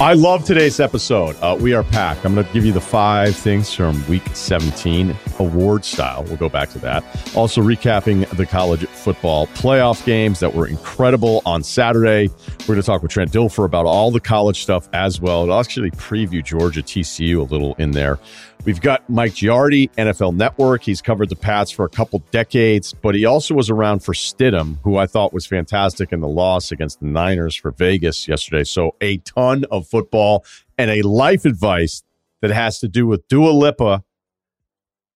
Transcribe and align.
I 0.00 0.14
love 0.14 0.44
today's 0.44 0.80
episode. 0.80 1.36
Uh, 1.40 1.56
we 1.58 1.72
are 1.72 1.84
packed. 1.84 2.26
I'm 2.26 2.34
going 2.34 2.44
to 2.44 2.52
give 2.52 2.64
you 2.64 2.72
the 2.72 2.80
five 2.80 3.36
things 3.36 3.72
from 3.72 4.04
week 4.08 4.26
17, 4.34 5.14
award 5.38 5.84
style. 5.84 6.24
We'll 6.24 6.36
go 6.36 6.48
back 6.48 6.70
to 6.70 6.80
that. 6.80 7.04
Also, 7.36 7.62
recapping 7.62 8.28
the 8.36 8.44
college 8.44 8.84
football 8.88 9.46
playoff 9.48 10.04
games 10.04 10.40
that 10.40 10.52
were 10.52 10.66
incredible 10.66 11.42
on 11.46 11.62
Saturday. 11.62 12.28
We're 12.60 12.74
going 12.74 12.80
to 12.80 12.82
talk 12.82 13.02
with 13.02 13.12
Trent 13.12 13.30
Dilfer 13.30 13.64
about 13.64 13.86
all 13.86 14.10
the 14.10 14.20
college 14.20 14.62
stuff 14.62 14.88
as 14.92 15.20
well. 15.20 15.44
It'll 15.44 15.60
actually 15.60 15.92
preview 15.92 16.44
Georgia 16.44 16.82
TCU 16.82 17.38
a 17.38 17.42
little 17.42 17.74
in 17.74 17.92
there. 17.92 18.18
We've 18.64 18.80
got 18.80 19.08
Mike 19.10 19.32
Giardi, 19.32 19.90
NFL 19.92 20.34
Network. 20.36 20.82
He's 20.82 21.02
covered 21.02 21.28
the 21.28 21.36
Pats 21.36 21.70
for 21.70 21.84
a 21.84 21.88
couple 21.88 22.20
decades, 22.30 22.94
but 22.94 23.14
he 23.14 23.26
also 23.26 23.54
was 23.54 23.68
around 23.68 24.02
for 24.02 24.14
Stidham, 24.14 24.78
who 24.82 24.96
I 24.96 25.06
thought 25.06 25.34
was 25.34 25.44
fantastic 25.44 26.12
in 26.12 26.20
the 26.20 26.28
loss 26.28 26.72
against 26.72 27.00
the 27.00 27.06
Niners 27.06 27.54
for 27.54 27.72
Vegas 27.72 28.26
yesterday. 28.26 28.64
So 28.64 28.94
a 29.02 29.18
ton 29.18 29.66
of 29.70 29.86
football 29.94 30.44
and 30.76 30.90
a 30.90 31.02
life 31.02 31.44
advice 31.44 32.02
that 32.42 32.50
has 32.50 32.80
to 32.80 32.88
do 32.88 33.06
with 33.06 33.28
Dua 33.28 33.50
Lipa 33.50 34.02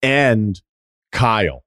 and 0.02 0.62
Kyle. 1.10 1.64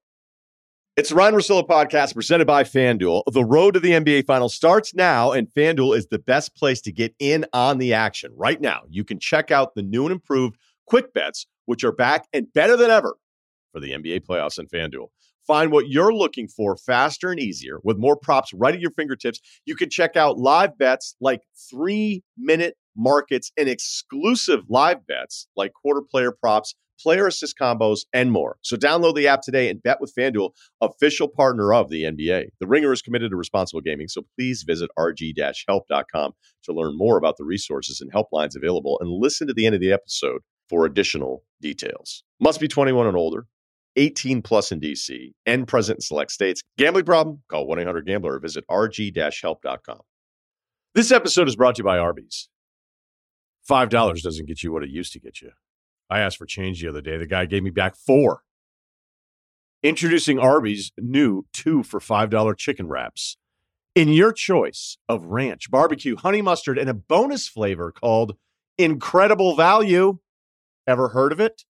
It's 0.96 1.10
the 1.10 1.14
Ryen 1.14 1.34
Russillo 1.34 1.68
podcast 1.68 2.14
presented 2.14 2.46
by 2.46 2.64
FanDuel. 2.64 3.24
The 3.30 3.44
road 3.44 3.74
to 3.74 3.80
the 3.80 3.90
NBA 3.90 4.24
final 4.24 4.48
starts 4.48 4.94
now, 4.94 5.32
and 5.32 5.46
FanDuel 5.48 5.94
is 5.94 6.06
the 6.06 6.18
best 6.18 6.56
place 6.56 6.80
to 6.82 6.92
get 6.92 7.14
in 7.18 7.44
on 7.52 7.76
the 7.76 7.92
action. 7.92 8.32
Right 8.34 8.60
now, 8.62 8.84
you 8.88 9.04
can 9.04 9.18
check 9.18 9.50
out 9.50 9.74
the 9.74 9.82
new 9.82 10.04
and 10.04 10.12
improved 10.12 10.56
Quick 10.86 11.12
Bets 11.12 11.46
which 11.66 11.84
are 11.84 11.92
back 11.92 12.26
and 12.32 12.50
better 12.54 12.76
than 12.76 12.90
ever 12.90 13.16
for 13.72 13.80
the 13.80 13.92
NBA 13.92 14.26
playoffs 14.26 14.58
and 14.58 14.70
FanDuel. 14.70 15.08
Find 15.46 15.70
what 15.70 15.88
you're 15.88 16.14
looking 16.14 16.48
for 16.48 16.76
faster 16.76 17.30
and 17.30 17.40
easier 17.40 17.78
with 17.82 17.98
more 17.98 18.16
props 18.16 18.54
right 18.54 18.74
at 18.74 18.80
your 18.80 18.92
fingertips. 18.92 19.40
You 19.66 19.74
can 19.74 19.90
check 19.90 20.16
out 20.16 20.38
live 20.38 20.78
bets 20.78 21.14
like 21.20 21.42
three 21.70 22.22
minute 22.38 22.76
markets 22.96 23.52
and 23.56 23.68
exclusive 23.68 24.60
live 24.68 25.06
bets 25.06 25.48
like 25.56 25.72
quarter 25.72 26.02
player 26.02 26.32
props, 26.32 26.74
player 27.00 27.26
assist 27.26 27.58
combos, 27.60 28.00
and 28.12 28.30
more. 28.30 28.56
So 28.62 28.76
download 28.76 29.16
the 29.16 29.26
app 29.26 29.42
today 29.42 29.68
and 29.68 29.82
bet 29.82 30.00
with 30.00 30.14
FanDuel, 30.16 30.50
official 30.80 31.28
partner 31.28 31.74
of 31.74 31.90
the 31.90 32.04
NBA. 32.04 32.46
The 32.60 32.66
Ringer 32.66 32.92
is 32.92 33.02
committed 33.02 33.30
to 33.30 33.36
responsible 33.36 33.80
gaming, 33.80 34.08
so 34.08 34.22
please 34.38 34.62
visit 34.62 34.90
rg-help.com 34.98 36.32
to 36.64 36.72
learn 36.72 36.96
more 36.96 37.16
about 37.16 37.36
the 37.36 37.44
resources 37.44 38.00
and 38.00 38.12
helplines 38.12 38.56
available 38.56 38.98
and 39.00 39.10
listen 39.10 39.46
to 39.48 39.54
the 39.54 39.66
end 39.66 39.74
of 39.74 39.80
the 39.80 39.92
episode 39.92 40.42
for 40.68 40.86
additional 40.86 41.44
details. 41.60 42.22
Must 42.40 42.60
be 42.60 42.68
21 42.68 43.06
and 43.06 43.16
older, 43.16 43.46
18 43.96 44.42
plus 44.42 44.72
in 44.72 44.80
DC, 44.80 45.32
and 45.44 45.66
present 45.66 45.98
in 45.98 46.00
select 46.00 46.30
states. 46.30 46.62
Gambling 46.78 47.04
problem? 47.04 47.42
Call 47.50 47.66
1 47.66 47.80
800 47.80 48.06
Gambler 48.06 48.34
or 48.34 48.40
visit 48.40 48.64
rg 48.70 49.40
help.com. 49.42 50.00
This 50.94 51.10
episode 51.10 51.48
is 51.48 51.56
brought 51.56 51.76
to 51.76 51.80
you 51.80 51.84
by 51.84 51.98
Arby's. 51.98 52.48
$5 53.68 54.22
doesn't 54.22 54.46
get 54.46 54.62
you 54.62 54.72
what 54.72 54.82
it 54.82 54.90
used 54.90 55.12
to 55.12 55.20
get 55.20 55.40
you. 55.40 55.50
I 56.10 56.20
asked 56.20 56.38
for 56.38 56.46
change 56.46 56.82
the 56.82 56.88
other 56.88 57.00
day. 57.00 57.16
The 57.16 57.26
guy 57.26 57.46
gave 57.46 57.62
me 57.62 57.70
back 57.70 57.96
four. 57.96 58.42
Introducing 59.82 60.38
Arby's 60.38 60.92
new 60.98 61.46
two 61.52 61.82
for 61.82 62.00
$5 62.00 62.56
chicken 62.56 62.88
wraps 62.88 63.36
in 63.94 64.08
your 64.08 64.32
choice 64.32 64.96
of 65.08 65.26
ranch, 65.26 65.70
barbecue, 65.70 66.16
honey 66.16 66.42
mustard, 66.42 66.78
and 66.78 66.88
a 66.88 66.94
bonus 66.94 67.48
flavor 67.48 67.92
called 67.92 68.36
Incredible 68.78 69.56
Value. 69.56 70.18
Ever 70.86 71.08
heard 71.08 71.32
of 71.32 71.40
it? 71.40 71.64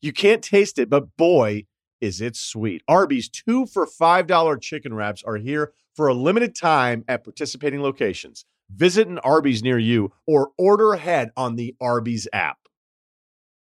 You 0.00 0.12
can't 0.12 0.42
taste 0.42 0.78
it, 0.78 0.88
but 0.88 1.16
boy, 1.16 1.66
is 2.00 2.20
it 2.20 2.36
sweet. 2.36 2.82
Arby's 2.88 3.28
two 3.28 3.66
for 3.66 3.86
$5 3.86 4.60
chicken 4.60 4.94
wraps 4.94 5.22
are 5.24 5.36
here 5.36 5.72
for 5.94 6.08
a 6.08 6.14
limited 6.14 6.54
time 6.54 7.04
at 7.08 7.24
participating 7.24 7.82
locations. 7.82 8.44
Visit 8.70 9.08
an 9.08 9.18
Arby's 9.20 9.62
near 9.62 9.78
you 9.78 10.12
or 10.26 10.50
order 10.58 10.92
ahead 10.92 11.30
on 11.36 11.56
the 11.56 11.74
Arby's 11.80 12.28
app. 12.32 12.58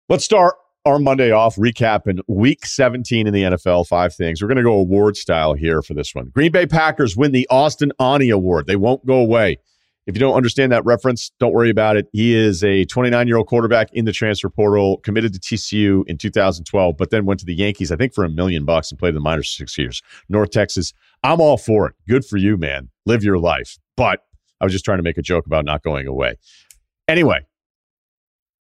Let's 0.09 0.25
start 0.25 0.57
our 0.85 0.99
Monday 0.99 1.31
off 1.31 1.57
recapping 1.57 2.21
week 2.29 2.65
17 2.65 3.27
in 3.27 3.35
the 3.35 3.43
NFL. 3.43 3.87
Five 3.87 4.15
things. 4.15 4.41
We're 4.41 4.49
going 4.49 4.57
to 4.57 4.63
go 4.63 4.75
award 4.75 5.17
style 5.17 5.55
here 5.55 5.83
for 5.83 5.95
this 5.95 6.15
one. 6.15 6.31
Green 6.35 6.51
Bay 6.51 6.67
Packers 6.67 7.17
win 7.17 7.33
the 7.33 7.47
Austin 7.51 7.93
Aune 7.99 8.31
Award. 8.33 8.67
They 8.67 8.77
won't 8.77 9.05
go 9.05 9.17
away. 9.17 9.59
If 10.07 10.15
you 10.17 10.21
don't 10.21 10.37
understand 10.37 10.73
that 10.73 10.87
reference, 10.87 11.31
don't 11.39 11.53
worry 11.53 11.69
about 11.69 11.99
it. 11.99 12.09
He 12.15 12.35
is 12.35 12.65
a 12.65 12.87
29 12.87 13.29
year 13.29 13.37
old 13.37 13.47
quarterback 13.47 13.93
in 13.93 14.07
the 14.07 14.13
transfer 14.13 14.49
portal, 14.49 14.97
committed 15.05 15.35
to 15.35 15.39
TCU 15.39 16.05
in 16.07 16.17
2012, 16.17 16.97
but 16.97 17.11
then 17.11 17.27
went 17.27 17.41
to 17.41 17.47
the 17.47 17.55
Yankees, 17.55 17.93
I 17.93 17.97
think, 17.97 18.15
for 18.15 18.25
a 18.25 18.31
million 18.31 18.65
bucks 18.65 18.91
and 18.91 18.99
played 18.99 19.11
in 19.11 19.17
the 19.17 19.21
minors 19.21 19.55
six 19.55 19.77
years. 19.77 20.03
North 20.31 20.51
Texas. 20.51 20.95
I'm 21.23 21.43
all 21.43 21.59
for 21.59 21.89
it. 21.89 21.95
Good 22.09 22.25
for 22.25 22.39
you, 22.39 22.57
man. 22.57 22.89
Live 23.05 23.23
your 23.23 23.39
life. 23.39 23.77
But 23.99 24.21
I 24.61 24.65
was 24.65 24.73
just 24.73 24.85
trying 24.85 24.99
to 24.99 25.03
make 25.03 25.19
a 25.19 25.23
joke 25.23 25.47
about 25.47 25.65
not 25.65 25.83
going 25.83 26.07
away. 26.07 26.35
Anyway, 27.07 27.47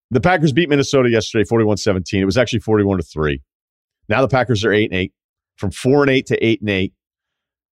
the 0.09 0.21
Packers 0.21 0.53
beat 0.53 0.69
Minnesota 0.69 1.09
yesterday 1.09 1.43
41 1.43 1.77
17. 1.77 2.21
It 2.21 2.25
was 2.25 2.37
actually 2.37 2.59
41 2.59 2.97
to 2.97 3.03
3. 3.03 3.41
Now 4.09 4.21
the 4.21 4.27
Packers 4.27 4.63
are 4.63 4.71
8 4.71 4.91
and 4.91 4.99
8, 4.99 5.13
from 5.57 5.71
4 5.71 6.03
and 6.03 6.11
8 6.11 6.25
to 6.27 6.45
8 6.45 6.61
and 6.61 6.69
8. 6.69 6.93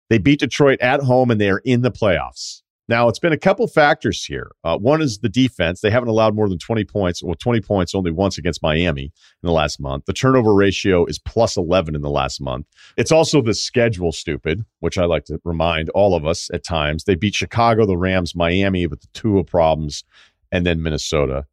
They 0.08 0.18
beat 0.18 0.40
Detroit 0.40 0.80
at 0.80 1.00
home 1.00 1.30
and 1.30 1.40
they 1.40 1.50
are 1.50 1.60
in 1.64 1.82
the 1.82 1.90
playoffs. 1.90 2.61
Now, 2.92 3.08
it's 3.08 3.18
been 3.18 3.32
a 3.32 3.38
couple 3.38 3.66
factors 3.68 4.22
here. 4.22 4.50
Uh, 4.64 4.76
one 4.76 5.00
is 5.00 5.20
the 5.20 5.30
defense. 5.30 5.80
They 5.80 5.90
haven't 5.90 6.10
allowed 6.10 6.34
more 6.34 6.46
than 6.46 6.58
20 6.58 6.84
points, 6.84 7.22
well, 7.22 7.34
20 7.34 7.62
points 7.62 7.94
only 7.94 8.10
once 8.10 8.36
against 8.36 8.62
Miami 8.62 9.04
in 9.04 9.46
the 9.46 9.50
last 9.50 9.80
month. 9.80 10.04
The 10.04 10.12
turnover 10.12 10.52
ratio 10.52 11.06
is 11.06 11.18
plus 11.18 11.56
11 11.56 11.94
in 11.94 12.02
the 12.02 12.10
last 12.10 12.38
month. 12.38 12.66
It's 12.98 13.10
also 13.10 13.40
the 13.40 13.54
schedule 13.54 14.12
stupid, 14.12 14.66
which 14.80 14.98
I 14.98 15.06
like 15.06 15.24
to 15.24 15.40
remind 15.42 15.88
all 15.94 16.14
of 16.14 16.26
us 16.26 16.50
at 16.52 16.64
times. 16.64 17.04
They 17.04 17.14
beat 17.14 17.34
Chicago, 17.34 17.86
the 17.86 17.96
Rams, 17.96 18.34
Miami 18.34 18.86
with 18.86 19.00
the 19.00 19.08
Tua 19.14 19.42
problems, 19.42 20.04
and 20.50 20.66
then 20.66 20.82
Minnesota. 20.82 21.46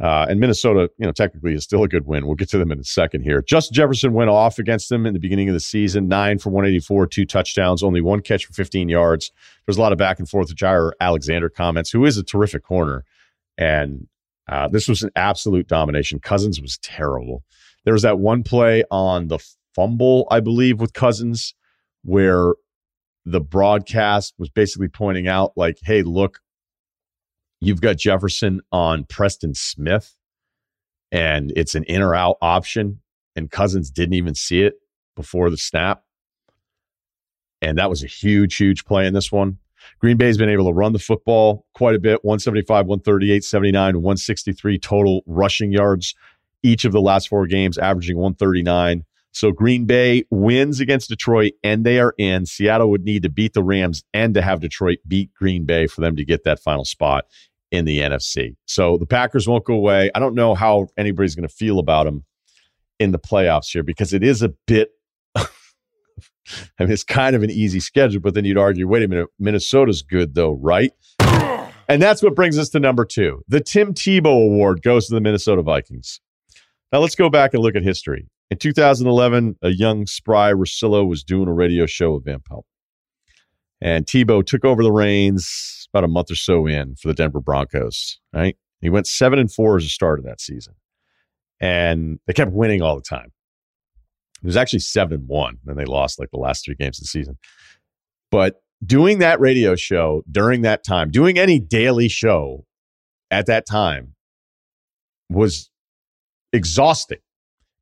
Uh, 0.00 0.24
and 0.30 0.40
Minnesota, 0.40 0.90
you 0.96 1.04
know, 1.04 1.12
technically 1.12 1.52
is 1.52 1.62
still 1.62 1.82
a 1.82 1.88
good 1.88 2.06
win. 2.06 2.26
We'll 2.26 2.34
get 2.34 2.48
to 2.50 2.58
them 2.58 2.72
in 2.72 2.80
a 2.80 2.84
second 2.84 3.22
here. 3.22 3.42
Justin 3.42 3.74
Jefferson 3.74 4.14
went 4.14 4.30
off 4.30 4.58
against 4.58 4.88
them 4.88 5.04
in 5.04 5.12
the 5.12 5.20
beginning 5.20 5.48
of 5.48 5.52
the 5.52 5.60
season, 5.60 6.08
nine 6.08 6.38
for 6.38 6.48
184, 6.48 7.06
two 7.08 7.26
touchdowns, 7.26 7.82
only 7.82 8.00
one 8.00 8.20
catch 8.20 8.46
for 8.46 8.54
15 8.54 8.88
yards. 8.88 9.30
There's 9.66 9.76
a 9.76 9.80
lot 9.80 9.92
of 9.92 9.98
back 9.98 10.18
and 10.18 10.28
forth 10.28 10.48
with 10.48 10.56
Jaire 10.56 10.92
Alexander 11.00 11.50
comments, 11.50 11.90
who 11.90 12.06
is 12.06 12.16
a 12.16 12.22
terrific 12.22 12.64
corner. 12.64 13.04
And 13.58 14.06
uh, 14.48 14.68
this 14.68 14.88
was 14.88 15.02
an 15.02 15.10
absolute 15.16 15.68
domination. 15.68 16.18
Cousins 16.18 16.62
was 16.62 16.78
terrible. 16.78 17.44
There 17.84 17.92
was 17.92 18.02
that 18.02 18.18
one 18.18 18.42
play 18.42 18.84
on 18.90 19.28
the 19.28 19.38
fumble, 19.74 20.26
I 20.30 20.40
believe, 20.40 20.80
with 20.80 20.94
Cousins, 20.94 21.54
where 22.04 22.54
the 23.26 23.40
broadcast 23.40 24.32
was 24.38 24.48
basically 24.48 24.88
pointing 24.88 25.28
out, 25.28 25.52
like, 25.56 25.78
hey, 25.82 26.02
look, 26.02 26.40
You've 27.60 27.80
got 27.80 27.98
Jefferson 27.98 28.60
on 28.72 29.04
Preston 29.04 29.54
Smith, 29.54 30.16
and 31.12 31.52
it's 31.56 31.74
an 31.74 31.84
in 31.84 32.02
or 32.02 32.14
out 32.14 32.36
option. 32.40 33.00
And 33.36 33.50
Cousins 33.50 33.90
didn't 33.90 34.14
even 34.14 34.34
see 34.34 34.62
it 34.62 34.74
before 35.14 35.50
the 35.50 35.56
snap. 35.56 36.02
And 37.62 37.78
that 37.78 37.90
was 37.90 38.02
a 38.02 38.06
huge, 38.06 38.56
huge 38.56 38.84
play 38.84 39.06
in 39.06 39.14
this 39.14 39.30
one. 39.30 39.58
Green 39.98 40.16
Bay's 40.16 40.38
been 40.38 40.48
able 40.48 40.66
to 40.66 40.72
run 40.72 40.92
the 40.92 40.98
football 40.98 41.66
quite 41.74 41.94
a 41.94 42.00
bit 42.00 42.24
175, 42.24 42.86
138, 42.86 43.44
79, 43.44 43.94
163 43.96 44.78
total 44.78 45.22
rushing 45.26 45.72
yards 45.72 46.14
each 46.62 46.84
of 46.84 46.92
the 46.92 47.00
last 47.00 47.28
four 47.28 47.46
games, 47.46 47.78
averaging 47.78 48.16
139. 48.16 49.04
So 49.32 49.52
Green 49.52 49.86
Bay 49.86 50.24
wins 50.30 50.80
against 50.80 51.08
Detroit 51.08 51.52
and 51.62 51.84
they 51.84 52.00
are 52.00 52.14
in. 52.18 52.46
Seattle 52.46 52.90
would 52.90 53.04
need 53.04 53.22
to 53.22 53.30
beat 53.30 53.54
the 53.54 53.62
Rams 53.62 54.02
and 54.12 54.34
to 54.34 54.42
have 54.42 54.60
Detroit 54.60 54.98
beat 55.06 55.32
Green 55.34 55.64
Bay 55.64 55.86
for 55.86 56.00
them 56.00 56.16
to 56.16 56.24
get 56.24 56.44
that 56.44 56.60
final 56.60 56.84
spot 56.84 57.26
in 57.70 57.84
the 57.84 58.00
NFC. 58.00 58.56
So 58.66 58.98
the 58.98 59.06
Packers 59.06 59.46
won't 59.48 59.64
go 59.64 59.74
away. 59.74 60.10
I 60.14 60.18
don't 60.18 60.34
know 60.34 60.54
how 60.54 60.88
anybody's 60.96 61.34
going 61.34 61.48
to 61.48 61.54
feel 61.54 61.78
about 61.78 62.04
them 62.04 62.24
in 62.98 63.12
the 63.12 63.18
playoffs 63.18 63.70
here 63.70 63.82
because 63.82 64.12
it 64.12 64.22
is 64.22 64.42
a 64.42 64.50
bit. 64.66 64.90
I 65.36 65.44
mean, 66.80 66.90
it's 66.90 67.04
kind 67.04 67.36
of 67.36 67.42
an 67.42 67.50
easy 67.50 67.80
schedule, 67.80 68.20
but 68.20 68.34
then 68.34 68.44
you'd 68.44 68.58
argue, 68.58 68.88
wait 68.88 69.02
a 69.02 69.08
minute, 69.08 69.28
Minnesota's 69.38 70.02
good 70.02 70.34
though, 70.34 70.52
right? 70.52 70.92
And 71.90 72.00
that's 72.00 72.22
what 72.22 72.36
brings 72.36 72.56
us 72.56 72.68
to 72.68 72.78
number 72.78 73.04
two. 73.04 73.42
The 73.48 73.60
Tim 73.60 73.94
Tebow 73.94 74.44
Award 74.44 74.82
goes 74.82 75.08
to 75.08 75.14
the 75.14 75.20
Minnesota 75.20 75.62
Vikings. 75.62 76.20
Now 76.92 77.00
let's 77.00 77.16
go 77.16 77.28
back 77.28 77.52
and 77.52 77.62
look 77.62 77.74
at 77.74 77.82
history. 77.82 78.28
In 78.48 78.58
2011, 78.58 79.56
a 79.62 79.70
young 79.70 80.06
spry 80.06 80.52
Russillo 80.52 81.08
was 81.08 81.24
doing 81.24 81.48
a 81.48 81.52
radio 81.52 81.86
show 81.86 82.14
with 82.14 82.24
Van 82.24 82.40
Pelt. 82.48 82.64
And 83.80 84.06
Tebow 84.06 84.44
took 84.46 84.64
over 84.64 84.84
the 84.84 84.92
reins 84.92 85.79
about 85.92 86.04
a 86.04 86.08
month 86.08 86.30
or 86.30 86.36
so 86.36 86.66
in 86.66 86.96
for 86.96 87.08
the 87.08 87.14
Denver 87.14 87.40
Broncos, 87.40 88.18
right? 88.32 88.56
He 88.80 88.90
went 88.90 89.06
seven 89.06 89.38
and 89.38 89.52
four 89.52 89.76
as 89.76 89.84
a 89.84 89.88
start 89.88 90.18
of 90.18 90.24
that 90.24 90.40
season. 90.40 90.74
And 91.60 92.18
they 92.26 92.32
kept 92.32 92.52
winning 92.52 92.80
all 92.80 92.96
the 92.96 93.02
time. 93.02 93.32
It 94.42 94.46
was 94.46 94.56
actually 94.56 94.78
seven 94.78 95.20
and 95.20 95.28
one, 95.28 95.58
and 95.66 95.78
they 95.78 95.84
lost 95.84 96.18
like 96.18 96.30
the 96.30 96.38
last 96.38 96.64
three 96.64 96.74
games 96.74 96.98
of 96.98 97.02
the 97.02 97.08
season. 97.08 97.36
But 98.30 98.62
doing 98.84 99.18
that 99.18 99.40
radio 99.40 99.76
show 99.76 100.22
during 100.30 100.62
that 100.62 100.82
time, 100.82 101.10
doing 101.10 101.38
any 101.38 101.58
daily 101.58 102.08
show 102.08 102.64
at 103.30 103.46
that 103.46 103.66
time 103.66 104.14
was 105.28 105.70
exhausting. 106.52 107.18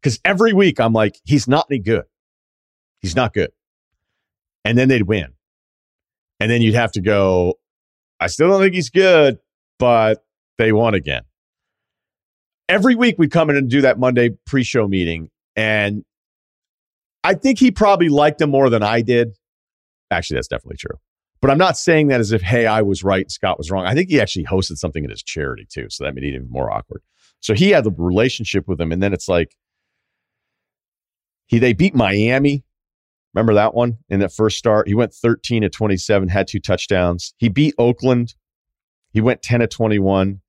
Because 0.02 0.19
every 0.25 0.52
week 0.52 0.81
I'm 0.81 0.93
like, 0.93 1.20
he's 1.25 1.46
not 1.46 1.66
any 1.70 1.78
good. 1.78 2.05
He's 3.00 3.14
not 3.14 3.32
good. 3.34 3.50
And 4.64 4.76
then 4.76 4.88
they'd 4.88 5.02
win. 5.02 5.34
And 6.40 6.50
then 6.50 6.62
you'd 6.62 6.75
have 6.75 6.93
to 6.93 7.00
go, 7.00 7.55
I 8.20 8.26
still 8.26 8.49
don't 8.49 8.61
think 8.61 8.75
he's 8.75 8.91
good, 8.91 9.38
but 9.79 10.25
They 10.59 10.73
won 10.73 10.94
again. 10.94 11.23
Every 12.69 12.97
week 12.97 13.15
we 13.17 13.29
come 13.29 13.49
in 13.49 13.56
and 13.56 13.70
do 13.70 13.81
that 13.82 13.99
Monday 13.99 14.31
pre 14.44 14.65
show 14.65 14.88
meeting. 14.88 15.31
And 15.56 16.05
I 17.25 17.35
think 17.35 17.59
he 17.59 17.70
probably 17.70 18.09
liked 18.09 18.38
them 18.38 18.50
more 18.50 18.69
than 18.69 18.82
I 18.82 19.00
did. 19.03 19.37
Actually, 20.11 20.37
that's 20.37 20.49
definitely 20.49 20.76
true. 20.76 20.97
But 21.41 21.50
I'm 21.50 21.59
not 21.59 21.79
saying 21.79 22.09
that 22.09 22.20
as 22.20 22.32
if, 22.32 22.43
hey, 22.43 22.67
I 22.67 22.82
was 22.82 23.05
right, 23.05 23.31
Scott 23.31 23.59
was 23.59 23.70
wrong. 23.70 23.87
I 23.87 23.94
think 23.94 24.11
he 24.11 24.20
actually 24.20 24.44
hosted 24.44 24.76
something 24.76 25.05
at 25.05 25.11
his 25.11 25.23
charity 25.23 25.67
too. 25.70 25.87
So 25.88 26.05
that 26.05 26.15
made 26.15 26.25
it 26.25 26.35
even 26.35 26.50
more 26.50 26.70
awkward. 26.70 27.03
So 27.41 27.55
he 27.55 27.70
had 27.70 27.85
the 27.85 27.93
relationship 27.97 28.67
with 28.67 28.81
him. 28.81 28.91
And 28.91 29.00
then 29.03 29.12
it's 29.12 29.29
like, 29.29 29.56
he 31.47 31.59
they 31.59 31.73
beat 31.73 31.94
Miami. 31.94 32.65
Remember 33.38 33.55
that 33.55 33.73
one 33.73 33.99
in 34.08 34.19
that 34.19 34.32
first 34.32 34.58
start? 34.58 34.88
He 34.88 34.94
went 34.94 35.14
13 35.14 35.62
to 35.62 35.69
27, 35.69 36.29
had 36.29 36.49
two 36.49 36.58
touchdowns. 36.58 37.35
He 37.37 37.49
beat 37.49 37.73
Oakland. 37.79 38.35
He 39.12 39.20
went 39.20 39.43
10 39.43 39.61
to 39.61 39.69
21. 39.69 40.40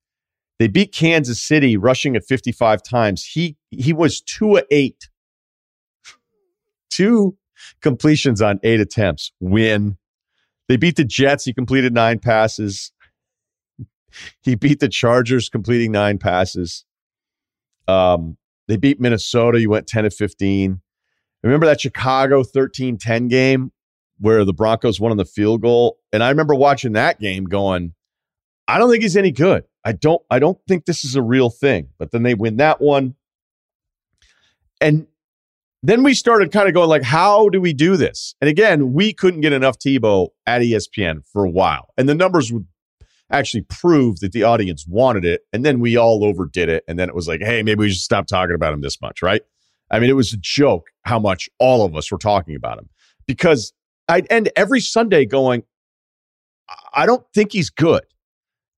They 0.58 0.66
beat 0.66 0.92
Kansas 0.92 1.40
City, 1.40 1.76
rushing 1.76 2.16
at 2.16 2.24
55 2.24 2.82
times. 2.82 3.24
He 3.24 3.56
he 3.70 3.92
was 3.92 4.20
two 4.20 4.56
of 4.56 4.64
eight. 4.72 5.08
Two 6.90 7.38
completions 7.80 8.42
on 8.42 8.58
eight 8.64 8.80
attempts. 8.80 9.30
Win. 9.38 9.96
They 10.66 10.76
beat 10.76 10.96
the 10.96 11.04
Jets. 11.04 11.44
He 11.44 11.54
completed 11.54 11.94
nine 11.94 12.18
passes. 12.18 12.90
He 14.42 14.56
beat 14.56 14.80
the 14.80 14.88
Chargers, 14.88 15.48
completing 15.48 15.92
nine 15.92 16.18
passes. 16.18 16.84
Um, 17.86 18.36
they 18.66 18.76
beat 18.76 19.00
Minnesota. 19.00 19.60
He 19.60 19.68
went 19.68 19.86
10 19.86 20.02
to 20.02 20.10
15. 20.10 20.80
Remember 21.42 21.66
that 21.66 21.80
Chicago 21.80 22.42
13 22.42 22.98
10 22.98 23.28
game 23.28 23.72
where 24.18 24.44
the 24.44 24.52
Broncos 24.52 25.00
won 25.00 25.10
on 25.10 25.16
the 25.16 25.24
field 25.24 25.62
goal? 25.62 25.98
And 26.12 26.22
I 26.22 26.28
remember 26.28 26.54
watching 26.54 26.92
that 26.92 27.20
game 27.20 27.44
going, 27.44 27.94
I 28.68 28.78
don't 28.78 28.90
think 28.90 29.02
he's 29.02 29.16
any 29.16 29.30
good. 29.30 29.64
I 29.84 29.92
don't 29.92 30.22
I 30.30 30.38
don't 30.38 30.58
think 30.68 30.84
this 30.84 31.04
is 31.04 31.16
a 31.16 31.22
real 31.22 31.50
thing. 31.50 31.88
But 31.98 32.12
then 32.12 32.22
they 32.22 32.34
win 32.34 32.56
that 32.58 32.80
one. 32.80 33.14
And 34.80 35.06
then 35.82 36.02
we 36.02 36.14
started 36.14 36.52
kind 36.52 36.68
of 36.68 36.74
going 36.74 36.88
like, 36.88 37.02
how 37.02 37.48
do 37.48 37.60
we 37.60 37.72
do 37.72 37.96
this? 37.96 38.34
And 38.40 38.50
again, 38.50 38.92
we 38.92 39.12
couldn't 39.12 39.40
get 39.40 39.52
enough 39.52 39.78
Tebow 39.78 40.28
at 40.46 40.60
ESPN 40.62 41.22
for 41.26 41.44
a 41.44 41.50
while. 41.50 41.88
And 41.96 42.08
the 42.08 42.14
numbers 42.14 42.52
would 42.52 42.66
actually 43.30 43.62
prove 43.62 44.20
that 44.20 44.32
the 44.32 44.42
audience 44.42 44.86
wanted 44.86 45.24
it. 45.24 45.42
And 45.52 45.64
then 45.64 45.80
we 45.80 45.96
all 45.96 46.24
overdid 46.24 46.68
it. 46.68 46.84
And 46.86 46.98
then 46.98 47.08
it 47.08 47.14
was 47.14 47.28
like, 47.28 47.40
hey, 47.40 47.62
maybe 47.62 47.80
we 47.80 47.90
should 47.90 48.00
stop 48.00 48.26
talking 48.26 48.54
about 48.54 48.74
him 48.74 48.82
this 48.82 49.00
much, 49.00 49.22
right? 49.22 49.42
I 49.90 49.98
mean, 49.98 50.10
it 50.10 50.16
was 50.16 50.32
a 50.32 50.38
joke 50.38 50.88
how 51.02 51.18
much 51.18 51.48
all 51.58 51.84
of 51.84 51.96
us 51.96 52.10
were 52.10 52.18
talking 52.18 52.54
about 52.54 52.78
him 52.78 52.88
because 53.26 53.72
I'd 54.08 54.26
end 54.30 54.50
every 54.56 54.80
Sunday 54.80 55.24
going, 55.24 55.62
I 56.94 57.06
don't 57.06 57.24
think 57.34 57.52
he's 57.52 57.70
good. 57.70 58.04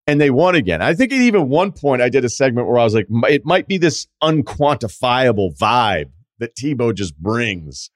And 0.07 0.21
they 0.21 0.31
won 0.31 0.55
again. 0.55 0.83
I 0.83 0.95
think 0.95 1.13
at 1.13 1.21
even 1.21 1.49
one 1.49 1.71
point 1.73 2.03
I 2.03 2.09
did 2.09 2.25
a 2.25 2.29
segment 2.29 2.67
where 2.67 2.79
I 2.79 2.85
was 2.85 2.95
like, 2.95 3.07
it 3.29 3.45
might 3.45 3.69
be 3.69 3.79
this 3.79 4.07
unquantifiable 4.23 5.57
vibe 5.57 6.11
that 6.39 6.57
Tebow 6.57 6.93
just 6.95 7.17
brings 7.17 7.91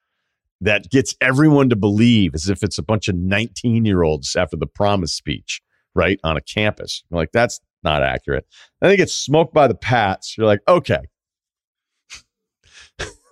that 0.61 0.89
gets 0.91 1.15
everyone 1.21 1.69
to 1.69 1.77
believe 1.77 2.35
as 2.35 2.49
if 2.49 2.63
it's 2.63 2.79
a 2.79 2.83
bunch 2.83 3.09
of 3.09 3.17
19 3.17 3.85
year 3.85 4.03
olds 4.03 4.37
after 4.37 4.57
the 4.57 4.67
promise 4.67 5.13
speech, 5.13 5.61
right? 5.95 6.21
On 6.23 6.37
a 6.37 6.41
campus. 6.41 7.03
Like, 7.11 7.33
that's 7.33 7.61
not 7.83 8.03
accurate. 8.03 8.47
I 8.81 8.89
think 8.89 9.01
it's 9.01 9.15
smoked 9.15 9.53
by 9.53 9.67
the 9.67 9.75
Pats. 9.75 10.37
You're 10.39 10.47
like, 10.47 10.61
okay, 10.69 11.01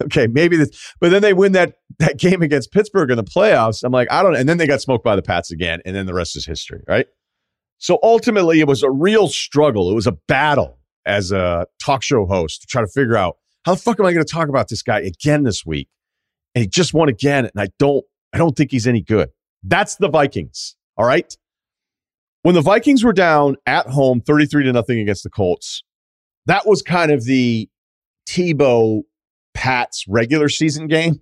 okay, 0.04 0.26
maybe 0.26 0.56
this, 0.56 0.92
but 1.00 1.10
then 1.10 1.22
they 1.22 1.32
win 1.32 1.52
that 1.52 1.76
that 1.98 2.18
game 2.18 2.42
against 2.42 2.72
Pittsburgh 2.72 3.10
in 3.10 3.16
the 3.16 3.24
playoffs. 3.24 3.82
I'm 3.84 3.92
like, 3.92 4.10
I 4.10 4.22
don't, 4.22 4.36
and 4.36 4.48
then 4.48 4.58
they 4.58 4.66
got 4.66 4.80
smoked 4.80 5.04
by 5.04 5.16
the 5.16 5.22
Pats 5.22 5.50
again, 5.50 5.80
and 5.84 5.94
then 5.94 6.06
the 6.06 6.14
rest 6.14 6.36
is 6.36 6.46
history, 6.46 6.82
right? 6.88 7.06
So 7.78 7.98
ultimately, 8.02 8.60
it 8.60 8.68
was 8.68 8.82
a 8.82 8.90
real 8.90 9.28
struggle. 9.28 9.90
It 9.90 9.94
was 9.94 10.06
a 10.06 10.16
battle 10.28 10.78
as 11.06 11.32
a 11.32 11.66
talk 11.82 12.02
show 12.02 12.26
host 12.26 12.62
to 12.62 12.66
try 12.66 12.80
to 12.80 12.88
figure 12.88 13.16
out 13.16 13.36
how 13.64 13.74
the 13.74 13.80
fuck 13.80 13.98
am 13.98 14.06
I 14.06 14.12
going 14.12 14.24
to 14.24 14.32
talk 14.32 14.48
about 14.48 14.68
this 14.68 14.82
guy 14.82 15.00
again 15.00 15.42
this 15.42 15.64
week? 15.64 15.88
And 16.54 16.62
he 16.62 16.68
just 16.68 16.94
won 16.94 17.08
again, 17.08 17.46
and 17.46 17.60
I 17.60 17.68
don't, 17.78 18.04
I 18.32 18.38
don't 18.38 18.56
think 18.56 18.70
he's 18.70 18.86
any 18.86 19.02
good. 19.02 19.30
That's 19.62 19.96
the 19.96 20.08
Vikings. 20.08 20.76
All 20.96 21.06
right. 21.06 21.36
When 22.42 22.54
the 22.54 22.60
Vikings 22.60 23.02
were 23.02 23.14
down 23.14 23.56
at 23.66 23.88
home, 23.88 24.20
33 24.20 24.64
to 24.64 24.72
nothing 24.72 25.00
against 25.00 25.24
the 25.24 25.30
Colts, 25.30 25.82
that 26.46 26.66
was 26.66 26.82
kind 26.82 27.10
of 27.10 27.24
the 27.24 27.68
Tebow 28.28 29.02
Pat's 29.54 30.06
regular 30.08 30.48
season 30.48 30.88
game, 30.88 31.20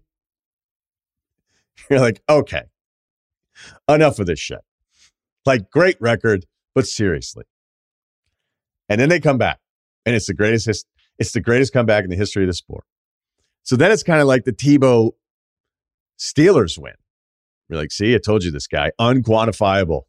you're 1.90 2.00
like, 2.00 2.22
okay, 2.28 2.62
enough 3.88 4.18
of 4.18 4.26
this 4.26 4.40
shit. 4.40 4.60
Like, 5.44 5.70
great 5.70 5.96
record, 6.00 6.46
but 6.74 6.86
seriously. 6.86 7.44
And 8.88 9.00
then 9.00 9.08
they 9.08 9.20
come 9.20 9.38
back, 9.38 9.60
and 10.06 10.14
it's 10.14 10.26
the 10.26 10.34
greatest. 10.34 10.86
It's 11.18 11.32
the 11.32 11.40
greatest 11.40 11.72
comeback 11.72 12.04
in 12.04 12.10
the 12.10 12.16
history 12.16 12.42
of 12.44 12.48
the 12.48 12.54
sport. 12.54 12.84
So 13.62 13.76
then 13.76 13.92
it's 13.92 14.02
kind 14.02 14.20
of 14.20 14.26
like 14.26 14.44
the 14.44 14.52
Tebow 14.52 15.12
Steelers 16.18 16.78
win. 16.78 16.94
You're 17.68 17.78
like, 17.78 17.92
see, 17.92 18.14
I 18.14 18.18
told 18.18 18.44
you 18.44 18.50
this 18.50 18.66
guy, 18.66 18.90
unquantifiable. 19.00 20.02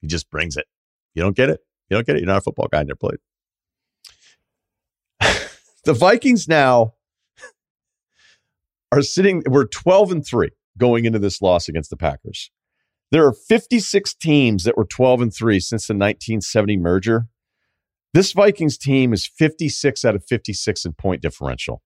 He 0.00 0.06
just 0.06 0.30
brings 0.30 0.56
it. 0.56 0.66
You 1.14 1.22
don't 1.22 1.36
get 1.36 1.50
it. 1.50 1.60
You 1.88 1.96
don't 1.96 2.06
get 2.06 2.16
it. 2.16 2.20
You're 2.20 2.28
not 2.28 2.38
a 2.38 2.42
football 2.42 2.68
guy. 2.70 2.82
Never 2.82 2.96
played. 2.96 3.18
the 5.84 5.92
Vikings 5.92 6.48
now 6.48 6.94
are 8.92 9.02
sitting, 9.02 9.42
we're 9.46 9.66
12 9.66 10.12
and 10.12 10.24
3 10.24 10.50
going 10.78 11.04
into 11.04 11.18
this 11.18 11.42
loss 11.42 11.68
against 11.68 11.90
the 11.90 11.96
Packers. 11.96 12.50
There 13.10 13.26
are 13.26 13.32
56 13.32 14.14
teams 14.14 14.64
that 14.64 14.76
were 14.76 14.84
12 14.84 15.22
and 15.22 15.34
3 15.34 15.58
since 15.60 15.86
the 15.86 15.94
1970 15.94 16.76
merger. 16.76 17.26
This 18.14 18.32
Vikings 18.32 18.78
team 18.78 19.12
is 19.12 19.26
56 19.26 20.04
out 20.04 20.14
of 20.14 20.24
56 20.24 20.84
in 20.84 20.92
point 20.92 21.22
differential. 21.22 21.82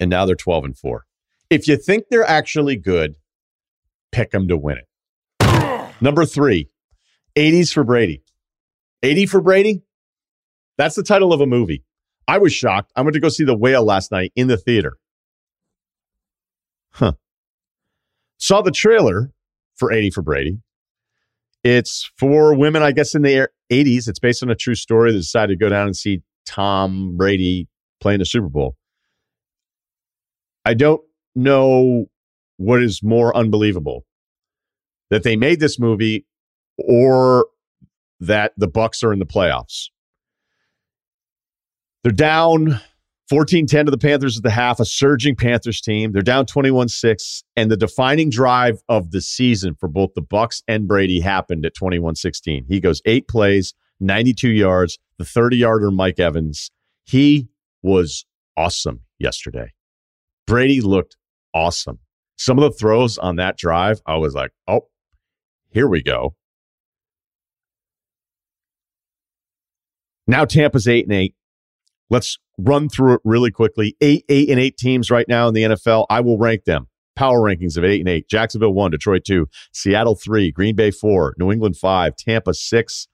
And 0.00 0.10
now 0.10 0.24
they're 0.24 0.34
12 0.34 0.64
and 0.64 0.76
4. 0.76 1.04
If 1.50 1.68
you 1.68 1.76
think 1.76 2.04
they're 2.10 2.28
actually 2.28 2.76
good, 2.76 3.16
pick 4.10 4.30
them 4.30 4.48
to 4.48 4.56
win 4.56 4.78
it. 4.78 5.94
Number 6.00 6.24
three, 6.24 6.70
80s 7.36 7.72
for 7.72 7.84
Brady. 7.84 8.22
80 9.02 9.26
for 9.26 9.40
Brady? 9.40 9.82
That's 10.78 10.96
the 10.96 11.02
title 11.02 11.32
of 11.32 11.40
a 11.40 11.46
movie. 11.46 11.84
I 12.26 12.38
was 12.38 12.52
shocked. 12.52 12.90
I 12.96 13.02
went 13.02 13.14
to 13.14 13.20
go 13.20 13.28
see 13.28 13.44
The 13.44 13.56
Whale 13.56 13.84
last 13.84 14.10
night 14.10 14.32
in 14.34 14.48
the 14.48 14.56
theater. 14.56 14.96
Huh. 16.94 17.14
Saw 18.38 18.62
the 18.62 18.70
trailer 18.70 19.32
for 19.76 19.92
80 19.92 20.10
for 20.10 20.22
Brady. 20.22 20.58
It's 21.64 22.10
for 22.18 22.54
women, 22.54 22.82
I 22.82 22.92
guess, 22.92 23.14
in 23.14 23.22
the 23.22 23.48
80s. 23.70 24.08
It's 24.08 24.18
based 24.18 24.42
on 24.42 24.50
a 24.50 24.54
true 24.54 24.74
story 24.74 25.12
that 25.12 25.18
decided 25.18 25.58
to 25.58 25.64
go 25.64 25.68
down 25.68 25.86
and 25.86 25.96
see 25.96 26.22
Tom 26.46 27.16
Brady 27.16 27.68
playing 28.00 28.20
the 28.20 28.26
Super 28.26 28.48
Bowl. 28.48 28.76
I 30.64 30.74
don't 30.74 31.00
know 31.34 32.06
what 32.58 32.82
is 32.82 33.02
more 33.02 33.36
unbelievable 33.36 34.04
that 35.10 35.22
they 35.22 35.36
made 35.36 35.58
this 35.58 35.78
movie 35.78 36.26
or 36.78 37.46
that 38.20 38.52
the 38.56 38.68
Bucks 38.68 39.02
are 39.02 39.12
in 39.12 39.18
the 39.18 39.26
playoffs. 39.26 39.88
They're 42.02 42.12
down 42.12 42.80
14 43.30 43.66
10 43.66 43.86
to 43.86 43.90
the 43.90 43.98
Panthers 43.98 44.36
at 44.36 44.42
the 44.42 44.50
half, 44.50 44.80
a 44.80 44.84
surging 44.84 45.34
Panthers 45.34 45.80
team. 45.80 46.12
They're 46.12 46.22
down 46.22 46.46
21 46.46 46.88
6. 46.88 47.42
And 47.56 47.70
the 47.70 47.76
defining 47.76 48.30
drive 48.30 48.82
of 48.88 49.12
the 49.12 49.20
season 49.20 49.74
for 49.74 49.88
both 49.88 50.10
the 50.14 50.22
Bucks 50.22 50.62
and 50.68 50.86
Brady 50.86 51.20
happened 51.20 51.64
at 51.64 51.74
21 51.74 52.16
16. 52.16 52.66
He 52.68 52.80
goes 52.80 53.00
eight 53.06 53.26
plays, 53.28 53.74
92 54.00 54.50
yards, 54.50 54.98
the 55.18 55.24
30 55.24 55.56
yarder 55.56 55.90
Mike 55.90 56.18
Evans. 56.18 56.70
He 57.04 57.48
was 57.82 58.26
awesome 58.56 59.00
yesterday. 59.18 59.72
Brady 60.46 60.80
looked 60.80 61.16
awesome. 61.54 62.00
Some 62.36 62.58
of 62.58 62.64
the 62.64 62.76
throws 62.76 63.16
on 63.16 63.36
that 63.36 63.56
drive, 63.56 64.00
I 64.06 64.16
was 64.16 64.34
like, 64.34 64.50
oh, 64.68 64.88
here 65.70 65.88
we 65.88 66.02
go. 66.02 66.34
Now 70.26 70.44
Tampa's 70.44 70.88
eight 70.88 71.04
and 71.04 71.14
eight. 71.14 71.34
Let's 72.10 72.38
run 72.58 72.88
through 72.88 73.14
it 73.14 73.20
really 73.24 73.50
quickly. 73.50 73.96
Eight, 74.00 74.24
eight, 74.28 74.50
and 74.50 74.60
eight 74.60 74.76
teams 74.76 75.10
right 75.10 75.26
now 75.28 75.48
in 75.48 75.54
the 75.54 75.62
NFL. 75.62 76.06
I 76.10 76.20
will 76.20 76.38
rank 76.38 76.64
them. 76.64 76.88
Power 77.16 77.40
rankings 77.40 77.76
of 77.76 77.84
eight 77.84 78.00
and 78.00 78.08
eight. 78.08 78.28
Jacksonville 78.28 78.74
one, 78.74 78.90
Detroit 78.90 79.24
two, 79.24 79.46
Seattle 79.72 80.16
three, 80.16 80.50
Green 80.50 80.74
Bay 80.74 80.90
four, 80.90 81.34
New 81.38 81.52
England 81.52 81.76
five, 81.76 82.16
Tampa 82.16 82.54
six. 82.54 83.08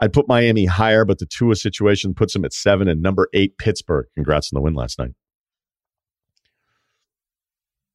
I'd 0.00 0.12
put 0.12 0.28
Miami 0.28 0.66
higher, 0.66 1.04
but 1.04 1.18
the 1.18 1.26
Tua 1.26 1.56
situation 1.56 2.14
puts 2.14 2.32
them 2.32 2.44
at 2.44 2.52
seven 2.52 2.88
and 2.88 3.02
number 3.02 3.28
eight, 3.32 3.58
Pittsburgh. 3.58 4.06
Congrats 4.14 4.52
on 4.52 4.56
the 4.56 4.62
win 4.62 4.74
last 4.74 4.98
night. 4.98 5.12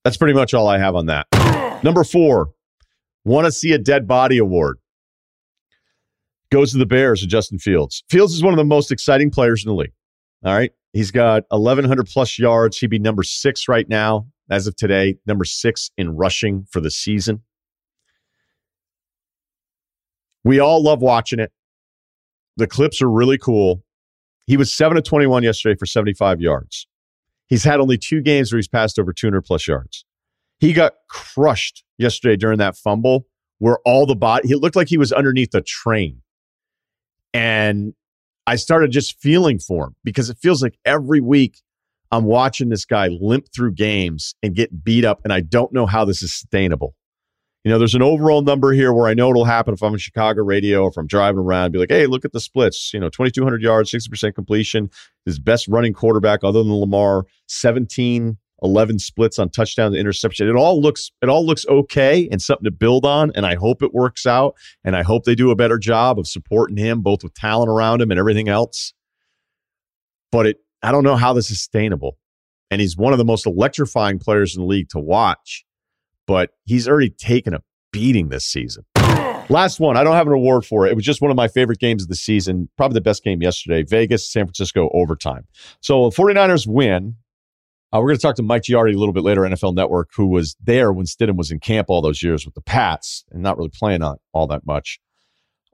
That's 0.04 0.18
pretty 0.18 0.34
much 0.34 0.54
all 0.54 0.68
I 0.68 0.78
have 0.80 0.96
on 0.96 1.06
that. 1.06 1.28
Number 1.84 2.04
four, 2.04 2.52
want 3.24 3.46
to 3.46 3.52
see 3.52 3.72
a 3.72 3.78
dead 3.78 4.08
body 4.08 4.38
award. 4.38 4.80
Goes 6.52 6.72
to 6.72 6.78
the 6.78 6.86
Bears 6.86 7.22
and 7.22 7.32
Justin 7.32 7.58
Fields. 7.58 8.04
Fields 8.10 8.34
is 8.34 8.44
one 8.44 8.54
of 8.54 8.58
the 8.58 8.66
most 8.66 8.92
exciting 8.92 9.32
players 9.32 9.64
in 9.66 9.70
the 9.70 9.76
league. 9.76 9.94
All 10.44 10.54
right. 10.54 10.72
He's 10.92 11.12
got 11.12 11.44
1,100 11.50 12.06
plus 12.06 12.38
yards. 12.38 12.78
He'd 12.78 12.88
be 12.88 13.00
number 13.00 13.24
six 13.24 13.68
right 13.68 13.88
now, 13.88 14.28
as 14.50 14.68
of 14.68 14.76
today, 14.76 15.16
number 15.26 15.46
six 15.46 15.90
in 15.98 16.16
rushing 16.16 16.68
for 16.70 16.82
the 16.82 16.92
season. 16.92 17.42
We 20.44 20.60
all 20.60 20.84
love 20.84 21.02
watching 21.02 21.40
it. 21.40 21.52
the 22.58 22.68
clips 22.68 23.02
are 23.02 23.10
really 23.10 23.38
cool. 23.38 23.84
He 24.46 24.58
was 24.58 24.72
7 24.72 24.98
of 24.98 25.04
21 25.04 25.44
yesterday 25.44 25.76
for 25.78 25.86
75 25.86 26.42
yards. 26.42 26.86
He's 27.48 27.64
had 27.64 27.80
only 27.80 27.98
two 27.98 28.22
games 28.22 28.52
where 28.52 28.58
he's 28.58 28.68
passed 28.68 29.00
over 29.00 29.14
200 29.14 29.42
plus 29.42 29.68
yards. 29.68 30.06
He 30.60 30.74
got 30.74 30.94
crushed 31.10 31.84
yesterday 31.98 32.36
during 32.36 32.60
that 32.60 32.76
fumble 32.78 33.26
where 33.60 33.80
all 33.86 34.06
the 34.06 34.16
body, 34.16 34.48
he 34.48 34.56
looked 34.56 34.76
like 34.76 34.90
he 34.90 34.98
was 34.98 35.14
underneath 35.14 35.56
a 35.56 35.62
train. 35.62 36.22
And 37.34 37.94
I 38.46 38.56
started 38.58 38.92
just 38.92 39.20
feeling 39.20 39.60
for 39.60 39.88
him 39.88 39.96
because 40.04 40.30
it 40.30 40.38
feels 40.42 40.62
like 40.62 40.78
every 40.86 41.22
week 41.22 41.62
I'm 42.12 42.26
watching 42.26 42.70
this 42.70 42.86
guy 42.86 43.08
limp 43.08 43.48
through 43.56 43.74
games 43.74 44.36
and 44.44 44.56
get 44.56 44.84
beat 44.84 45.06
up, 45.06 45.22
and 45.24 45.34
I 45.34 45.40
don't 45.40 45.74
know 45.74 45.86
how 45.86 46.06
this 46.06 46.22
is 46.22 46.34
sustainable. 46.34 46.96
You 47.64 47.72
know, 47.72 47.80
there's 47.80 47.96
an 47.96 48.02
overall 48.02 48.42
number 48.42 48.74
here 48.74 48.92
where 48.92 49.08
I 49.08 49.14
know 49.14 49.30
it'll 49.30 49.46
happen 49.46 49.74
if 49.74 49.82
I'm 49.82 49.94
in 49.94 49.98
Chicago 49.98 50.44
radio 50.44 50.84
or 50.84 50.90
if 50.90 50.98
I'm 50.98 51.08
driving 51.08 51.40
around, 51.40 51.72
be 51.72 51.80
like, 51.80 51.92
hey, 51.92 52.08
look 52.08 52.26
at 52.26 52.34
the 52.34 52.42
splits. 52.42 52.94
You 52.94 53.00
know, 53.00 53.08
2,200 53.08 53.62
yards, 53.62 53.90
60% 53.90 54.36
completion, 54.36 54.90
his 55.26 55.40
best 55.40 55.70
running 55.70 55.94
quarterback 55.94 56.44
other 56.44 56.62
than 56.62 56.74
Lamar, 56.74 57.26
17, 57.48 58.38
11 58.64 59.00
splits 59.00 59.40
on 59.40 59.50
touchdown 59.50 59.92
to 59.92 59.98
interception. 59.98 60.48
It 60.48 60.56
all 60.56 60.82
looks 60.82 61.12
it 61.22 61.30
all 61.30 61.46
looks 61.46 61.66
okay 61.68 62.28
and 62.32 62.42
something 62.42 62.66
to 62.66 62.72
build 62.72 63.06
on, 63.06 63.32
and 63.36 63.46
I 63.46 63.56
hope 63.56 63.84
it 63.84 63.94
works 63.94 64.26
out. 64.26 64.56
And 64.84 64.96
I 64.96 65.04
hope 65.04 65.26
they 65.26 65.36
do 65.36 65.52
a 65.52 65.56
better 65.56 65.78
job 65.78 66.20
of 66.20 66.28
supporting 66.28 66.78
him, 66.78 67.02
both 67.02 67.24
with 67.24 67.34
talent 67.34 67.70
around 67.70 68.02
him 68.02 68.12
and 68.12 68.20
everything 68.20 68.50
else. 68.50 68.94
But 70.32 70.48
it, 70.48 70.58
I 70.82 70.92
don't 70.92 71.04
know 71.04 71.16
how 71.16 71.34
this 71.34 71.52
is 71.52 71.60
sustainable. 71.60 72.18
And 72.72 72.82
he's 72.82 72.98
one 72.98 73.14
of 73.14 73.20
the 73.20 73.26
most 73.26 73.46
electrifying 73.46 74.18
players 74.18 74.56
in 74.56 74.62
the 74.62 74.68
league 74.68 74.90
to 74.90 75.00
watch 75.00 75.64
but 76.26 76.52
he's 76.66 76.88
already 76.88 77.10
taken 77.10 77.54
a 77.54 77.62
beating 77.92 78.30
this 78.30 78.46
season. 78.46 78.84
Last 79.50 79.80
one, 79.80 79.98
I 79.98 80.04
don't 80.04 80.16
have 80.16 80.28
an 80.28 80.34
award 80.34 80.66
for 80.66 80.88
it. 80.88 80.92
It 80.92 80.96
was 80.96 81.04
just 81.04 81.22
one 81.22 81.30
of 81.30 81.38
my 81.38 81.48
favorite 81.48 81.80
games 81.80 82.04
of 82.04 82.10
the 82.10 82.16
season, 82.16 82.70
probably 82.78 82.96
the 82.96 83.02
best 83.02 83.24
game 83.24 83.42
yesterday. 83.42 83.84
Vegas, 83.84 84.32
San 84.32 84.46
Francisco 84.46 84.90
overtime. 84.94 85.46
So 85.82 86.10
49ers 86.10 86.66
win. 86.66 87.16
Uh, 87.94 88.00
we're 88.00 88.08
going 88.08 88.18
to 88.18 88.22
talk 88.22 88.36
to 88.36 88.44
Mike 88.44 88.64
Giardi 88.64 88.96
a 88.96 88.98
little 88.98 89.14
bit 89.14 89.24
later, 89.24 89.42
NFL 89.42 89.76
Network, 89.76 90.10
who 90.16 90.26
was 90.26 90.56
there 90.60 90.92
when 90.92 91.06
Stidham 91.06 91.36
was 91.36 91.52
in 91.52 91.60
camp 91.60 91.90
all 91.90 92.02
those 92.02 92.24
years 92.24 92.44
with 92.44 92.56
the 92.56 92.62
Pats 92.62 93.24
and 93.32 93.44
not 93.44 93.56
really 93.58 93.70
playing 93.70 94.02
on 94.02 94.18
all 94.32 94.48
that 94.48 94.66
much. 94.66 95.00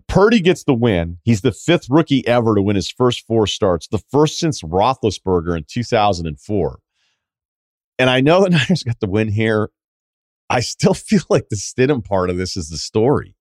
Purdy 0.08 0.42
gets 0.42 0.64
the 0.64 0.74
win. 0.74 1.20
He's 1.24 1.42
the 1.42 1.52
fifth 1.52 1.88
rookie 1.90 2.28
ever 2.28 2.56
to 2.56 2.62
win 2.62 2.76
his 2.76 2.92
first 2.92 3.26
four 3.26 3.48
starts, 3.48 3.88
the 3.88 4.02
first 4.12 4.38
since 4.38 4.62
Roethlisberger 4.64 5.56
in 5.56 5.66
2004. 5.70 6.80
And 8.00 8.10
I 8.10 8.20
know 8.20 8.44
the 8.44 8.50
Niners 8.50 8.84
got 8.84 9.00
the 9.00 9.08
win 9.08 9.30
here 9.30 9.70
I 10.50 10.62
still 10.62 10.94
feel 10.96 11.22
like 11.30 11.50
the 11.50 11.56
Stidham 11.56 12.04
part 12.04 12.30
of 12.30 12.38
this 12.38 12.58
is 12.58 12.70
the 12.70 12.78
story. 12.78 13.36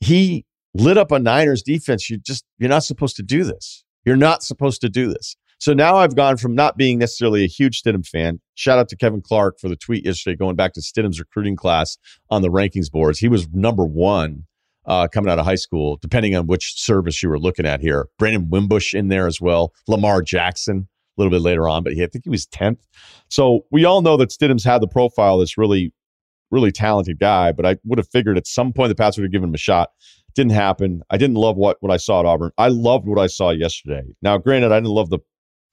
He 0.00 0.44
lit 0.74 0.98
up 0.98 1.12
a 1.12 1.18
Niners 1.18 1.62
defense. 1.62 2.10
You 2.10 2.18
just 2.18 2.44
you're 2.58 2.68
not 2.68 2.84
supposed 2.84 3.16
to 3.16 3.22
do 3.22 3.44
this. 3.44 3.84
You're 4.04 4.16
not 4.16 4.42
supposed 4.42 4.80
to 4.82 4.90
do 4.90 5.08
this. 5.08 5.36
So 5.64 5.72
now 5.72 5.96
I've 5.96 6.14
gone 6.14 6.36
from 6.36 6.54
not 6.54 6.76
being 6.76 6.98
necessarily 6.98 7.42
a 7.42 7.46
huge 7.46 7.82
Stidham 7.82 8.06
fan. 8.06 8.38
Shout 8.54 8.78
out 8.78 8.90
to 8.90 8.96
Kevin 8.96 9.22
Clark 9.22 9.58
for 9.58 9.70
the 9.70 9.76
tweet 9.76 10.04
yesterday, 10.04 10.36
going 10.36 10.56
back 10.56 10.74
to 10.74 10.82
Stidham's 10.82 11.18
recruiting 11.18 11.56
class 11.56 11.96
on 12.28 12.42
the 12.42 12.50
rankings 12.50 12.92
boards. 12.92 13.18
He 13.18 13.28
was 13.28 13.48
number 13.50 13.86
one 13.86 14.44
uh, 14.84 15.08
coming 15.08 15.30
out 15.30 15.38
of 15.38 15.46
high 15.46 15.54
school, 15.54 15.96
depending 16.02 16.36
on 16.36 16.48
which 16.48 16.74
service 16.78 17.22
you 17.22 17.30
were 17.30 17.38
looking 17.38 17.64
at 17.64 17.80
here. 17.80 18.08
Brandon 18.18 18.50
Wimbush 18.50 18.92
in 18.92 19.08
there 19.08 19.26
as 19.26 19.40
well. 19.40 19.72
Lamar 19.88 20.20
Jackson 20.20 20.86
a 21.16 21.22
little 21.22 21.30
bit 21.30 21.40
later 21.40 21.66
on, 21.66 21.82
but 21.82 21.94
he, 21.94 22.02
I 22.02 22.08
think 22.08 22.24
he 22.24 22.30
was 22.30 22.46
10th. 22.46 22.80
So 23.30 23.64
we 23.70 23.86
all 23.86 24.02
know 24.02 24.18
that 24.18 24.28
Stidham's 24.28 24.64
had 24.64 24.82
the 24.82 24.86
profile 24.86 25.38
that's 25.38 25.56
really, 25.56 25.94
really 26.50 26.72
talented 26.72 27.18
guy, 27.18 27.52
but 27.52 27.64
I 27.64 27.78
would 27.84 27.98
have 27.98 28.10
figured 28.10 28.36
at 28.36 28.46
some 28.46 28.74
point 28.74 28.90
the 28.90 28.94
Pats 28.94 29.16
would 29.16 29.24
have 29.24 29.32
given 29.32 29.48
him 29.48 29.54
a 29.54 29.56
shot. 29.56 29.92
Didn't 30.34 30.52
happen. 30.52 31.00
I 31.08 31.16
didn't 31.16 31.36
love 31.36 31.56
what, 31.56 31.78
what 31.80 31.90
I 31.90 31.96
saw 31.96 32.20
at 32.20 32.26
Auburn. 32.26 32.50
I 32.58 32.68
loved 32.68 33.08
what 33.08 33.18
I 33.18 33.28
saw 33.28 33.48
yesterday. 33.48 34.02
Now, 34.20 34.36
granted, 34.36 34.70
I 34.70 34.76
didn't 34.76 34.90
love 34.90 35.08
the 35.08 35.20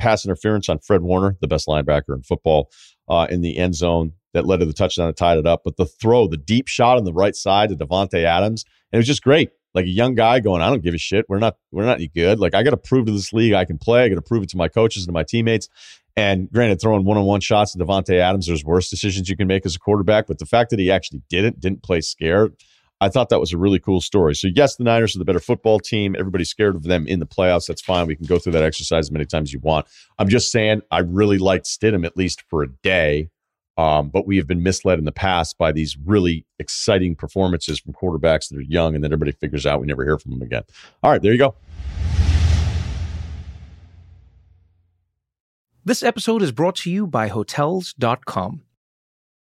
pass 0.01 0.25
interference 0.25 0.69
on 0.69 0.79
Fred 0.79 1.01
Warner, 1.01 1.37
the 1.41 1.47
best 1.47 1.67
linebacker 1.67 2.15
in 2.15 2.23
football, 2.23 2.71
uh, 3.07 3.27
in 3.29 3.41
the 3.41 3.57
end 3.57 3.75
zone 3.75 4.13
that 4.33 4.45
led 4.45 4.59
to 4.61 4.65
the 4.65 4.73
touchdown 4.73 5.07
that 5.07 5.17
tied 5.17 5.37
it 5.37 5.45
up. 5.45 5.61
But 5.63 5.77
the 5.77 5.85
throw, 5.85 6.27
the 6.27 6.37
deep 6.37 6.67
shot 6.67 6.97
on 6.97 7.03
the 7.03 7.13
right 7.13 7.35
side 7.35 7.69
to 7.69 7.75
Davante 7.75 8.23
Adams, 8.23 8.65
and 8.91 8.97
it 8.97 8.99
was 8.99 9.07
just 9.07 9.23
great 9.23 9.49
like 9.73 9.85
a 9.85 9.89
young 9.89 10.15
guy 10.15 10.39
going, 10.39 10.61
I 10.61 10.69
don't 10.69 10.83
give 10.83 10.93
a 10.93 10.97
shit. 10.97 11.25
We're 11.29 11.39
not, 11.39 11.55
we're 11.71 11.85
not 11.85 11.97
any 11.97 12.09
good. 12.09 12.39
Like 12.39 12.53
I 12.53 12.63
got 12.63 12.71
to 12.71 12.77
prove 12.77 13.05
to 13.05 13.11
this 13.11 13.31
league 13.31 13.53
I 13.53 13.65
can 13.65 13.77
play. 13.77 14.03
I 14.03 14.09
got 14.09 14.15
to 14.15 14.21
prove 14.21 14.43
it 14.43 14.49
to 14.49 14.57
my 14.57 14.67
coaches 14.67 15.03
and 15.03 15.09
to 15.09 15.13
my 15.13 15.23
teammates. 15.23 15.69
And 16.17 16.51
granted, 16.51 16.81
throwing 16.81 17.05
one-on-one 17.05 17.39
shots 17.39 17.71
to 17.71 17.79
Davante 17.79 18.19
Adams, 18.19 18.47
there's 18.47 18.65
worse 18.65 18.89
decisions 18.89 19.29
you 19.29 19.37
can 19.37 19.47
make 19.47 19.65
as 19.65 19.75
a 19.75 19.79
quarterback. 19.79 20.27
But 20.27 20.39
the 20.39 20.45
fact 20.45 20.71
that 20.71 20.79
he 20.79 20.91
actually 20.91 21.21
didn't, 21.29 21.61
didn't 21.61 21.83
play 21.83 22.01
scared, 22.01 22.53
I 23.01 23.09
thought 23.09 23.29
that 23.29 23.39
was 23.39 23.51
a 23.51 23.57
really 23.57 23.79
cool 23.79 23.99
story. 23.99 24.35
So 24.35 24.47
yes, 24.47 24.77
the 24.77 24.85
Niners 24.85 25.15
are 25.15 25.19
the 25.19 25.25
better 25.25 25.39
football 25.39 25.79
team. 25.79 26.15
Everybody's 26.17 26.49
scared 26.49 26.75
of 26.75 26.83
them 26.83 27.05
in 27.07 27.19
the 27.19 27.25
playoffs. 27.25 27.67
That's 27.67 27.81
fine. 27.81 28.07
We 28.07 28.15
can 28.15 28.27
go 28.27 28.39
through 28.39 28.53
that 28.53 28.63
exercise 28.63 29.07
as 29.07 29.11
many 29.11 29.25
times 29.25 29.49
as 29.49 29.53
you 29.53 29.59
want. 29.59 29.87
I'm 30.19 30.29
just 30.29 30.51
saying 30.51 30.83
I 30.91 30.99
really 30.99 31.39
liked 31.39 31.65
Stidham 31.65 32.05
at 32.05 32.15
least 32.15 32.43
for 32.47 32.63
a 32.63 32.69
day 32.69 33.29
um, 33.77 34.09
but 34.09 34.27
we 34.27 34.37
have 34.37 34.47
been 34.47 34.63
misled 34.63 34.99
in 34.99 35.05
the 35.05 35.11
past 35.11 35.57
by 35.57 35.71
these 35.71 35.97
really 36.05 36.45
exciting 36.59 37.15
performances 37.15 37.79
from 37.79 37.93
quarterbacks 37.93 38.49
that 38.49 38.57
are 38.57 38.61
young, 38.61 38.95
and 38.95 39.03
then 39.03 39.11
everybody 39.11 39.31
figures 39.31 39.65
out 39.65 39.81
we 39.81 39.87
never 39.87 40.03
hear 40.03 40.19
from 40.19 40.31
them 40.31 40.41
again. 40.41 40.63
All 41.01 41.11
right, 41.11 41.21
there 41.21 41.31
you 41.31 41.37
go. 41.37 41.55
This 45.83 46.03
episode 46.03 46.43
is 46.43 46.51
brought 46.51 46.75
to 46.77 46.91
you 46.91 47.07
by 47.07 47.27
Hotels.com. 47.29 48.61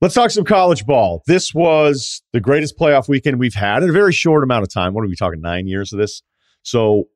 Let's 0.00 0.14
talk 0.14 0.30
some 0.30 0.44
college 0.44 0.86
ball. 0.86 1.22
This 1.26 1.52
was 1.52 2.22
the 2.32 2.40
greatest 2.40 2.78
playoff 2.78 3.08
weekend 3.08 3.40
we've 3.40 3.54
had 3.54 3.82
in 3.82 3.90
a 3.90 3.92
very 3.92 4.12
short 4.12 4.44
amount 4.44 4.62
of 4.62 4.72
time. 4.72 4.94
What 4.94 5.02
are 5.02 5.08
we 5.08 5.16
talking, 5.16 5.40
nine 5.40 5.66
years 5.66 5.92
of 5.92 5.98
this? 5.98 6.22
So 6.62 7.08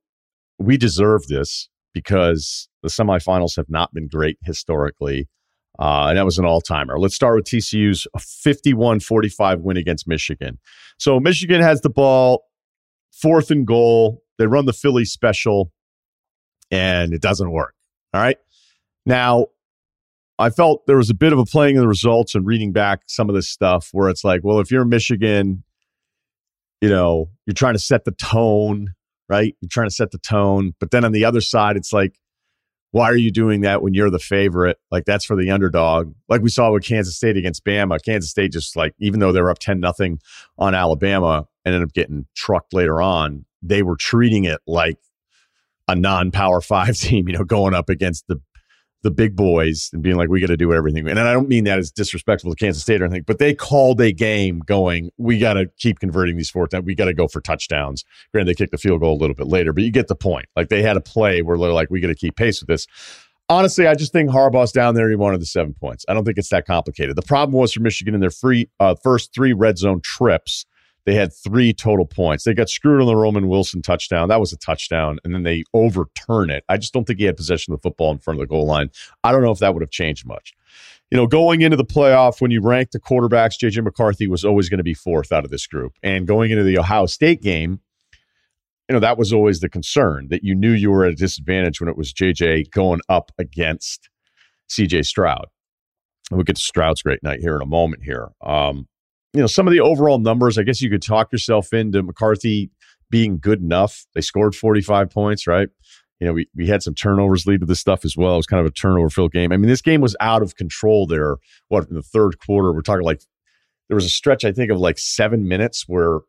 we 0.58 0.76
deserve 0.76 1.28
this 1.28 1.68
because 1.94 2.68
the 2.82 2.88
semifinals 2.88 3.54
have 3.54 3.68
not 3.68 3.94
been 3.94 4.08
great 4.08 4.36
historically. 4.42 5.28
Uh, 5.78 6.06
and 6.08 6.18
that 6.18 6.24
was 6.24 6.38
an 6.38 6.44
all 6.44 6.60
timer. 6.60 6.98
Let's 6.98 7.14
start 7.14 7.36
with 7.36 7.44
TCU's 7.44 8.08
51 8.18 8.98
45 8.98 9.60
win 9.60 9.76
against 9.76 10.08
Michigan. 10.08 10.58
So 10.98 11.20
Michigan 11.20 11.62
has 11.62 11.82
the 11.82 11.90
ball, 11.90 12.44
fourth 13.12 13.52
and 13.52 13.64
goal. 13.64 14.22
They 14.38 14.46
run 14.46 14.66
the 14.66 14.72
Philly 14.72 15.04
special 15.04 15.72
and 16.72 17.14
it 17.14 17.22
doesn't 17.22 17.52
work. 17.52 17.74
All 18.12 18.20
right. 18.20 18.38
Now, 19.06 19.46
I 20.38 20.50
felt 20.50 20.86
there 20.86 20.96
was 20.96 21.10
a 21.10 21.14
bit 21.14 21.32
of 21.32 21.38
a 21.38 21.44
playing 21.44 21.76
of 21.76 21.82
the 21.82 21.88
results 21.88 22.34
and 22.34 22.46
reading 22.46 22.72
back 22.72 23.02
some 23.06 23.28
of 23.28 23.34
this 23.34 23.48
stuff 23.48 23.90
where 23.92 24.08
it's 24.08 24.24
like, 24.24 24.40
well, 24.42 24.60
if 24.60 24.70
you're 24.70 24.84
Michigan, 24.84 25.62
you 26.80 26.88
know, 26.88 27.30
you're 27.46 27.54
trying 27.54 27.74
to 27.74 27.78
set 27.78 28.04
the 28.04 28.12
tone, 28.12 28.94
right? 29.28 29.54
You're 29.60 29.68
trying 29.68 29.88
to 29.88 29.94
set 29.94 30.10
the 30.10 30.18
tone. 30.18 30.74
But 30.80 30.90
then 30.90 31.04
on 31.04 31.12
the 31.12 31.24
other 31.24 31.40
side, 31.40 31.76
it's 31.76 31.92
like, 31.92 32.18
why 32.90 33.04
are 33.04 33.16
you 33.16 33.30
doing 33.30 33.62
that 33.62 33.82
when 33.82 33.94
you're 33.94 34.10
the 34.10 34.18
favorite? 34.18 34.78
Like 34.90 35.04
that's 35.04 35.24
for 35.24 35.36
the 35.36 35.50
underdog. 35.50 36.14
Like 36.28 36.42
we 36.42 36.50
saw 36.50 36.72
with 36.72 36.84
Kansas 36.84 37.16
State 37.16 37.36
against 37.36 37.64
Bama. 37.64 37.98
Kansas 38.04 38.30
State 38.30 38.52
just 38.52 38.76
like, 38.76 38.94
even 38.98 39.20
though 39.20 39.32
they 39.32 39.40
were 39.40 39.50
up 39.50 39.60
10 39.60 39.80
nothing 39.80 40.18
on 40.58 40.74
Alabama, 40.74 41.46
and 41.64 41.74
ended 41.74 41.88
up 41.88 41.94
getting 41.94 42.26
trucked 42.34 42.74
later 42.74 43.00
on 43.00 43.44
they 43.62 43.82
were 43.82 43.96
treating 43.96 44.44
it 44.44 44.60
like 44.66 44.98
a 45.88 45.94
non-power 45.94 46.60
five 46.60 46.96
team, 46.98 47.28
you 47.28 47.38
know, 47.38 47.44
going 47.44 47.74
up 47.74 47.88
against 47.88 48.26
the 48.26 48.40
the 49.02 49.10
big 49.10 49.34
boys 49.36 49.90
and 49.92 50.02
being 50.02 50.16
like, 50.16 50.28
we 50.28 50.40
got 50.40 50.46
to 50.46 50.56
do 50.56 50.72
everything. 50.72 51.08
And 51.08 51.18
I 51.18 51.32
don't 51.32 51.48
mean 51.48 51.64
that 51.64 51.78
as 51.78 51.90
disrespectful 51.90 52.50
to 52.50 52.56
Kansas 52.56 52.82
State 52.82 53.02
or 53.02 53.06
anything, 53.06 53.24
but 53.26 53.38
they 53.38 53.54
called 53.54 54.00
a 54.00 54.12
game 54.12 54.60
going, 54.60 55.10
we 55.18 55.38
got 55.38 55.54
to 55.54 55.66
keep 55.78 55.98
converting 55.98 56.36
these 56.36 56.50
fourth 56.50 56.70
down. 56.70 56.84
We 56.84 56.94
got 56.94 57.06
to 57.06 57.14
go 57.14 57.26
for 57.26 57.40
touchdowns. 57.40 58.04
Granted, 58.32 58.50
they 58.50 58.54
kicked 58.54 58.72
the 58.72 58.78
field 58.78 59.00
goal 59.00 59.16
a 59.16 59.20
little 59.20 59.34
bit 59.34 59.48
later, 59.48 59.72
but 59.72 59.82
you 59.82 59.90
get 59.90 60.08
the 60.08 60.14
point. 60.14 60.46
Like 60.56 60.68
they 60.68 60.82
had 60.82 60.96
a 60.96 61.00
play 61.00 61.42
where 61.42 61.58
they're 61.58 61.72
like, 61.72 61.90
we 61.90 62.00
got 62.00 62.08
to 62.08 62.14
keep 62.14 62.36
pace 62.36 62.60
with 62.60 62.68
this. 62.68 62.86
honestly, 63.48 63.86
I 63.86 63.94
just 63.94 64.12
think 64.12 64.30
Harbaugh's 64.30 64.72
down 64.72 64.94
there. 64.94 65.08
He 65.10 65.16
wanted 65.16 65.40
the 65.40 65.46
seven 65.46 65.74
points. 65.74 66.04
I 66.08 66.14
don't 66.14 66.24
think 66.24 66.38
it's 66.38 66.48
that 66.50 66.66
complicated. 66.66 67.16
The 67.16 67.22
problem 67.22 67.58
was 67.58 67.72
for 67.72 67.80
Michigan 67.80 68.14
in 68.14 68.20
their 68.20 68.30
free 68.30 68.70
uh, 68.80 68.94
first 69.02 69.34
three 69.34 69.52
red 69.52 69.78
zone 69.78 70.00
trips, 70.02 70.64
they 71.04 71.14
had 71.14 71.32
three 71.32 71.72
total 71.72 72.06
points. 72.06 72.44
They 72.44 72.54
got 72.54 72.68
screwed 72.68 73.00
on 73.00 73.06
the 73.06 73.16
Roman 73.16 73.48
Wilson 73.48 73.82
touchdown. 73.82 74.28
That 74.28 74.40
was 74.40 74.52
a 74.52 74.56
touchdown, 74.56 75.18
and 75.24 75.34
then 75.34 75.42
they 75.42 75.64
overturn 75.74 76.50
it. 76.50 76.64
I 76.68 76.76
just 76.76 76.92
don't 76.92 77.04
think 77.04 77.18
he 77.18 77.24
had 77.24 77.36
possession 77.36 77.72
of 77.72 77.80
the 77.80 77.88
football 77.88 78.12
in 78.12 78.18
front 78.18 78.40
of 78.40 78.42
the 78.42 78.50
goal 78.50 78.66
line. 78.66 78.90
I 79.24 79.32
don't 79.32 79.42
know 79.42 79.50
if 79.50 79.58
that 79.58 79.74
would 79.74 79.82
have 79.82 79.90
changed 79.90 80.26
much. 80.26 80.54
You 81.10 81.16
know, 81.16 81.26
going 81.26 81.60
into 81.60 81.76
the 81.76 81.84
playoff, 81.84 82.40
when 82.40 82.50
you 82.50 82.62
rank 82.62 82.92
the 82.92 83.00
quarterbacks, 83.00 83.58
JJ 83.58 83.84
McCarthy 83.84 84.26
was 84.28 84.44
always 84.44 84.68
going 84.68 84.78
to 84.78 84.84
be 84.84 84.94
fourth 84.94 85.32
out 85.32 85.44
of 85.44 85.50
this 85.50 85.66
group. 85.66 85.92
And 86.02 86.26
going 86.26 86.50
into 86.50 86.64
the 86.64 86.78
Ohio 86.78 87.06
State 87.06 87.42
game, 87.42 87.80
you 88.88 88.94
know, 88.94 89.00
that 89.00 89.18
was 89.18 89.32
always 89.32 89.60
the 89.60 89.68
concern 89.68 90.28
that 90.30 90.42
you 90.42 90.54
knew 90.54 90.70
you 90.70 90.90
were 90.90 91.04
at 91.04 91.12
a 91.12 91.16
disadvantage 91.16 91.80
when 91.80 91.88
it 91.88 91.96
was 91.96 92.12
JJ 92.12 92.70
going 92.70 93.00
up 93.08 93.32
against 93.38 94.08
CJ 94.70 95.04
Stroud. 95.04 95.46
We'll 96.30 96.44
get 96.44 96.56
to 96.56 96.62
Stroud's 96.62 97.02
great 97.02 97.22
night 97.22 97.40
here 97.40 97.56
in 97.56 97.62
a 97.62 97.66
moment 97.66 98.04
here. 98.04 98.30
Um, 98.40 98.88
you 99.32 99.40
know, 99.40 99.46
some 99.46 99.66
of 99.66 99.72
the 99.72 99.80
overall 99.80 100.18
numbers, 100.18 100.58
I 100.58 100.62
guess 100.62 100.82
you 100.82 100.90
could 100.90 101.02
talk 101.02 101.32
yourself 101.32 101.72
into 101.72 102.02
McCarthy 102.02 102.70
being 103.10 103.38
good 103.38 103.60
enough. 103.60 104.06
They 104.14 104.20
scored 104.20 104.54
45 104.54 105.10
points, 105.10 105.46
right? 105.46 105.68
You 106.20 106.26
know, 106.28 106.32
we, 106.34 106.48
we 106.54 106.66
had 106.66 106.82
some 106.82 106.94
turnovers 106.94 107.46
lead 107.46 107.60
to 107.60 107.66
this 107.66 107.80
stuff 107.80 108.04
as 108.04 108.16
well. 108.16 108.34
It 108.34 108.38
was 108.38 108.46
kind 108.46 108.60
of 108.60 108.66
a 108.66 108.74
turnover 108.74 109.10
filled 109.10 109.32
game. 109.32 109.52
I 109.52 109.56
mean, 109.56 109.68
this 109.68 109.82
game 109.82 110.00
was 110.00 110.14
out 110.20 110.42
of 110.42 110.56
control 110.56 111.06
there. 111.06 111.36
What 111.68 111.88
in 111.88 111.94
the 111.94 112.02
third 112.02 112.38
quarter? 112.38 112.72
We're 112.72 112.82
talking 112.82 113.04
like 113.04 113.22
there 113.88 113.96
was 113.96 114.04
a 114.04 114.10
stretch, 114.10 114.44
I 114.44 114.52
think, 114.52 114.70
of 114.70 114.78
like 114.78 114.98
seven 114.98 115.48
minutes 115.48 115.84
where 115.86 116.20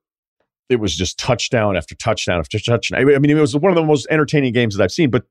it 0.74 0.80
was 0.80 0.96
just 0.96 1.18
touchdown 1.18 1.77
after 1.77 1.96
touchdown 1.96 2.39
after 2.39 2.60
touchdown. 2.60 3.00
I 3.00 3.20
mean, 3.20 3.30
it 3.30 3.39
was 3.39 3.56
one 3.56 3.72
of 3.72 3.75
the 3.75 3.84
most 3.84 4.08
entertaining 4.10 4.53
games 4.53 4.75
that 4.75 4.84
I've 4.84 4.92
seen. 4.92 5.10
But 5.10 5.24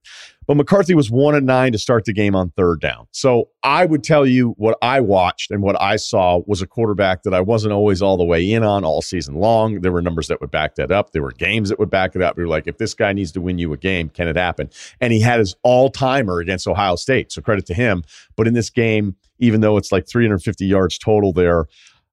but 0.46 0.56
McCarthy 0.56 0.94
was 0.94 1.10
one 1.10 1.34
and 1.34 1.46
nine 1.46 1.72
to 1.72 1.78
start 1.78 2.04
the 2.04 2.12
game 2.12 2.34
on 2.34 2.50
third 2.50 2.80
down. 2.80 3.06
So 3.12 3.50
I 3.62 3.84
would 3.84 4.02
tell 4.02 4.26
you 4.26 4.54
what 4.56 4.76
I 4.82 5.00
watched 5.00 5.50
and 5.50 5.62
what 5.62 5.80
I 5.80 5.96
saw 5.96 6.40
was 6.46 6.62
a 6.62 6.66
quarterback 6.66 7.22
that 7.22 7.34
I 7.34 7.40
wasn't 7.40 7.72
always 7.72 8.02
all 8.02 8.16
the 8.16 8.24
way 8.24 8.52
in 8.52 8.64
on 8.64 8.84
all 8.84 9.02
season 9.02 9.36
long. 9.36 9.80
There 9.80 9.92
were 9.92 10.02
numbers 10.02 10.28
that 10.28 10.40
would 10.40 10.50
back 10.50 10.74
that 10.76 10.90
up. 10.90 11.12
There 11.12 11.22
were 11.22 11.32
games 11.32 11.68
that 11.68 11.78
would 11.78 11.90
back 11.90 12.16
it 12.16 12.22
up. 12.22 12.36
We 12.36 12.42
were 12.42 12.48
like, 12.48 12.66
if 12.66 12.78
this 12.78 12.94
guy 12.94 13.12
needs 13.12 13.32
to 13.32 13.40
win 13.40 13.58
you 13.58 13.72
a 13.72 13.76
game, 13.76 14.08
can 14.08 14.26
it 14.26 14.36
happen? 14.36 14.70
And 15.00 15.12
he 15.12 15.20
had 15.20 15.38
his 15.38 15.54
all 15.62 15.90
timer 15.90 16.40
against 16.40 16.66
Ohio 16.66 16.96
State. 16.96 17.30
So 17.30 17.40
credit 17.40 17.66
to 17.66 17.74
him. 17.74 18.02
But 18.36 18.48
in 18.48 18.54
this 18.54 18.70
game, 18.70 19.16
even 19.38 19.60
though 19.60 19.76
it's 19.76 19.92
like 19.92 20.08
350 20.08 20.66
yards 20.66 20.98
total 20.98 21.32
there, 21.32 21.66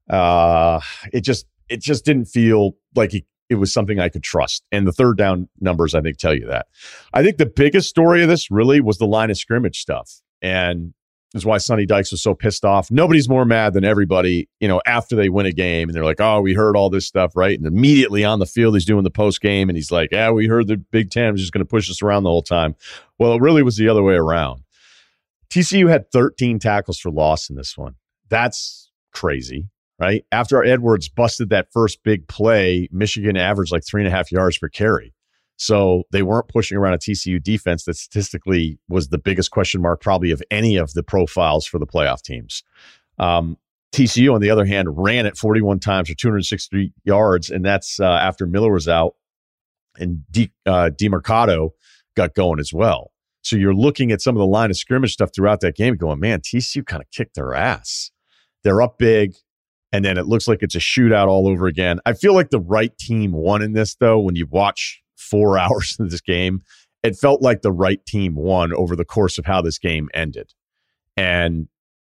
uh, 0.09 0.81
it 1.13 1.21
just 1.21 1.45
it 1.69 1.81
just 1.81 2.05
didn't 2.05 2.25
feel 2.25 2.73
like 2.95 3.11
he, 3.11 3.25
it 3.49 3.55
was 3.55 3.73
something 3.73 3.99
I 3.99 4.09
could 4.09 4.23
trust. 4.23 4.63
And 4.71 4.87
the 4.87 4.91
third 4.91 5.17
down 5.17 5.49
numbers, 5.59 5.95
I 5.95 6.01
think, 6.01 6.17
tell 6.17 6.33
you 6.33 6.47
that. 6.47 6.67
I 7.13 7.23
think 7.23 7.37
the 7.37 7.45
biggest 7.45 7.89
story 7.89 8.21
of 8.21 8.29
this 8.29 8.51
really 8.51 8.81
was 8.81 8.97
the 8.97 9.07
line 9.07 9.31
of 9.31 9.37
scrimmage 9.37 9.79
stuff. 9.79 10.21
And 10.41 10.93
is 11.35 11.45
why 11.45 11.59
Sonny 11.59 11.85
Dykes 11.85 12.11
was 12.11 12.23
so 12.23 12.33
pissed 12.33 12.65
off. 12.65 12.89
Nobody's 12.89 13.29
more 13.29 13.45
mad 13.45 13.73
than 13.73 13.83
everybody, 13.83 14.49
you 14.59 14.67
know, 14.67 14.81
after 14.85 15.15
they 15.15 15.29
win 15.29 15.45
a 15.45 15.51
game 15.51 15.87
and 15.87 15.95
they're 15.95 16.05
like, 16.05 16.19
oh, 16.19 16.41
we 16.41 16.53
heard 16.53 16.75
all 16.75 16.89
this 16.89 17.05
stuff, 17.05 17.35
right? 17.35 17.57
And 17.57 17.67
immediately 17.67 18.25
on 18.25 18.39
the 18.39 18.47
field, 18.47 18.73
he's 18.73 18.85
doing 18.85 19.03
the 19.03 19.11
post 19.11 19.41
game 19.41 19.69
and 19.69 19.77
he's 19.77 19.91
like, 19.91 20.09
yeah, 20.11 20.31
we 20.31 20.47
heard 20.47 20.67
the 20.67 20.77
Big 20.77 21.11
Ten 21.11 21.31
was 21.31 21.41
just 21.41 21.53
going 21.53 21.63
to 21.63 21.69
push 21.69 21.89
us 21.89 22.01
around 22.01 22.23
the 22.23 22.29
whole 22.29 22.41
time. 22.41 22.75
Well, 23.19 23.33
it 23.33 23.41
really 23.41 23.61
was 23.61 23.77
the 23.77 23.89
other 23.89 24.01
way 24.01 24.15
around. 24.15 24.63
TCU 25.51 25.89
had 25.89 26.11
13 26.11 26.57
tackles 26.59 26.99
for 26.99 27.11
loss 27.11 27.49
in 27.49 27.55
this 27.55 27.77
one. 27.77 27.95
That's 28.29 28.91
crazy 29.13 29.67
right? 29.99 30.25
After 30.31 30.63
Edwards 30.63 31.09
busted 31.09 31.49
that 31.49 31.71
first 31.71 32.03
big 32.03 32.27
play, 32.27 32.87
Michigan 32.91 33.35
averaged 33.37 33.71
like 33.71 33.85
three 33.85 34.01
and 34.01 34.07
a 34.07 34.11
half 34.11 34.31
yards 34.31 34.57
per 34.57 34.69
carry. 34.69 35.13
So 35.57 36.03
they 36.11 36.23
weren't 36.23 36.47
pushing 36.47 36.77
around 36.77 36.93
a 36.93 36.97
TCU 36.97 37.43
defense 37.43 37.83
that 37.83 37.95
statistically 37.95 38.79
was 38.87 39.09
the 39.09 39.17
biggest 39.17 39.51
question 39.51 39.81
mark, 39.81 39.99
probably 39.99 40.31
of 40.31 40.41
any 40.49 40.77
of 40.77 40.93
the 40.93 41.03
profiles 41.03 41.65
for 41.65 41.79
the 41.79 41.85
playoff 41.85 42.21
teams. 42.21 42.63
Um, 43.17 43.57
TCU, 43.91 44.33
on 44.33 44.39
the 44.39 44.51
other 44.51 44.65
hand, 44.65 44.87
ran 44.97 45.25
it 45.25 45.35
41 45.35 45.79
times 45.79 46.07
for 46.07 46.15
263 46.15 46.93
yards, 47.03 47.49
and 47.49 47.65
that's 47.65 47.99
uh, 47.99 48.05
after 48.05 48.45
Miller 48.45 48.71
was 48.71 48.87
out 48.87 49.15
and 49.97 50.23
De, 50.31 50.49
uh, 50.65 50.89
got 52.15 52.35
going 52.35 52.59
as 52.59 52.71
well. 52.71 53.11
So 53.41 53.57
you're 53.57 53.73
looking 53.73 54.11
at 54.11 54.21
some 54.21 54.35
of 54.35 54.39
the 54.39 54.45
line 54.45 54.69
of 54.69 54.77
scrimmage 54.77 55.13
stuff 55.13 55.31
throughout 55.35 55.59
that 55.61 55.75
game, 55.75 55.95
going, 55.95 56.19
man, 56.19 56.39
TCU 56.39 56.85
kind 56.85 57.01
of 57.01 57.09
kicked 57.11 57.35
their 57.35 57.53
ass. 57.53 58.11
They're 58.63 58.81
up 58.81 58.97
big 58.97 59.35
and 59.91 60.05
then 60.05 60.17
it 60.17 60.27
looks 60.27 60.47
like 60.47 60.61
it's 60.61 60.75
a 60.75 60.79
shootout 60.79 61.27
all 61.27 61.47
over 61.47 61.67
again. 61.67 61.99
I 62.05 62.13
feel 62.13 62.33
like 62.33 62.49
the 62.49 62.59
right 62.59 62.95
team 62.97 63.31
won 63.31 63.61
in 63.61 63.73
this, 63.73 63.95
though. 63.95 64.19
When 64.19 64.35
you 64.35 64.47
watch 64.47 65.01
four 65.15 65.57
hours 65.59 65.97
of 65.99 66.11
this 66.11 66.21
game, 66.21 66.61
it 67.03 67.15
felt 67.15 67.41
like 67.41 67.61
the 67.61 67.71
right 67.71 68.03
team 68.05 68.35
won 68.35 68.73
over 68.73 68.95
the 68.95 69.05
course 69.05 69.37
of 69.37 69.45
how 69.45 69.61
this 69.61 69.79
game 69.79 70.09
ended. 70.13 70.53
And 71.17 71.67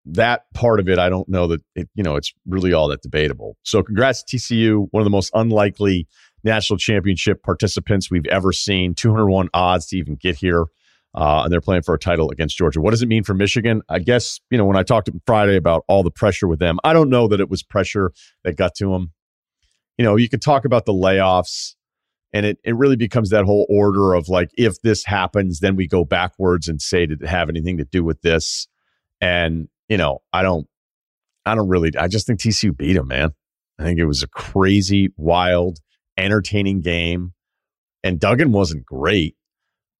that 0.05 0.43
part 0.53 0.79
of 0.79 0.87
it, 0.87 0.99
I 0.99 1.09
don't 1.09 1.27
know 1.27 1.47
that 1.47 1.61
it, 1.75 1.89
you 1.95 2.03
know, 2.03 2.15
it's 2.15 2.33
really 2.45 2.73
all 2.73 2.87
that 2.89 3.01
debatable. 3.01 3.57
So 3.63 3.81
congrats 3.81 4.23
TCU, 4.23 4.87
one 4.91 5.01
of 5.01 5.05
the 5.05 5.11
most 5.11 5.31
unlikely 5.33 6.07
national 6.43 6.77
championship 6.77 7.41
participants 7.41 8.11
we've 8.11 8.27
ever 8.27 8.51
seen. 8.51 8.93
201 8.93 9.49
odds 9.53 9.87
to 9.87 9.97
even 9.97 10.15
get 10.15 10.35
here 10.35 10.65
uh, 11.15 11.43
and 11.43 11.51
they're 11.51 11.61
playing 11.61 11.81
for 11.81 11.95
a 11.95 11.99
title 11.99 12.29
against 12.29 12.57
Georgia. 12.57 12.81
What 12.81 12.91
does 12.91 13.01
it 13.01 13.07
mean 13.07 13.23
for 13.23 13.33
Michigan? 13.33 13.81
I 13.87 13.99
guess, 13.99 14.41
you 14.51 14.57
know, 14.57 14.65
when 14.65 14.75
I 14.75 14.83
talked 14.83 15.09
Friday 15.25 15.55
about 15.55 15.85
all 15.87 16.03
the 16.03 16.11
pressure 16.11 16.47
with 16.47 16.59
them, 16.59 16.77
I 16.83 16.91
don't 16.91 17.09
know 17.09 17.27
that 17.29 17.39
it 17.39 17.49
was 17.49 17.63
pressure 17.63 18.11
that 18.43 18.57
got 18.57 18.75
to 18.75 18.91
them. 18.91 19.13
You 19.97 20.03
know, 20.03 20.17
you 20.17 20.27
could 20.27 20.41
talk 20.41 20.65
about 20.65 20.85
the 20.85 20.93
layoffs, 20.93 21.75
and 22.33 22.45
it, 22.45 22.59
it 22.65 22.75
really 22.75 22.97
becomes 22.97 23.29
that 23.29 23.45
whole 23.45 23.65
order 23.69 24.13
of 24.13 24.27
like, 24.27 24.49
if 24.57 24.81
this 24.81 25.05
happens, 25.05 25.61
then 25.61 25.77
we 25.77 25.87
go 25.87 26.03
backwards 26.03 26.67
and 26.67 26.81
say, 26.81 27.05
did 27.05 27.21
it 27.21 27.27
have 27.27 27.47
anything 27.47 27.77
to 27.77 27.85
do 27.85 28.03
with 28.03 28.21
this? 28.21 28.67
And, 29.21 29.69
you 29.87 29.95
know, 29.95 30.19
I 30.33 30.43
don't, 30.43 30.67
I 31.45 31.55
don't 31.55 31.69
really, 31.69 31.91
I 31.97 32.09
just 32.09 32.27
think 32.27 32.41
TCU 32.41 32.75
beat 32.75 32.93
them, 32.93 33.07
man. 33.07 33.29
I 33.79 33.83
think 33.83 33.99
it 33.99 34.05
was 34.05 34.21
a 34.21 34.27
crazy, 34.27 35.13
wild, 35.15 35.79
entertaining 36.17 36.81
game. 36.81 37.31
And 38.03 38.19
Duggan 38.19 38.51
wasn't 38.51 38.85
great 38.85 39.37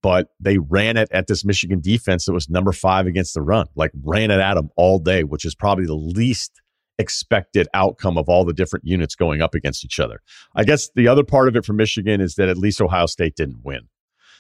but 0.06 0.28
they 0.40 0.60
ran 0.60 0.98
it 0.98 1.10
at 1.12 1.26
this 1.26 1.44
Michigan 1.44 1.82
defense 1.82 2.26
that 2.26 2.34
was 2.34 2.48
number 2.48 2.72
five 2.72 3.08
against 3.08 3.34
the 3.34 3.42
run, 3.42 3.66
like 3.76 3.90
ran 4.04 4.30
it 4.30 4.40
at 4.40 4.54
them 4.54 4.70
all 4.78 5.00
day, 5.00 5.24
which 5.24 5.44
is 5.44 5.56
probably 5.56 5.88
the 5.88 5.96
least 5.96 6.62
expected 7.00 7.68
outcome 7.74 8.16
of 8.16 8.30
all 8.30 8.46
the 8.46 8.54
different 8.54 8.86
units 8.86 9.16
going 9.16 9.42
up 9.42 9.56
against 9.56 9.84
each 9.84 10.00
other. 10.00 10.22
I 10.56 10.64
guess 10.64 10.92
the 10.94 11.08
other 11.08 11.24
part 11.24 11.48
of 11.48 11.56
it 11.56 11.66
for 11.66 11.74
Michigan 11.74 12.22
is 12.22 12.36
that 12.36 12.50
at 12.50 12.58
least 12.60 12.80
Ohio 12.82 13.08
State 13.08 13.36
didn't 13.36 13.62
win. 13.64 13.90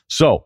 So 0.08 0.46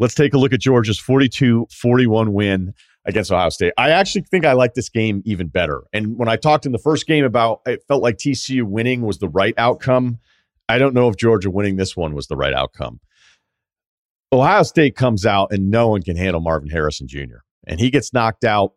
let's 0.00 0.16
take 0.16 0.34
a 0.34 0.38
look 0.38 0.52
at 0.52 0.58
Georgia's 0.58 0.98
42 0.98 1.68
41 1.70 2.32
win 2.32 2.74
against 3.04 3.30
Ohio 3.30 3.50
State. 3.50 3.72
I 3.78 3.90
actually 3.90 4.22
think 4.22 4.44
I 4.44 4.54
like 4.54 4.74
this 4.74 4.88
game 4.88 5.22
even 5.24 5.46
better. 5.46 5.84
And 5.92 6.18
when 6.18 6.28
I 6.28 6.34
talked 6.34 6.66
in 6.66 6.72
the 6.72 6.78
first 6.78 7.06
game 7.06 7.24
about 7.24 7.60
it 7.66 7.84
felt 7.86 8.02
like 8.02 8.16
TCU 8.16 8.64
winning 8.64 9.02
was 9.02 9.18
the 9.18 9.28
right 9.28 9.54
outcome, 9.56 10.18
I 10.68 10.78
don't 10.78 10.92
know 10.92 11.08
if 11.08 11.16
Georgia 11.16 11.52
winning 11.52 11.76
this 11.76 11.96
one 11.96 12.16
was 12.16 12.26
the 12.26 12.36
right 12.36 12.52
outcome. 12.52 12.98
Ohio 14.32 14.62
State 14.62 14.94
comes 14.94 15.26
out 15.26 15.52
and 15.52 15.70
no 15.70 15.88
one 15.88 16.02
can 16.02 16.16
handle 16.16 16.40
Marvin 16.40 16.70
Harrison 16.70 17.08
Jr. 17.08 17.38
And 17.66 17.80
he 17.80 17.90
gets 17.90 18.12
knocked 18.12 18.44
out 18.44 18.74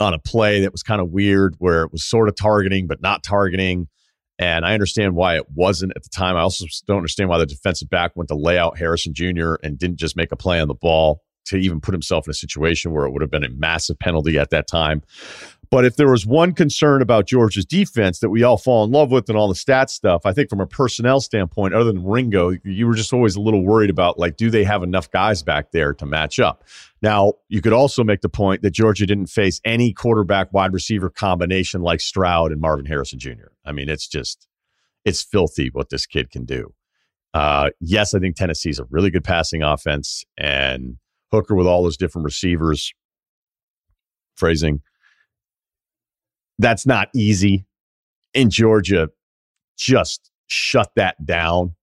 on 0.00 0.14
a 0.14 0.18
play 0.18 0.60
that 0.60 0.72
was 0.72 0.82
kind 0.82 1.00
of 1.00 1.10
weird 1.10 1.54
where 1.58 1.82
it 1.82 1.92
was 1.92 2.04
sort 2.04 2.28
of 2.28 2.34
targeting, 2.36 2.86
but 2.86 3.02
not 3.02 3.22
targeting. 3.22 3.88
And 4.38 4.64
I 4.64 4.72
understand 4.72 5.14
why 5.14 5.36
it 5.36 5.46
wasn't 5.54 5.92
at 5.94 6.02
the 6.02 6.08
time. 6.08 6.36
I 6.36 6.40
also 6.40 6.64
don't 6.86 6.96
understand 6.96 7.28
why 7.28 7.38
the 7.38 7.46
defensive 7.46 7.90
back 7.90 8.12
went 8.16 8.28
to 8.28 8.34
lay 8.34 8.58
out 8.58 8.78
Harrison 8.78 9.12
Jr. 9.14 9.54
and 9.62 9.78
didn't 9.78 9.98
just 9.98 10.16
make 10.16 10.32
a 10.32 10.36
play 10.36 10.58
on 10.58 10.68
the 10.68 10.74
ball 10.74 11.20
to 11.44 11.56
even 11.56 11.80
put 11.80 11.92
himself 11.92 12.26
in 12.26 12.30
a 12.30 12.34
situation 12.34 12.92
where 12.92 13.04
it 13.04 13.12
would 13.12 13.22
have 13.22 13.30
been 13.30 13.44
a 13.44 13.50
massive 13.50 13.98
penalty 13.98 14.38
at 14.38 14.50
that 14.50 14.66
time. 14.66 15.02
But 15.72 15.86
if 15.86 15.96
there 15.96 16.10
was 16.10 16.26
one 16.26 16.52
concern 16.52 17.00
about 17.00 17.26
Georgia's 17.26 17.64
defense 17.64 18.18
that 18.18 18.28
we 18.28 18.42
all 18.42 18.58
fall 18.58 18.84
in 18.84 18.90
love 18.90 19.10
with 19.10 19.30
and 19.30 19.38
all 19.38 19.48
the 19.48 19.54
stats 19.54 19.88
stuff, 19.88 20.26
I 20.26 20.34
think 20.34 20.50
from 20.50 20.60
a 20.60 20.66
personnel 20.66 21.18
standpoint, 21.18 21.72
other 21.72 21.90
than 21.90 22.04
Ringo, 22.04 22.52
you 22.62 22.86
were 22.86 22.94
just 22.94 23.10
always 23.14 23.36
a 23.36 23.40
little 23.40 23.64
worried 23.64 23.88
about 23.88 24.18
like, 24.18 24.36
do 24.36 24.50
they 24.50 24.64
have 24.64 24.82
enough 24.82 25.10
guys 25.10 25.42
back 25.42 25.72
there 25.72 25.94
to 25.94 26.04
match 26.04 26.38
up? 26.38 26.64
Now, 27.00 27.32
you 27.48 27.62
could 27.62 27.72
also 27.72 28.04
make 28.04 28.20
the 28.20 28.28
point 28.28 28.60
that 28.60 28.72
Georgia 28.72 29.06
didn't 29.06 29.28
face 29.28 29.62
any 29.64 29.94
quarterback 29.94 30.52
wide 30.52 30.74
receiver 30.74 31.08
combination 31.08 31.80
like 31.80 32.02
Stroud 32.02 32.52
and 32.52 32.60
Marvin 32.60 32.84
Harrison 32.84 33.18
Jr. 33.18 33.48
I 33.64 33.72
mean, 33.72 33.88
it's 33.88 34.06
just, 34.06 34.46
it's 35.06 35.22
filthy 35.22 35.70
what 35.72 35.88
this 35.88 36.04
kid 36.04 36.30
can 36.30 36.44
do. 36.44 36.74
Uh, 37.32 37.70
yes, 37.80 38.12
I 38.12 38.18
think 38.18 38.36
Tennessee's 38.36 38.78
a 38.78 38.84
really 38.90 39.10
good 39.10 39.24
passing 39.24 39.62
offense 39.62 40.22
and 40.36 40.98
Hooker 41.30 41.54
with 41.54 41.66
all 41.66 41.82
those 41.82 41.96
different 41.96 42.26
receivers. 42.26 42.92
Phrasing 44.36 44.82
that's 46.62 46.86
not 46.86 47.08
easy. 47.14 47.66
In 48.34 48.48
Georgia, 48.48 49.10
just 49.76 50.30
shut 50.46 50.90
that 50.96 51.24
down. 51.24 51.74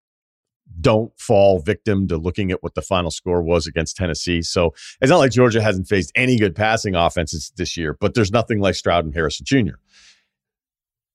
Don't 0.82 1.12
fall 1.20 1.60
victim 1.60 2.08
to 2.08 2.18
looking 2.18 2.52
at 2.52 2.64
what 2.64 2.76
the 2.76 2.82
final 2.82 3.12
score 3.12 3.42
was 3.42 3.68
against 3.68 3.98
Tennessee. 3.98 4.42
So 4.42 4.74
it's 5.02 5.10
not 5.10 5.18
like 5.18 5.32
Georgia 5.32 5.62
hasn't 5.62 5.88
faced 5.88 6.12
any 6.16 6.38
good 6.38 6.56
passing 6.56 6.96
offenses 6.96 7.52
this 7.58 7.76
year, 7.76 7.98
but 8.00 8.14
there's 8.14 8.32
nothing 8.32 8.60
like 8.60 8.76
Stroud 8.76 9.06
and 9.06 9.14
Harrison 9.14 9.46
Jr. 9.46 9.76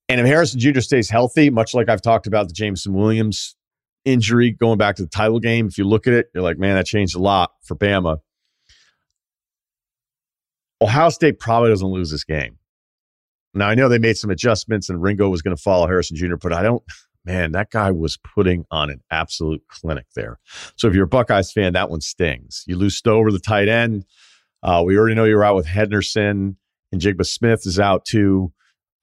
And 0.07 0.21
if 0.21 0.27
Harrison 0.27 0.59
Jr. 0.59 0.81
stays 0.81 1.09
healthy, 1.09 1.49
much 1.49 1.73
like 1.73 1.89
I've 1.89 2.01
talked 2.01 2.27
about 2.27 2.47
the 2.47 2.53
Jameson 2.53 2.93
Williams 2.93 3.55
injury 4.03 4.51
going 4.51 4.77
back 4.77 4.97
to 4.97 5.03
the 5.03 5.09
title 5.09 5.39
game, 5.39 5.67
if 5.67 5.77
you 5.77 5.83
look 5.83 6.05
at 6.05 6.13
it, 6.13 6.27
you're 6.33 6.43
like, 6.43 6.59
man, 6.59 6.75
that 6.75 6.85
changed 6.85 7.15
a 7.15 7.19
lot 7.19 7.51
for 7.63 7.75
Bama. 7.75 8.19
Ohio 10.81 11.09
State 11.09 11.39
probably 11.39 11.69
doesn't 11.69 11.87
lose 11.87 12.11
this 12.11 12.23
game. 12.23 12.57
Now, 13.55 13.69
I 13.69 13.75
know 13.75 13.89
they 13.89 13.99
made 13.99 14.17
some 14.17 14.29
adjustments 14.29 14.89
and 14.89 15.01
Ringo 15.01 15.29
was 15.29 15.41
going 15.41 15.55
to 15.55 15.61
follow 15.61 15.87
Harrison 15.87 16.17
Jr., 16.17 16.35
but 16.35 16.53
I 16.53 16.61
don't, 16.61 16.83
man, 17.23 17.53
that 17.53 17.71
guy 17.71 17.91
was 17.91 18.17
putting 18.17 18.65
on 18.69 18.89
an 18.89 19.01
absolute 19.09 19.63
clinic 19.69 20.05
there. 20.15 20.39
So 20.75 20.87
if 20.87 20.93
you're 20.93 21.05
a 21.05 21.07
Buckeyes 21.07 21.51
fan, 21.51 21.73
that 21.73 21.89
one 21.89 22.01
stings. 22.01 22.63
You 22.67 22.77
lose 22.77 22.95
Stover, 22.95 23.31
the 23.31 23.39
tight 23.39 23.69
end. 23.69 24.05
Uh, 24.61 24.83
we 24.85 24.97
already 24.97 25.15
know 25.15 25.23
you're 25.23 25.43
out 25.43 25.55
with 25.55 25.67
Henderson, 25.67 26.57
and 26.91 27.01
Jigba 27.01 27.25
Smith 27.25 27.65
is 27.65 27.79
out 27.79 28.03
too. 28.05 28.51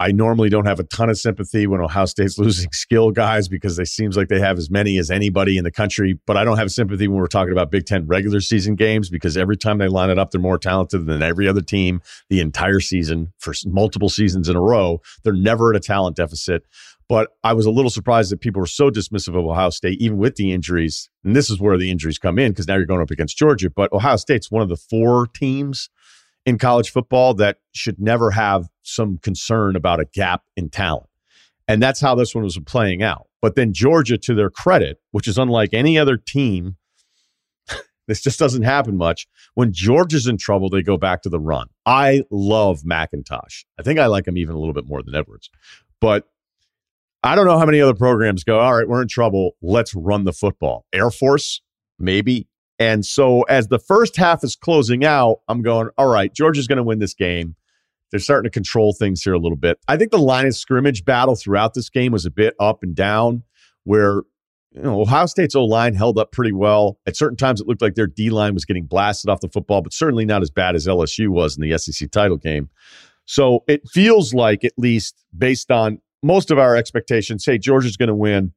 I 0.03 0.11
normally 0.11 0.49
don't 0.49 0.67
have 0.67 0.81
a 0.81 0.85
ton 0.85 1.11
of 1.11 1.17
sympathy 1.17 1.69
when 1.69 1.81
Ohio 1.81 2.07
State's 2.07 2.37
losing 2.39 2.73
skill 2.73 3.13
guys 3.13 3.47
because 3.47 3.79
it 3.79 3.87
seems 3.87 4.17
like 4.17 4.27
they 4.27 4.41
have 4.41 4.59
as 4.59 4.69
many 4.69 4.99
as 4.99 5.13
anybody 5.13 5.57
in 5.57 5.63
the 5.63 5.71
country. 5.71 6.19
But 6.27 6.37
I 6.37 6.43
don't 6.43 6.59
have 6.59 6.73
sympathy 6.73 7.07
when 7.07 7.21
we're 7.21 7.29
talking 7.29 7.53
about 7.53 7.71
Big 7.71 7.87
Ten 7.87 8.09
regular 8.09 8.41
season 8.41 8.75
games 8.75 9.11
because 9.11 9.37
every 9.37 9.57
time 9.57 9.79
they 9.79 9.87
line 9.87 10.11
it 10.11 10.19
up, 10.19 10.33
they're 10.33 10.41
more 10.41 10.59
talented 10.59 11.07
than 11.07 11.23
every 11.23 11.47
other 11.47 11.61
team 11.61 12.03
the 12.31 12.41
entire 12.41 12.81
season 12.81 13.33
for 13.39 13.55
multiple 13.65 14.09
seasons 14.09 14.49
in 14.49 14.57
a 14.57 14.61
row. 14.61 15.01
They're 15.23 15.33
never 15.33 15.71
at 15.71 15.77
a 15.77 15.81
talent 15.81 16.17
deficit. 16.17 16.65
But 17.09 17.29
I 17.45 17.53
was 17.53 17.67
a 17.67 17.71
little 17.71 17.91
surprised 17.91 18.33
that 18.33 18.41
people 18.41 18.59
were 18.59 18.67
so 18.67 18.91
dismissive 18.91 19.39
of 19.39 19.47
Ohio 19.47 19.71
State, 19.71 20.01
even 20.01 20.19
with 20.19 20.35
the 20.35 20.53
injuries. 20.53 21.11
And 21.23 21.37
this 21.37 21.49
is 21.49 21.61
where 21.61 21.79
the 21.79 21.93
injuries 21.93 22.19
come 22.19 22.41
in 22.41 22.51
because 22.51 22.67
now 22.67 22.75
you're 22.75 22.87
going 22.87 23.03
up 23.03 23.13
against 23.13 23.37
Georgia. 23.37 23.71
But 23.71 23.93
Ohio 23.93 24.17
State's 24.17 24.51
one 24.51 24.63
of 24.63 24.69
the 24.69 24.77
four 24.77 25.29
teams 25.29 25.91
in 26.45 26.59
college 26.59 26.91
football 26.91 27.35
that 27.35 27.59
should 27.73 28.01
never 28.01 28.31
have 28.33 28.69
some 28.83 29.19
concern 29.19 29.77
about 29.77 30.01
a 30.01 30.05
gap 30.05 30.43
in 30.57 30.69
talent. 30.69 31.09
And 31.69 31.83
that's 31.83 32.01
how 32.01 32.15
this 32.15 32.35
one 32.35 32.45
was 32.45 32.59
playing 32.67 33.03
out. 33.03 33.29
But 33.41 33.55
then 33.55 33.73
Georgia, 33.73 34.19
to 34.19 34.35
their 34.35 34.51
credit, 34.51 35.01
which 35.11 35.29
is 35.29 35.39
unlike 35.39 35.71
any 35.73 35.99
other 35.99 36.17
team, 36.17 36.77
this 38.09 38.21
just 38.21 38.39
doesn't 38.39 38.63
happen 38.63 38.97
much. 38.97 39.27
When 39.55 39.73
Georgia's 39.73 40.27
in 40.27 40.37
trouble, 40.37 40.69
they 40.69 40.83
go 40.83 40.97
back 40.97 41.23
to 41.23 41.29
the 41.29 41.41
run. 41.41 41.69
I 41.87 42.25
love 42.31 42.83
McIntosh. 42.83 43.65
I 43.79 43.83
think 43.83 43.99
I 43.99 44.07
like 44.07 44.27
him 44.27 44.37
even 44.37 44.55
a 44.55 44.59
little 44.59 44.75
bit 44.75 44.87
more 44.87 45.03
than 45.03 45.15
Edwards. 45.15 45.51
But 46.01 46.29
I 47.25 47.37
don't 47.37 47.47
know 47.47 47.59
how 47.59 47.67
many 47.67 47.81
other 47.81 47.95
programs 47.95 48.43
go, 48.43 48.59
all 48.59 48.75
right, 48.77 48.89
we're 48.89 49.03
in 49.03 49.09
trouble. 49.09 49.53
Let's 49.63 49.95
run 49.95 50.25
the 50.25 50.33
football. 50.33 50.87
Air 50.93 51.11
Force, 51.11 51.63
maybe. 51.99 52.49
And 52.83 53.07
so 53.07 53.43
as 53.43 53.69
the 53.69 53.79
first 53.79 54.17
half 54.17 54.43
is 54.43 54.57
closing 54.57 55.05
out, 55.05 55.39
I'm 55.47 55.63
going, 55.63 55.89
all 55.97 56.09
right, 56.09 56.35
Georgia's 56.35 56.67
going 56.67 56.79
to 56.79 56.83
win 56.83 56.99
this 56.99 57.15
game. 57.15 57.55
They're 58.11 58.19
starting 58.19 58.51
to 58.51 58.53
control 58.53 58.93
things 58.93 59.23
here 59.23 59.35
a 59.35 59.39
little 59.39 59.57
bit. 59.57 59.79
I 59.87 59.97
think 59.97 60.11
the 60.11 60.19
line 60.19 60.47
of 60.47 60.57
scrimmage 60.57 61.05
battle 61.05 61.37
throughout 61.37 61.75
this 61.75 61.89
game 61.89 62.11
was 62.11 62.27
a 62.27 62.31
bit 62.31 62.55
up 62.59 62.83
and 62.83 62.93
down, 62.93 63.45
where 63.85 64.23
you 64.73 64.83
know, 64.83 65.01
Ohio 65.01 65.27
State's 65.27 65.55
O 65.55 65.65
line 65.65 65.95
held 65.95 66.19
up 66.19 66.33
pretty 66.33 66.51
well. 66.51 66.99
At 67.07 67.17
certain 67.17 67.37
times, 67.37 67.61
it 67.61 67.69
looked 67.69 67.83
like 67.83 67.95
their 67.95 68.09
D 68.09 68.31
line 68.31 68.53
was 68.53 68.65
getting 68.65 68.87
blasted 68.87 69.31
off 69.31 69.41
the 69.41 69.49
football, 69.49 69.81
but 69.81 69.93
certainly 69.93 70.25
not 70.25 70.43
as 70.43 70.51
bad 70.51 70.75
as 70.75 70.89
LSU 70.89 71.29
was 71.29 71.57
in 71.57 71.63
the 71.63 71.79
SEC 71.79 72.11
title 72.11 72.37
game. 72.37 72.69
So 73.27 73.63
it 73.69 73.89
feels 73.89 74.35
like, 74.35 74.65
at 74.65 74.73
least 74.77 75.25
based 75.37 75.71
on 75.71 76.01
most 76.21 76.51
of 76.51 76.59
our 76.59 76.75
expectations, 76.75 77.45
hey, 77.45 77.59
Georgia's 77.59 77.97
going 77.97 78.09
to 78.09 78.15
win 78.15 78.53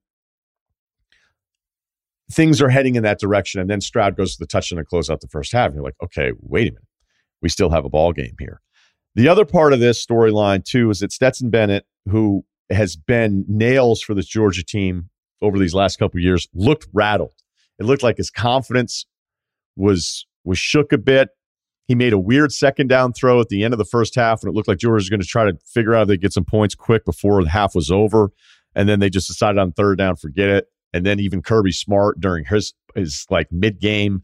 things 2.32 2.62
are 2.62 2.70
heading 2.70 2.96
in 2.96 3.04
that 3.04 3.20
direction. 3.20 3.62
And 3.62 3.70
then 3.70 3.82
Stroud 3.82 4.18
goes 4.18 4.34
to 4.34 4.40
the 4.40 4.48
touchdown 4.48 4.80
and 4.80 4.88
close 4.88 5.10
out 5.10 5.22
the 5.22 5.28
first 5.28 5.52
half. 5.52 5.68
And 5.68 5.76
you're 5.76 5.84
like, 5.84 5.96
okay, 6.04 6.32
wait 6.40 6.68
a 6.68 6.72
minute. 6.72 6.88
We 7.42 7.50
still 7.50 7.70
have 7.70 7.86
a 7.86 7.90
ball 7.90 8.14
game 8.14 8.36
here. 8.40 8.62
The 9.16 9.28
other 9.28 9.46
part 9.46 9.74
of 9.74 9.80
this 9.80 10.04
storyline, 10.04 10.66
too, 10.66 10.90
is 10.90 11.00
that 11.00 11.12
Stetson 11.12 11.50
Bennett, 11.50 11.86
who 12.10 12.44
has 12.70 12.96
been 12.96 13.46
nails 13.48 14.02
for 14.02 14.14
this 14.14 14.26
Georgia 14.26 14.64
team 14.64 15.10
over 15.42 15.60
these 15.60 15.74
last 15.74 15.98
couple 15.98 16.20
years, 16.20 16.48
looked 16.54 16.88
rattled. 16.92 17.34
It 17.80 17.86
looked 17.86 18.04
like 18.04 18.18
his 18.18 18.30
confidence 18.30 19.06
was 19.76 20.26
was 20.44 20.58
shook 20.58 20.92
a 20.94 20.98
bit. 20.98 21.30
He 21.88 21.96
made 21.96 22.14
a 22.14 22.20
weird 22.20 22.52
second 22.52 22.88
down 22.88 23.14
throw 23.14 23.40
at 23.40 23.50
the 23.50 23.64
end 23.64 23.74
of 23.74 23.78
the 23.78 23.86
first 23.86 24.16
half, 24.16 24.42
and 24.42 24.50
it 24.50 24.56
looked 24.56 24.68
like 24.68 24.80
Georgia 24.80 24.96
was 24.96 25.10
going 25.10 25.22
to 25.22 25.28
try 25.28 25.46
to 25.46 25.58
figure 25.66 25.94
out 25.94 26.04
if 26.04 26.08
they 26.08 26.18
get 26.18 26.34
some 26.34 26.46
points 26.46 26.74
quick 26.74 27.06
before 27.06 27.44
the 27.44 27.50
half 27.50 27.76
was 27.76 27.92
over. 27.92 28.32
And 28.76 28.90
then 28.90 29.00
they 29.00 29.10
just 29.10 29.28
decided 29.28 29.58
on 29.58 29.72
third 29.72 29.98
down, 29.98 30.16
forget 30.16 30.50
it. 30.50 30.68
And 30.96 31.06
then 31.06 31.20
even 31.20 31.42
Kirby 31.42 31.74
Smart 31.74 32.22
during 32.22 32.46
his 32.46 32.74
his 32.96 33.26
like 33.30 33.52
mid 33.52 33.82
game 33.82 34.24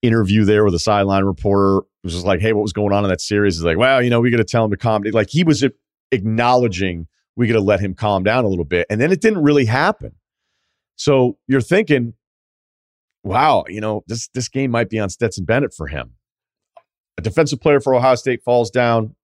interview 0.00 0.44
there 0.44 0.64
with 0.64 0.72
a 0.72 0.78
sideline 0.78 1.24
reporter 1.24 1.84
was 2.04 2.12
just 2.12 2.24
like, 2.24 2.40
"Hey, 2.40 2.52
what 2.52 2.62
was 2.62 2.72
going 2.72 2.92
on 2.92 3.02
in 3.02 3.10
that 3.10 3.20
series?" 3.20 3.56
Is 3.56 3.64
like, 3.64 3.78
"Well, 3.78 4.00
you 4.00 4.10
know, 4.10 4.20
we 4.20 4.30
got 4.30 4.36
to 4.36 4.44
tell 4.44 4.64
him 4.64 4.70
to 4.70 4.76
calm." 4.76 5.02
Down. 5.02 5.12
Like 5.12 5.28
he 5.28 5.42
was 5.42 5.64
acknowledging 6.12 7.08
we 7.34 7.48
got 7.48 7.54
to 7.54 7.60
let 7.60 7.80
him 7.80 7.94
calm 7.94 8.22
down 8.22 8.44
a 8.44 8.48
little 8.48 8.64
bit, 8.64 8.86
and 8.88 9.00
then 9.00 9.10
it 9.10 9.20
didn't 9.20 9.42
really 9.42 9.64
happen. 9.64 10.12
So 10.94 11.36
you're 11.48 11.60
thinking, 11.60 12.14
"Wow, 13.24 13.64
you 13.66 13.80
know, 13.80 14.04
this 14.06 14.28
this 14.28 14.48
game 14.48 14.70
might 14.70 14.88
be 14.90 15.00
on 15.00 15.10
Stetson 15.10 15.44
Bennett 15.44 15.74
for 15.74 15.88
him." 15.88 16.12
A 17.18 17.22
defensive 17.22 17.60
player 17.60 17.80
for 17.80 17.92
Ohio 17.92 18.14
State 18.14 18.44
falls 18.44 18.70
down. 18.70 19.16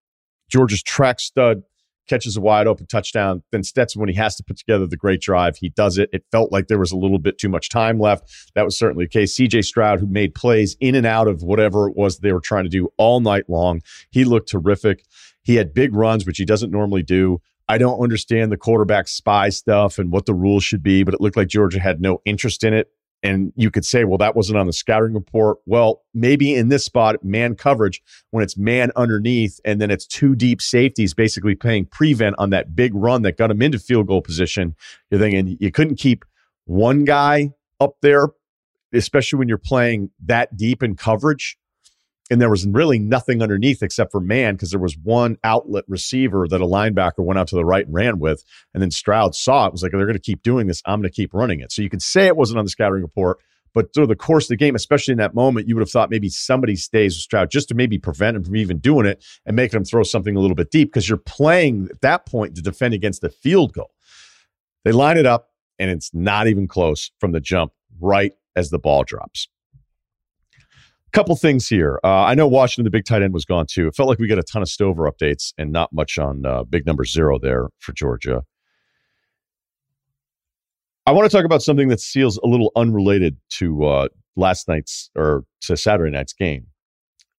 Georgia's 0.49 0.83
track 0.83 1.21
stud 1.21 1.63
catches 2.11 2.37
a 2.37 2.41
wide 2.41 2.67
open 2.67 2.87
touchdown. 2.87 3.43
Then 3.53 3.63
Stetson, 3.63 4.01
when 4.01 4.09
he 4.09 4.17
has 4.17 4.35
to 4.37 4.43
put 4.43 4.59
together 4.59 4.87
the 4.87 4.97
great 4.97 5.21
drive, 5.21 5.57
he 5.57 5.69
does 5.71 5.97
it. 5.97 6.11
It 6.13 6.25
felt 6.33 6.51
like 6.51 6.67
there 6.67 6.79
was 6.79 6.91
a 6.91 6.97
little 6.97 7.21
bit 7.21 7.39
too 7.39 7.49
much 7.49 7.69
time 7.69 8.01
left. 8.01 8.51
That 8.55 8.65
was 8.65 8.77
certainly 8.77 9.05
the 9.05 9.11
case. 9.11 9.37
CJ 9.37 9.65
Stroud, 9.65 10.01
who 10.01 10.07
made 10.07 10.35
plays 10.35 10.77
in 10.81 10.97
and 10.97 11.07
out 11.07 11.29
of 11.29 11.43
whatever 11.43 11.89
it 11.89 11.97
was 11.97 12.19
they 12.19 12.33
were 12.33 12.41
trying 12.41 12.65
to 12.65 12.71
do 12.71 12.89
all 12.99 13.21
night 13.21 13.49
long, 13.49 13.81
he 14.11 14.25
looked 14.25 14.51
terrific. 14.51 15.05
He 15.43 15.55
had 15.55 15.73
big 15.73 15.95
runs, 15.95 16.27
which 16.27 16.39
he 16.39 16.45
doesn't 16.45 16.73
normally 16.73 17.05
do. 17.05 17.41
I 17.69 17.79
don't 17.79 18.03
understand 18.03 18.51
the 18.51 18.57
quarterback 18.57 19.07
spy 19.07 19.49
stuff 19.51 19.99
and 19.99 20.11
what 20.11 20.27
the 20.27 20.35
rules 20.35 20.65
should 20.65 20.83
be, 20.83 21.05
but 21.05 21.15
it 21.15 21.21
looked 21.21 21.37
like 21.37 21.47
Georgia 21.47 21.79
had 21.79 22.01
no 22.01 22.21
interest 22.25 22.65
in 22.65 22.75
it. 22.75 22.89
And 23.23 23.53
you 23.55 23.71
could 23.71 23.85
say, 23.85 24.05
well, 24.05 24.19
that 24.19 24.35
wasn't 24.35 24.59
on 24.59 24.67
the 24.67 24.73
scouting 24.73 25.13
report. 25.13 25.59
Well, 25.67 26.03
maybe 26.15 26.55
in 26.55 26.69
this 26.69 26.85
spot, 26.85 27.23
man 27.23 27.55
coverage, 27.55 28.03
when 28.31 28.43
it's 28.43 28.57
man 28.57 28.93
underneath 28.97 29.61
and 29.65 29.81
then 29.81 29.91
it's 29.91 30.07
two 30.07 30.35
deep 30.35 30.63
safeties 30.63 31.13
basically 31.13 31.55
playing 31.55 31.87
prevent 31.87 32.37
on 32.39 32.51
that 32.51 32.75
big 32.75 32.95
run 32.95 33.23
that 33.23 33.37
got 33.37 33.51
him 33.51 33.61
into 33.61 33.79
field 33.79 34.07
goal 34.07 34.23
position, 34.23 34.75
you're 35.11 35.21
thinking 35.21 35.57
you 35.61 35.71
couldn't 35.71 35.97
keep 35.97 36.25
one 36.65 37.05
guy 37.05 37.51
up 37.79 37.97
there, 38.01 38.29
especially 38.95 39.39
when 39.39 39.49
you're 39.49 39.59
playing 39.59 40.11
that 40.25 40.57
deep 40.57 40.83
in 40.83 40.97
coverage 40.97 41.59
and 42.31 42.41
there 42.41 42.49
was 42.49 42.67
really 42.67 42.99
nothing 42.99 43.43
underneath 43.43 43.83
except 43.83 44.13
for 44.13 44.21
man 44.21 44.55
because 44.55 44.71
there 44.71 44.81
was 44.81 44.97
one 44.97 45.37
outlet 45.43 45.85
receiver 45.89 46.47
that 46.49 46.61
a 46.61 46.67
linebacker 46.67 47.25
went 47.25 47.39
out 47.39 47.49
to 47.49 47.57
the 47.57 47.65
right 47.65 47.85
and 47.85 47.95
ran 47.95 48.21
with. 48.21 48.45
And 48.73 48.83
then 48.83 48.93
stroud 48.93 49.35
saw 49.35 49.67
it 49.67 49.73
was 49.73 49.83
like 49.83 49.91
they're 49.91 50.01
going 50.01 50.15
to 50.15 50.21
keep 50.21 50.43
doing 50.43 50.69
this. 50.69 50.81
I'm 50.87 51.01
going 51.01 51.11
to 51.11 51.15
keep 51.15 51.35
running 51.35 51.61
it. 51.61 51.73
So 51.73 51.83
you 51.83 51.91
can 51.91 52.01
say 52.01 52.27
it 52.27 52.37
wasn't 52.37 52.59
on 52.59 52.65
the 52.65 52.71
scouting 52.71 53.03
report 53.03 53.39
but 53.73 53.95
through 53.95 54.07
the 54.07 54.17
course 54.17 54.47
of 54.47 54.49
the 54.49 54.57
game 54.57 54.75
especially 54.75 55.13
in 55.13 55.19
that 55.19 55.35
moment 55.35 55.69
you 55.69 55.77
would 55.77 55.83
have 55.83 55.91
thought 55.91 56.11
maybe 56.11 56.29
somebody 56.29 56.75
stays 56.75 57.15
with 57.15 57.23
stroud 57.23 57.51
just 57.51 57.69
to 57.69 57.75
maybe 57.75 57.99
prevent 57.99 58.37
him 58.37 58.43
from 58.43 58.57
even 58.57 58.79
doing 58.79 59.07
it 59.07 59.25
and 59.47 59.55
making 59.55 59.77
him 59.77 59.85
throw 59.85 60.03
something 60.03 60.35
a 60.35 60.41
little 60.41 60.57
bit 60.57 60.73
deep 60.73 60.89
because 60.89 61.09
you're 61.09 61.19
playing 61.19 61.87
at 61.89 62.01
that 62.01 62.27
point 62.27 62.57
to 62.57 62.63
defend 62.63 62.95
against 62.95 63.21
the 63.21 63.31
field 63.31 63.73
goal. 63.73 63.93
They 64.85 64.91
line 64.91 65.19
it 65.19 65.27
up 65.27 65.51
and 65.79 65.89
it's 65.89 66.13
not 66.13 66.49
even 66.49 66.67
close 66.67 67.13
from 67.21 67.31
the 67.33 67.41
jump 67.41 67.73
right 68.01 68.33
as 68.57 68.71
the 68.71 68.79
ball 68.79 69.05
drops 69.05 69.49
couple 71.11 71.35
things 71.37 71.69
here. 71.69 71.99
Uh, 72.05 72.23
I 72.23 72.35
know 72.35 72.47
Washington, 72.47 72.85
the 72.85 72.91
big 72.91 73.05
tight 73.05 73.23
end, 73.23 73.35
was 73.35 73.45
gone 73.45 73.67
too. 73.69 73.89
It 73.89 73.95
felt 73.95 74.09
like 74.09 74.19
we 74.19 74.29
got 74.29 74.39
a 74.39 74.43
ton 74.43 74.63
of 74.63 74.69
Stover 74.69 75.11
updates 75.11 75.53
and 75.59 75.73
not 75.73 75.93
much 75.93 76.19
on 76.19 76.45
uh, 76.47 76.65
big 76.65 76.87
number 76.87 77.05
zero 77.05 77.39
there 77.39 77.69
for 77.79 77.93
Georgia. 77.93 78.43
I 81.07 81.13
want 81.13 81.31
to 81.31 81.37
talk 81.37 81.45
about 81.45 81.63
something 81.63 81.89
that 81.89 82.01
feels 82.01 82.39
a 82.39 82.47
little 82.47 82.71
unrelated 82.77 83.37
to 83.59 83.85
uh, 83.85 84.09
last 84.37 84.69
night's 84.69 85.11
or 85.17 85.45
to 85.63 85.77
Saturday 85.77 86.11
night's 86.11 86.33
game. 86.33 86.67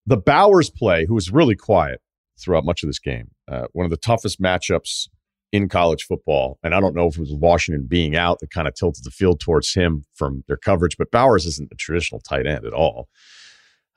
The 0.06 0.18
Bowers 0.18 0.70
play, 0.70 1.06
who 1.06 1.14
was 1.14 1.32
really 1.32 1.56
quiet 1.56 2.02
throughout 2.40 2.66
much 2.66 2.84
of 2.84 2.90
this 2.90 3.00
game, 3.00 3.30
uh, 3.50 3.68
one 3.74 3.86
of 3.86 3.92
the 3.92 3.98
toughest 3.98 4.42
matchups 4.42 5.08
in 5.52 5.70
college 5.70 6.04
football. 6.04 6.58
And 6.64 6.74
I 6.74 6.80
don't 6.80 6.96
know 6.96 7.08
if 7.08 7.18
it 7.18 7.20
was 7.20 7.34
Washington 7.34 7.86
being 7.88 8.16
out 8.16 8.40
that 8.40 8.52
kind 8.52 8.68
of 8.68 8.74
tilted 8.74 9.04
the 9.04 9.12
field 9.12 9.40
towards 9.40 9.74
him 9.74 10.06
from 10.16 10.44
their 10.48 10.58
coverage, 10.58 10.98
but 10.98 11.12
Bowers 11.12 11.46
isn't 11.46 11.72
a 11.72 11.76
traditional 11.76 12.22
tight 12.22 12.48
end 12.48 12.66
at 12.66 12.74
all. 12.74 13.10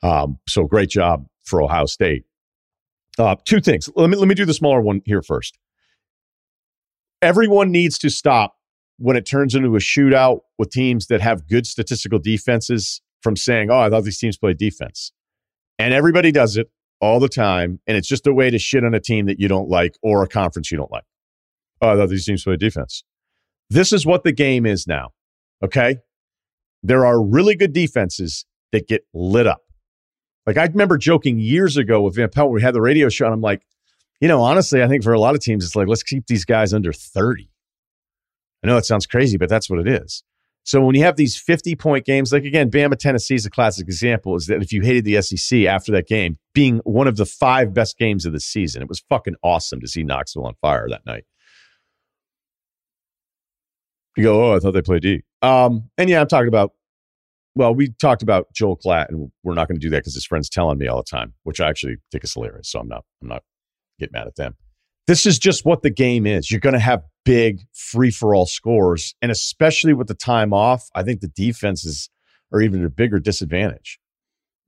Um, 0.04 0.38
so 0.46 0.64
great 0.64 0.90
job 0.90 1.26
for 1.44 1.62
Ohio 1.62 1.86
State. 1.86 2.24
Uh, 3.18 3.36
two 3.44 3.60
things. 3.60 3.88
Let 3.96 4.10
me 4.10 4.16
let 4.16 4.28
me 4.28 4.34
do 4.34 4.44
the 4.44 4.54
smaller 4.54 4.80
one 4.80 5.00
here 5.04 5.22
first. 5.22 5.58
Everyone 7.22 7.72
needs 7.72 7.98
to 7.98 8.10
stop 8.10 8.54
when 8.98 9.16
it 9.16 9.24
turns 9.24 9.54
into 9.54 9.74
a 9.74 9.78
shootout 9.78 10.40
with 10.58 10.70
teams 10.70 11.06
that 11.06 11.20
have 11.20 11.48
good 11.48 11.66
statistical 11.66 12.18
defenses 12.18 13.00
from 13.22 13.34
saying, 13.34 13.70
"Oh, 13.70 13.78
I 13.78 13.88
thought 13.88 14.04
these 14.04 14.18
teams 14.18 14.36
played 14.36 14.58
defense," 14.58 15.10
and 15.78 15.94
everybody 15.94 16.30
does 16.30 16.56
it 16.56 16.70
all 17.00 17.18
the 17.18 17.28
time, 17.28 17.80
and 17.86 17.96
it's 17.96 18.08
just 18.08 18.26
a 18.26 18.34
way 18.34 18.50
to 18.50 18.58
shit 18.58 18.84
on 18.84 18.94
a 18.94 19.00
team 19.00 19.26
that 19.26 19.40
you 19.40 19.48
don't 19.48 19.68
like 19.68 19.96
or 20.02 20.22
a 20.22 20.28
conference 20.28 20.70
you 20.70 20.76
don't 20.76 20.92
like. 20.92 21.04
Oh, 21.80 21.90
I 21.90 21.96
thought 21.96 22.10
these 22.10 22.26
teams 22.26 22.44
play 22.44 22.56
defense. 22.56 23.04
This 23.70 23.92
is 23.92 24.04
what 24.04 24.24
the 24.24 24.32
game 24.32 24.66
is 24.66 24.86
now. 24.86 25.10
Okay, 25.62 25.96
there 26.82 27.06
are 27.06 27.22
really 27.22 27.54
good 27.54 27.72
defenses 27.72 28.44
that 28.72 28.86
get 28.86 29.06
lit 29.14 29.46
up. 29.46 29.63
Like 30.46 30.56
I 30.56 30.64
remember 30.64 30.98
joking 30.98 31.38
years 31.38 31.76
ago 31.76 32.02
with 32.02 32.16
Van 32.16 32.28
Pelt 32.28 32.48
when 32.48 32.56
we 32.56 32.62
had 32.62 32.74
the 32.74 32.80
radio 32.80 33.08
show, 33.08 33.24
and 33.24 33.34
I'm 33.34 33.40
like, 33.40 33.62
you 34.20 34.28
know, 34.28 34.40
honestly, 34.40 34.82
I 34.82 34.88
think 34.88 35.02
for 35.02 35.12
a 35.12 35.20
lot 35.20 35.34
of 35.34 35.40
teams, 35.40 35.64
it's 35.64 35.76
like, 35.76 35.88
let's 35.88 36.02
keep 36.02 36.26
these 36.26 36.44
guys 36.44 36.72
under 36.72 36.92
30. 36.92 37.48
I 38.62 38.66
know 38.66 38.76
it 38.76 38.86
sounds 38.86 39.06
crazy, 39.06 39.36
but 39.36 39.48
that's 39.48 39.68
what 39.68 39.78
it 39.80 39.88
is. 39.88 40.22
So 40.64 40.82
when 40.82 40.94
you 40.94 41.02
have 41.02 41.16
these 41.16 41.36
50 41.36 41.76
point 41.76 42.06
games, 42.06 42.32
like 42.32 42.44
again, 42.44 42.70
Bama 42.70 42.98
Tennessee 42.98 43.34
is 43.34 43.44
a 43.44 43.50
classic 43.50 43.86
example, 43.86 44.34
is 44.34 44.46
that 44.46 44.62
if 44.62 44.72
you 44.72 44.80
hated 44.80 45.04
the 45.04 45.20
SEC 45.20 45.64
after 45.64 45.92
that 45.92 46.08
game, 46.08 46.38
being 46.54 46.78
one 46.84 47.06
of 47.06 47.16
the 47.16 47.26
five 47.26 47.74
best 47.74 47.98
games 47.98 48.24
of 48.24 48.32
the 48.32 48.40
season, 48.40 48.80
it 48.80 48.88
was 48.88 49.04
fucking 49.10 49.34
awesome 49.42 49.80
to 49.80 49.88
see 49.88 50.02
Knoxville 50.02 50.46
on 50.46 50.54
fire 50.62 50.88
that 50.88 51.04
night. 51.04 51.24
You 54.16 54.22
go, 54.22 54.52
oh, 54.52 54.56
I 54.56 54.58
thought 54.60 54.72
they 54.72 54.80
played 54.80 55.02
D. 55.02 55.22
Um, 55.42 55.90
and 55.98 56.08
yeah, 56.08 56.22
I'm 56.22 56.28
talking 56.28 56.48
about, 56.48 56.72
well, 57.54 57.74
we 57.74 57.92
talked 58.00 58.22
about 58.22 58.52
Joel 58.52 58.76
Klatt, 58.76 59.08
and 59.08 59.30
we're 59.42 59.54
not 59.54 59.68
going 59.68 59.78
to 59.78 59.84
do 59.84 59.90
that 59.90 59.98
because 59.98 60.14
his 60.14 60.26
friend's 60.26 60.48
telling 60.48 60.78
me 60.78 60.88
all 60.88 60.96
the 60.96 61.04
time, 61.04 61.34
which 61.44 61.60
I 61.60 61.68
actually 61.68 61.96
think 62.10 62.24
is 62.24 62.34
hilarious. 62.34 62.68
So 62.68 62.80
I'm 62.80 62.88
not, 62.88 63.04
I'm 63.22 63.28
not 63.28 63.42
getting 64.00 64.12
mad 64.12 64.26
at 64.26 64.36
them. 64.36 64.56
This 65.06 65.24
is 65.26 65.38
just 65.38 65.64
what 65.64 65.82
the 65.82 65.90
game 65.90 66.26
is. 66.26 66.50
You're 66.50 66.60
going 66.60 66.74
to 66.74 66.80
have 66.80 67.02
big 67.24 67.60
free 67.72 68.10
for 68.10 68.34
all 68.34 68.46
scores. 68.46 69.14
And 69.22 69.30
especially 69.30 69.92
with 69.92 70.08
the 70.08 70.14
time 70.14 70.52
off, 70.52 70.88
I 70.94 71.02
think 71.02 71.20
the 71.20 71.28
defenses 71.28 72.10
are 72.52 72.60
even 72.60 72.84
a 72.84 72.90
bigger 72.90 73.20
disadvantage 73.20 74.00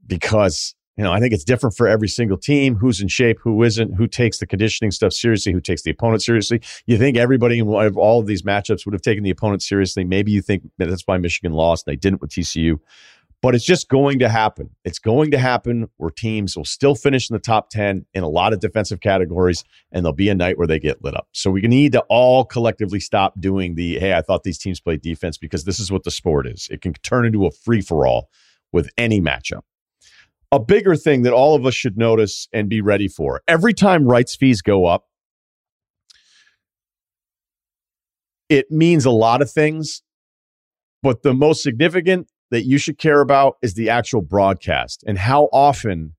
because, 0.06 0.75
you 0.96 1.04
know, 1.04 1.12
I 1.12 1.20
think 1.20 1.32
it's 1.34 1.44
different 1.44 1.76
for 1.76 1.86
every 1.86 2.08
single 2.08 2.38
team 2.38 2.74
who's 2.76 3.00
in 3.00 3.08
shape, 3.08 3.38
who 3.40 3.62
isn't, 3.62 3.94
who 3.94 4.06
takes 4.06 4.38
the 4.38 4.46
conditioning 4.46 4.90
stuff 4.90 5.12
seriously, 5.12 5.52
who 5.52 5.60
takes 5.60 5.82
the 5.82 5.90
opponent 5.90 6.22
seriously. 6.22 6.60
You 6.86 6.96
think 6.96 7.16
everybody 7.16 7.58
in 7.58 7.68
all 7.68 8.20
of 8.20 8.26
these 8.26 8.42
matchups 8.42 8.86
would 8.86 8.94
have 8.94 9.02
taken 9.02 9.22
the 9.22 9.30
opponent 9.30 9.62
seriously. 9.62 10.04
Maybe 10.04 10.32
you 10.32 10.40
think 10.40 10.62
that's 10.78 11.06
why 11.06 11.18
Michigan 11.18 11.52
lost. 11.52 11.84
They 11.86 11.96
didn't 11.96 12.20
with 12.20 12.30
TCU 12.30 12.78
but 13.42 13.54
it's 13.54 13.64
just 13.64 13.88
going 13.88 14.18
to 14.18 14.28
happen. 14.28 14.70
It's 14.84 14.98
going 14.98 15.30
to 15.30 15.38
happen 15.38 15.88
where 15.98 16.10
teams 16.10 16.56
will 16.56 16.64
still 16.64 16.94
finish 16.94 17.30
in 17.30 17.34
the 17.34 17.40
top 17.40 17.70
10 17.70 18.06
in 18.14 18.22
a 18.22 18.28
lot 18.28 18.52
of 18.52 18.60
defensive 18.60 19.00
categories, 19.00 19.64
and 19.92 20.04
there'll 20.04 20.16
be 20.16 20.28
a 20.28 20.34
night 20.34 20.58
where 20.58 20.66
they 20.66 20.78
get 20.78 21.04
lit 21.04 21.14
up. 21.14 21.28
So 21.32 21.50
we 21.50 21.60
need 21.60 21.92
to 21.92 22.00
all 22.08 22.44
collectively 22.44 23.00
stop 23.00 23.40
doing 23.40 23.74
the, 23.74 23.98
hey, 23.98 24.14
I 24.14 24.22
thought 24.22 24.42
these 24.42 24.58
teams 24.58 24.80
played 24.80 25.02
defense 25.02 25.38
because 25.38 25.64
this 25.64 25.78
is 25.78 25.92
what 25.92 26.04
the 26.04 26.10
sport 26.10 26.46
is. 26.46 26.68
It 26.70 26.80
can 26.80 26.94
turn 26.94 27.26
into 27.26 27.46
a 27.46 27.50
free 27.50 27.82
for 27.82 28.06
all 28.06 28.30
with 28.72 28.90
any 28.96 29.20
matchup. 29.20 29.62
A 30.52 30.60
bigger 30.60 30.96
thing 30.96 31.22
that 31.22 31.32
all 31.32 31.54
of 31.54 31.66
us 31.66 31.74
should 31.74 31.96
notice 31.96 32.48
and 32.52 32.68
be 32.68 32.80
ready 32.80 33.08
for 33.08 33.42
every 33.48 33.74
time 33.74 34.06
rights 34.06 34.36
fees 34.36 34.62
go 34.62 34.86
up, 34.86 35.06
it 38.48 38.70
means 38.70 39.04
a 39.04 39.10
lot 39.10 39.42
of 39.42 39.50
things. 39.50 40.02
But 41.02 41.22
the 41.22 41.34
most 41.34 41.62
significant 41.62 42.30
that 42.50 42.64
you 42.64 42.78
should 42.78 42.98
care 42.98 43.20
about 43.20 43.56
is 43.60 43.74
the 43.74 43.90
actual 43.90 44.22
broadcast 44.22 45.04
and 45.06 45.18
how 45.18 45.44
often 45.52 46.14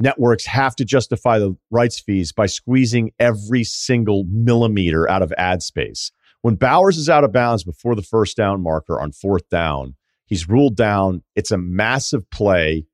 networks 0.00 0.46
have 0.46 0.74
to 0.76 0.84
justify 0.84 1.38
the 1.38 1.54
rights 1.70 2.00
fees 2.00 2.32
by 2.32 2.46
squeezing 2.46 3.12
every 3.18 3.62
single 3.62 4.24
millimeter 4.24 5.08
out 5.08 5.22
of 5.22 5.32
ad 5.38 5.62
space. 5.62 6.10
When 6.40 6.56
Bowers 6.56 6.98
is 6.98 7.08
out 7.08 7.24
of 7.24 7.32
bounds 7.32 7.62
before 7.62 7.94
the 7.94 8.02
first 8.02 8.36
down 8.36 8.62
marker 8.62 9.00
on 9.00 9.12
fourth 9.12 9.48
down, 9.48 9.94
he's 10.26 10.48
ruled 10.48 10.76
down. 10.76 11.22
It's 11.36 11.52
a 11.52 11.58
massive 11.58 12.28
play. 12.30 12.86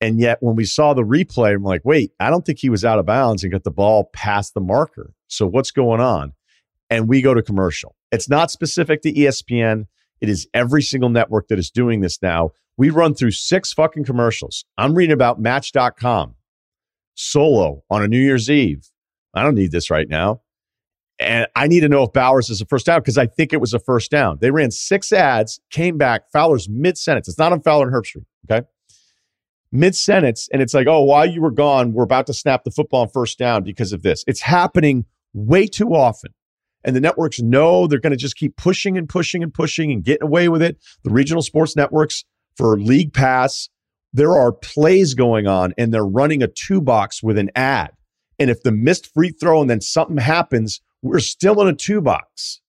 And 0.00 0.20
yet, 0.20 0.38
when 0.40 0.56
we 0.56 0.64
saw 0.64 0.92
the 0.92 1.02
replay, 1.02 1.54
I'm 1.54 1.62
like, 1.62 1.80
wait, 1.84 2.12
I 2.20 2.28
don't 2.28 2.44
think 2.44 2.58
he 2.58 2.68
was 2.68 2.84
out 2.84 2.98
of 2.98 3.06
bounds 3.06 3.42
and 3.42 3.52
got 3.52 3.64
the 3.64 3.70
ball 3.70 4.10
past 4.12 4.54
the 4.54 4.60
marker. 4.60 5.14
So, 5.28 5.46
what's 5.46 5.70
going 5.70 6.00
on? 6.00 6.34
And 6.90 7.08
we 7.08 7.22
go 7.22 7.34
to 7.34 7.42
commercial. 7.42 7.96
It's 8.12 8.28
not 8.28 8.50
specific 8.50 9.02
to 9.02 9.12
ESPN. 9.12 9.86
It 10.20 10.28
is 10.28 10.46
every 10.54 10.82
single 10.82 11.08
network 11.08 11.48
that 11.48 11.58
is 11.58 11.70
doing 11.70 12.00
this 12.00 12.20
now. 12.22 12.50
We 12.76 12.90
run 12.90 13.14
through 13.14 13.32
six 13.32 13.72
fucking 13.72 14.04
commercials. 14.04 14.64
I'm 14.76 14.94
reading 14.94 15.14
about 15.14 15.40
Match.com 15.40 16.34
solo 17.14 17.82
on 17.90 18.02
a 18.02 18.08
New 18.08 18.20
Year's 18.20 18.50
Eve. 18.50 18.90
I 19.34 19.42
don't 19.42 19.54
need 19.54 19.72
this 19.72 19.90
right 19.90 20.08
now. 20.08 20.42
And 21.18 21.46
I 21.56 21.66
need 21.66 21.80
to 21.80 21.88
know 21.88 22.02
if 22.04 22.12
Bowers 22.12 22.50
is 22.50 22.60
a 22.60 22.66
first 22.66 22.84
down 22.86 23.00
because 23.00 23.16
I 23.16 23.26
think 23.26 23.54
it 23.54 23.60
was 23.60 23.72
a 23.72 23.78
first 23.78 24.10
down. 24.10 24.38
They 24.40 24.50
ran 24.50 24.70
six 24.70 25.12
ads, 25.12 25.60
came 25.70 25.96
back, 25.96 26.30
Fowler's 26.30 26.68
mid 26.68 26.98
sentence. 26.98 27.26
It's 27.26 27.38
not 27.38 27.52
on 27.52 27.62
Fowler 27.62 27.86
and 27.86 27.94
Herbstreit. 27.94 28.26
Okay. 28.50 28.66
Mid 29.72 29.94
sentence. 29.94 30.48
And 30.52 30.62
it's 30.62 30.74
like, 30.74 30.86
oh, 30.86 31.02
while 31.02 31.26
you 31.26 31.42
were 31.42 31.50
gone, 31.50 31.92
we're 31.92 32.04
about 32.04 32.26
to 32.26 32.34
snap 32.34 32.64
the 32.64 32.70
football 32.70 33.02
on 33.02 33.08
first 33.08 33.38
down 33.38 33.62
because 33.62 33.92
of 33.92 34.02
this. 34.02 34.24
It's 34.26 34.40
happening 34.40 35.04
way 35.34 35.66
too 35.66 35.94
often 35.94 36.32
and 36.86 36.94
the 36.94 37.00
networks 37.00 37.42
know 37.42 37.86
they're 37.86 37.98
going 37.98 38.12
to 38.12 38.16
just 38.16 38.36
keep 38.36 38.56
pushing 38.56 38.96
and 38.96 39.08
pushing 39.08 39.42
and 39.42 39.52
pushing 39.52 39.90
and 39.90 40.04
getting 40.04 40.22
away 40.22 40.48
with 40.48 40.62
it. 40.62 40.78
The 41.02 41.10
regional 41.10 41.42
sports 41.42 41.74
networks 41.74 42.24
for 42.56 42.78
League 42.78 43.12
Pass, 43.12 43.68
there 44.12 44.32
are 44.32 44.52
plays 44.52 45.14
going 45.14 45.48
on 45.48 45.74
and 45.76 45.92
they're 45.92 46.06
running 46.06 46.44
a 46.44 46.46
two 46.46 46.80
box 46.80 47.24
with 47.24 47.38
an 47.38 47.50
ad. 47.56 47.90
And 48.38 48.50
if 48.50 48.62
the 48.62 48.70
missed 48.70 49.12
free 49.12 49.30
throw 49.30 49.60
and 49.60 49.68
then 49.68 49.80
something 49.80 50.18
happens, 50.18 50.80
we're 51.02 51.18
still 51.18 51.60
in 51.60 51.66
a 51.66 51.74
two 51.74 52.00
box. 52.00 52.60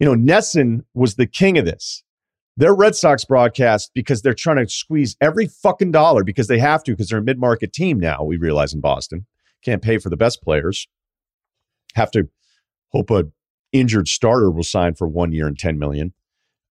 You 0.00 0.06
know, 0.06 0.14
NESN 0.14 0.80
was 0.92 1.14
the 1.14 1.26
king 1.26 1.56
of 1.56 1.64
this. 1.64 2.02
Their 2.58 2.74
Red 2.74 2.96
Sox 2.96 3.24
broadcast 3.24 3.92
because 3.94 4.20
they're 4.20 4.34
trying 4.34 4.56
to 4.56 4.68
squeeze 4.68 5.16
every 5.20 5.46
fucking 5.46 5.92
dollar 5.92 6.24
because 6.24 6.48
they 6.48 6.58
have 6.58 6.82
to 6.82 6.90
because 6.90 7.08
they're 7.08 7.20
a 7.20 7.22
mid 7.22 7.38
market 7.38 7.72
team 7.72 8.00
now. 8.00 8.24
We 8.24 8.36
realize 8.36 8.74
in 8.74 8.80
Boston 8.80 9.26
can't 9.64 9.80
pay 9.80 9.98
for 9.98 10.10
the 10.10 10.16
best 10.16 10.42
players, 10.42 10.88
have 11.94 12.10
to 12.10 12.28
hope 12.88 13.12
a 13.12 13.28
injured 13.72 14.08
starter 14.08 14.50
will 14.50 14.64
sign 14.64 14.94
for 14.94 15.06
one 15.06 15.30
year 15.30 15.46
and 15.46 15.56
10 15.56 15.78
million. 15.78 16.12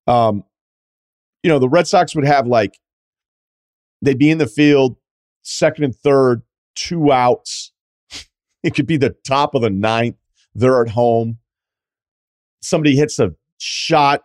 Um, 0.08 0.44
you 1.42 1.50
know, 1.50 1.58
the 1.58 1.70
Red 1.70 1.88
Sox 1.88 2.14
would 2.16 2.26
have 2.26 2.48
like, 2.48 2.80
they'd 4.02 4.18
be 4.18 4.30
in 4.30 4.40
the 4.40 4.48
field, 4.48 4.98
second 5.44 5.86
and 5.86 5.96
third, 5.96 6.42
two 6.76 7.12
outs. 7.12 7.72
It 8.64 8.74
could 8.76 8.88
be 8.88 8.98
the 8.98 9.16
top 9.26 9.56
of 9.56 9.62
the 9.62 9.70
ninth. 9.70 10.18
They're 10.54 10.82
at 10.82 10.90
home. 10.90 11.38
Somebody 12.62 12.98
hits 12.98 13.18
a 13.20 13.36
shot 13.60 14.24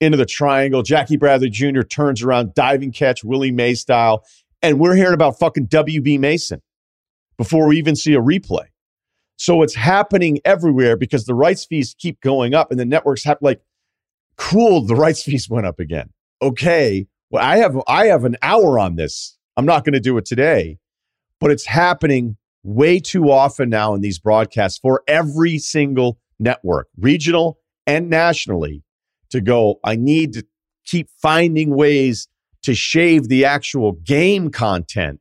into 0.00 0.16
the 0.16 0.26
triangle. 0.26 0.82
Jackie 0.82 1.16
Bradley 1.16 1.50
Jr. 1.50 1.82
turns 1.82 2.22
around, 2.22 2.54
diving 2.54 2.92
catch, 2.92 3.24
Willie 3.24 3.50
Mays 3.50 3.80
style. 3.80 4.24
And 4.62 4.78
we're 4.78 4.94
hearing 4.94 5.14
about 5.14 5.38
fucking 5.38 5.68
WB 5.68 6.18
Mason 6.18 6.60
before 7.36 7.68
we 7.68 7.78
even 7.78 7.96
see 7.96 8.14
a 8.14 8.20
replay. 8.20 8.66
So 9.36 9.62
it's 9.62 9.74
happening 9.74 10.40
everywhere 10.44 10.96
because 10.96 11.24
the 11.24 11.34
rights 11.34 11.64
fees 11.64 11.94
keep 11.96 12.20
going 12.20 12.54
up 12.54 12.70
and 12.70 12.78
the 12.78 12.84
networks 12.84 13.22
have 13.24 13.38
like, 13.40 13.60
cool, 14.36 14.84
the 14.84 14.96
rights 14.96 15.22
fees 15.24 15.48
went 15.48 15.66
up 15.66 15.78
again. 15.78 16.10
Okay. 16.42 17.06
Well, 17.30 17.44
I 17.44 17.58
have 17.58 17.76
I 17.86 18.06
have 18.06 18.24
an 18.24 18.36
hour 18.42 18.78
on 18.78 18.96
this. 18.96 19.36
I'm 19.56 19.66
not 19.66 19.84
going 19.84 19.92
to 19.92 20.00
do 20.00 20.16
it 20.18 20.24
today, 20.24 20.78
but 21.40 21.50
it's 21.50 21.66
happening 21.66 22.36
way 22.62 23.00
too 23.00 23.30
often 23.30 23.68
now 23.68 23.94
in 23.94 24.00
these 24.00 24.18
broadcasts 24.18 24.78
for 24.78 25.02
every 25.06 25.58
single 25.58 26.18
network, 26.38 26.88
regional 26.96 27.58
and 27.86 28.10
nationally, 28.10 28.82
to 29.30 29.40
go, 29.40 29.80
I 29.84 29.96
need 29.96 30.32
to 30.34 30.46
keep 30.84 31.08
finding 31.20 31.74
ways 31.74 32.28
to 32.62 32.74
shave 32.74 33.28
the 33.28 33.44
actual 33.44 33.92
game 33.92 34.50
content 34.50 35.20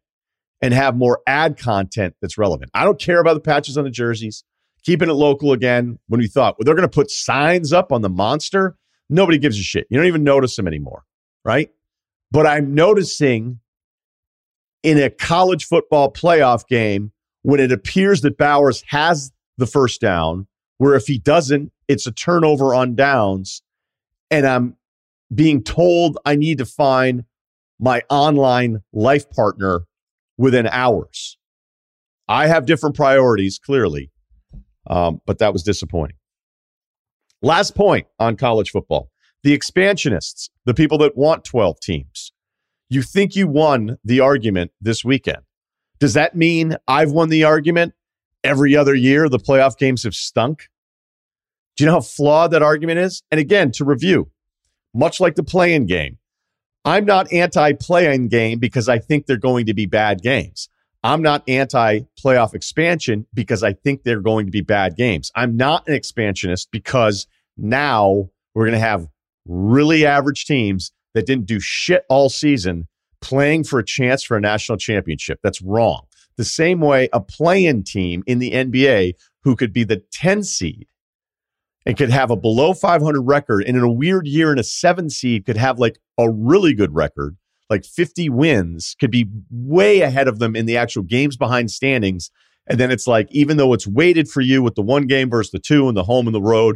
and 0.62 0.74
have 0.74 0.96
more 0.96 1.22
ad 1.28 1.58
content 1.58 2.16
that's 2.22 2.38
relevant. 2.38 2.72
I 2.74 2.84
don't 2.84 3.00
care 3.00 3.20
about 3.20 3.36
the 3.36 3.40
patches 3.42 3.78
on 3.78 3.84
the 3.84 3.92
jerseys. 3.92 4.44
Keeping 4.84 5.10
it 5.10 5.14
local 5.14 5.52
again. 5.52 6.00
When 6.08 6.20
we 6.20 6.28
thought, 6.28 6.58
well, 6.58 6.64
they're 6.64 6.76
going 6.76 6.88
to 6.88 6.94
put 6.94 7.12
signs 7.12 7.74
up 7.74 7.92
on 7.92 8.02
the 8.02 8.10
monster, 8.10 8.78
nobody 9.10 9.38
gives 9.38 9.60
a 9.60 9.62
shit. 9.62 9.86
You 9.90 9.98
don't 9.98 10.08
even 10.08 10.24
notice 10.24 10.56
them 10.56 10.68
anymore, 10.68 11.04
right? 11.44 11.70
But 12.32 12.48
I'm 12.48 12.74
noticing 12.74 13.60
in 14.84 14.98
a 14.98 15.10
college 15.10 15.66
football 15.66 16.12
playoff 16.12 16.66
game 16.68 17.12
when 17.42 17.60
it 17.60 17.72
appears 17.72 18.22
that 18.22 18.38
Bowers 18.38 18.84
has 18.88 19.32
the 19.58 19.68
first 19.68 20.00
down, 20.00 20.48
where 20.78 20.96
if 20.96 21.08
he 21.08 21.18
doesn't, 21.18 21.72
it's 21.88 22.08
a 22.08 22.12
turnover 22.12 22.74
on 22.74 22.96
downs. 22.96 23.62
And 24.30 24.46
I'm 24.46 24.76
being 25.34 25.64
told 25.64 26.18
I 26.26 26.36
need 26.36 26.58
to 26.60 26.66
find 26.66 27.24
my 27.80 28.02
online 28.10 28.82
life 28.94 29.30
partner 29.30 29.82
within 30.38 30.68
hours. 30.68 31.38
I 32.28 32.48
have 32.48 32.66
different 32.66 32.96
priorities, 32.96 33.60
clearly, 33.60 34.12
um, 34.90 35.22
but 35.26 35.40
that 35.40 35.54
was 35.54 35.64
disappointing. 35.64 36.18
Last 37.42 37.76
point 37.76 38.08
on 38.20 38.36
college 38.36 38.72
football 38.72 39.10
the 39.44 39.54
expansionists, 39.54 40.50
the 40.66 40.74
people 40.74 40.98
that 40.98 41.16
want 41.16 41.46
12 41.46 41.80
teams. 41.80 42.34
You 42.90 43.02
think 43.02 43.36
you 43.36 43.48
won 43.48 43.98
the 44.04 44.20
argument 44.20 44.72
this 44.82 45.06
weekend. 45.06 45.44
Does 46.00 46.16
that 46.16 46.36
mean 46.36 46.76
I've 46.88 47.12
won 47.12 47.30
the 47.30 47.44
argument? 47.44 47.94
Every 48.44 48.76
other 48.76 48.96
year, 48.96 49.30
the 49.30 49.40
playoff 49.40 49.78
games 49.78 50.04
have 50.04 50.16
stunk. 50.16 50.68
Do 51.78 51.84
you 51.84 51.86
know 51.86 51.94
how 51.94 52.02
flawed 52.02 52.52
that 52.52 52.64
argument 52.64 53.00
is? 53.00 53.22
And 53.32 53.40
again, 53.40 53.72
to 53.74 53.86
review, 53.86 54.32
much 54.94 55.20
like 55.20 55.36
the 55.36 55.44
play-in 55.44 55.86
game, 55.86 56.18
I'm 56.84 57.06
not 57.06 57.32
anti 57.32 57.74
play-in 57.74 58.30
game 58.30 58.60
because 58.60 58.90
I 58.90 58.98
think 58.98 59.28
they're 59.28 59.38
going 59.38 59.68
to 59.68 59.74
be 59.74 59.86
bad 59.86 60.22
games. 60.22 60.70
I'm 61.04 61.22
not 61.22 61.44
anti 61.48 62.02
playoff 62.22 62.56
expansion 62.56 63.28
because 63.34 63.64
I 63.64 63.74
think 63.74 64.04
they're 64.04 64.22
going 64.22 64.48
to 64.48 64.52
be 64.52 64.62
bad 64.62 64.98
games. 64.98 65.32
I'm 65.36 65.56
not 65.56 65.88
an 65.88 65.94
expansionist 65.94 66.70
because 66.72 67.28
now 67.58 68.30
we're 68.56 68.66
going 68.66 68.74
to 68.74 68.80
have 68.80 69.08
really 69.46 70.06
average 70.06 70.46
teams 70.46 70.92
that 71.14 71.28
didn't 71.28 71.46
do 71.46 71.60
shit 71.60 72.06
all 72.10 72.30
season 72.30 72.88
playing 73.22 73.64
for 73.66 73.80
a 73.80 73.86
chance 73.86 74.24
for 74.24 74.36
a 74.36 74.42
national 74.42 74.78
championship. 74.78 75.40
That's 75.44 75.62
wrong. 75.62 76.06
The 76.38 76.46
same 76.46 76.82
way 76.82 77.10
a 77.14 77.20
play-in 77.20 77.84
team 77.84 78.24
in 78.26 78.40
the 78.40 78.52
NBA 78.52 79.14
who 79.44 79.56
could 79.56 79.74
be 79.74 79.84
the 79.84 80.04
10 80.12 80.44
seed 80.44 80.88
and 81.88 81.96
could 81.96 82.10
have 82.10 82.30
a 82.30 82.36
below 82.36 82.74
500 82.74 83.22
record, 83.22 83.64
and 83.64 83.78
in 83.78 83.82
a 83.82 83.90
weird 83.90 84.28
year 84.28 84.52
in 84.52 84.60
a 84.60 84.64
seven 84.64 85.10
seed 85.10 85.46
could 85.46 85.56
have 85.56 85.80
like 85.80 85.98
a 86.18 86.30
really 86.30 86.74
good 86.74 86.94
record, 86.94 87.38
like 87.70 87.86
50 87.86 88.28
wins, 88.28 88.94
could 89.00 89.10
be 89.10 89.26
way 89.50 90.02
ahead 90.02 90.28
of 90.28 90.40
them 90.40 90.54
in 90.54 90.66
the 90.66 90.76
actual 90.76 91.04
games 91.04 91.38
behind 91.38 91.72
standings. 91.72 92.30
And 92.68 92.78
then 92.78 92.92
it's 92.92 93.08
like, 93.08 93.30
even 93.32 93.56
though 93.56 93.72
it's 93.72 93.88
weighted 93.88 94.28
for 94.28 94.42
you 94.42 94.62
with 94.62 94.76
the 94.76 94.82
one 94.82 95.08
game 95.08 95.30
versus 95.30 95.52
the 95.52 95.60
two 95.60 95.88
and 95.88 95.96
the 95.96 96.04
home 96.04 96.28
and 96.28 96.36
the 96.36 96.42
road, 96.42 96.76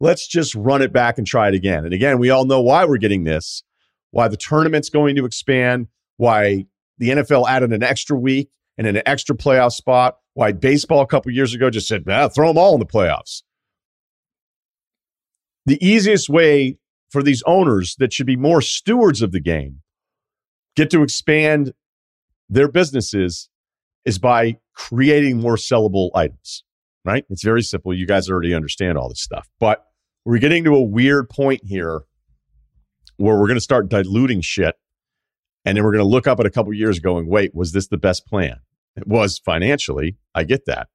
let's 0.00 0.28
just 0.28 0.54
run 0.54 0.82
it 0.82 0.92
back 0.92 1.16
and 1.16 1.26
try 1.26 1.48
it 1.48 1.54
again. 1.54 1.86
And 1.86 1.94
again, 1.94 2.18
we 2.18 2.28
all 2.28 2.44
know 2.44 2.60
why 2.60 2.84
we're 2.84 2.98
getting 2.98 3.24
this, 3.24 3.62
why 4.10 4.28
the 4.28 4.36
tournament's 4.36 4.90
going 4.90 5.16
to 5.16 5.24
expand, 5.24 5.86
why 6.18 6.66
the 6.98 7.08
NFL 7.08 7.48
added 7.48 7.72
an 7.72 7.82
extra 7.82 8.18
week 8.18 8.50
and 8.76 8.86
an 8.86 9.00
extra 9.06 9.34
playoff 9.34 9.72
spot, 9.72 10.18
why 10.34 10.52
baseball 10.52 11.00
a 11.00 11.06
couple 11.06 11.32
years 11.32 11.54
ago 11.54 11.70
just 11.70 11.88
said, 11.88 12.04
ah, 12.06 12.28
throw 12.28 12.48
them 12.48 12.58
all 12.58 12.74
in 12.74 12.80
the 12.80 12.84
playoffs. 12.84 13.40
The 15.66 15.84
easiest 15.84 16.28
way 16.28 16.78
for 17.10 17.22
these 17.22 17.42
owners 17.46 17.94
that 17.98 18.12
should 18.12 18.26
be 18.26 18.36
more 18.36 18.60
stewards 18.60 19.22
of 19.22 19.32
the 19.32 19.40
game 19.40 19.82
get 20.76 20.90
to 20.90 21.02
expand 21.02 21.72
their 22.48 22.68
businesses 22.68 23.48
is 24.04 24.18
by 24.18 24.56
creating 24.74 25.40
more 25.40 25.56
sellable 25.56 26.10
items, 26.14 26.64
right? 27.04 27.24
It's 27.30 27.44
very 27.44 27.62
simple. 27.62 27.94
You 27.94 28.06
guys 28.06 28.28
already 28.28 28.54
understand 28.54 28.98
all 28.98 29.08
this 29.08 29.22
stuff. 29.22 29.48
But 29.60 29.84
we're 30.24 30.38
getting 30.38 30.64
to 30.64 30.74
a 30.74 30.82
weird 30.82 31.28
point 31.28 31.62
here 31.64 32.02
where 33.16 33.36
we're 33.36 33.46
going 33.46 33.56
to 33.56 33.60
start 33.60 33.88
diluting 33.88 34.40
shit. 34.40 34.76
And 35.64 35.76
then 35.76 35.84
we're 35.84 35.92
going 35.92 36.04
to 36.04 36.08
look 36.08 36.26
up 36.26 36.40
at 36.40 36.46
a 36.46 36.50
couple 36.50 36.72
years 36.74 36.98
going, 36.98 37.28
wait, 37.28 37.54
was 37.54 37.72
this 37.72 37.86
the 37.86 37.98
best 37.98 38.26
plan? 38.26 38.56
It 38.96 39.06
was 39.06 39.38
financially. 39.38 40.16
I 40.34 40.44
get 40.44 40.66
that. 40.66 40.88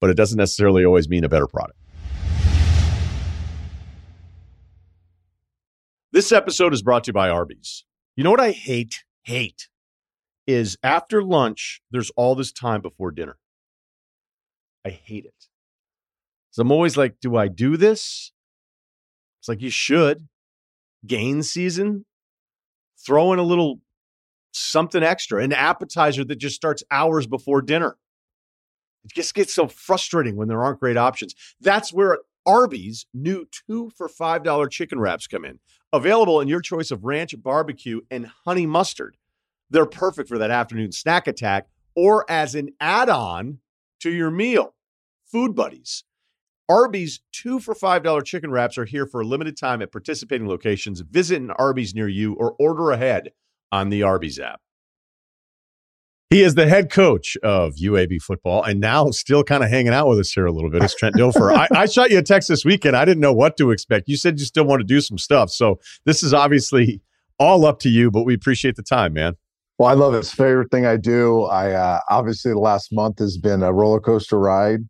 But 0.00 0.10
it 0.10 0.16
doesn't 0.16 0.36
necessarily 0.36 0.84
always 0.84 1.08
mean 1.08 1.24
a 1.24 1.28
better 1.28 1.46
product. 1.46 1.78
This 6.20 6.32
episode 6.32 6.74
is 6.74 6.82
brought 6.82 7.04
to 7.04 7.08
you 7.08 7.12
by 7.14 7.30
Arby's. 7.30 7.86
You 8.14 8.24
know 8.24 8.30
what 8.30 8.40
I 8.40 8.50
hate? 8.50 9.04
Hate 9.22 9.68
is 10.46 10.76
after 10.82 11.22
lunch, 11.22 11.80
there's 11.90 12.10
all 12.10 12.34
this 12.34 12.52
time 12.52 12.82
before 12.82 13.10
dinner. 13.10 13.38
I 14.84 14.90
hate 14.90 15.24
it. 15.24 15.46
So 16.50 16.60
I'm 16.60 16.72
always 16.72 16.98
like, 16.98 17.20
do 17.22 17.36
I 17.36 17.48
do 17.48 17.78
this? 17.78 18.32
It's 19.40 19.48
like 19.48 19.62
you 19.62 19.70
should. 19.70 20.28
Gain 21.06 21.42
season, 21.42 22.04
throw 23.02 23.32
in 23.32 23.38
a 23.38 23.42
little 23.42 23.80
something 24.52 25.02
extra, 25.02 25.42
an 25.42 25.54
appetizer 25.54 26.22
that 26.22 26.36
just 26.36 26.54
starts 26.54 26.84
hours 26.90 27.26
before 27.26 27.62
dinner. 27.62 27.96
It 29.06 29.14
just 29.14 29.32
gets 29.32 29.54
so 29.54 29.68
frustrating 29.68 30.36
when 30.36 30.48
there 30.48 30.62
aren't 30.62 30.80
great 30.80 30.98
options. 30.98 31.34
That's 31.62 31.94
where 31.94 32.18
Arby's 32.50 33.06
new 33.14 33.46
two 33.52 33.92
for 33.96 34.08
$5 34.08 34.70
chicken 34.72 34.98
wraps 34.98 35.28
come 35.28 35.44
in. 35.44 35.60
Available 35.92 36.40
in 36.40 36.48
your 36.48 36.60
choice 36.60 36.90
of 36.90 37.04
ranch, 37.04 37.32
barbecue, 37.40 38.00
and 38.10 38.28
honey 38.44 38.66
mustard. 38.66 39.16
They're 39.70 39.86
perfect 39.86 40.28
for 40.28 40.36
that 40.38 40.50
afternoon 40.50 40.90
snack 40.90 41.28
attack 41.28 41.68
or 41.94 42.28
as 42.28 42.56
an 42.56 42.70
add 42.80 43.08
on 43.08 43.58
to 44.00 44.10
your 44.10 44.32
meal. 44.32 44.74
Food 45.30 45.54
Buddies. 45.54 46.02
Arby's 46.68 47.20
two 47.32 47.60
for 47.60 47.72
$5 47.72 48.24
chicken 48.24 48.50
wraps 48.50 48.76
are 48.78 48.84
here 48.84 49.06
for 49.06 49.20
a 49.20 49.26
limited 49.26 49.56
time 49.56 49.80
at 49.80 49.92
participating 49.92 50.48
locations. 50.48 51.02
Visit 51.02 51.40
an 51.40 51.52
Arby's 51.52 51.94
near 51.94 52.08
you 52.08 52.34
or 52.34 52.56
order 52.58 52.90
ahead 52.90 53.30
on 53.70 53.90
the 53.90 54.02
Arby's 54.02 54.40
app. 54.40 54.60
He 56.30 56.42
is 56.42 56.54
the 56.54 56.68
head 56.68 56.92
coach 56.92 57.36
of 57.42 57.74
UAB 57.74 58.22
football 58.22 58.62
and 58.62 58.78
now 58.78 59.10
still 59.10 59.42
kind 59.42 59.64
of 59.64 59.68
hanging 59.68 59.92
out 59.92 60.06
with 60.06 60.20
us 60.20 60.30
here 60.30 60.46
a 60.46 60.52
little 60.52 60.70
bit. 60.70 60.80
It's 60.80 60.94
Trent 60.94 61.16
Dilfer. 61.16 61.52
I, 61.52 61.66
I 61.72 61.86
shot 61.86 62.12
you 62.12 62.18
a 62.18 62.22
text 62.22 62.48
this 62.48 62.64
weekend. 62.64 62.96
I 62.96 63.04
didn't 63.04 63.20
know 63.20 63.32
what 63.32 63.56
to 63.56 63.72
expect. 63.72 64.08
You 64.08 64.16
said 64.16 64.38
you 64.38 64.46
still 64.46 64.64
want 64.64 64.78
to 64.78 64.84
do 64.84 65.00
some 65.00 65.18
stuff. 65.18 65.50
So 65.50 65.80
this 66.04 66.22
is 66.22 66.32
obviously 66.32 67.00
all 67.40 67.66
up 67.66 67.80
to 67.80 67.88
you, 67.88 68.12
but 68.12 68.22
we 68.22 68.32
appreciate 68.32 68.76
the 68.76 68.84
time, 68.84 69.12
man. 69.12 69.34
Well, 69.76 69.88
I 69.88 69.94
love 69.94 70.14
it. 70.14 70.18
It's 70.18 70.32
favorite 70.32 70.70
thing 70.70 70.86
I 70.86 70.98
do. 70.98 71.46
I 71.46 71.72
uh, 71.72 71.98
obviously 72.10 72.52
the 72.52 72.60
last 72.60 72.92
month 72.92 73.18
has 73.18 73.36
been 73.36 73.64
a 73.64 73.72
roller 73.72 73.98
coaster 73.98 74.38
ride. 74.38 74.80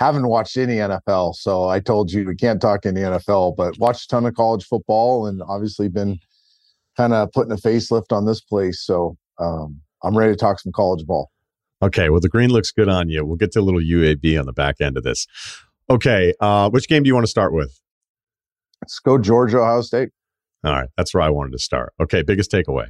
Haven't 0.00 0.28
watched 0.28 0.56
any 0.56 0.76
NFL, 0.76 1.34
so 1.34 1.68
I 1.68 1.78
told 1.78 2.10
you 2.10 2.24
we 2.24 2.36
can't 2.36 2.60
talk 2.60 2.86
any 2.86 3.02
NFL, 3.02 3.54
but 3.56 3.78
watched 3.78 4.04
a 4.04 4.08
ton 4.08 4.24
of 4.24 4.34
college 4.34 4.64
football 4.64 5.26
and 5.26 5.42
obviously 5.46 5.88
been 5.88 6.18
kind 6.96 7.12
of 7.12 7.32
putting 7.32 7.52
a 7.52 7.56
facelift 7.56 8.12
on 8.12 8.24
this 8.24 8.40
place. 8.40 8.80
So 8.80 9.18
um, 9.38 9.80
I'm 10.02 10.16
ready 10.16 10.32
to 10.32 10.36
talk 10.36 10.60
some 10.60 10.72
college 10.72 11.04
ball. 11.06 11.30
Okay. 11.82 12.08
Well, 12.08 12.20
the 12.20 12.28
green 12.28 12.50
looks 12.50 12.70
good 12.70 12.88
on 12.88 13.08
you. 13.08 13.24
We'll 13.24 13.36
get 13.36 13.52
to 13.52 13.60
a 13.60 13.62
little 13.62 13.80
UAB 13.80 14.38
on 14.38 14.46
the 14.46 14.52
back 14.52 14.80
end 14.80 14.96
of 14.96 15.04
this. 15.04 15.26
Okay. 15.90 16.32
Uh, 16.40 16.70
which 16.70 16.88
game 16.88 17.02
do 17.02 17.08
you 17.08 17.14
want 17.14 17.26
to 17.26 17.30
start 17.30 17.52
with? 17.52 17.80
Let's 18.82 18.98
go 18.98 19.18
Georgia, 19.18 19.58
Ohio 19.58 19.82
State. 19.82 20.10
All 20.64 20.72
right. 20.72 20.88
That's 20.96 21.12
where 21.12 21.22
I 21.22 21.30
wanted 21.30 21.52
to 21.52 21.58
start. 21.58 21.92
Okay. 22.00 22.22
Biggest 22.22 22.50
takeaway. 22.50 22.88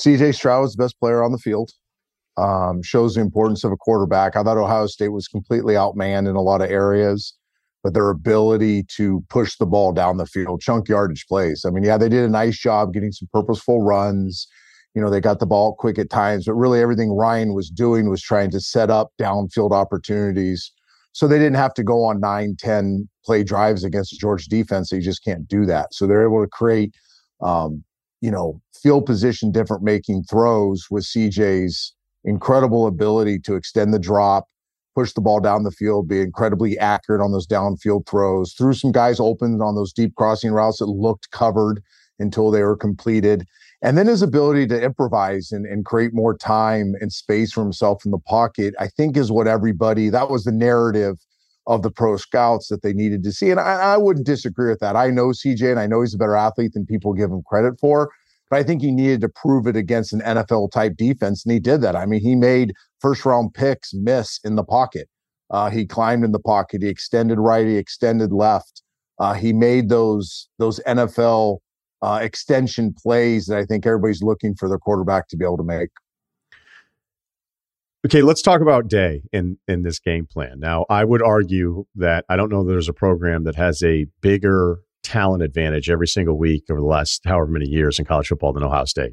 CJ 0.00 0.34
Stroud 0.34 0.64
is 0.64 0.74
the 0.74 0.82
best 0.82 0.98
player 0.98 1.22
on 1.22 1.32
the 1.32 1.38
field. 1.38 1.70
Um, 2.38 2.82
shows 2.82 3.14
the 3.14 3.20
importance 3.20 3.62
of 3.62 3.72
a 3.72 3.76
quarterback. 3.76 4.36
I 4.36 4.42
thought 4.42 4.56
Ohio 4.56 4.86
State 4.86 5.10
was 5.10 5.28
completely 5.28 5.74
outmanned 5.74 6.28
in 6.28 6.34
a 6.34 6.40
lot 6.40 6.62
of 6.62 6.70
areas, 6.70 7.34
but 7.82 7.92
their 7.92 8.08
ability 8.08 8.84
to 8.96 9.22
push 9.28 9.58
the 9.58 9.66
ball 9.66 9.92
down 9.92 10.16
the 10.16 10.24
field, 10.24 10.62
chunk 10.62 10.88
yardage 10.88 11.26
plays. 11.26 11.66
I 11.66 11.70
mean, 11.70 11.84
yeah, 11.84 11.98
they 11.98 12.08
did 12.08 12.24
a 12.24 12.30
nice 12.30 12.58
job 12.58 12.94
getting 12.94 13.12
some 13.12 13.28
purposeful 13.34 13.82
runs 13.82 14.48
you 14.94 15.00
know, 15.00 15.10
they 15.10 15.20
got 15.20 15.38
the 15.38 15.46
ball 15.46 15.74
quick 15.74 15.98
at 15.98 16.10
times, 16.10 16.44
but 16.46 16.54
really 16.54 16.80
everything 16.80 17.12
Ryan 17.12 17.54
was 17.54 17.70
doing 17.70 18.10
was 18.10 18.22
trying 18.22 18.50
to 18.50 18.60
set 18.60 18.90
up 18.90 19.12
downfield 19.20 19.72
opportunities. 19.72 20.70
So 21.12 21.26
they 21.26 21.38
didn't 21.38 21.56
have 21.56 21.74
to 21.74 21.82
go 21.82 22.04
on 22.04 22.20
nine, 22.20 22.56
10 22.58 23.08
play 23.24 23.42
drives 23.42 23.84
against 23.84 24.18
George 24.18 24.46
defense. 24.46 24.90
So 24.90 24.96
you 24.96 25.02
just 25.02 25.24
can't 25.24 25.46
do 25.46 25.64
that. 25.66 25.94
So 25.94 26.06
they're 26.06 26.24
able 26.24 26.42
to 26.42 26.48
create, 26.48 26.94
um, 27.40 27.84
you 28.20 28.30
know, 28.30 28.60
field 28.82 29.06
position 29.06 29.52
different 29.52 29.82
making 29.82 30.24
throws 30.24 30.86
with 30.90 31.04
CJ's 31.04 31.94
incredible 32.24 32.86
ability 32.86 33.38
to 33.40 33.54
extend 33.54 33.92
the 33.92 33.98
drop, 33.98 34.46
push 34.94 35.12
the 35.12 35.20
ball 35.20 35.40
down 35.40 35.64
the 35.64 35.70
field, 35.70 36.08
be 36.08 36.20
incredibly 36.20 36.78
accurate 36.78 37.20
on 37.20 37.32
those 37.32 37.46
downfield 37.46 38.06
throws, 38.06 38.52
threw 38.54 38.72
some 38.74 38.92
guys 38.92 39.18
open 39.18 39.60
on 39.60 39.74
those 39.74 39.92
deep 39.92 40.14
crossing 40.16 40.52
routes 40.52 40.78
that 40.78 40.86
looked 40.86 41.30
covered 41.30 41.82
until 42.18 42.50
they 42.50 42.62
were 42.62 42.76
completed. 42.76 43.46
And 43.82 43.98
then 43.98 44.06
his 44.06 44.22
ability 44.22 44.68
to 44.68 44.80
improvise 44.80 45.50
and, 45.50 45.66
and 45.66 45.84
create 45.84 46.14
more 46.14 46.36
time 46.36 46.94
and 47.00 47.12
space 47.12 47.52
for 47.52 47.62
himself 47.62 48.04
in 48.04 48.12
the 48.12 48.18
pocket, 48.18 48.74
I 48.78 48.86
think 48.86 49.16
is 49.16 49.32
what 49.32 49.48
everybody, 49.48 50.08
that 50.08 50.30
was 50.30 50.44
the 50.44 50.52
narrative 50.52 51.16
of 51.66 51.82
the 51.82 51.90
pro 51.90 52.16
scouts 52.16 52.68
that 52.68 52.82
they 52.82 52.92
needed 52.92 53.24
to 53.24 53.32
see. 53.32 53.50
And 53.50 53.58
I, 53.58 53.94
I 53.94 53.96
wouldn't 53.96 54.26
disagree 54.26 54.70
with 54.70 54.78
that. 54.80 54.94
I 54.94 55.10
know 55.10 55.28
CJ 55.28 55.70
and 55.70 55.80
I 55.80 55.86
know 55.86 56.00
he's 56.00 56.14
a 56.14 56.18
better 56.18 56.36
athlete 56.36 56.74
than 56.74 56.86
people 56.86 57.12
give 57.12 57.30
him 57.30 57.42
credit 57.46 57.78
for, 57.80 58.10
but 58.50 58.58
I 58.58 58.62
think 58.62 58.82
he 58.82 58.92
needed 58.92 59.20
to 59.22 59.28
prove 59.28 59.66
it 59.66 59.76
against 59.76 60.12
an 60.12 60.20
NFL 60.20 60.70
type 60.70 60.96
defense. 60.96 61.44
And 61.44 61.52
he 61.52 61.58
did 61.58 61.80
that. 61.82 61.96
I 61.96 62.06
mean, 62.06 62.20
he 62.20 62.36
made 62.36 62.74
first 63.00 63.24
round 63.24 63.52
picks 63.54 63.92
miss 63.94 64.38
in 64.44 64.54
the 64.54 64.64
pocket. 64.64 65.08
Uh, 65.50 65.70
he 65.70 65.86
climbed 65.86 66.24
in 66.24 66.32
the 66.32 66.38
pocket. 66.38 66.82
He 66.82 66.88
extended 66.88 67.38
right. 67.38 67.66
He 67.66 67.76
extended 67.76 68.32
left. 68.32 68.82
Uh, 69.18 69.34
he 69.34 69.52
made 69.52 69.88
those 69.88 70.48
those 70.58 70.80
NFL 70.86 71.58
uh, 72.02 72.18
extension 72.22 72.94
plays 73.00 73.46
that 73.46 73.58
I 73.58 73.64
think 73.64 73.86
everybody's 73.86 74.22
looking 74.22 74.54
for 74.54 74.68
their 74.68 74.78
quarterback 74.78 75.28
to 75.28 75.36
be 75.36 75.44
able 75.44 75.58
to 75.58 75.64
make. 75.64 75.90
Okay, 78.04 78.22
let's 78.22 78.42
talk 78.42 78.60
about 78.60 78.88
Day 78.88 79.22
in 79.32 79.58
in 79.68 79.82
this 79.82 80.00
game 80.00 80.26
plan. 80.26 80.58
Now, 80.58 80.84
I 80.90 81.04
would 81.04 81.22
argue 81.22 81.84
that 81.94 82.24
I 82.28 82.34
don't 82.34 82.50
know 82.50 82.64
that 82.64 82.72
there's 82.72 82.88
a 82.88 82.92
program 82.92 83.44
that 83.44 83.54
has 83.54 83.82
a 83.84 84.06
bigger 84.20 84.80
talent 85.04 85.42
advantage 85.42 85.88
every 85.88 86.08
single 86.08 86.36
week 86.36 86.64
over 86.68 86.80
the 86.80 86.86
last 86.86 87.22
however 87.24 87.46
many 87.46 87.68
years 87.68 87.98
in 87.98 88.04
college 88.04 88.28
football 88.28 88.52
than 88.52 88.64
Ohio 88.64 88.84
State. 88.86 89.12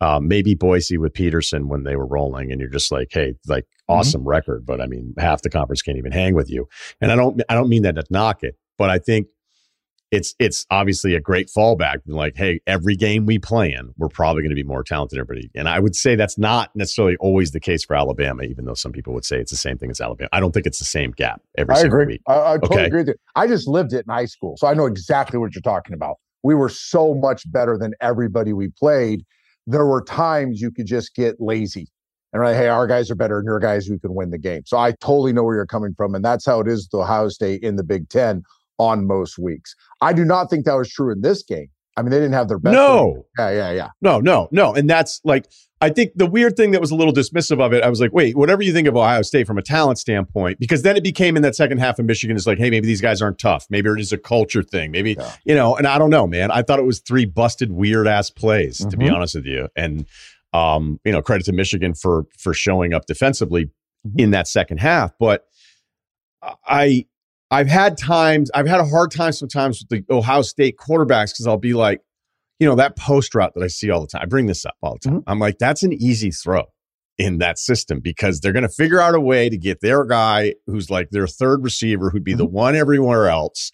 Um, 0.00 0.28
maybe 0.28 0.54
Boise 0.54 0.98
with 0.98 1.14
Petersen 1.14 1.66
when 1.68 1.82
they 1.82 1.96
were 1.96 2.06
rolling, 2.06 2.52
and 2.52 2.60
you're 2.60 2.70
just 2.70 2.92
like, 2.92 3.08
hey, 3.10 3.34
like 3.48 3.64
mm-hmm. 3.64 3.94
awesome 3.94 4.20
mm-hmm. 4.20 4.28
record, 4.28 4.64
but 4.64 4.80
I 4.80 4.86
mean, 4.86 5.14
half 5.18 5.42
the 5.42 5.50
conference 5.50 5.82
can't 5.82 5.98
even 5.98 6.12
hang 6.12 6.34
with 6.34 6.48
you. 6.48 6.68
And 7.00 7.10
I 7.10 7.16
don't, 7.16 7.42
I 7.48 7.54
don't 7.54 7.68
mean 7.68 7.82
that 7.82 7.96
to 7.96 8.04
knock 8.08 8.44
it, 8.44 8.54
but 8.76 8.90
I 8.90 8.98
think 8.98 9.26
it's 10.10 10.34
it's 10.38 10.66
obviously 10.70 11.14
a 11.14 11.20
great 11.20 11.48
fallback. 11.48 11.98
Like, 12.06 12.36
hey, 12.36 12.60
every 12.66 12.96
game 12.96 13.26
we 13.26 13.38
play 13.38 13.72
in, 13.72 13.92
we're 13.96 14.08
probably 14.08 14.42
going 14.42 14.50
to 14.50 14.56
be 14.56 14.62
more 14.62 14.82
talented 14.82 15.16
than 15.16 15.20
everybody. 15.20 15.50
And 15.54 15.68
I 15.68 15.80
would 15.80 15.94
say 15.94 16.14
that's 16.14 16.38
not 16.38 16.74
necessarily 16.74 17.16
always 17.16 17.50
the 17.50 17.60
case 17.60 17.84
for 17.84 17.94
Alabama, 17.96 18.44
even 18.44 18.64
though 18.64 18.74
some 18.74 18.92
people 18.92 19.12
would 19.14 19.24
say 19.24 19.38
it's 19.38 19.50
the 19.50 19.56
same 19.56 19.76
thing 19.78 19.90
as 19.90 20.00
Alabama. 20.00 20.28
I 20.32 20.40
don't 20.40 20.52
think 20.52 20.66
it's 20.66 20.78
the 20.78 20.84
same 20.84 21.12
gap 21.12 21.42
every 21.56 21.74
I 21.74 21.80
single 21.80 22.00
agree. 22.00 22.14
week. 22.14 22.22
I, 22.26 22.32
I 22.32 22.58
totally 22.58 22.76
okay? 22.76 22.86
agree 22.86 23.00
with 23.00 23.08
you. 23.08 23.14
I 23.36 23.46
just 23.46 23.68
lived 23.68 23.92
it 23.92 24.04
in 24.06 24.12
high 24.12 24.26
school, 24.26 24.56
so 24.56 24.66
I 24.66 24.74
know 24.74 24.86
exactly 24.86 25.38
what 25.38 25.54
you're 25.54 25.62
talking 25.62 25.94
about. 25.94 26.16
We 26.42 26.54
were 26.54 26.68
so 26.68 27.14
much 27.14 27.50
better 27.50 27.76
than 27.76 27.94
everybody 28.00 28.52
we 28.52 28.68
played. 28.68 29.24
There 29.66 29.86
were 29.86 30.02
times 30.02 30.60
you 30.60 30.70
could 30.70 30.86
just 30.86 31.14
get 31.14 31.36
lazy 31.40 31.88
and 32.32 32.42
right, 32.42 32.54
hey, 32.54 32.68
our 32.68 32.86
guys 32.86 33.10
are 33.10 33.14
better 33.14 33.36
than 33.36 33.46
your 33.46 33.58
guys 33.58 33.86
who 33.86 33.98
can 33.98 34.14
win 34.14 34.30
the 34.30 34.38
game. 34.38 34.62
So 34.66 34.76
I 34.76 34.92
totally 34.92 35.32
know 35.32 35.42
where 35.42 35.56
you're 35.56 35.66
coming 35.66 35.94
from, 35.94 36.14
and 36.14 36.24
that's 36.24 36.44
how 36.44 36.60
it 36.60 36.68
is 36.68 36.86
to 36.88 36.98
Ohio 36.98 37.28
State 37.28 37.62
in 37.62 37.76
the 37.76 37.84
Big 37.84 38.08
Ten 38.08 38.42
on 38.78 39.06
most 39.06 39.38
weeks. 39.38 39.74
I 40.00 40.12
do 40.12 40.24
not 40.24 40.50
think 40.50 40.64
that 40.64 40.74
was 40.74 40.90
true 40.90 41.12
in 41.12 41.20
this 41.20 41.42
game. 41.42 41.68
I 41.96 42.02
mean, 42.02 42.10
they 42.10 42.18
didn't 42.18 42.34
have 42.34 42.46
their 42.46 42.60
best. 42.60 42.74
No. 42.74 43.26
Yeah, 43.36 43.50
yeah, 43.50 43.72
yeah. 43.72 43.88
No, 44.00 44.20
no, 44.20 44.48
no. 44.52 44.72
And 44.72 44.88
that's 44.88 45.20
like, 45.24 45.46
I 45.80 45.90
think 45.90 46.12
the 46.14 46.26
weird 46.26 46.56
thing 46.56 46.70
that 46.70 46.80
was 46.80 46.92
a 46.92 46.94
little 46.94 47.12
dismissive 47.12 47.60
of 47.60 47.72
it, 47.72 47.82
I 47.82 47.88
was 47.88 48.00
like, 48.00 48.12
wait, 48.12 48.36
whatever 48.36 48.62
you 48.62 48.72
think 48.72 48.86
of 48.86 48.96
Ohio 48.96 49.22
State 49.22 49.48
from 49.48 49.58
a 49.58 49.62
talent 49.62 49.98
standpoint, 49.98 50.60
because 50.60 50.82
then 50.82 50.96
it 50.96 51.02
became 51.02 51.36
in 51.36 51.42
that 51.42 51.56
second 51.56 51.78
half 51.78 51.98
of 51.98 52.04
Michigan, 52.04 52.36
it's 52.36 52.46
like, 52.46 52.58
hey, 52.58 52.70
maybe 52.70 52.86
these 52.86 53.00
guys 53.00 53.20
aren't 53.20 53.38
tough. 53.38 53.66
Maybe 53.68 53.90
it 53.90 53.98
is 53.98 54.12
a 54.12 54.18
culture 54.18 54.62
thing. 54.62 54.92
Maybe, 54.92 55.16
yeah. 55.18 55.32
you 55.44 55.56
know, 55.56 55.76
and 55.76 55.88
I 55.88 55.98
don't 55.98 56.10
know, 56.10 56.26
man. 56.28 56.52
I 56.52 56.62
thought 56.62 56.78
it 56.78 56.84
was 56.84 57.00
three 57.00 57.24
busted, 57.24 57.72
weird 57.72 58.06
ass 58.06 58.30
plays, 58.30 58.78
mm-hmm. 58.78 58.90
to 58.90 58.96
be 58.96 59.06
mm-hmm. 59.06 59.14
honest 59.16 59.34
with 59.34 59.46
you. 59.46 59.68
And, 59.74 60.06
um, 60.52 61.00
you 61.04 61.10
know, 61.10 61.20
credit 61.20 61.46
to 61.46 61.52
Michigan 61.52 61.94
for 61.94 62.26
for 62.38 62.54
showing 62.54 62.94
up 62.94 63.06
defensively 63.06 63.66
mm-hmm. 64.06 64.20
in 64.20 64.30
that 64.30 64.46
second 64.46 64.78
half. 64.78 65.12
But 65.18 65.46
I 66.64 67.06
I've 67.50 67.68
had 67.68 67.96
times, 67.96 68.50
I've 68.54 68.66
had 68.66 68.80
a 68.80 68.84
hard 68.84 69.10
time 69.10 69.32
sometimes 69.32 69.80
with 69.80 70.06
the 70.06 70.14
Ohio 70.14 70.42
State 70.42 70.76
quarterbacks 70.76 71.32
because 71.32 71.46
I'll 71.46 71.56
be 71.56 71.72
like, 71.72 72.00
you 72.58 72.66
know, 72.68 72.74
that 72.74 72.96
post 72.96 73.34
route 73.34 73.54
that 73.54 73.62
I 73.62 73.68
see 73.68 73.90
all 73.90 74.00
the 74.00 74.06
time. 74.06 74.22
I 74.22 74.26
bring 74.26 74.46
this 74.46 74.66
up 74.66 74.76
all 74.82 74.94
the 74.94 74.98
time. 74.98 75.20
Mm-hmm. 75.20 75.30
I'm 75.30 75.38
like, 75.38 75.58
that's 75.58 75.82
an 75.82 75.92
easy 75.92 76.30
throw 76.30 76.64
in 77.16 77.38
that 77.38 77.58
system 77.58 78.00
because 78.00 78.40
they're 78.40 78.52
going 78.52 78.64
to 78.64 78.68
figure 78.68 79.00
out 79.00 79.14
a 79.14 79.20
way 79.20 79.48
to 79.48 79.56
get 79.56 79.80
their 79.80 80.04
guy 80.04 80.54
who's 80.66 80.90
like 80.90 81.10
their 81.10 81.26
third 81.26 81.62
receiver, 81.64 82.10
who'd 82.10 82.24
be 82.24 82.32
mm-hmm. 82.32 82.38
the 82.38 82.46
one 82.46 82.74
everywhere 82.74 83.28
else. 83.28 83.72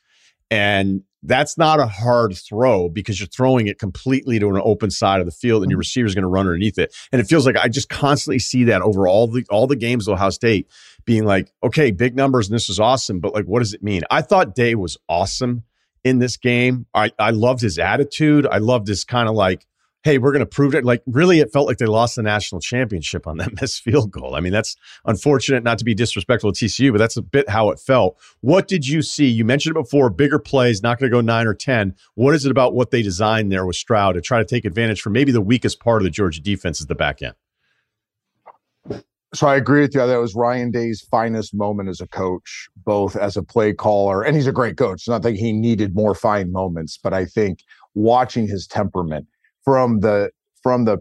And 0.51 1.03
that's 1.25 1.57
not 1.57 1.81
a 1.81 1.87
hard 1.87 2.37
throw 2.37 2.89
because 2.89 3.19
you're 3.19 3.27
throwing 3.27 3.67
it 3.67 3.79
completely 3.79 4.39
to 4.39 4.49
an 4.51 4.61
open 4.63 4.91
side 4.91 5.21
of 5.21 5.27
the 5.27 5.33
field 5.33 5.63
and 5.63 5.71
your 5.71 5.77
mm-hmm. 5.77 5.81
receiver 5.81 6.07
is 6.07 6.15
going 6.15 6.23
to 6.23 6.29
run 6.29 6.47
underneath 6.47 6.79
it. 6.79 6.95
And 7.13 7.21
it 7.21 7.25
feels 7.25 7.47
like 7.47 7.57
I 7.57 7.69
just 7.69 7.89
constantly 7.89 8.39
see 8.39 8.65
that 8.65 8.83
over 8.83 9.09
all 9.09 9.27
the 9.27 9.45
all 9.51 9.67
the 9.67 9.77
games 9.77 10.07
of 10.07 10.15
Ohio 10.15 10.31
State 10.31 10.69
being 11.05 11.25
like, 11.25 11.53
okay, 11.63 11.91
big 11.91 12.17
numbers 12.17 12.49
and 12.49 12.55
this 12.55 12.69
is 12.69 12.81
awesome, 12.81 13.21
but 13.21 13.35
like 13.35 13.45
what 13.45 13.61
does 13.61 13.75
it 13.75 13.83
mean? 13.83 14.03
I 14.11 14.23
thought 14.23 14.55
Day 14.55 14.75
was 14.75 14.97
awesome 15.09 15.65
in 16.05 16.19
this 16.19 16.37
game. 16.37 16.87
I, 16.95 17.11
I 17.19 17.31
loved 17.31 17.63
his 17.63 17.79
attitude. 17.79 18.47
I 18.47 18.59
loved 18.59 18.87
his 18.89 19.05
kind 19.05 19.29
of 19.29 19.35
like, 19.35 19.67
hey, 20.05 20.19
we're 20.19 20.33
going 20.33 20.41
to 20.41 20.47
prove 20.47 20.75
it. 20.75 20.85
Like, 20.85 21.03
really, 21.07 21.41
it 21.41 21.51
felt 21.51 21.67
like 21.67 21.79
they 21.79 21.87
lost 21.87 22.17
the 22.17 22.23
national 22.23 22.61
championship 22.61 23.27
on 23.27 23.39
that 23.39 23.51
missed 23.61 23.83
field 23.83 24.11
goal. 24.11 24.35
I 24.37 24.41
mean, 24.41 24.53
that's 24.53 24.77
unfortunate, 25.07 25.65
not 25.65 25.79
to 25.79 25.85
be 25.85 25.95
disrespectful 25.95 26.53
to 26.53 26.65
TCU, 26.65 26.93
but 26.93 26.99
that's 26.99 27.17
a 27.17 27.23
bit 27.23 27.49
how 27.49 27.71
it 27.71 27.81
felt. 27.81 28.19
What 28.43 28.69
did 28.69 28.87
you 28.87 29.01
see? 29.01 29.27
You 29.27 29.47
mentioned 29.47 29.77
it 29.77 29.81
before 29.81 30.11
bigger 30.11 30.39
plays, 30.39 30.83
not 30.83 30.99
going 30.99 31.11
to 31.11 31.17
go 31.17 31.23
nine 31.23 31.47
or 31.47 31.55
10. 31.55 31.95
What 32.15 32.35
is 32.35 32.45
it 32.45 32.51
about 32.51 32.75
what 32.75 32.91
they 32.91 33.03
designed 33.03 33.51
there 33.51 33.65
with 33.65 33.77
Stroud 33.77 34.15
to 34.15 34.21
try 34.21 34.39
to 34.39 34.45
take 34.45 34.67
advantage 34.67 35.01
from 35.01 35.15
maybe 35.15 35.33
the 35.33 35.41
weakest 35.41 35.81
part 35.81 36.03
of 36.03 36.05
the 36.05 36.11
Georgia 36.11 36.41
defense 36.41 36.81
is 36.81 36.87
the 36.87 36.95
back 36.95 37.23
end? 37.23 37.35
So 39.35 39.49
I 39.49 39.57
agree 39.57 39.81
with 39.81 39.95
you. 39.97 40.07
That 40.07 40.21
was 40.21 40.37
Ryan 40.37 40.71
Day's 40.71 41.01
finest 41.11 41.55
moment 41.55 41.89
as 41.89 42.01
a 42.01 42.07
coach, 42.07 42.69
both 42.85 43.17
as 43.17 43.37
a 43.37 43.43
play 43.43 43.73
caller, 43.73 44.23
and 44.23 44.37
he's 44.37 44.47
a 44.47 44.53
great 44.53 44.77
coach. 44.77 45.09
Not 45.09 45.23
that 45.23 45.35
he 45.35 45.53
needed 45.53 45.95
more 45.95 46.15
fine 46.15 46.53
moments, 46.53 46.99
but 47.03 47.13
I 47.13 47.25
think 47.25 47.59
watching 47.95 48.47
his 48.47 48.69
temperament 48.69 49.27
from 49.65 50.01
the 50.01 50.31
from 50.63 50.85
the 50.85 50.99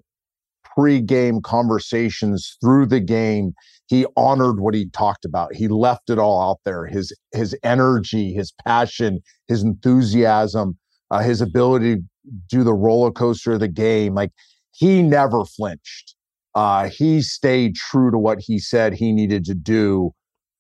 pre-game 0.76 1.42
conversations 1.42 2.58
through 2.60 2.88
the 2.88 3.00
game, 3.00 3.54
he 3.86 4.08
honored 4.18 4.60
what 4.60 4.74
he 4.74 4.90
talked 4.90 5.26
about. 5.26 5.54
He 5.54 5.68
left 5.68 6.10
it 6.10 6.18
all 6.18 6.42
out 6.42 6.60
there. 6.66 6.88
His 6.88 7.16
his 7.34 7.56
energy, 7.64 8.34
his 8.34 8.52
passion, 8.66 9.22
his 9.48 9.62
enthusiasm, 9.62 10.76
uh, 11.12 11.20
his 11.20 11.40
ability 11.40 11.98
to 11.98 12.04
do 12.50 12.64
the 12.64 12.74
roller 12.74 13.12
coaster 13.12 13.54
of 13.54 13.60
the 13.60 13.68
game. 13.68 14.16
Like 14.16 14.32
he 14.72 15.04
never 15.04 15.46
flinched 15.46 16.16
uh, 16.56 16.90
he 16.90 17.22
stayed 17.22 17.76
true 17.76 18.12
to 18.12 18.18
what 18.18 18.40
he 18.40 18.60
said 18.60 18.94
he 18.94 19.12
needed 19.12 19.46
to 19.46 19.56
do 19.56 20.12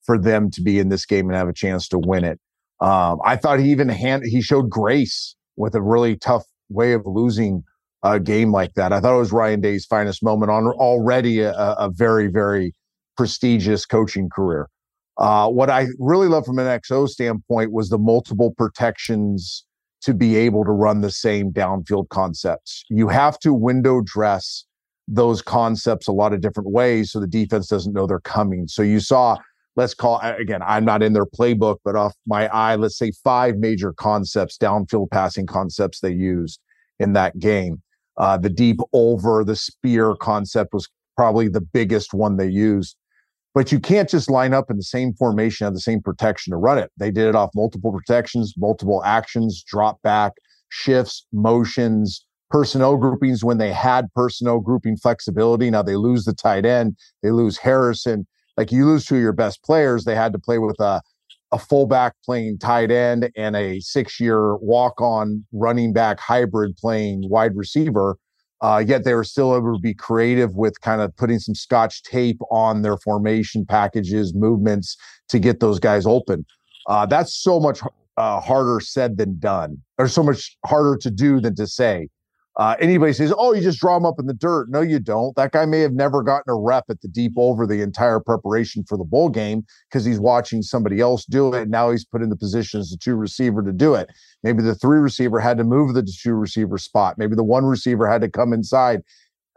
for 0.03 0.17
them 0.17 0.49
to 0.51 0.61
be 0.61 0.79
in 0.79 0.89
this 0.89 1.05
game 1.05 1.29
and 1.29 1.35
have 1.35 1.47
a 1.47 1.53
chance 1.53 1.87
to 1.89 1.99
win 1.99 2.23
it. 2.23 2.39
Um, 2.81 3.19
I 3.23 3.35
thought 3.35 3.59
he 3.59 3.71
even 3.71 3.89
hand 3.89 4.23
he 4.25 4.41
showed 4.41 4.69
grace 4.69 5.35
with 5.55 5.75
a 5.75 5.81
really 5.81 6.17
tough 6.17 6.43
way 6.69 6.93
of 6.93 7.03
losing 7.05 7.63
a 8.03 8.19
game 8.19 8.51
like 8.51 8.73
that. 8.73 8.91
I 8.91 8.99
thought 8.99 9.15
it 9.15 9.19
was 9.19 9.31
Ryan 9.31 9.61
Day's 9.61 9.85
finest 9.85 10.21
moment 10.23 10.51
on 10.51 10.67
already 10.67 11.39
a, 11.39 11.53
a 11.53 11.89
very 11.89 12.27
very 12.27 12.73
prestigious 13.15 13.85
coaching 13.85 14.29
career. 14.29 14.67
Uh, 15.17 15.47
what 15.47 15.69
I 15.69 15.87
really 15.99 16.27
love 16.27 16.45
from 16.45 16.57
an 16.57 16.65
XO 16.65 17.07
standpoint 17.07 17.71
was 17.71 17.89
the 17.89 17.99
multiple 17.99 18.51
protections 18.57 19.63
to 20.01 20.13
be 20.13 20.35
able 20.35 20.65
to 20.65 20.71
run 20.71 21.01
the 21.01 21.11
same 21.11 21.51
downfield 21.51 22.09
concepts. 22.09 22.83
You 22.89 23.07
have 23.07 23.39
to 23.39 23.53
window 23.53 24.01
dress 24.03 24.65
those 25.07 25.41
concepts 25.41 26.07
a 26.07 26.11
lot 26.11 26.33
of 26.33 26.41
different 26.41 26.71
ways 26.71 27.11
so 27.11 27.19
the 27.19 27.27
defense 27.27 27.67
doesn't 27.67 27.93
know 27.93 28.07
they're 28.07 28.19
coming. 28.19 28.67
So 28.67 28.81
you 28.81 28.99
saw, 28.99 29.37
let's 29.75 29.93
call 29.93 30.19
again, 30.21 30.61
I'm 30.65 30.85
not 30.85 31.03
in 31.03 31.13
their 31.13 31.25
playbook, 31.25 31.77
but 31.83 31.95
off 31.95 32.13
my 32.25 32.47
eye, 32.47 32.75
let's 32.75 32.97
say 32.97 33.11
five 33.23 33.57
major 33.57 33.93
concepts, 33.93 34.57
downfield 34.57 35.11
passing 35.11 35.45
concepts 35.45 35.99
they 35.99 36.11
used 36.11 36.59
in 36.99 37.13
that 37.13 37.39
game. 37.39 37.81
Uh, 38.17 38.37
the 38.37 38.49
deep 38.49 38.79
over, 38.93 39.43
the 39.43 39.55
spear 39.55 40.15
concept 40.15 40.73
was 40.73 40.87
probably 41.17 41.47
the 41.47 41.61
biggest 41.61 42.13
one 42.13 42.37
they 42.37 42.47
used. 42.47 42.95
But 43.55 43.71
you 43.71 43.79
can't 43.79 44.09
just 44.09 44.31
line 44.31 44.53
up 44.53 44.71
in 44.71 44.77
the 44.77 44.83
same 44.83 45.13
formation, 45.13 45.65
have 45.65 45.75
the 45.75 45.79
same 45.79 46.01
protection 46.01 46.51
to 46.51 46.57
run 46.57 46.79
it. 46.79 46.91
They 46.97 47.11
did 47.11 47.27
it 47.27 47.35
off 47.35 47.51
multiple 47.53 47.91
protections, 47.91 48.53
multiple 48.57 49.03
actions, 49.03 49.63
drop 49.63 50.01
back, 50.01 50.33
shifts, 50.69 51.25
motions, 51.31 52.25
personnel 52.53 52.97
groupings 52.97 53.43
when 53.43 53.57
they 53.57 53.73
had 53.73 54.13
personnel 54.13 54.59
grouping 54.59 54.95
flexibility. 54.95 55.71
Now 55.71 55.81
they 55.81 55.95
lose 55.95 56.23
the 56.23 56.35
tight 56.35 56.67
end, 56.67 56.95
they 57.23 57.31
lose 57.31 57.57
Harrison. 57.57 58.27
Like 58.57 58.71
you 58.71 58.85
lose 58.85 59.07
two 59.07 59.15
of 59.15 59.21
your 59.21 59.33
best 59.33 59.63
players, 59.63 60.05
they 60.05 60.13
had 60.13 60.31
to 60.33 60.39
play 60.39 60.59
with 60.59 60.79
a 60.79 61.01
a 61.51 61.57
fullback 61.59 62.13
playing 62.25 62.57
tight 62.57 62.89
end 62.89 63.29
and 63.35 63.55
a 63.55 63.79
six-year 63.79 64.57
walk-on 64.57 65.45
running 65.51 65.93
back 65.93 66.19
hybrid 66.19 66.75
playing 66.77 67.29
wide 67.29 67.55
receiver. 67.55 68.17
Uh, 68.61 68.83
yet 68.83 69.03
they 69.03 69.13
were 69.13 69.23
still 69.23 69.55
able 69.55 69.73
to 69.73 69.79
be 69.79 69.93
creative 69.93 70.55
with 70.55 70.79
kind 70.81 70.99
of 70.99 71.15
putting 71.15 71.37
some 71.37 71.53
scotch 71.53 72.01
tape 72.03 72.39
on 72.49 72.81
their 72.81 72.97
formation 72.97 73.65
packages, 73.67 74.33
movements 74.33 74.97
to 75.29 75.37
get 75.37 75.59
those 75.59 75.79
guys 75.79 76.07
open. 76.07 76.43
Uh, 76.87 77.05
that's 77.05 77.35
so 77.35 77.59
much 77.59 77.81
uh, 78.17 78.39
harder 78.39 78.79
said 78.79 79.17
than 79.17 79.37
done, 79.37 79.77
or 79.99 80.07
so 80.07 80.23
much 80.23 80.57
harder 80.65 80.97
to 80.97 81.11
do 81.11 81.39
than 81.39 81.55
to 81.55 81.67
say. 81.67 82.07
Uh, 82.55 82.75
anybody 82.79 83.13
says, 83.13 83.33
"Oh, 83.35 83.53
you 83.53 83.61
just 83.61 83.79
draw 83.79 83.95
them 83.95 84.05
up 84.05 84.19
in 84.19 84.27
the 84.27 84.33
dirt." 84.33 84.69
No, 84.69 84.81
you 84.81 84.99
don't. 84.99 85.35
That 85.35 85.51
guy 85.51 85.65
may 85.65 85.79
have 85.79 85.93
never 85.93 86.21
gotten 86.21 86.51
a 86.51 86.55
rep 86.55 86.85
at 86.89 87.01
the 87.01 87.07
deep 87.07 87.33
over 87.35 87.65
the 87.65 87.81
entire 87.81 88.19
preparation 88.19 88.83
for 88.83 88.95
the 88.95 89.03
bowl 89.03 89.29
game 89.29 89.65
because 89.89 90.05
he's 90.05 90.19
watching 90.19 90.61
somebody 90.61 90.99
else 90.99 91.25
do 91.25 91.53
it. 91.53 91.67
Now 91.67 91.89
he's 91.89 92.05
put 92.05 92.21
in 92.21 92.29
the 92.29 92.35
position 92.35 92.79
as 92.79 92.91
the 92.91 92.97
two 92.97 93.15
receiver 93.15 93.63
to 93.63 93.71
do 93.71 93.95
it. 93.95 94.09
Maybe 94.43 94.61
the 94.61 94.75
three 94.75 94.99
receiver 94.99 95.39
had 95.39 95.57
to 95.57 95.63
move 95.63 95.95
the 95.95 96.03
two 96.03 96.35
receiver 96.35 96.77
spot. 96.77 97.17
Maybe 97.17 97.35
the 97.35 97.43
one 97.43 97.65
receiver 97.65 98.07
had 98.07 98.21
to 98.21 98.29
come 98.29 98.53
inside, 98.53 99.01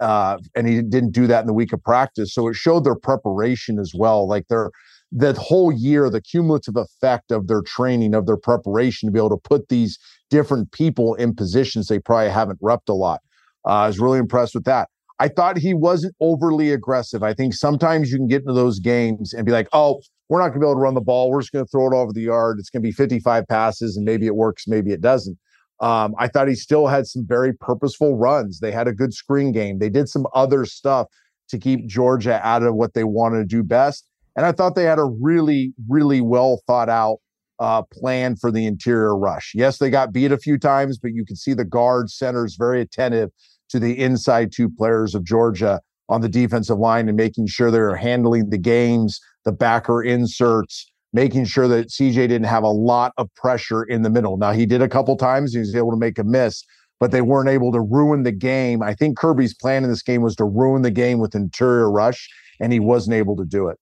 uh, 0.00 0.38
and 0.54 0.66
he 0.66 0.80
didn't 0.80 1.12
do 1.12 1.26
that 1.26 1.40
in 1.40 1.46
the 1.46 1.52
week 1.52 1.74
of 1.74 1.82
practice. 1.82 2.32
So 2.32 2.48
it 2.48 2.54
showed 2.54 2.84
their 2.84 2.94
preparation 2.94 3.78
as 3.78 3.92
well. 3.94 4.26
Like 4.26 4.48
their 4.48 4.70
that 5.12 5.36
whole 5.36 5.70
year, 5.70 6.10
the 6.10 6.20
cumulative 6.20 6.76
effect 6.76 7.30
of 7.30 7.46
their 7.46 7.62
training, 7.62 8.14
of 8.14 8.26
their 8.26 8.36
preparation 8.36 9.06
to 9.06 9.12
be 9.12 9.18
able 9.18 9.30
to 9.30 9.36
put 9.36 9.68
these 9.68 9.98
different 10.30 10.72
people 10.72 11.14
in 11.14 11.34
positions 11.34 11.86
they 11.86 11.98
probably 11.98 12.30
haven't 12.30 12.60
repped 12.60 12.88
a 12.88 12.92
lot. 12.94 13.20
Uh, 13.66 13.70
I 13.70 13.86
was 13.86 13.98
really 13.98 14.18
impressed 14.18 14.54
with 14.54 14.64
that. 14.64 14.88
I 15.18 15.28
thought 15.28 15.56
he 15.56 15.72
wasn't 15.72 16.14
overly 16.20 16.72
aggressive. 16.72 17.22
I 17.22 17.32
think 17.32 17.54
sometimes 17.54 18.10
you 18.10 18.18
can 18.18 18.28
get 18.28 18.42
into 18.42 18.52
those 18.52 18.78
games 18.78 19.32
and 19.32 19.46
be 19.46 19.52
like, 19.52 19.68
oh, 19.72 20.02
we're 20.28 20.38
not 20.38 20.48
going 20.48 20.60
to 20.60 20.60
be 20.60 20.66
able 20.66 20.74
to 20.74 20.80
run 20.80 20.94
the 20.94 21.00
ball. 21.00 21.30
We're 21.30 21.40
just 21.40 21.52
going 21.52 21.64
to 21.64 21.70
throw 21.70 21.86
it 21.86 21.94
over 21.94 22.12
the 22.12 22.22
yard. 22.22 22.58
It's 22.58 22.68
going 22.68 22.82
to 22.82 22.86
be 22.86 22.92
55 22.92 23.46
passes 23.48 23.96
and 23.96 24.04
maybe 24.04 24.26
it 24.26 24.36
works, 24.36 24.66
maybe 24.66 24.92
it 24.92 25.00
doesn't. 25.00 25.38
Um, 25.80 26.14
I 26.18 26.28
thought 26.28 26.48
he 26.48 26.54
still 26.54 26.86
had 26.86 27.06
some 27.06 27.24
very 27.26 27.52
purposeful 27.52 28.16
runs. 28.16 28.60
They 28.60 28.72
had 28.72 28.88
a 28.88 28.92
good 28.92 29.12
screen 29.12 29.52
game. 29.52 29.78
They 29.78 29.90
did 29.90 30.08
some 30.08 30.26
other 30.34 30.64
stuff 30.64 31.06
to 31.48 31.58
keep 31.58 31.86
Georgia 31.86 32.40
out 32.42 32.62
of 32.62 32.74
what 32.74 32.94
they 32.94 33.04
wanted 33.04 33.38
to 33.38 33.44
do 33.44 33.62
best. 33.62 34.08
And 34.36 34.44
I 34.44 34.52
thought 34.52 34.74
they 34.74 34.84
had 34.84 34.98
a 34.98 35.04
really, 35.04 35.72
really 35.88 36.20
well 36.20 36.60
thought 36.66 36.88
out 36.88 37.18
uh, 37.58 37.82
plan 37.82 38.36
for 38.36 38.50
the 38.50 38.66
interior 38.66 39.16
rush. 39.16 39.52
Yes, 39.54 39.78
they 39.78 39.90
got 39.90 40.12
beat 40.12 40.32
a 40.32 40.38
few 40.38 40.58
times, 40.58 40.98
but 40.98 41.12
you 41.12 41.24
can 41.24 41.36
see 41.36 41.54
the 41.54 41.64
guard 41.64 42.10
centers 42.10 42.56
very 42.56 42.80
attentive 42.80 43.30
to 43.70 43.78
the 43.78 43.98
inside 43.98 44.52
two 44.52 44.68
players 44.68 45.14
of 45.14 45.24
Georgia 45.24 45.80
on 46.08 46.20
the 46.20 46.28
defensive 46.28 46.78
line 46.78 47.08
and 47.08 47.16
making 47.16 47.46
sure 47.46 47.70
they're 47.70 47.96
handling 47.96 48.50
the 48.50 48.58
games, 48.58 49.20
the 49.44 49.52
backer 49.52 50.02
inserts, 50.02 50.90
making 51.12 51.44
sure 51.44 51.66
that 51.66 51.88
CJ 51.88 52.14
didn't 52.14 52.44
have 52.44 52.62
a 52.62 52.68
lot 52.68 53.12
of 53.16 53.32
pressure 53.34 53.82
in 53.82 54.02
the 54.02 54.10
middle. 54.10 54.36
Now, 54.36 54.52
he 54.52 54.66
did 54.66 54.82
a 54.82 54.88
couple 54.88 55.16
times, 55.16 55.52
he 55.52 55.58
was 55.58 55.74
able 55.74 55.90
to 55.90 55.96
make 55.96 56.18
a 56.18 56.24
miss, 56.24 56.62
but 57.00 57.10
they 57.10 57.22
weren't 57.22 57.48
able 57.48 57.72
to 57.72 57.80
ruin 57.80 58.22
the 58.22 58.32
game. 58.32 58.82
I 58.82 58.94
think 58.94 59.18
Kirby's 59.18 59.54
plan 59.54 59.82
in 59.82 59.90
this 59.90 60.02
game 60.02 60.22
was 60.22 60.36
to 60.36 60.44
ruin 60.44 60.82
the 60.82 60.90
game 60.90 61.18
with 61.18 61.34
interior 61.34 61.90
rush, 61.90 62.28
and 62.60 62.72
he 62.72 62.80
wasn't 62.80 63.14
able 63.14 63.36
to 63.36 63.44
do 63.44 63.68
it. 63.68 63.78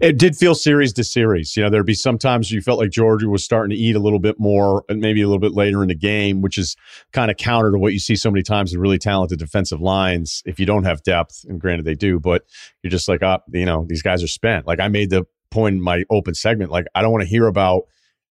It 0.00 0.18
did 0.18 0.36
feel 0.36 0.54
series 0.54 0.92
to 0.94 1.04
series. 1.04 1.56
You 1.56 1.62
know, 1.62 1.70
there'd 1.70 1.84
be 1.84 1.94
sometimes 1.94 2.50
you 2.50 2.62
felt 2.62 2.78
like 2.78 2.90
Georgia 2.90 3.28
was 3.28 3.44
starting 3.44 3.76
to 3.76 3.76
eat 3.76 3.94
a 3.94 3.98
little 3.98 4.18
bit 4.18 4.38
more, 4.38 4.84
and 4.88 5.00
maybe 5.00 5.20
a 5.20 5.26
little 5.26 5.40
bit 5.40 5.52
later 5.52 5.82
in 5.82 5.88
the 5.88 5.94
game, 5.94 6.40
which 6.40 6.56
is 6.56 6.76
kind 7.12 7.30
of 7.30 7.36
counter 7.36 7.72
to 7.72 7.78
what 7.78 7.92
you 7.92 7.98
see 7.98 8.16
so 8.16 8.30
many 8.30 8.42
times 8.42 8.72
with 8.72 8.80
really 8.80 8.98
talented 8.98 9.38
defensive 9.38 9.80
lines. 9.80 10.42
If 10.46 10.58
you 10.58 10.66
don't 10.66 10.84
have 10.84 11.02
depth, 11.02 11.44
and 11.48 11.60
granted 11.60 11.84
they 11.84 11.94
do, 11.94 12.18
but 12.18 12.44
you're 12.82 12.90
just 12.90 13.08
like, 13.08 13.22
oh, 13.22 13.38
you 13.52 13.66
know, 13.66 13.84
these 13.86 14.02
guys 14.02 14.22
are 14.22 14.28
spent. 14.28 14.66
Like 14.66 14.80
I 14.80 14.88
made 14.88 15.10
the 15.10 15.26
point 15.50 15.76
in 15.76 15.82
my 15.82 16.04
open 16.10 16.34
segment, 16.34 16.70
like 16.70 16.86
I 16.94 17.02
don't 17.02 17.12
want 17.12 17.22
to 17.22 17.28
hear 17.28 17.46
about 17.46 17.82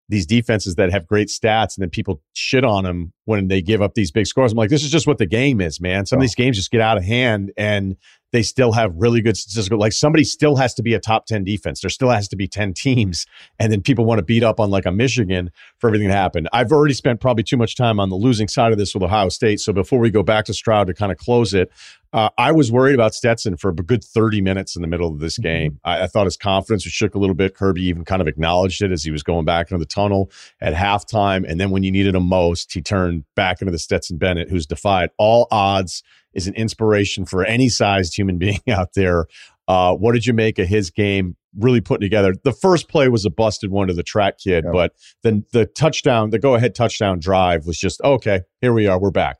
these 0.08 0.26
defenses 0.26 0.74
that 0.74 0.92
have 0.92 1.06
great 1.06 1.28
stats 1.28 1.76
and 1.76 1.82
then 1.82 1.88
people 1.88 2.20
shit 2.34 2.64
on 2.64 2.84
them 2.84 3.12
when 3.24 3.48
they 3.48 3.62
give 3.62 3.80
up 3.80 3.94
these 3.94 4.10
big 4.10 4.26
scores. 4.26 4.52
I'm 4.52 4.58
like, 4.58 4.68
this 4.68 4.84
is 4.84 4.90
just 4.90 5.06
what 5.06 5.18
the 5.18 5.26
game 5.26 5.60
is, 5.60 5.80
man. 5.80 6.04
Some 6.06 6.18
oh. 6.18 6.20
of 6.20 6.22
these 6.22 6.34
games 6.34 6.56
just 6.56 6.70
get 6.70 6.82
out 6.82 6.98
of 6.98 7.04
hand 7.04 7.50
and 7.56 7.96
they 8.32 8.42
still 8.42 8.72
have 8.72 8.92
really 8.96 9.20
good 9.20 9.36
statistical. 9.36 9.78
Like 9.78 9.92
somebody 9.92 10.24
still 10.24 10.56
has 10.56 10.74
to 10.74 10.82
be 10.82 10.94
a 10.94 11.00
top 11.00 11.26
10 11.26 11.44
defense. 11.44 11.80
There 11.80 11.90
still 11.90 12.10
has 12.10 12.28
to 12.28 12.36
be 12.36 12.48
10 12.48 12.72
teams. 12.72 13.26
And 13.58 13.70
then 13.70 13.82
people 13.82 14.04
want 14.04 14.18
to 14.18 14.24
beat 14.24 14.42
up 14.42 14.58
on 14.58 14.70
like 14.70 14.86
a 14.86 14.92
Michigan 14.92 15.50
for 15.78 15.88
everything 15.88 16.08
to 16.08 16.14
happen. 16.14 16.48
I've 16.52 16.72
already 16.72 16.94
spent 16.94 17.20
probably 17.20 17.44
too 17.44 17.56
much 17.56 17.76
time 17.76 18.00
on 18.00 18.08
the 18.08 18.16
losing 18.16 18.48
side 18.48 18.72
of 18.72 18.78
this 18.78 18.94
with 18.94 19.02
Ohio 19.02 19.28
State. 19.28 19.60
So 19.60 19.72
before 19.72 19.98
we 19.98 20.10
go 20.10 20.22
back 20.22 20.46
to 20.46 20.54
Stroud 20.54 20.86
to 20.88 20.94
kind 20.94 21.12
of 21.12 21.18
close 21.18 21.54
it, 21.54 21.70
uh, 22.14 22.28
I 22.36 22.52
was 22.52 22.70
worried 22.70 22.94
about 22.94 23.14
Stetson 23.14 23.56
for 23.56 23.70
a 23.70 23.74
good 23.74 24.04
30 24.04 24.42
minutes 24.42 24.76
in 24.76 24.82
the 24.82 24.88
middle 24.88 25.08
of 25.08 25.18
this 25.18 25.34
mm-hmm. 25.34 25.42
game. 25.42 25.80
I, 25.84 26.02
I, 26.02 26.06
thought 26.06 26.26
his 26.26 26.36
confidence 26.36 26.84
was 26.84 26.92
shook 26.92 27.14
a 27.14 27.18
little 27.18 27.34
bit. 27.34 27.54
Kirby 27.54 27.82
even 27.84 28.04
kind 28.04 28.20
of 28.20 28.28
acknowledged 28.28 28.82
it 28.82 28.92
as 28.92 29.02
he 29.02 29.10
was 29.10 29.22
going 29.22 29.46
back 29.46 29.70
into 29.70 29.78
the 29.78 29.86
tunnel 29.86 30.30
at 30.60 30.74
halftime. 30.74 31.48
And 31.48 31.58
then 31.58 31.70
when 31.70 31.82
you 31.82 31.90
needed 31.90 32.14
him 32.14 32.24
most, 32.24 32.72
he 32.72 32.82
turned 32.82 33.24
back 33.34 33.62
into 33.62 33.72
the 33.72 33.78
Stetson 33.78 34.18
Bennett, 34.18 34.50
who's 34.50 34.66
defied 34.66 35.10
all 35.16 35.48
odds, 35.50 36.02
is 36.34 36.46
an 36.46 36.54
inspiration 36.54 37.24
for 37.24 37.44
any 37.44 37.68
sized 37.68 38.16
human 38.16 38.38
being 38.38 38.60
out 38.68 38.94
there. 38.94 39.26
Uh, 39.68 39.94
what 39.94 40.12
did 40.12 40.26
you 40.26 40.32
make 40.32 40.58
of 40.58 40.68
his 40.68 40.90
game? 40.90 41.36
Really 41.58 41.80
putting 41.80 42.02
together. 42.02 42.34
The 42.44 42.52
first 42.52 42.88
play 42.88 43.08
was 43.08 43.24
a 43.24 43.30
busted 43.30 43.70
one 43.70 43.88
to 43.88 43.94
the 43.94 44.02
track 44.02 44.38
kid, 44.38 44.64
yeah. 44.64 44.70
but 44.72 44.94
then 45.22 45.44
the 45.52 45.66
touchdown, 45.66 46.30
the 46.30 46.38
go 46.38 46.54
ahead 46.54 46.74
touchdown 46.74 47.18
drive 47.18 47.66
was 47.66 47.78
just 47.78 48.00
okay. 48.02 48.40
Here 48.60 48.72
we 48.72 48.86
are. 48.86 48.98
We're 48.98 49.10
back. 49.10 49.38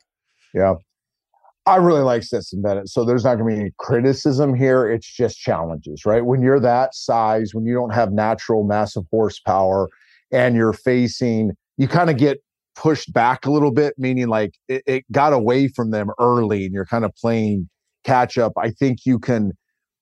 Yeah. 0.55 0.75
I 1.65 1.77
really 1.77 2.01
like 2.01 2.25
Stetson 2.25 2.61
Bennett. 2.61 2.89
So 2.89 3.05
there's 3.05 3.25
not 3.25 3.37
going 3.37 3.51
to 3.51 3.57
be 3.57 3.61
any 3.61 3.73
criticism 3.79 4.53
here. 4.55 4.91
It's 4.91 5.07
just 5.07 5.39
challenges, 5.39 6.05
right? 6.05 6.25
When 6.25 6.43
you're 6.43 6.59
that 6.61 6.95
size, 6.95 7.55
when 7.55 7.65
you 7.65 7.75
don't 7.75 7.95
have 7.95 8.11
natural 8.13 8.65
massive 8.65 9.05
horsepower 9.11 9.89
and 10.33 10.57
you're 10.57 10.73
facing, 10.73 11.53
you 11.77 11.87
kind 11.87 12.11
of 12.11 12.17
get 12.17 12.43
pushed 12.75 13.13
back 13.13 13.47
a 13.47 13.51
little 13.51 13.73
bit, 13.73 13.95
meaning 13.99 14.29
like 14.29 14.55
it, 14.69 14.83
it 14.87 15.13
got 15.13 15.33
away 15.33 15.69
from 15.69 15.91
them 15.91 16.11
early 16.19 16.65
and 16.65 16.75
you're 16.75 16.87
kind 16.87 17.05
of 17.05 17.15
playing 17.15 17.69
catch 18.05 18.39
up. 18.39 18.53
I 18.57 18.71
think 18.71 19.01
you 19.05 19.19
can 19.19 19.53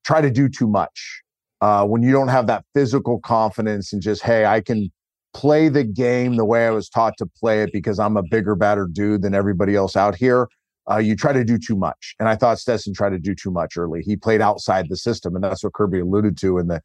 try 0.04 0.20
to 0.20 0.30
do 0.30 0.48
too 0.48 0.66
much 0.66 1.22
uh, 1.60 1.84
when 1.86 2.02
you 2.02 2.12
don't 2.12 2.28
have 2.28 2.46
that 2.46 2.64
physical 2.74 3.20
confidence 3.20 3.92
and 3.92 4.00
just, 4.00 4.22
hey, 4.22 4.46
I 4.46 4.60
can 4.60 4.90
play 5.34 5.68
the 5.68 5.84
game 5.84 6.36
the 6.36 6.44
way 6.44 6.66
I 6.66 6.70
was 6.70 6.88
taught 6.88 7.14
to 7.18 7.26
play 7.26 7.62
it 7.62 7.70
because 7.72 7.98
I'm 7.98 8.16
a 8.16 8.22
bigger, 8.22 8.54
badder 8.54 8.88
dude 8.90 9.22
than 9.22 9.34
everybody 9.34 9.76
else 9.76 9.96
out 9.96 10.16
here 10.16 10.48
uh, 10.90 10.98
you 10.98 11.14
try 11.14 11.32
to 11.32 11.44
do 11.44 11.58
too 11.58 11.76
much. 11.76 12.14
And 12.18 12.28
I 12.28 12.36
thought 12.36 12.58
Stetson 12.58 12.94
tried 12.94 13.10
to 13.10 13.18
do 13.18 13.34
too 13.34 13.50
much 13.50 13.76
early. 13.76 14.02
He 14.02 14.16
played 14.16 14.40
outside 14.40 14.88
the 14.88 14.96
system, 14.96 15.34
and 15.34 15.44
that's 15.44 15.62
what 15.62 15.74
Kirby 15.74 16.00
alluded 16.00 16.36
to 16.38 16.58
in 16.58 16.68
the 16.68 16.80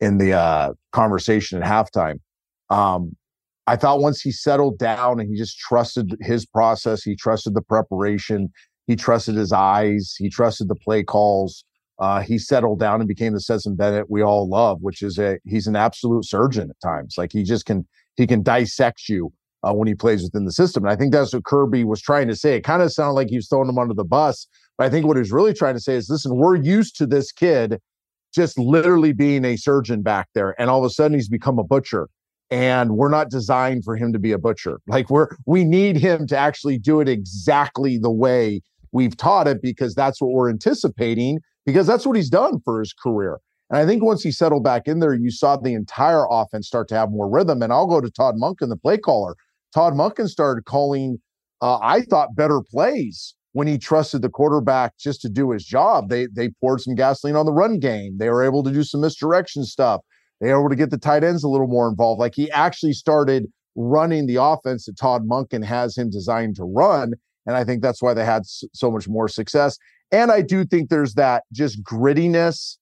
in 0.00 0.18
the 0.18 0.32
uh, 0.32 0.72
conversation 0.92 1.62
at 1.62 1.68
halftime. 1.68 2.20
Um, 2.70 3.16
I 3.70 3.76
thought 3.76 4.00
once 4.00 4.20
he 4.20 4.32
settled 4.32 4.80
down 4.80 5.20
and 5.20 5.30
he 5.30 5.36
just 5.36 5.56
trusted 5.56 6.16
his 6.20 6.44
process, 6.44 7.04
he 7.04 7.14
trusted 7.14 7.54
the 7.54 7.62
preparation, 7.62 8.50
he 8.88 8.96
trusted 8.96 9.36
his 9.36 9.52
eyes, 9.52 10.16
he 10.18 10.28
trusted 10.28 10.66
the 10.66 10.74
play 10.74 11.04
calls. 11.04 11.64
Uh, 12.00 12.20
he 12.20 12.36
settled 12.36 12.80
down 12.80 13.00
and 13.00 13.06
became 13.06 13.32
the 13.32 13.38
Stetson 13.38 13.76
Bennett 13.76 14.10
we 14.10 14.22
all 14.22 14.48
love, 14.48 14.78
which 14.80 15.02
is 15.02 15.18
a 15.18 15.38
he's 15.44 15.68
an 15.68 15.76
absolute 15.76 16.24
surgeon 16.24 16.68
at 16.68 16.80
times. 16.80 17.14
Like 17.16 17.30
he 17.30 17.44
just 17.44 17.64
can 17.64 17.86
he 18.16 18.26
can 18.26 18.42
dissect 18.42 19.08
you 19.08 19.32
uh, 19.62 19.72
when 19.72 19.86
he 19.86 19.94
plays 19.94 20.24
within 20.24 20.46
the 20.46 20.52
system. 20.52 20.82
And 20.82 20.90
I 20.90 20.96
think 20.96 21.12
that's 21.12 21.32
what 21.32 21.44
Kirby 21.44 21.84
was 21.84 22.00
trying 22.00 22.26
to 22.26 22.34
say. 22.34 22.56
It 22.56 22.64
kind 22.64 22.82
of 22.82 22.92
sounded 22.92 23.12
like 23.12 23.28
he 23.28 23.36
was 23.36 23.48
throwing 23.48 23.68
him 23.68 23.78
under 23.78 23.94
the 23.94 24.02
bus. 24.02 24.48
But 24.78 24.88
I 24.88 24.90
think 24.90 25.06
what 25.06 25.16
he's 25.16 25.30
really 25.30 25.54
trying 25.54 25.74
to 25.74 25.80
say 25.80 25.94
is 25.94 26.10
listen, 26.10 26.34
we're 26.34 26.56
used 26.56 26.96
to 26.96 27.06
this 27.06 27.30
kid 27.30 27.78
just 28.34 28.58
literally 28.58 29.12
being 29.12 29.44
a 29.44 29.54
surgeon 29.54 30.02
back 30.02 30.26
there. 30.34 30.60
And 30.60 30.68
all 30.68 30.80
of 30.80 30.84
a 30.84 30.90
sudden 30.90 31.14
he's 31.14 31.28
become 31.28 31.60
a 31.60 31.64
butcher. 31.64 32.08
And 32.50 32.96
we're 32.96 33.10
not 33.10 33.30
designed 33.30 33.84
for 33.84 33.96
him 33.96 34.12
to 34.12 34.18
be 34.18 34.32
a 34.32 34.38
butcher. 34.38 34.80
Like 34.88 35.08
we're 35.08 35.28
we 35.46 35.64
need 35.64 35.96
him 35.96 36.26
to 36.28 36.36
actually 36.36 36.78
do 36.78 37.00
it 37.00 37.08
exactly 37.08 37.96
the 37.98 38.10
way 38.10 38.60
we've 38.92 39.16
taught 39.16 39.46
it 39.46 39.62
because 39.62 39.94
that's 39.94 40.20
what 40.20 40.32
we're 40.32 40.50
anticipating, 40.50 41.40
because 41.64 41.86
that's 41.86 42.06
what 42.06 42.16
he's 42.16 42.30
done 42.30 42.60
for 42.64 42.80
his 42.80 42.92
career. 42.92 43.38
And 43.70 43.78
I 43.78 43.86
think 43.86 44.02
once 44.02 44.22
he 44.22 44.32
settled 44.32 44.64
back 44.64 44.88
in 44.88 44.98
there, 44.98 45.14
you 45.14 45.30
saw 45.30 45.56
the 45.56 45.74
entire 45.74 46.26
offense 46.28 46.66
start 46.66 46.88
to 46.88 46.96
have 46.96 47.10
more 47.10 47.30
rhythm. 47.30 47.62
And 47.62 47.72
I'll 47.72 47.86
go 47.86 48.00
to 48.00 48.10
Todd 48.10 48.34
Monken, 48.34 48.68
the 48.68 48.76
play 48.76 48.98
caller. 48.98 49.36
Todd 49.72 49.94
Monken 49.94 50.26
started 50.26 50.64
calling, 50.64 51.20
uh, 51.62 51.78
I 51.80 52.02
thought, 52.02 52.34
better 52.34 52.60
plays 52.60 53.36
when 53.52 53.68
he 53.68 53.78
trusted 53.78 54.22
the 54.22 54.28
quarterback 54.28 54.98
just 54.98 55.20
to 55.22 55.28
do 55.28 55.50
his 55.52 55.64
job. 55.64 56.08
They 56.08 56.26
they 56.26 56.50
poured 56.60 56.80
some 56.80 56.96
gasoline 56.96 57.36
on 57.36 57.46
the 57.46 57.52
run 57.52 57.78
game. 57.78 58.18
They 58.18 58.28
were 58.28 58.42
able 58.42 58.64
to 58.64 58.72
do 58.72 58.82
some 58.82 59.00
misdirection 59.02 59.64
stuff. 59.64 60.00
They 60.40 60.52
were 60.52 60.60
able 60.60 60.70
to 60.70 60.76
get 60.76 60.90
the 60.90 60.98
tight 60.98 61.24
ends 61.24 61.44
a 61.44 61.48
little 61.48 61.66
more 61.66 61.88
involved. 61.88 62.18
Like 62.18 62.34
he 62.34 62.50
actually 62.50 62.94
started 62.94 63.46
running 63.76 64.26
the 64.26 64.36
offense 64.36 64.86
that 64.86 64.96
Todd 64.96 65.28
Monken 65.28 65.64
has 65.64 65.96
him 65.96 66.10
designed 66.10 66.56
to 66.56 66.64
run. 66.64 67.14
And 67.46 67.56
I 67.56 67.64
think 67.64 67.82
that's 67.82 68.02
why 68.02 68.14
they 68.14 68.24
had 68.24 68.42
so 68.46 68.90
much 68.90 69.08
more 69.08 69.28
success. 69.28 69.78
And 70.12 70.30
I 70.30 70.42
do 70.42 70.64
think 70.64 70.88
there's 70.88 71.14
that 71.14 71.44
just 71.52 71.82
grittiness 71.82 72.76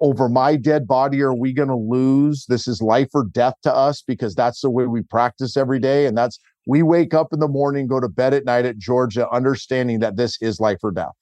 over 0.00 0.28
my 0.28 0.56
dead 0.56 0.86
body 0.86 1.20
are 1.20 1.34
we 1.34 1.52
going 1.52 1.68
to 1.68 1.76
lose 1.76 2.46
this 2.48 2.68
is 2.68 2.80
life 2.80 3.08
or 3.14 3.24
death 3.24 3.54
to 3.62 3.74
us 3.74 4.02
because 4.02 4.34
that's 4.34 4.60
the 4.60 4.70
way 4.70 4.86
we 4.86 5.02
practice 5.02 5.56
every 5.56 5.80
day 5.80 6.06
and 6.06 6.16
that's 6.16 6.38
we 6.66 6.82
wake 6.82 7.14
up 7.14 7.32
in 7.32 7.40
the 7.40 7.48
morning 7.48 7.86
go 7.86 7.98
to 7.98 8.08
bed 8.08 8.32
at 8.32 8.44
night 8.44 8.64
at 8.64 8.78
georgia 8.78 9.28
understanding 9.30 9.98
that 9.98 10.16
this 10.16 10.40
is 10.40 10.60
life 10.60 10.78
or 10.82 10.92
death 10.92 11.14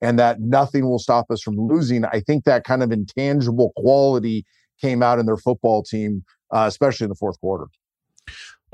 and 0.00 0.18
that 0.18 0.40
nothing 0.40 0.88
will 0.88 0.98
stop 0.98 1.30
us 1.30 1.42
from 1.42 1.56
losing 1.56 2.04
i 2.06 2.20
think 2.20 2.44
that 2.44 2.64
kind 2.64 2.82
of 2.82 2.90
intangible 2.90 3.72
quality 3.76 4.44
came 4.82 5.02
out 5.02 5.18
in 5.18 5.26
their 5.26 5.36
football 5.36 5.82
team 5.82 6.24
uh, 6.52 6.66
especially 6.68 7.04
in 7.04 7.08
the 7.08 7.14
fourth 7.14 7.40
quarter 7.40 7.66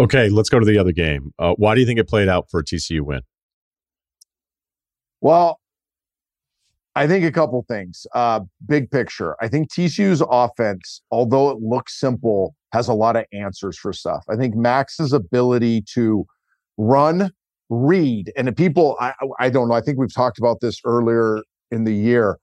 okay 0.01 0.29
let's 0.29 0.49
go 0.49 0.59
to 0.59 0.67
the 0.67 0.79
other 0.79 0.93
game 0.93 1.33
uh, 1.39 1.55
why 1.55 1.75
do 1.75 1.81
you 1.81 1.87
think 1.87 2.01
it 2.01 2.09
played 2.09 2.29
out 2.29 2.51
for 2.51 2.61
a 2.61 2.65
tcu 2.65 3.01
win 3.03 3.21
well 5.21 5.61
I 6.99 7.07
think 7.07 7.25
a 7.25 7.31
couple 7.31 7.65
things. 7.69 8.09
Uh, 8.13 8.41
big 8.67 8.91
picture. 8.91 9.37
I 9.41 9.47
think 9.47 9.71
TCU's 9.71 10.21
offense, 10.29 11.01
although 11.13 11.49
it 11.51 11.61
looks 11.61 12.01
simple, 12.01 12.57
has 12.73 12.89
a 12.89 12.93
lot 12.93 13.15
of 13.15 13.25
answers 13.33 13.79
for 13.79 13.93
stuff. 13.93 14.25
I 14.29 14.35
think 14.35 14.57
Max's 14.57 15.13
ability 15.13 15.83
to 15.95 16.27
run, 16.77 17.31
read, 17.71 18.33
and 18.37 18.49
the 18.49 18.53
people, 18.53 18.97
I, 18.99 19.13
I 19.39 19.49
don't 19.49 19.69
know, 19.69 19.77
I 19.77 19.81
think 19.81 19.97
we've 19.97 20.13
talked 20.13 20.41
about 20.41 20.61
this 20.61 20.81
earlier 20.85 21.45
in 21.71 21.85
the 21.85 21.95
year. 21.95 22.37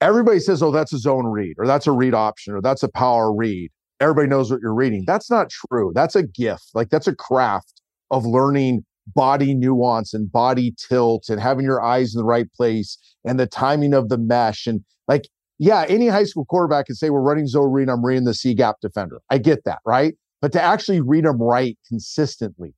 Everybody 0.00 0.38
says, 0.38 0.62
oh, 0.62 0.70
that's 0.70 0.92
a 0.92 0.98
zone 0.98 1.26
read, 1.26 1.56
or 1.58 1.66
that's 1.66 1.86
a 1.86 1.92
read 1.92 2.14
option, 2.14 2.54
or 2.54 2.60
that's 2.60 2.82
a 2.82 2.88
power 2.88 3.34
read. 3.34 3.70
Everybody 4.00 4.28
knows 4.28 4.50
what 4.50 4.60
you're 4.60 4.74
reading. 4.74 5.04
That's 5.06 5.30
not 5.30 5.50
true. 5.50 5.90
That's 5.94 6.14
a 6.14 6.22
gift. 6.22 6.70
Like 6.74 6.90
that's 6.90 7.08
a 7.08 7.14
craft 7.14 7.82
of 8.10 8.24
learning 8.24 8.84
body 9.14 9.54
nuance 9.54 10.14
and 10.14 10.30
body 10.30 10.74
tilt 10.88 11.28
and 11.28 11.40
having 11.40 11.64
your 11.64 11.82
eyes 11.82 12.14
in 12.14 12.18
the 12.18 12.24
right 12.24 12.52
place 12.52 12.96
and 13.24 13.40
the 13.40 13.46
timing 13.46 13.94
of 13.94 14.08
the 14.08 14.18
mesh. 14.18 14.66
And 14.66 14.84
like, 15.08 15.28
yeah, 15.58 15.84
any 15.88 16.08
high 16.08 16.24
school 16.24 16.44
quarterback 16.44 16.86
can 16.86 16.94
say, 16.94 17.10
we're 17.10 17.20
running 17.20 17.48
zone 17.48 17.72
read, 17.72 17.88
I'm 17.88 18.04
reading 18.04 18.24
the 18.24 18.34
C 18.34 18.54
gap 18.54 18.76
defender. 18.80 19.20
I 19.30 19.38
get 19.38 19.64
that, 19.64 19.80
right? 19.84 20.14
But 20.40 20.52
to 20.52 20.62
actually 20.62 21.00
read 21.00 21.24
them 21.24 21.42
right 21.42 21.76
consistently 21.88 22.74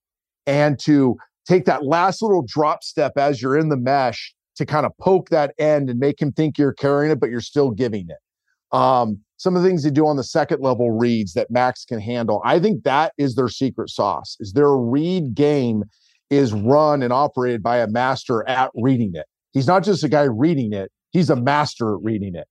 and 0.46 0.78
to 0.80 1.16
take 1.46 1.66
that 1.66 1.84
last 1.84 2.22
little 2.22 2.44
drop 2.46 2.82
step 2.82 3.12
as 3.16 3.42
you're 3.42 3.58
in 3.58 3.68
the 3.68 3.76
mesh 3.76 4.34
to 4.61 4.66
kind 4.66 4.86
of 4.86 4.96
poke 4.98 5.30
that 5.30 5.54
end 5.58 5.88
and 5.90 5.98
make 5.98 6.20
him 6.20 6.32
think 6.32 6.58
you're 6.58 6.74
carrying 6.74 7.11
it, 7.11 7.18
but 7.18 7.30
you're 7.30 7.40
still 7.40 7.70
giving 7.70 8.06
it. 8.08 8.76
Um, 8.76 9.18
some 9.38 9.56
of 9.56 9.62
the 9.62 9.68
things 9.68 9.82
they 9.82 9.90
do 9.90 10.06
on 10.06 10.16
the 10.16 10.22
second 10.22 10.61
level 10.61 10.90
reads 10.90 11.32
that 11.32 11.50
Max 11.50 11.84
can 11.84 11.98
handle. 11.98 12.42
I 12.44 12.61
think 12.61 12.84
that 12.84 13.14
is 13.16 13.34
their 13.34 13.48
secret 13.48 13.88
sauce. 13.88 14.36
Is 14.38 14.52
their 14.52 14.76
read 14.76 15.34
game 15.34 15.84
is 16.28 16.52
run 16.52 17.02
and 17.02 17.12
operated 17.12 17.62
by 17.62 17.78
a 17.78 17.86
master 17.86 18.46
at 18.48 18.70
reading 18.74 19.12
it. 19.14 19.26
He's 19.52 19.66
not 19.66 19.82
just 19.82 20.04
a 20.04 20.08
guy 20.08 20.24
reading 20.24 20.72
it, 20.72 20.92
he's 21.11 21.30
a 21.30 21.36
master 21.36 21.94
at 21.94 22.02
reading 22.02 22.34
it. 22.34 22.46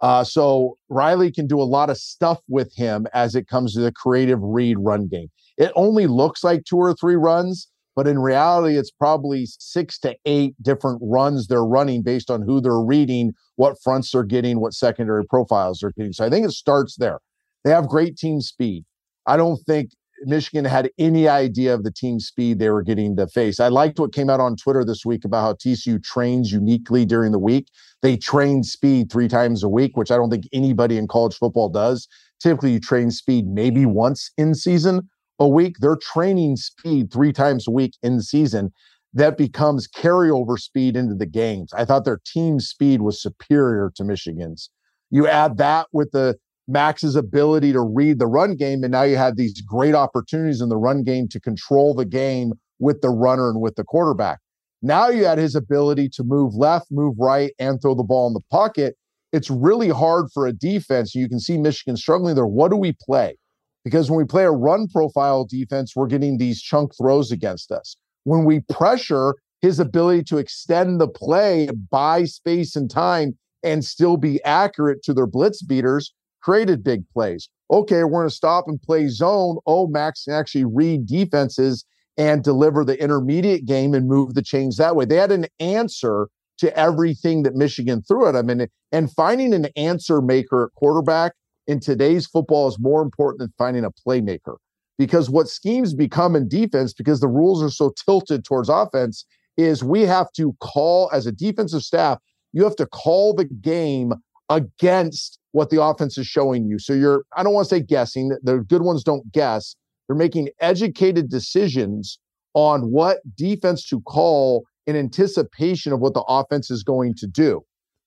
Uh, 0.00 0.24
so 0.24 0.76
Riley 0.88 1.30
can 1.30 1.46
do 1.46 1.60
a 1.60 1.62
lot 1.62 1.88
of 1.88 1.96
stuff 1.96 2.40
with 2.48 2.74
him 2.74 3.06
as 3.14 3.36
it 3.36 3.46
comes 3.46 3.72
to 3.74 3.80
the 3.80 3.92
creative 3.92 4.40
read 4.42 4.76
run 4.80 5.06
game. 5.06 5.30
It 5.58 5.70
only 5.76 6.08
looks 6.08 6.42
like 6.42 6.64
two 6.64 6.76
or 6.76 6.92
three 6.92 7.14
runs, 7.14 7.68
but 7.94 8.06
in 8.06 8.18
reality, 8.18 8.76
it's 8.76 8.90
probably 8.90 9.46
six 9.46 9.98
to 10.00 10.16
eight 10.24 10.54
different 10.62 11.00
runs 11.02 11.46
they're 11.46 11.64
running 11.64 12.02
based 12.02 12.30
on 12.30 12.42
who 12.42 12.60
they're 12.60 12.80
reading, 12.80 13.32
what 13.56 13.76
fronts 13.82 14.12
they're 14.12 14.22
getting, 14.22 14.60
what 14.60 14.72
secondary 14.72 15.24
profiles 15.26 15.80
they're 15.80 15.92
getting. 15.96 16.12
So 16.12 16.24
I 16.24 16.30
think 16.30 16.46
it 16.46 16.52
starts 16.52 16.96
there. 16.96 17.18
They 17.64 17.70
have 17.70 17.88
great 17.88 18.16
team 18.16 18.40
speed. 18.40 18.84
I 19.26 19.36
don't 19.36 19.58
think 19.66 19.90
Michigan 20.24 20.64
had 20.64 20.90
any 20.98 21.28
idea 21.28 21.74
of 21.74 21.84
the 21.84 21.90
team 21.90 22.20
speed 22.20 22.58
they 22.58 22.70
were 22.70 22.82
getting 22.82 23.16
to 23.16 23.26
face. 23.26 23.60
I 23.60 23.68
liked 23.68 23.98
what 23.98 24.12
came 24.12 24.30
out 24.30 24.40
on 24.40 24.56
Twitter 24.56 24.84
this 24.84 25.04
week 25.04 25.24
about 25.24 25.42
how 25.42 25.52
TCU 25.54 26.02
trains 26.02 26.52
uniquely 26.52 27.04
during 27.04 27.32
the 27.32 27.38
week. 27.38 27.68
They 28.02 28.16
train 28.16 28.62
speed 28.62 29.10
three 29.10 29.28
times 29.28 29.62
a 29.62 29.68
week, 29.68 29.96
which 29.96 30.10
I 30.10 30.16
don't 30.16 30.30
think 30.30 30.44
anybody 30.52 30.96
in 30.96 31.08
college 31.08 31.36
football 31.36 31.68
does. 31.68 32.08
Typically, 32.40 32.72
you 32.72 32.80
train 32.80 33.10
speed 33.10 33.46
maybe 33.46 33.86
once 33.86 34.30
in 34.36 34.54
season 34.54 35.08
a 35.42 35.48
week. 35.48 35.76
They're 35.80 35.96
training 35.96 36.56
speed 36.56 37.12
three 37.12 37.32
times 37.32 37.66
a 37.66 37.72
week 37.72 37.96
in 38.02 38.20
season. 38.20 38.72
That 39.12 39.36
becomes 39.36 39.88
carryover 39.88 40.58
speed 40.58 40.96
into 40.96 41.16
the 41.16 41.26
games. 41.26 41.72
I 41.74 41.84
thought 41.84 42.04
their 42.04 42.20
team 42.24 42.60
speed 42.60 43.02
was 43.02 43.20
superior 43.20 43.92
to 43.96 44.04
Michigan's. 44.04 44.70
You 45.10 45.26
add 45.26 45.58
that 45.58 45.88
with 45.92 46.12
the 46.12 46.36
Max's 46.68 47.16
ability 47.16 47.72
to 47.72 47.80
read 47.80 48.20
the 48.20 48.28
run 48.28 48.54
game. 48.54 48.84
And 48.84 48.92
now 48.92 49.02
you 49.02 49.16
have 49.16 49.36
these 49.36 49.60
great 49.60 49.94
opportunities 49.94 50.60
in 50.60 50.68
the 50.68 50.76
run 50.76 51.02
game 51.02 51.26
to 51.28 51.40
control 51.40 51.92
the 51.92 52.04
game 52.04 52.52
with 52.78 53.00
the 53.00 53.10
runner 53.10 53.50
and 53.50 53.60
with 53.60 53.74
the 53.74 53.84
quarterback. 53.84 54.38
Now 54.80 55.08
you 55.08 55.24
had 55.24 55.38
his 55.38 55.54
ability 55.56 56.08
to 56.10 56.24
move 56.24 56.54
left, 56.54 56.86
move 56.90 57.16
right, 57.18 57.52
and 57.58 57.82
throw 57.82 57.94
the 57.94 58.04
ball 58.04 58.28
in 58.28 58.32
the 58.32 58.40
pocket. 58.50 58.96
It's 59.32 59.50
really 59.50 59.88
hard 59.88 60.26
for 60.32 60.46
a 60.46 60.52
defense. 60.52 61.14
You 61.14 61.28
can 61.28 61.40
see 61.40 61.58
Michigan 61.58 61.96
struggling 61.96 62.36
there. 62.36 62.46
What 62.46 62.70
do 62.70 62.76
we 62.76 62.92
play? 62.92 63.36
Because 63.84 64.10
when 64.10 64.18
we 64.18 64.24
play 64.24 64.44
a 64.44 64.50
run 64.50 64.86
profile 64.88 65.44
defense, 65.44 65.94
we're 65.96 66.06
getting 66.06 66.38
these 66.38 66.62
chunk 66.62 66.92
throws 66.96 67.32
against 67.32 67.72
us. 67.72 67.96
When 68.24 68.44
we 68.44 68.60
pressure, 68.60 69.34
his 69.60 69.80
ability 69.80 70.24
to 70.24 70.38
extend 70.38 71.00
the 71.00 71.08
play, 71.08 71.68
buy 71.90 72.24
space 72.24 72.76
and 72.76 72.90
time, 72.90 73.36
and 73.62 73.84
still 73.84 74.16
be 74.16 74.42
accurate 74.44 75.02
to 75.04 75.14
their 75.14 75.26
blitz 75.26 75.62
beaters 75.62 76.12
created 76.42 76.82
big 76.84 77.08
plays. 77.10 77.48
Okay, 77.70 78.04
we're 78.04 78.20
going 78.20 78.28
to 78.28 78.34
stop 78.34 78.66
and 78.66 78.80
play 78.82 79.08
zone. 79.08 79.58
Oh, 79.66 79.86
Max 79.86 80.24
can 80.24 80.34
actually 80.34 80.64
read 80.64 81.06
defenses 81.06 81.84
and 82.18 82.44
deliver 82.44 82.84
the 82.84 83.00
intermediate 83.00 83.64
game 83.64 83.94
and 83.94 84.08
move 84.08 84.34
the 84.34 84.42
chains 84.42 84.76
that 84.76 84.96
way. 84.96 85.04
They 85.04 85.16
had 85.16 85.32
an 85.32 85.46
answer 85.60 86.28
to 86.58 86.76
everything 86.76 87.44
that 87.44 87.54
Michigan 87.54 88.02
threw 88.02 88.28
at 88.28 88.32
them. 88.32 88.50
And, 88.50 88.68
and 88.90 89.10
finding 89.10 89.54
an 89.54 89.68
answer 89.76 90.20
maker 90.20 90.64
at 90.64 90.74
quarterback 90.74 91.32
in 91.66 91.80
today's 91.80 92.26
football 92.26 92.68
is 92.68 92.78
more 92.78 93.02
important 93.02 93.40
than 93.40 93.52
finding 93.58 93.84
a 93.84 93.90
playmaker. 93.90 94.56
Because 94.98 95.30
what 95.30 95.48
schemes 95.48 95.94
become 95.94 96.36
in 96.36 96.48
defense, 96.48 96.92
because 96.92 97.20
the 97.20 97.28
rules 97.28 97.62
are 97.62 97.70
so 97.70 97.92
tilted 98.04 98.44
towards 98.44 98.68
offense, 98.68 99.24
is 99.56 99.82
we 99.82 100.02
have 100.02 100.30
to 100.32 100.54
call 100.60 101.10
as 101.12 101.26
a 101.26 101.32
defensive 101.32 101.82
staff, 101.82 102.18
you 102.52 102.64
have 102.64 102.76
to 102.76 102.86
call 102.86 103.34
the 103.34 103.44
game 103.44 104.12
against 104.48 105.38
what 105.52 105.70
the 105.70 105.82
offense 105.82 106.18
is 106.18 106.26
showing 106.26 106.66
you. 106.66 106.78
So 106.78 106.92
you're, 106.92 107.24
I 107.36 107.42
don't 107.42 107.54
want 107.54 107.68
to 107.68 107.74
say 107.74 107.82
guessing, 107.82 108.36
the 108.42 108.58
good 108.58 108.82
ones 108.82 109.02
don't 109.02 109.30
guess. 109.32 109.76
They're 110.06 110.16
making 110.16 110.48
educated 110.60 111.30
decisions 111.30 112.18
on 112.54 112.90
what 112.90 113.18
defense 113.36 113.86
to 113.88 114.00
call 114.02 114.64
in 114.86 114.96
anticipation 114.96 115.92
of 115.92 116.00
what 116.00 116.14
the 116.14 116.24
offense 116.28 116.70
is 116.70 116.82
going 116.82 117.14
to 117.14 117.26
do. 117.26 117.62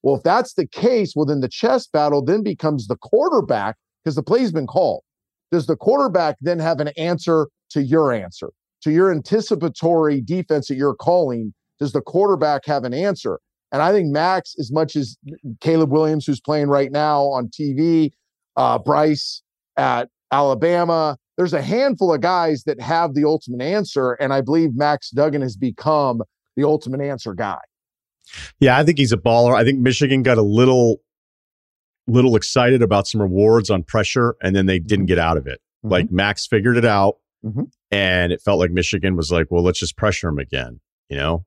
Well, 0.05 0.17
if 0.17 0.23
that's 0.23 0.53
the 0.53 0.67
case, 0.67 1.13
well, 1.15 1.25
then 1.25 1.39
the 1.39 1.49
chess 1.49 1.87
battle 1.87 2.23
then 2.23 2.43
becomes 2.43 2.85
the 2.85 2.95
quarterback 2.95 3.75
because 4.03 4.13
the 4.13 4.21
play's 4.21 4.51
been 4.51 4.67
called. 4.67 5.01
Does 5.51 5.65
the 5.65 5.75
quarterback 5.75 6.35
then 6.41 6.59
have 6.59 6.79
an 6.79 6.89
answer 6.89 7.47
to 7.71 7.81
your 7.81 8.13
answer, 8.13 8.51
to 8.83 8.91
your 8.91 9.11
anticipatory 9.11 10.21
defense 10.21 10.67
that 10.67 10.75
you're 10.75 10.93
calling? 10.93 11.55
Does 11.79 11.91
the 11.91 12.01
quarterback 12.01 12.67
have 12.67 12.83
an 12.83 12.93
answer? 12.93 13.39
And 13.71 13.81
I 13.81 13.91
think 13.91 14.11
Max, 14.11 14.53
as 14.59 14.71
much 14.71 14.95
as 14.95 15.17
Caleb 15.59 15.91
Williams, 15.91 16.27
who's 16.27 16.39
playing 16.39 16.67
right 16.67 16.91
now 16.91 17.23
on 17.23 17.47
TV, 17.47 18.11
uh, 18.57 18.77
Bryce 18.77 19.41
at 19.75 20.09
Alabama, 20.31 21.17
there's 21.35 21.53
a 21.53 21.63
handful 21.63 22.13
of 22.13 22.21
guys 22.21 22.63
that 22.65 22.79
have 22.79 23.15
the 23.15 23.25
ultimate 23.25 23.63
answer. 23.63 24.11
And 24.13 24.33
I 24.33 24.41
believe 24.41 24.75
Max 24.75 25.09
Duggan 25.09 25.41
has 25.41 25.57
become 25.57 26.21
the 26.55 26.63
ultimate 26.63 27.01
answer 27.01 27.33
guy. 27.33 27.57
Yeah, 28.59 28.77
I 28.77 28.83
think 28.83 28.97
he's 28.97 29.11
a 29.11 29.17
baller. 29.17 29.55
I 29.55 29.63
think 29.63 29.79
Michigan 29.79 30.23
got 30.23 30.37
a 30.37 30.43
little 30.43 31.01
little 32.07 32.35
excited 32.35 32.81
about 32.81 33.07
some 33.07 33.21
rewards 33.21 33.69
on 33.69 33.83
pressure 33.83 34.35
and 34.41 34.55
then 34.55 34.67
they 34.67 34.79
didn't 34.79 35.05
mm-hmm. 35.05 35.07
get 35.07 35.19
out 35.19 35.37
of 35.37 35.47
it. 35.47 35.59
Mm-hmm. 35.83 35.91
Like 35.91 36.11
Max 36.11 36.45
figured 36.45 36.77
it 36.77 36.85
out 36.85 37.15
mm-hmm. 37.43 37.63
and 37.91 38.31
it 38.31 38.41
felt 38.41 38.59
like 38.59 38.71
Michigan 38.71 39.15
was 39.15 39.31
like, 39.31 39.47
well, 39.49 39.63
let's 39.63 39.79
just 39.79 39.97
pressure 39.97 40.29
him 40.29 40.37
again, 40.37 40.79
you 41.09 41.17
know? 41.17 41.45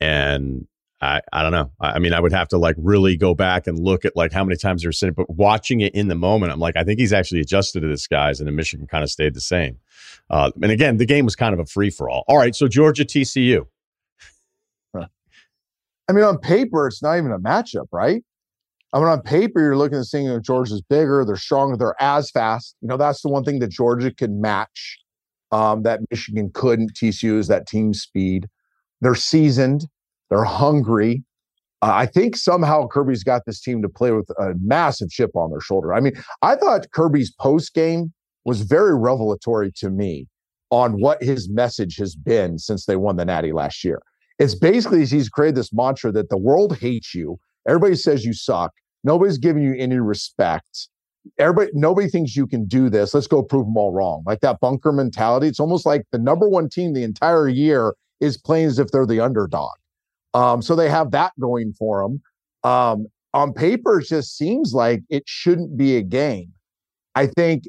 And 0.00 0.66
I, 1.00 1.20
I 1.32 1.42
don't 1.42 1.52
know. 1.52 1.70
I, 1.80 1.92
I 1.92 1.98
mean, 1.98 2.12
I 2.12 2.20
would 2.20 2.32
have 2.32 2.48
to 2.48 2.58
like 2.58 2.76
really 2.78 3.16
go 3.16 3.34
back 3.34 3.66
and 3.66 3.78
look 3.78 4.04
at 4.04 4.16
like 4.16 4.32
how 4.32 4.44
many 4.44 4.56
times 4.56 4.82
they 4.82 4.88
were 4.88 4.92
sitting, 4.92 5.14
but 5.14 5.30
watching 5.30 5.80
it 5.80 5.94
in 5.94 6.08
the 6.08 6.14
moment, 6.14 6.52
I'm 6.52 6.60
like, 6.60 6.76
I 6.76 6.84
think 6.84 6.98
he's 6.98 7.12
actually 7.12 7.40
adjusted 7.40 7.80
to 7.80 7.88
this 7.88 8.06
guys, 8.06 8.40
and 8.40 8.48
the 8.48 8.52
Michigan 8.52 8.86
kind 8.86 9.04
of 9.04 9.10
stayed 9.10 9.34
the 9.34 9.40
same. 9.40 9.78
Uh, 10.30 10.50
and 10.62 10.72
again, 10.72 10.96
the 10.96 11.06
game 11.06 11.24
was 11.24 11.36
kind 11.36 11.54
of 11.54 11.60
a 11.60 11.66
free 11.66 11.90
for 11.90 12.08
all. 12.08 12.24
All 12.26 12.38
right, 12.38 12.54
so 12.54 12.66
Georgia 12.66 13.04
TCU. 13.04 13.66
I 16.08 16.12
mean, 16.12 16.24
on 16.24 16.38
paper, 16.38 16.86
it's 16.86 17.02
not 17.02 17.18
even 17.18 17.32
a 17.32 17.38
matchup, 17.38 17.86
right? 17.92 18.22
I 18.92 18.98
mean, 18.98 19.08
on 19.08 19.20
paper, 19.20 19.60
you're 19.60 19.76
looking 19.76 19.98
at 19.98 20.06
seeing 20.06 20.28
that 20.28 20.42
Georgia's 20.42 20.80
bigger, 20.80 21.24
they're 21.24 21.36
stronger, 21.36 21.76
they're 21.76 22.00
as 22.00 22.30
fast. 22.30 22.74
You 22.80 22.88
know, 22.88 22.96
that's 22.96 23.20
the 23.20 23.28
one 23.28 23.44
thing 23.44 23.58
that 23.58 23.70
Georgia 23.70 24.10
can 24.10 24.40
match 24.40 24.98
um, 25.52 25.82
that 25.82 26.00
Michigan 26.10 26.50
couldn't. 26.54 26.94
TCU 26.94 27.38
is 27.38 27.48
that 27.48 27.66
team 27.66 27.92
speed. 27.92 28.48
They're 29.02 29.14
seasoned. 29.14 29.86
They're 30.30 30.44
hungry. 30.44 31.22
Uh, 31.82 31.92
I 31.92 32.06
think 32.06 32.36
somehow 32.36 32.88
Kirby's 32.88 33.22
got 33.22 33.42
this 33.46 33.60
team 33.60 33.82
to 33.82 33.88
play 33.88 34.10
with 34.10 34.28
a 34.30 34.54
massive 34.60 35.10
chip 35.10 35.36
on 35.36 35.50
their 35.50 35.60
shoulder. 35.60 35.94
I 35.94 36.00
mean, 36.00 36.14
I 36.42 36.56
thought 36.56 36.90
Kirby's 36.92 37.32
post 37.32 37.74
game 37.74 38.12
was 38.44 38.62
very 38.62 38.96
revelatory 38.96 39.70
to 39.76 39.90
me 39.90 40.26
on 40.70 41.00
what 41.00 41.22
his 41.22 41.48
message 41.48 41.96
has 41.96 42.14
been 42.14 42.58
since 42.58 42.86
they 42.86 42.96
won 42.96 43.16
the 43.16 43.24
Natty 43.24 43.52
last 43.52 43.84
year. 43.84 44.00
It's 44.38 44.54
basically 44.54 45.04
he's 45.04 45.28
created 45.28 45.56
this 45.56 45.72
mantra 45.72 46.12
that 46.12 46.30
the 46.30 46.38
world 46.38 46.78
hates 46.78 47.14
you. 47.14 47.38
Everybody 47.66 47.96
says 47.96 48.24
you 48.24 48.32
suck. 48.32 48.72
Nobody's 49.04 49.38
giving 49.38 49.62
you 49.62 49.74
any 49.76 49.98
respect. 49.98 50.88
Everybody, 51.38 51.70
nobody 51.74 52.08
thinks 52.08 52.36
you 52.36 52.46
can 52.46 52.66
do 52.66 52.88
this. 52.88 53.14
Let's 53.14 53.26
go 53.26 53.42
prove 53.42 53.66
them 53.66 53.76
all 53.76 53.92
wrong. 53.92 54.22
Like 54.26 54.40
that 54.40 54.60
bunker 54.60 54.92
mentality. 54.92 55.48
It's 55.48 55.60
almost 55.60 55.84
like 55.84 56.04
the 56.12 56.18
number 56.18 56.48
one 56.48 56.68
team 56.68 56.94
the 56.94 57.02
entire 57.02 57.48
year 57.48 57.94
is 58.20 58.38
playing 58.38 58.66
as 58.66 58.78
if 58.78 58.90
they're 58.90 59.06
the 59.06 59.20
underdog. 59.20 59.72
Um, 60.34 60.62
so 60.62 60.76
they 60.76 60.88
have 60.88 61.10
that 61.12 61.32
going 61.40 61.72
for 61.72 62.02
them. 62.02 62.22
Um, 62.70 63.06
on 63.34 63.52
paper, 63.52 64.00
it 64.00 64.06
just 64.06 64.36
seems 64.36 64.72
like 64.72 65.02
it 65.10 65.24
shouldn't 65.26 65.76
be 65.76 65.96
a 65.96 66.02
game. 66.02 66.52
I 67.14 67.26
think 67.26 67.64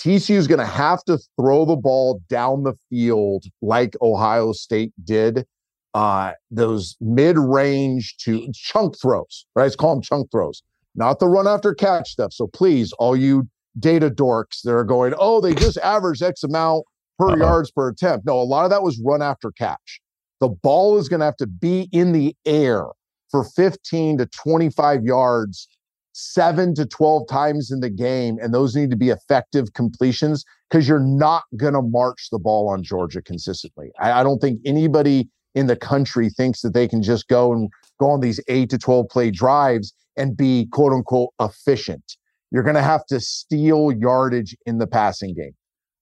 TCU 0.00 0.36
is 0.36 0.48
going 0.48 0.60
to 0.60 0.64
have 0.64 1.04
to 1.04 1.18
throw 1.38 1.66
the 1.66 1.76
ball 1.76 2.22
down 2.30 2.62
the 2.62 2.72
field 2.88 3.44
like 3.60 3.94
Ohio 4.00 4.52
State 4.52 4.92
did. 5.04 5.46
Uh, 5.92 6.32
those 6.50 6.96
mid-range 7.00 8.16
to 8.18 8.48
chunk 8.54 8.98
throws, 8.98 9.44
right? 9.54 9.64
Let's 9.64 9.76
call 9.76 9.96
them 9.96 10.02
chunk 10.02 10.30
throws, 10.30 10.62
not 10.94 11.18
the 11.18 11.28
run 11.28 11.46
after 11.46 11.74
catch 11.74 12.12
stuff. 12.12 12.32
So 12.32 12.46
please, 12.46 12.92
all 12.94 13.14
you 13.14 13.46
data 13.78 14.08
dorks 14.08 14.62
that 14.62 14.72
are 14.72 14.84
going, 14.84 15.12
oh, 15.18 15.40
they 15.40 15.54
just 15.54 15.76
average 15.78 16.22
X 16.22 16.44
amount 16.44 16.84
per 17.18 17.32
uh-huh. 17.32 17.36
yards 17.36 17.70
per 17.70 17.88
attempt. 17.88 18.24
No, 18.24 18.40
a 18.40 18.42
lot 18.42 18.64
of 18.64 18.70
that 18.70 18.82
was 18.82 18.98
run 19.04 19.20
after 19.20 19.50
catch. 19.50 20.00
The 20.40 20.48
ball 20.48 20.96
is 20.96 21.08
going 21.10 21.20
to 21.20 21.26
have 21.26 21.36
to 21.36 21.46
be 21.46 21.90
in 21.92 22.12
the 22.12 22.34
air 22.46 22.86
for 23.30 23.44
15 23.44 24.18
to 24.18 24.26
25 24.26 25.04
yards, 25.04 25.68
seven 26.12 26.74
to 26.74 26.86
12 26.86 27.28
times 27.28 27.70
in 27.70 27.80
the 27.80 27.90
game. 27.90 28.38
And 28.40 28.52
those 28.52 28.74
need 28.74 28.90
to 28.90 28.96
be 28.96 29.10
effective 29.10 29.72
completions 29.74 30.44
because 30.68 30.88
you're 30.88 30.98
not 31.00 31.44
going 31.56 31.74
to 31.74 31.82
march 31.82 32.28
the 32.30 32.38
ball 32.38 32.68
on 32.68 32.82
Georgia 32.82 33.22
consistently. 33.22 33.90
I, 34.00 34.20
I, 34.20 34.22
don't 34.22 34.38
think 34.38 34.60
anybody 34.64 35.28
in 35.54 35.66
the 35.66 35.76
country 35.76 36.30
thinks 36.30 36.62
that 36.62 36.74
they 36.74 36.86
can 36.86 37.02
just 37.02 37.28
go 37.28 37.52
and 37.52 37.70
go 37.98 38.10
on 38.10 38.20
these 38.20 38.40
eight 38.48 38.70
to 38.70 38.78
12 38.78 39.08
play 39.08 39.30
drives 39.30 39.92
and 40.16 40.36
be 40.36 40.66
quote 40.72 40.92
unquote 40.92 41.30
efficient. 41.40 42.16
You're 42.50 42.62
going 42.62 42.76
to 42.76 42.82
have 42.82 43.06
to 43.06 43.20
steal 43.20 43.92
yardage 43.92 44.56
in 44.66 44.78
the 44.78 44.86
passing 44.86 45.34
game. 45.34 45.54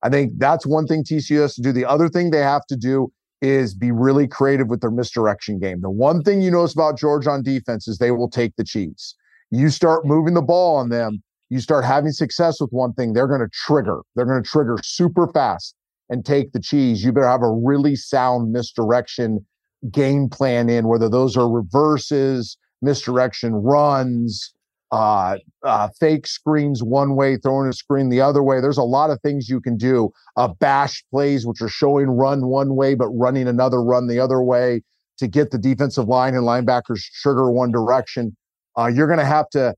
I 0.02 0.08
think 0.08 0.32
that's 0.36 0.66
one 0.66 0.86
thing 0.86 1.04
TCU 1.04 1.40
has 1.40 1.54
to 1.56 1.62
do. 1.62 1.72
The 1.72 1.84
other 1.84 2.08
thing 2.08 2.30
they 2.30 2.38
have 2.38 2.64
to 2.66 2.76
do 2.76 3.12
is 3.40 3.74
be 3.74 3.92
really 3.92 4.26
creative 4.26 4.68
with 4.68 4.80
their 4.80 4.90
misdirection 4.90 5.58
game. 5.58 5.80
The 5.80 5.90
one 5.90 6.22
thing 6.22 6.40
you 6.42 6.50
notice 6.50 6.74
about 6.74 6.98
Georgia 6.98 7.30
on 7.30 7.42
defense 7.42 7.86
is 7.86 7.98
they 7.98 8.10
will 8.10 8.30
take 8.30 8.56
the 8.56 8.64
cheese. 8.64 9.14
You 9.50 9.70
start 9.70 10.06
moving 10.06 10.34
the 10.34 10.42
ball 10.42 10.76
on 10.76 10.90
them, 10.90 11.22
you 11.50 11.60
start 11.60 11.84
having 11.84 12.12
success 12.12 12.60
with 12.60 12.70
one 12.70 12.92
thing, 12.92 13.12
they're 13.12 13.26
going 13.26 13.40
to 13.40 13.48
trigger. 13.52 14.00
They're 14.14 14.26
going 14.26 14.42
to 14.42 14.48
trigger 14.48 14.76
super 14.82 15.26
fast 15.28 15.74
and 16.10 16.24
take 16.24 16.52
the 16.52 16.60
cheese. 16.60 17.02
You 17.04 17.12
better 17.12 17.28
have 17.28 17.42
a 17.42 17.50
really 17.50 17.96
sound 17.96 18.52
misdirection 18.52 19.44
game 19.90 20.28
plan 20.28 20.68
in, 20.68 20.88
whether 20.88 21.08
those 21.08 21.36
are 21.36 21.48
reverses, 21.48 22.56
misdirection 22.82 23.54
runs, 23.54 24.52
uh, 24.90 25.36
uh, 25.64 25.88
fake 26.00 26.26
screens 26.26 26.82
one 26.82 27.14
way, 27.14 27.36
throwing 27.36 27.68
a 27.68 27.72
screen 27.72 28.08
the 28.08 28.20
other 28.20 28.42
way. 28.42 28.60
There's 28.60 28.78
a 28.78 28.82
lot 28.82 29.10
of 29.10 29.20
things 29.20 29.48
you 29.48 29.60
can 29.60 29.76
do. 29.76 30.10
Uh, 30.36 30.48
bash 30.48 31.04
plays, 31.10 31.46
which 31.46 31.60
are 31.60 31.68
showing 31.68 32.08
run 32.08 32.46
one 32.46 32.74
way, 32.74 32.94
but 32.94 33.08
running 33.08 33.48
another 33.48 33.82
run 33.82 34.06
the 34.06 34.18
other 34.18 34.42
way 34.42 34.82
to 35.18 35.26
get 35.26 35.50
the 35.50 35.58
defensive 35.58 36.08
line 36.08 36.34
and 36.34 36.44
linebackers 36.44 37.02
trigger 37.20 37.50
one 37.50 37.70
direction. 37.70 38.36
Uh, 38.78 38.86
you're 38.86 39.06
going 39.06 39.18
to 39.18 39.24
have 39.24 39.48
to 39.50 39.74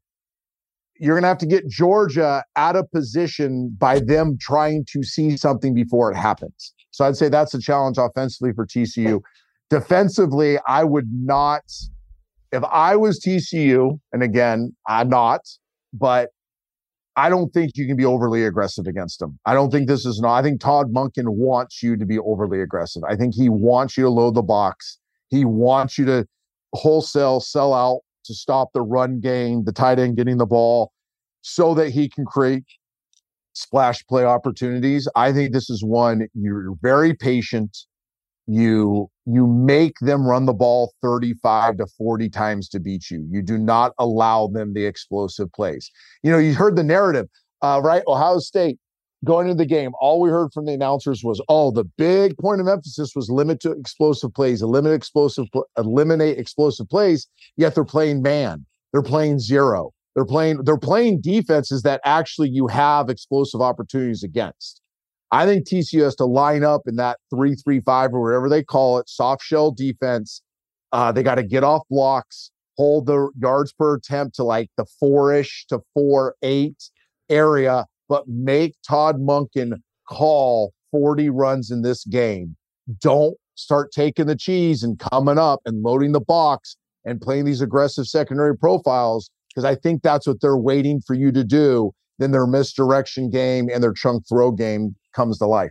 you're 0.96 1.14
going 1.14 1.22
to 1.22 1.28
have 1.28 1.38
to 1.38 1.46
get 1.46 1.66
Georgia 1.66 2.44
out 2.56 2.76
of 2.76 2.90
position 2.92 3.74
by 3.78 4.00
them 4.00 4.36
trying 4.38 4.84
to 4.92 5.02
see 5.02 5.34
something 5.34 5.74
before 5.74 6.12
it 6.12 6.14
happens. 6.14 6.74
So 6.90 7.06
I'd 7.06 7.16
say 7.16 7.30
that's 7.30 7.54
a 7.54 7.58
challenge 7.58 7.96
offensively 7.96 8.52
for 8.52 8.66
TCU. 8.66 9.20
Defensively, 9.70 10.58
I 10.66 10.84
would 10.84 11.08
not 11.10 11.62
if 12.52 12.64
I 12.64 12.96
was 12.96 13.20
TCU, 13.20 13.98
and 14.12 14.22
again, 14.22 14.74
I'm 14.88 15.08
not, 15.08 15.40
but 15.92 16.30
I 17.16 17.28
don't 17.28 17.52
think 17.52 17.72
you 17.76 17.86
can 17.86 17.96
be 17.96 18.04
overly 18.04 18.44
aggressive 18.44 18.86
against 18.86 19.20
them. 19.20 19.38
I 19.46 19.54
don't 19.54 19.70
think 19.70 19.88
this 19.88 20.04
is 20.04 20.20
not. 20.20 20.34
I 20.34 20.42
think 20.42 20.60
Todd 20.60 20.92
Monken 20.92 21.28
wants 21.28 21.82
you 21.82 21.96
to 21.96 22.04
be 22.04 22.18
overly 22.18 22.60
aggressive. 22.60 23.02
I 23.08 23.16
think 23.16 23.34
he 23.34 23.48
wants 23.48 23.96
you 23.96 24.04
to 24.04 24.10
load 24.10 24.34
the 24.34 24.42
box. 24.42 24.98
He 25.28 25.44
wants 25.44 25.98
you 25.98 26.04
to 26.06 26.26
wholesale 26.72 27.40
sell 27.40 27.74
out 27.74 28.00
to 28.24 28.34
stop 28.34 28.70
the 28.74 28.82
run 28.82 29.20
game, 29.20 29.64
the 29.64 29.72
tight 29.72 29.98
end 29.98 30.16
getting 30.16 30.38
the 30.38 30.46
ball. 30.46 30.92
so 31.42 31.74
that 31.74 31.90
he 31.90 32.08
can 32.08 32.24
create 32.26 32.64
splash 33.54 34.04
play 34.06 34.24
opportunities. 34.24 35.08
I 35.16 35.32
think 35.32 35.52
this 35.52 35.70
is 35.70 35.82
one 35.84 36.28
you're 36.34 36.74
very 36.82 37.14
patient. 37.14 37.76
You 38.46 39.08
you 39.26 39.46
make 39.46 39.94
them 40.00 40.26
run 40.26 40.46
the 40.46 40.52
ball 40.52 40.92
35 41.02 41.76
to 41.78 41.86
40 41.86 42.28
times 42.30 42.68
to 42.70 42.80
beat 42.80 43.10
you. 43.10 43.26
You 43.30 43.42
do 43.42 43.58
not 43.58 43.92
allow 43.98 44.48
them 44.48 44.74
the 44.74 44.86
explosive 44.86 45.52
plays. 45.52 45.90
You 46.22 46.32
know, 46.32 46.38
you 46.38 46.54
heard 46.54 46.76
the 46.76 46.82
narrative, 46.82 47.28
uh, 47.62 47.80
right? 47.82 48.02
Ohio 48.08 48.38
State 48.40 48.78
going 49.24 49.48
into 49.48 49.58
the 49.58 49.66
game, 49.66 49.92
all 50.00 50.20
we 50.20 50.30
heard 50.30 50.52
from 50.52 50.64
the 50.64 50.72
announcers 50.72 51.22
was, 51.22 51.42
"Oh, 51.48 51.70
the 51.70 51.84
big 51.84 52.36
point 52.38 52.60
of 52.60 52.68
emphasis 52.68 53.12
was 53.14 53.30
limit 53.30 53.60
to 53.60 53.72
explosive 53.72 54.32
plays, 54.32 54.62
eliminate 54.62 54.96
explosive, 54.96 55.46
eliminate 55.76 56.38
explosive 56.38 56.88
plays." 56.88 57.26
Yet 57.56 57.74
they're 57.74 57.84
playing 57.84 58.22
man, 58.22 58.64
they're 58.92 59.02
playing 59.02 59.40
zero, 59.40 59.92
they're 60.14 60.24
playing 60.24 60.64
they're 60.64 60.78
playing 60.78 61.20
defenses 61.20 61.82
that 61.82 62.00
actually 62.04 62.48
you 62.48 62.66
have 62.68 63.10
explosive 63.10 63.60
opportunities 63.60 64.22
against. 64.22 64.80
I 65.32 65.46
think 65.46 65.66
TCU 65.66 66.02
has 66.02 66.16
to 66.16 66.24
line 66.24 66.64
up 66.64 66.82
in 66.86 66.96
that 66.96 67.18
three-three-five 67.32 68.12
or 68.12 68.20
whatever 68.20 68.48
they 68.48 68.64
call 68.64 68.98
it, 68.98 69.08
soft 69.08 69.42
shell 69.42 69.70
defense. 69.70 70.42
Uh, 70.92 71.12
they 71.12 71.22
got 71.22 71.36
to 71.36 71.44
get 71.44 71.62
off 71.62 71.82
blocks, 71.88 72.50
hold 72.76 73.06
the 73.06 73.30
yards 73.38 73.72
per 73.72 73.94
attempt 73.94 74.34
to 74.36 74.44
like 74.44 74.70
the 74.76 74.84
four-ish 74.98 75.66
to 75.68 75.80
four-eight 75.94 76.90
area 77.28 77.86
but 78.10 78.26
make 78.26 78.74
Todd 78.86 79.20
Monken 79.20 79.74
call 80.06 80.74
40 80.90 81.30
runs 81.30 81.70
in 81.70 81.82
this 81.82 82.04
game. 82.04 82.56
Don't 83.00 83.36
start 83.54 83.92
taking 83.92 84.26
the 84.26 84.36
cheese 84.36 84.82
and 84.82 84.98
coming 84.98 85.38
up 85.38 85.60
and 85.64 85.82
loading 85.82 86.10
the 86.10 86.20
box 86.20 86.76
and 87.04 87.20
playing 87.20 87.44
these 87.44 87.60
aggressive 87.60 88.06
secondary 88.06 88.58
profiles 88.58 89.30
because 89.48 89.64
I 89.64 89.76
think 89.76 90.02
that's 90.02 90.26
what 90.26 90.40
they're 90.40 90.56
waiting 90.56 91.00
for 91.00 91.14
you 91.14 91.30
to 91.30 91.44
do. 91.44 91.92
Then 92.18 92.32
their 92.32 92.48
misdirection 92.48 93.30
game 93.30 93.68
and 93.72 93.82
their 93.82 93.92
chunk 93.92 94.24
throw 94.28 94.50
game 94.50 94.96
comes 95.14 95.38
to 95.38 95.46
life. 95.46 95.70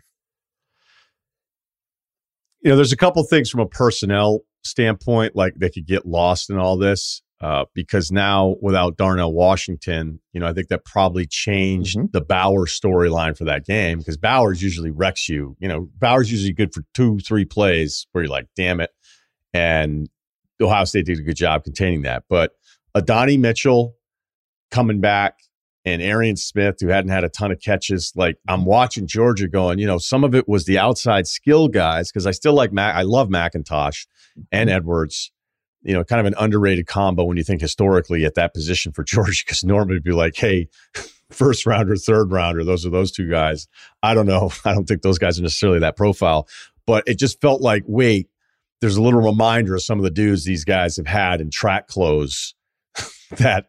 You 2.62 2.72
know, 2.72 2.78
there's 2.78 2.94
a 2.94 2.98
couple 2.98 3.24
things 3.24 3.50
from 3.50 3.60
a 3.60 3.68
personnel 3.68 4.42
standpoint, 4.64 5.36
like 5.36 5.56
they 5.58 5.70
could 5.70 5.86
get 5.86 6.06
lost 6.06 6.50
in 6.50 6.58
all 6.58 6.78
this 6.78 7.22
uh, 7.42 7.66
because 7.74 8.12
now 8.12 8.56
without 8.62 8.98
Darnell 8.98 9.32
Washington, 9.32 10.20
you 10.34 10.42
know, 10.42 10.48
I 10.48 10.54
think 10.54 10.68
that 10.68 10.84
probably 10.84 11.26
changed 11.26 11.98
mm-hmm. 11.98 12.08
the 12.12 12.22
Bowers 12.22 12.78
storyline 12.78 13.38
for 13.38 13.46
that 13.46 13.66
game 13.66 14.00
because 14.00 14.18
Bowers 14.18 14.62
usually 14.62 14.92
wrecks 14.92 15.30
you. 15.30 15.56
You 15.60 15.70
know, 15.70 15.90
Bowers 15.98 16.32
usually 16.32 16.54
good 16.54 16.74
for 16.74 16.84
two, 16.94 17.20
three 17.20 17.46
plays 17.46 18.08
where 18.12 18.26
you're 18.26 18.32
like, 18.32 18.48
damn 18.58 18.82
it. 18.82 18.92
And 19.54 20.10
Ohio 20.62 20.84
State 20.84 21.06
did 21.06 21.20
a 21.20 21.24
good 21.24 21.38
job 21.38 21.64
containing 21.64 22.02
that. 22.02 22.24
But 22.30 22.52
Adonai 22.96 23.38
Mitchell 23.38 23.96
coming 24.70 25.00
back 25.00 25.40
and 25.86 26.02
Arian 26.02 26.36
Smith, 26.36 26.76
who 26.82 26.88
hadn't 26.88 27.12
had 27.12 27.24
a 27.24 27.30
ton 27.30 27.52
of 27.52 27.62
catches, 27.62 28.12
like 28.18 28.36
I'm 28.50 28.66
watching 28.66 29.08
Georgia 29.08 29.48
going, 29.48 29.80
you 29.80 29.88
know, 29.88 29.98
some 29.98 30.26
of 30.26 30.36
it 30.36 30.48
was 30.48 30.66
the 30.66 30.78
outside 30.78 31.26
skill 31.26 31.70
guys 31.70 32.12
because 32.12 32.28
I 32.28 32.32
still 32.32 32.54
like 32.54 32.74
Mac. 32.74 32.96
I 32.96 33.04
love 33.04 33.30
McIntosh 33.30 34.08
and 34.52 34.70
mm-hmm. 34.70 34.76
Edwards 34.76 35.32
you 35.82 35.94
know, 35.94 36.04
kind 36.04 36.20
of 36.20 36.26
an 36.26 36.36
underrated 36.38 36.88
combo 36.88 37.24
when 37.24 37.38
you 37.38 37.44
think 37.44 37.62
historically 37.62 38.26
at 38.26 38.36
that 38.36 38.54
position 38.54 38.92
for 38.92 39.04
Georgia, 39.06 39.44
because 39.46 39.64
normally 39.64 39.96
it'd 39.96 40.04
be 40.04 40.12
like, 40.12 40.36
hey, 40.36 40.68
first 41.32 41.66
rounder, 41.66 41.96
third 41.96 42.32
rounder, 42.32 42.64
those 42.64 42.86
are 42.86 42.90
those 42.90 43.12
two 43.12 43.30
guys. 43.30 43.68
I 44.02 44.14
don't 44.14 44.26
know. 44.26 44.52
I 44.66 44.74
don't 44.74 44.88
think 44.88 45.02
those 45.02 45.20
guys 45.20 45.40
are 45.40 45.44
necessarily 45.44 45.80
that 45.80 45.98
profile, 45.98 46.48
but 46.86 47.04
it 47.08 47.20
just 47.20 47.42
felt 47.42 47.62
like, 47.62 47.84
wait, 47.88 48.30
there's 48.82 48.98
a 48.98 49.02
little 49.02 49.22
reminder 49.22 49.76
of 49.76 49.84
some 49.84 50.00
of 50.00 50.04
the 50.04 50.10
dudes 50.10 50.46
these 50.46 50.64
guys 50.64 50.98
have 50.98 51.08
had 51.08 51.42
in 51.42 51.50
track 51.52 51.88
clothes 51.88 52.56
that 53.32 53.68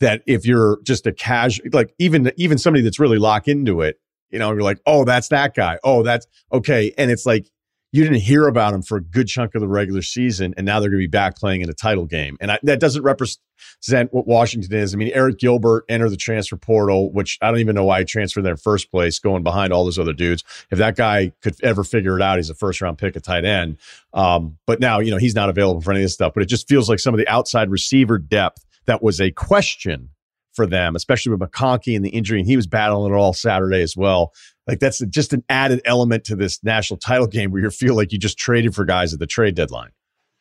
that 0.00 0.22
if 0.26 0.46
you're 0.46 0.80
just 0.82 1.06
a 1.06 1.12
casual 1.12 1.66
like 1.72 1.94
even 1.98 2.30
even 2.36 2.58
somebody 2.58 2.82
that's 2.82 2.98
really 2.98 3.18
locked 3.18 3.48
into 3.48 3.80
it, 3.82 4.00
you 4.30 4.38
know, 4.38 4.52
you're 4.52 4.62
like, 4.62 4.80
oh, 4.86 5.04
that's 5.04 5.28
that 5.28 5.54
guy. 5.54 5.78
Oh, 5.84 6.02
that's 6.02 6.26
okay. 6.52 6.92
And 6.96 7.10
it's 7.10 7.26
like 7.26 7.50
you 7.92 8.02
didn't 8.02 8.20
hear 8.20 8.48
about 8.48 8.72
them 8.72 8.80
for 8.80 8.96
a 8.96 9.02
good 9.02 9.28
chunk 9.28 9.54
of 9.54 9.60
the 9.60 9.68
regular 9.68 10.00
season, 10.00 10.54
and 10.56 10.64
now 10.64 10.80
they're 10.80 10.88
going 10.88 11.00
to 11.00 11.06
be 11.06 11.10
back 11.10 11.36
playing 11.36 11.60
in 11.60 11.68
a 11.68 11.74
title 11.74 12.06
game. 12.06 12.38
And 12.40 12.50
I, 12.50 12.58
that 12.62 12.80
doesn't 12.80 13.02
represent 13.02 14.12
what 14.12 14.26
Washington 14.26 14.74
is. 14.74 14.94
I 14.94 14.96
mean, 14.96 15.12
Arik 15.12 15.38
Gilbert 15.38 15.84
entered 15.90 16.08
the 16.08 16.16
transfer 16.16 16.56
portal, 16.56 17.12
which 17.12 17.38
I 17.42 17.50
don't 17.50 17.60
even 17.60 17.74
know 17.74 17.84
why 17.84 17.98
he 17.98 18.04
transferred 18.06 18.42
there 18.42 18.52
in 18.52 18.56
first 18.56 18.90
place, 18.90 19.18
going 19.18 19.42
behind 19.42 19.74
all 19.74 19.84
those 19.84 19.98
other 19.98 20.14
dudes. 20.14 20.42
If 20.70 20.78
that 20.78 20.96
guy 20.96 21.32
could 21.42 21.62
ever 21.62 21.84
figure 21.84 22.16
it 22.16 22.22
out, 22.22 22.38
he's 22.38 22.48
a 22.48 22.54
first 22.54 22.80
round 22.80 22.96
pick 22.96 23.14
at 23.14 23.24
tight 23.24 23.44
end. 23.44 23.76
Um, 24.14 24.56
but 24.66 24.80
now, 24.80 25.00
you 25.00 25.10
know, 25.10 25.18
he's 25.18 25.34
not 25.34 25.50
available 25.50 25.82
for 25.82 25.90
any 25.90 26.00
of 26.00 26.04
this 26.04 26.14
stuff. 26.14 26.32
But 26.32 26.42
it 26.42 26.46
just 26.46 26.68
feels 26.68 26.88
like 26.88 26.98
some 26.98 27.12
of 27.12 27.18
the 27.18 27.28
outside 27.28 27.70
receiver 27.70 28.16
depth 28.16 28.64
that 28.86 29.02
was 29.02 29.20
a 29.20 29.30
question 29.30 30.08
for 30.52 30.66
them, 30.66 30.94
especially 30.96 31.34
with 31.34 31.40
McConkey 31.40 31.96
and 31.96 32.04
the 32.04 32.10
injury, 32.10 32.38
and 32.38 32.46
he 32.46 32.56
was 32.56 32.66
battling 32.66 33.12
it 33.12 33.16
all 33.16 33.32
Saturday 33.32 33.82
as 33.82 33.96
well. 33.96 34.32
Like 34.66 34.78
that's 34.78 35.00
just 35.06 35.32
an 35.32 35.42
added 35.48 35.80
element 35.84 36.24
to 36.24 36.36
this 36.36 36.62
national 36.62 36.98
title 36.98 37.26
game 37.26 37.50
where 37.50 37.62
you 37.62 37.70
feel 37.70 37.96
like 37.96 38.12
you 38.12 38.18
just 38.18 38.38
traded 38.38 38.74
for 38.74 38.84
guys 38.84 39.12
at 39.12 39.18
the 39.18 39.26
trade 39.26 39.54
deadline. 39.54 39.90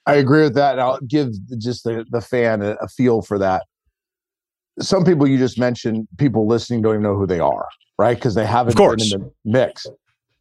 I 0.05 0.15
agree 0.15 0.43
with 0.43 0.55
that. 0.55 0.73
And 0.73 0.81
I'll 0.81 0.99
give 1.01 1.29
just 1.57 1.83
the, 1.83 2.05
the 2.09 2.21
fan 2.21 2.61
a, 2.61 2.71
a 2.81 2.87
feel 2.87 3.21
for 3.21 3.39
that. 3.39 3.63
Some 4.79 5.03
people 5.05 5.27
you 5.27 5.37
just 5.37 5.59
mentioned, 5.59 6.07
people 6.17 6.47
listening 6.47 6.81
don't 6.81 6.93
even 6.93 7.03
know 7.03 7.15
who 7.15 7.27
they 7.27 7.39
are, 7.39 7.67
right? 7.99 8.15
Because 8.15 8.35
they 8.35 8.45
haven't 8.45 8.77
been 8.77 8.91
in 9.01 9.09
the 9.09 9.31
mix. 9.43 9.85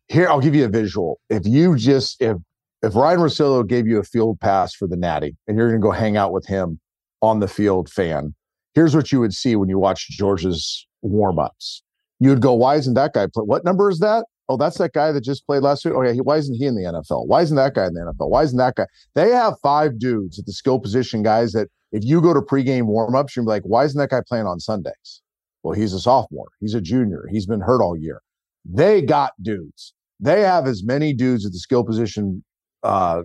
Here, 0.09 0.29
I'll 0.29 0.41
give 0.41 0.55
you 0.55 0.65
a 0.65 0.69
visual. 0.69 1.21
If 1.29 1.47
you 1.47 1.77
just 1.77 2.21
if 2.21 2.37
if 2.83 2.95
Ryen 2.95 3.19
Russillo 3.19 3.67
gave 3.67 3.87
you 3.87 3.99
a 3.99 4.03
field 4.03 4.41
pass 4.41 4.75
for 4.75 4.89
the 4.89 4.97
Natty 4.97 5.37
and 5.47 5.57
you're 5.57 5.69
going 5.69 5.81
to 5.81 5.85
go 5.85 5.91
hang 5.91 6.17
out 6.17 6.33
with 6.33 6.47
him 6.47 6.81
on 7.21 7.41
the 7.41 7.49
field, 7.49 7.91
fan, 7.91 8.35
here's 8.75 8.97
what 8.97 9.13
you 9.13 9.21
would 9.21 9.35
see 9.35 9.57
when 9.57 9.69
you 9.69 9.79
watch 9.79 10.09
Georgia's 10.09 10.87
warm 11.03 11.39
ups 11.39 11.83
you 12.21 12.29
would 12.31 12.43
go, 12.43 12.53
why 12.53 12.77
isn't 12.77 12.95
that 12.95 13.15
guy 13.15 13.27
play? 13.33 13.43
What 13.43 13.65
number 13.65 13.91
is 13.91 13.99
that? 13.99 14.27
Oh, 14.49 14.57
that's 14.57 14.79
that 14.79 14.93
guy 14.93 15.13
that 15.13 15.23
just 15.23 15.47
played 15.47 15.63
last 15.63 15.85
week. 15.85 15.95
Oh, 15.97 16.03
yeah. 16.03 16.13
He, 16.13 16.21
why 16.21 16.37
isn't 16.37 16.57
he 16.57 16.67
in 16.67 16.75
the 16.75 16.83
NFL? 16.83 17.27
Why 17.27 17.41
isn't 17.43 17.57
that 17.57 17.75
guy 17.75 17.87
in 17.87 17.95
the 17.95 18.01
NFL? 18.01 18.31
Why 18.31 18.43
isn't 18.43 18.59
that 18.59 18.77
guy? 18.77 18.87
They 19.15 19.31
have 19.31 19.55
five 19.63 19.99
dudes 19.99 20.39
at 20.39 20.47
the 20.47 20.53
skill 20.53 20.79
position 20.79 21.23
guys 21.23 21.53
that 21.53 21.69
if 21.93 22.05
you 22.05 22.21
go 22.21 22.35
to 22.35 22.41
pregame 22.41 22.83
warmups, 22.83 23.35
you're 23.35 23.45
like, 23.45 23.63
why 23.63 23.85
isn't 23.85 23.99
that 23.99 24.11
guy 24.11 24.23
playing 24.29 24.47
on 24.47 24.61
Sundays? 24.61 25.23
Well, 25.63 25.75
he's 25.75 25.93
a 25.93 26.01
sophomore. 26.01 26.49
He's 26.61 26.75
a 26.75 26.81
junior. 26.81 27.27
He's 27.31 27.47
been 27.47 27.61
hurt 27.61 27.81
all 27.81 27.97
year. 27.97 28.23
They 28.65 29.03
got 29.03 29.33
dudes. 29.41 29.95
They 30.19 30.43
have 30.43 30.67
as 30.67 30.85
many 30.85 31.15
dudes 31.15 31.47
at 31.47 31.53
the 31.53 31.59
skill 31.59 31.85
position 31.85 32.45
uh, 32.83 33.23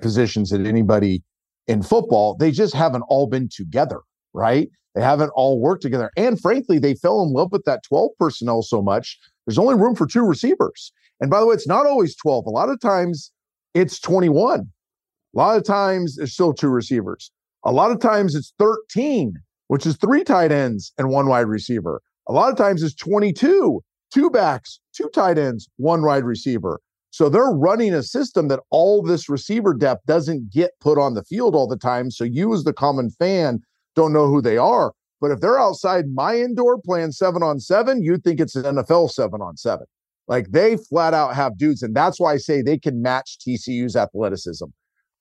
positions 0.00 0.52
as 0.52 0.66
anybody 0.66 1.22
in 1.66 1.82
football. 1.82 2.36
They 2.36 2.50
just 2.50 2.74
haven't 2.74 3.02
all 3.02 3.26
been 3.26 3.48
together, 3.48 4.00
right? 4.34 4.68
They 4.94 5.02
haven't 5.02 5.30
all 5.30 5.60
worked 5.60 5.82
together. 5.82 6.10
And 6.16 6.40
frankly, 6.40 6.78
they 6.78 6.94
fell 6.94 7.22
in 7.22 7.32
love 7.32 7.52
with 7.52 7.64
that 7.64 7.82
12 7.84 8.10
personnel 8.18 8.62
so 8.62 8.82
much. 8.82 9.18
There's 9.46 9.58
only 9.58 9.74
room 9.74 9.94
for 9.94 10.06
two 10.06 10.24
receivers. 10.24 10.92
And 11.20 11.30
by 11.30 11.40
the 11.40 11.46
way, 11.46 11.54
it's 11.54 11.68
not 11.68 11.86
always 11.86 12.16
12. 12.16 12.46
A 12.46 12.50
lot 12.50 12.70
of 12.70 12.80
times 12.80 13.30
it's 13.74 14.00
21. 14.00 14.60
A 14.60 15.38
lot 15.38 15.56
of 15.56 15.64
times 15.64 16.16
there's 16.16 16.32
still 16.32 16.52
two 16.52 16.68
receivers. 16.68 17.30
A 17.64 17.72
lot 17.72 17.90
of 17.90 18.00
times 18.00 18.34
it's 18.34 18.52
13, 18.58 19.34
which 19.68 19.86
is 19.86 19.96
three 19.96 20.24
tight 20.24 20.50
ends 20.50 20.92
and 20.98 21.08
one 21.08 21.28
wide 21.28 21.46
receiver. 21.46 22.02
A 22.26 22.32
lot 22.32 22.50
of 22.50 22.56
times 22.56 22.82
it's 22.82 22.94
22, 22.94 23.82
two 24.12 24.30
backs, 24.30 24.80
two 24.92 25.08
tight 25.14 25.38
ends, 25.38 25.68
one 25.76 26.02
wide 26.02 26.24
receiver. 26.24 26.80
So 27.10 27.28
they're 27.28 27.50
running 27.50 27.92
a 27.92 28.02
system 28.02 28.48
that 28.48 28.60
all 28.70 29.02
this 29.02 29.28
receiver 29.28 29.74
depth 29.74 30.06
doesn't 30.06 30.50
get 30.50 30.70
put 30.80 30.96
on 30.96 31.14
the 31.14 31.24
field 31.24 31.54
all 31.54 31.66
the 31.66 31.76
time. 31.76 32.10
So 32.10 32.24
you, 32.24 32.54
as 32.54 32.64
the 32.64 32.72
common 32.72 33.10
fan, 33.10 33.60
don't 34.00 34.12
know 34.12 34.28
who 34.28 34.40
they 34.40 34.56
are. 34.56 34.92
But 35.20 35.30
if 35.30 35.40
they're 35.40 35.60
outside 35.60 36.06
my 36.14 36.38
indoor 36.38 36.80
playing 36.80 37.12
seven 37.12 37.42
on 37.42 37.60
seven, 37.60 38.02
you'd 38.02 38.24
think 38.24 38.40
it's 38.40 38.56
an 38.56 38.62
NFL 38.62 39.10
seven 39.10 39.42
on 39.42 39.56
seven. 39.56 39.86
Like 40.28 40.50
they 40.50 40.76
flat 40.76 41.12
out 41.12 41.34
have 41.34 41.58
dudes. 41.58 41.82
And 41.82 41.94
that's 41.94 42.18
why 42.18 42.32
I 42.32 42.36
say 42.38 42.62
they 42.62 42.78
can 42.78 43.02
match 43.02 43.38
TCU's 43.46 43.96
athleticism. 43.96 44.66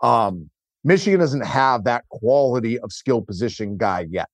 Um, 0.02 0.50
Michigan 0.86 1.20
doesn't 1.20 1.46
have 1.46 1.84
that 1.84 2.06
quality 2.10 2.80
of 2.80 2.94
skill 2.94 3.22
position 3.22 3.76
guy 3.76 4.08
yet. 4.10 4.30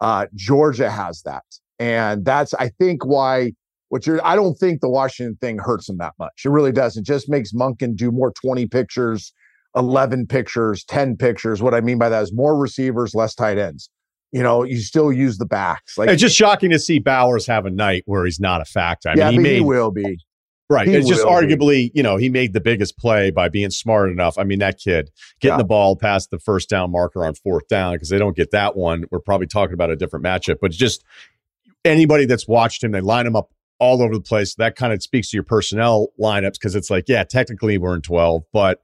Uh, 0.00 0.26
Georgia 0.34 0.90
has 0.90 1.20
that. 1.22 1.44
And 1.78 2.24
that's, 2.24 2.54
I 2.54 2.68
think, 2.78 3.04
why 3.04 3.52
what 3.90 4.06
you're, 4.06 4.24
I 4.24 4.34
don't 4.34 4.54
think 4.54 4.80
the 4.80 4.88
Washington 4.88 5.36
thing 5.40 5.58
hurts 5.58 5.86
them 5.86 5.98
that 5.98 6.14
much. 6.18 6.42
It 6.44 6.48
really 6.48 6.72
does. 6.72 6.96
It 6.96 7.04
just 7.04 7.28
makes 7.28 7.52
Monken 7.52 7.94
do 7.94 8.10
more 8.10 8.32
20 8.32 8.66
pictures 8.66 9.32
11 9.76 10.26
pictures, 10.26 10.84
10 10.84 11.16
pictures. 11.16 11.62
What 11.62 11.74
I 11.74 11.80
mean 11.80 11.98
by 11.98 12.08
that 12.08 12.22
is 12.22 12.32
more 12.32 12.56
receivers, 12.56 13.14
less 13.14 13.34
tight 13.34 13.58
ends. 13.58 13.90
You 14.32 14.42
know, 14.42 14.64
you 14.64 14.78
still 14.78 15.12
use 15.12 15.38
the 15.38 15.46
backs. 15.46 15.96
Like 15.96 16.08
it's 16.08 16.20
just 16.20 16.36
shocking 16.36 16.70
to 16.70 16.78
see 16.78 16.98
Bowers 16.98 17.46
have 17.46 17.66
a 17.66 17.70
night 17.70 18.02
where 18.06 18.24
he's 18.24 18.40
not 18.40 18.60
a 18.60 18.64
factor. 18.64 19.08
I 19.08 19.14
yeah, 19.14 19.30
mean, 19.30 19.32
he, 19.32 19.38
made, 19.38 19.54
he 19.56 19.60
will 19.60 19.92
be. 19.92 20.18
Right. 20.68 20.88
He 20.88 20.94
it's 20.94 21.08
just 21.08 21.24
arguably, 21.24 21.92
be. 21.92 21.92
you 21.94 22.02
know, 22.02 22.16
he 22.16 22.28
made 22.30 22.52
the 22.52 22.60
biggest 22.60 22.98
play 22.98 23.30
by 23.30 23.48
being 23.48 23.70
smart 23.70 24.10
enough. 24.10 24.36
I 24.38 24.44
mean, 24.44 24.58
that 24.60 24.78
kid 24.78 25.10
getting 25.40 25.54
yeah. 25.54 25.58
the 25.58 25.64
ball 25.64 25.94
past 25.94 26.30
the 26.30 26.38
first 26.38 26.68
down 26.68 26.90
marker 26.90 27.24
on 27.24 27.34
fourth 27.34 27.68
down 27.68 27.94
because 27.94 28.08
they 28.08 28.18
don't 28.18 28.36
get 28.36 28.50
that 28.50 28.76
one. 28.76 29.04
We're 29.10 29.20
probably 29.20 29.46
talking 29.46 29.74
about 29.74 29.90
a 29.90 29.96
different 29.96 30.24
matchup, 30.24 30.56
but 30.60 30.72
just 30.72 31.04
anybody 31.84 32.24
that's 32.24 32.48
watched 32.48 32.82
him, 32.82 32.92
they 32.92 33.02
line 33.02 33.26
him 33.26 33.36
up 33.36 33.50
all 33.78 34.02
over 34.02 34.14
the 34.14 34.20
place. 34.20 34.54
That 34.54 34.74
kind 34.74 34.92
of 34.92 35.02
speaks 35.02 35.30
to 35.30 35.36
your 35.36 35.44
personnel 35.44 36.08
lineups 36.20 36.54
because 36.54 36.74
it's 36.74 36.90
like, 36.90 37.04
yeah, 37.08 37.24
technically 37.24 37.78
we're 37.78 37.94
in 37.94 38.02
12, 38.02 38.42
but 38.52 38.80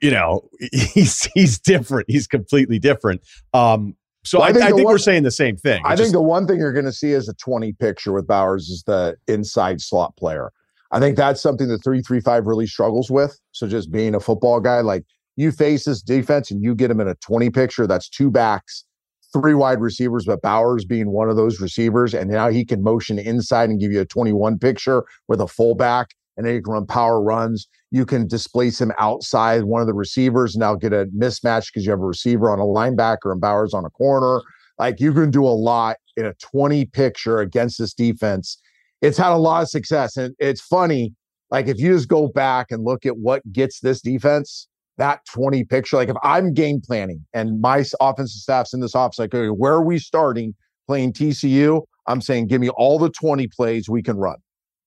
you 0.00 0.10
know, 0.10 0.48
he's 0.72 1.24
he's 1.34 1.58
different. 1.58 2.10
He's 2.10 2.26
completely 2.26 2.78
different. 2.78 3.22
Um, 3.52 3.96
So 4.24 4.38
well, 4.38 4.46
I, 4.46 4.50
I, 4.50 4.52
think, 4.52 4.64
I 4.64 4.68
think 4.68 4.84
one, 4.84 4.94
we're 4.94 4.98
saying 4.98 5.22
the 5.22 5.30
same 5.30 5.56
thing. 5.56 5.82
I 5.84 5.96
think 5.96 6.12
the 6.12 6.22
one 6.22 6.46
thing 6.46 6.58
you're 6.58 6.72
going 6.72 6.86
to 6.86 6.92
see 6.92 7.12
as 7.12 7.28
a 7.28 7.34
20 7.34 7.74
picture 7.74 8.10
with 8.12 8.26
Bowers 8.26 8.70
is 8.70 8.82
the 8.86 9.16
inside 9.28 9.82
slot 9.82 10.16
player. 10.16 10.50
I 10.90 11.00
think 11.00 11.16
that's 11.16 11.42
something 11.42 11.68
that 11.68 11.82
335 11.82 12.46
really 12.46 12.66
struggles 12.66 13.10
with. 13.10 13.38
So 13.52 13.66
just 13.66 13.90
being 13.90 14.14
a 14.14 14.20
football 14.20 14.60
guy, 14.60 14.80
like 14.80 15.04
you 15.36 15.50
face 15.50 15.84
this 15.84 16.00
defense 16.00 16.50
and 16.50 16.62
you 16.62 16.74
get 16.74 16.88
them 16.88 17.00
in 17.00 17.08
a 17.08 17.16
20 17.16 17.50
picture, 17.50 17.86
that's 17.86 18.08
two 18.08 18.30
backs, 18.30 18.84
three 19.32 19.54
wide 19.54 19.80
receivers, 19.80 20.24
but 20.24 20.40
Bowers 20.40 20.84
being 20.84 21.10
one 21.10 21.28
of 21.28 21.36
those 21.36 21.60
receivers. 21.60 22.14
And 22.14 22.30
now 22.30 22.48
he 22.48 22.64
can 22.64 22.82
motion 22.82 23.18
inside 23.18 23.70
and 23.70 23.80
give 23.80 23.92
you 23.92 24.00
a 24.00 24.06
21 24.06 24.58
picture 24.58 25.04
with 25.28 25.40
a 25.40 25.48
fullback. 25.48 26.10
And 26.36 26.46
then 26.46 26.54
you 26.54 26.62
can 26.62 26.72
run 26.72 26.86
power 26.86 27.20
runs. 27.20 27.68
You 27.94 28.04
can 28.04 28.26
displace 28.26 28.80
him 28.80 28.90
outside 28.98 29.62
one 29.62 29.80
of 29.80 29.86
the 29.86 29.94
receivers 29.94 30.56
and 30.56 30.60
now 30.62 30.74
get 30.74 30.92
a 30.92 31.06
mismatch 31.16 31.66
because 31.66 31.84
you 31.84 31.92
have 31.92 32.00
a 32.00 32.04
receiver 32.04 32.50
on 32.50 32.58
a 32.58 32.64
linebacker 32.64 33.30
and 33.30 33.40
Bowers 33.40 33.72
on 33.72 33.84
a 33.84 33.90
corner. 33.90 34.42
Like 34.80 34.98
you 34.98 35.12
can 35.12 35.30
do 35.30 35.44
a 35.44 35.54
lot 35.54 35.98
in 36.16 36.26
a 36.26 36.34
20 36.34 36.86
picture 36.86 37.38
against 37.38 37.78
this 37.78 37.94
defense. 37.94 38.58
It's 39.00 39.16
had 39.16 39.30
a 39.30 39.36
lot 39.36 39.62
of 39.62 39.68
success. 39.68 40.16
And 40.16 40.34
it's 40.40 40.60
funny, 40.60 41.14
like 41.52 41.68
if 41.68 41.78
you 41.78 41.94
just 41.94 42.08
go 42.08 42.26
back 42.26 42.72
and 42.72 42.82
look 42.82 43.06
at 43.06 43.16
what 43.18 43.42
gets 43.52 43.78
this 43.78 44.00
defense, 44.00 44.66
that 44.98 45.20
20 45.32 45.62
picture. 45.62 45.96
Like 45.96 46.08
if 46.08 46.16
I'm 46.24 46.52
game 46.52 46.80
planning 46.84 47.24
and 47.32 47.60
my 47.60 47.84
offensive 48.00 48.40
staff's 48.40 48.74
in 48.74 48.80
this 48.80 48.96
office, 48.96 49.20
like, 49.20 49.32
okay, 49.32 49.50
where 49.50 49.74
are 49.74 49.84
we 49.84 50.00
starting 50.00 50.52
playing 50.88 51.12
TCU? 51.12 51.82
I'm 52.08 52.20
saying, 52.20 52.48
give 52.48 52.60
me 52.60 52.70
all 52.70 52.98
the 52.98 53.10
20 53.10 53.46
plays 53.54 53.88
we 53.88 54.02
can 54.02 54.16
run. 54.16 54.38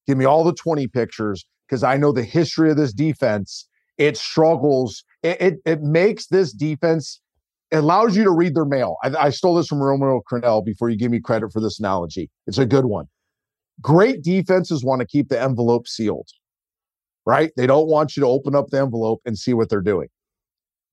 Give 0.08 0.18
me 0.18 0.26
all 0.26 0.44
the 0.44 0.54
20 0.54 0.88
pictures 0.88 1.46
because 1.68 1.84
I 1.84 1.98
know 1.98 2.12
the 2.12 2.24
history 2.24 2.72
of 2.72 2.78
this 2.78 2.94
defense. 2.94 3.68
It 3.98 4.16
struggles. 4.16 5.04
It, 5.24 5.42
it, 5.42 5.54
it 5.66 5.82
makes 5.82 6.28
this 6.28 6.54
defense, 6.54 7.20
it 7.72 7.78
allows 7.78 8.16
you 8.16 8.24
to 8.24 8.32
read 8.32 8.56
their 8.56 8.66
mail. 8.66 8.98
I, 9.04 9.16
I 9.16 9.30
stole 9.30 9.56
this 9.56 9.68
from 9.68 9.82
Romeo 9.82 10.22
Crennel 10.32 10.64
before 10.64 10.90
you 10.90 10.98
give 10.98 11.12
me 11.12 11.20
credit 11.20 11.52
for 11.52 11.60
this 11.60 11.80
analogy. 11.80 12.30
It's 12.46 12.60
a 12.60 12.66
good 12.66 12.86
one. 12.86 13.06
Great 13.82 14.24
defenses 14.24 14.84
want 14.84 15.02
to 15.02 15.08
keep 15.08 15.30
the 15.30 15.42
envelope 15.42 15.88
sealed 15.88 16.28
right? 17.28 17.52
They 17.58 17.68
don't 17.68 17.90
want 17.90 18.16
you 18.16 18.22
to 18.22 18.28
open 18.28 18.56
up 18.56 18.70
the 18.70 18.80
envelope 18.80 19.22
and 19.26 19.38
see 19.38 19.54
what 19.54 19.70
they're 19.70 19.82
doing. 19.82 20.08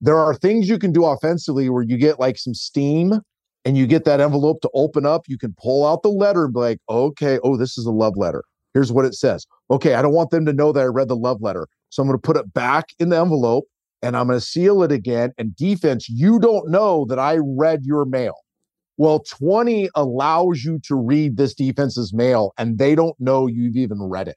There 0.01 0.19
are 0.19 0.35
things 0.35 0.69
you 0.69 0.81
can 0.81 0.91
do 0.91 1.05
offensively 1.05 1.71
where 1.71 1.85
you 1.85 1.97
get 1.97 2.19
like 2.19 2.39
some 2.39 2.55
steam 2.55 3.21
and 3.65 3.79
you 3.79 3.87
get 3.87 4.05
that 4.05 4.21
envelope 4.21 4.61
to 4.63 4.71
open 4.75 5.07
up. 5.07 5.23
You 5.29 5.39
can 5.39 5.55
pull 5.57 5.87
out 5.87 6.03
the 6.03 6.09
letter 6.09 6.45
and 6.47 6.53
be 6.53 6.59
like, 6.59 6.79
okay, 6.89 7.39
oh, 7.45 7.57
this 7.57 7.79
is 7.79 7.87
a 7.87 7.93
love 7.93 8.17
letter. 8.17 8.43
Here's 8.75 8.93
what 8.93 9.05
it 9.05 9.15
says. 9.15 9.47
Okay, 9.71 9.95
I 9.95 10.03
don't 10.03 10.13
want 10.13 10.31
them 10.31 10.45
to 10.47 10.53
know 10.53 10.73
that 10.73 10.81
I 10.81 10.87
read 10.87 11.09
the 11.09 11.17
love 11.17 11.41
letter. 11.41 11.69
So 11.91 12.03
I'm 12.03 12.09
going 12.09 12.19
to 12.19 12.23
put 12.23 12.37
it 12.37 12.53
back 12.53 12.87
in 12.99 13.09
the 13.09 13.19
envelope 13.19 13.65
and 14.03 14.17
I'm 14.17 14.27
going 14.27 14.39
to 14.39 14.45
seal 14.45 14.83
it 14.83 14.93
again. 14.93 15.33
And 15.39 15.55
defense, 15.57 16.09
you 16.09 16.39
don't 16.39 16.69
know 16.69 17.07
that 17.09 17.19
I 17.19 17.39
read 17.41 17.85
your 17.85 18.05
mail. 18.05 18.35
Well, 18.97 19.21
20 19.21 19.89
allows 19.95 20.63
you 20.65 20.81
to 20.85 20.95
read 20.95 21.37
this 21.37 21.55
defense's 21.55 22.13
mail 22.13 22.53
and 22.59 22.79
they 22.79 22.95
don't 22.95 23.19
know 23.19 23.47
you've 23.47 23.77
even 23.77 24.03
read 24.03 24.29
it. 24.29 24.37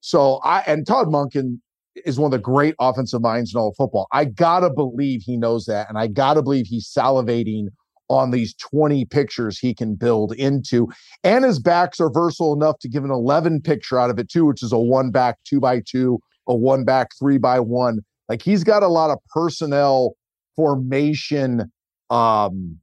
So 0.00 0.40
I 0.44 0.60
and 0.60 0.86
Todd 0.86 1.08
Monken 1.08 1.60
is 2.04 2.18
one 2.18 2.32
of 2.32 2.38
the 2.38 2.42
great 2.42 2.74
offensive 2.78 3.20
minds 3.20 3.54
in 3.54 3.58
all 3.58 3.68
of 3.68 3.76
football. 3.76 4.06
I 4.12 4.26
gotta 4.26 4.70
believe 4.70 5.22
he 5.22 5.36
knows 5.36 5.64
that, 5.66 5.88
and 5.88 5.98
I 5.98 6.06
gotta 6.06 6.42
believe 6.42 6.66
he's 6.66 6.88
salivating 6.88 7.68
on 8.08 8.30
these 8.30 8.54
20 8.54 9.04
pictures 9.06 9.58
he 9.58 9.74
can 9.74 9.94
build 9.94 10.32
into. 10.34 10.88
And 11.24 11.44
his 11.44 11.58
backs 11.58 12.00
are 12.00 12.10
versatile 12.10 12.54
enough 12.54 12.78
to 12.80 12.88
give 12.88 13.04
an 13.04 13.10
11 13.10 13.62
picture 13.62 13.98
out 13.98 14.10
of 14.10 14.18
it 14.18 14.28
too, 14.28 14.46
which 14.46 14.62
is 14.62 14.72
a 14.72 14.78
one 14.78 15.10
back 15.10 15.38
two 15.44 15.60
by 15.60 15.82
two, 15.86 16.18
a 16.46 16.54
one 16.54 16.84
back 16.84 17.08
three 17.18 17.38
by 17.38 17.60
one. 17.60 18.00
Like 18.28 18.42
he's 18.42 18.64
got 18.64 18.82
a 18.82 18.88
lot 18.88 19.10
of 19.10 19.18
personnel 19.32 20.14
formation 20.56 21.70
um 22.10 22.78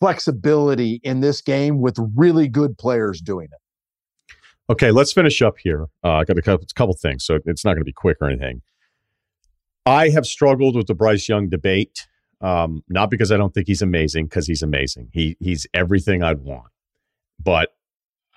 flexibility 0.00 1.00
in 1.02 1.20
this 1.20 1.40
game 1.40 1.80
with 1.80 1.96
really 2.14 2.48
good 2.48 2.76
players 2.78 3.20
doing 3.20 3.48
it. 3.50 3.60
Okay, 4.70 4.90
let's 4.90 5.12
finish 5.12 5.40
up 5.42 5.54
here. 5.58 5.86
Uh, 6.04 6.14
I 6.14 6.24
got 6.24 6.38
a 6.38 6.42
couple, 6.42 6.66
couple 6.74 6.94
things, 6.94 7.24
so 7.24 7.38
it's 7.44 7.64
not 7.64 7.70
going 7.70 7.80
to 7.80 7.84
be 7.84 7.92
quick 7.92 8.16
or 8.20 8.28
anything. 8.28 8.62
I 9.86 10.08
have 10.08 10.26
struggled 10.26 10.74
with 10.74 10.88
the 10.88 10.94
Bryce 10.94 11.28
Young 11.28 11.48
debate, 11.48 12.06
um, 12.40 12.82
not 12.88 13.10
because 13.10 13.32
I 13.32 13.36
don't 13.36 13.54
think 13.54 13.66
he's 13.66 13.82
amazing, 13.82 14.26
because 14.26 14.46
he's 14.46 14.62
amazing. 14.62 15.10
He 15.12 15.36
he's 15.40 15.66
everything 15.74 16.22
I'd 16.22 16.40
want, 16.40 16.70
but 17.42 17.70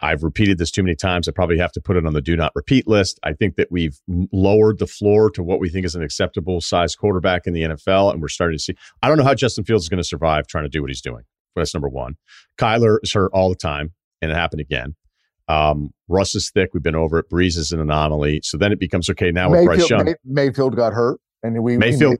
I've 0.02 0.24
repeated 0.24 0.58
this 0.58 0.72
too 0.72 0.82
many 0.82 0.96
times. 0.96 1.28
I 1.28 1.32
probably 1.32 1.58
have 1.58 1.74
to 1.74 1.82
put 1.82 1.98
it 1.98 2.06
on 2.06 2.14
the 2.14 2.22
do 2.22 2.36
not 2.36 2.54
repeat 2.56 2.88
list. 2.88 3.20
I 3.24 3.34
think 3.34 3.56
that 3.58 3.72
we've 3.72 4.00
lowered 4.32 4.80
the 4.80 4.88
floor 4.88 5.30
to 5.32 5.44
what 5.44 5.60
we 5.60 5.70
think 5.70 5.86
is 5.86 5.96
an 5.96 6.04
acceptable 6.04 6.62
size 6.62 6.96
quarterback 6.96 7.46
in 7.46 7.54
the 7.54 7.64
NFL, 7.64 8.14
and 8.14 8.22
we're 8.22 8.30
starting 8.30 8.58
to 8.58 8.64
see. 8.64 8.76
I 9.02 9.10
don't 9.10 9.18
know 9.18 9.26
how 9.26 9.36
Justin 9.36 9.66
Fields 9.66 9.84
is 9.84 9.90
going 9.90 10.02
to 10.02 10.08
survive 10.08 10.48
trying 10.48 10.64
to 10.64 10.70
do 10.70 10.82
what 10.82 10.90
he's 10.90 11.02
doing. 11.02 11.24
That's 11.56 11.74
number 11.74 11.90
one. 11.90 12.16
Kyler 12.58 13.00
is 13.04 13.12
hurt 13.12 13.32
all 13.34 13.50
the 13.50 13.56
time, 13.56 13.94
and 14.22 14.32
it 14.32 14.36
happened 14.36 14.62
again. 14.62 14.96
Um, 15.50 15.94
Russ 16.08 16.36
is 16.36 16.52
thick. 16.52 16.70
We've 16.74 16.84
been 16.84 16.96
over 16.96 17.20
it. 17.20 17.30
Brees 17.30 17.58
is 17.58 17.72
an 17.72 17.82
anomaly. 17.82 18.42
So 18.44 18.58
then 18.58 18.72
it 18.72 18.80
becomes 18.80 19.10
okay 19.10 19.32
now 19.32 19.50
with 19.50 19.66
Bryce 19.66 19.90
Young. 19.90 20.06
May, 20.06 20.16
Mayfield 20.24 20.76
got 20.76 20.94
hurt, 20.94 21.20
and 21.44 21.62
we 21.62 21.78
Mayfield. 21.78 22.18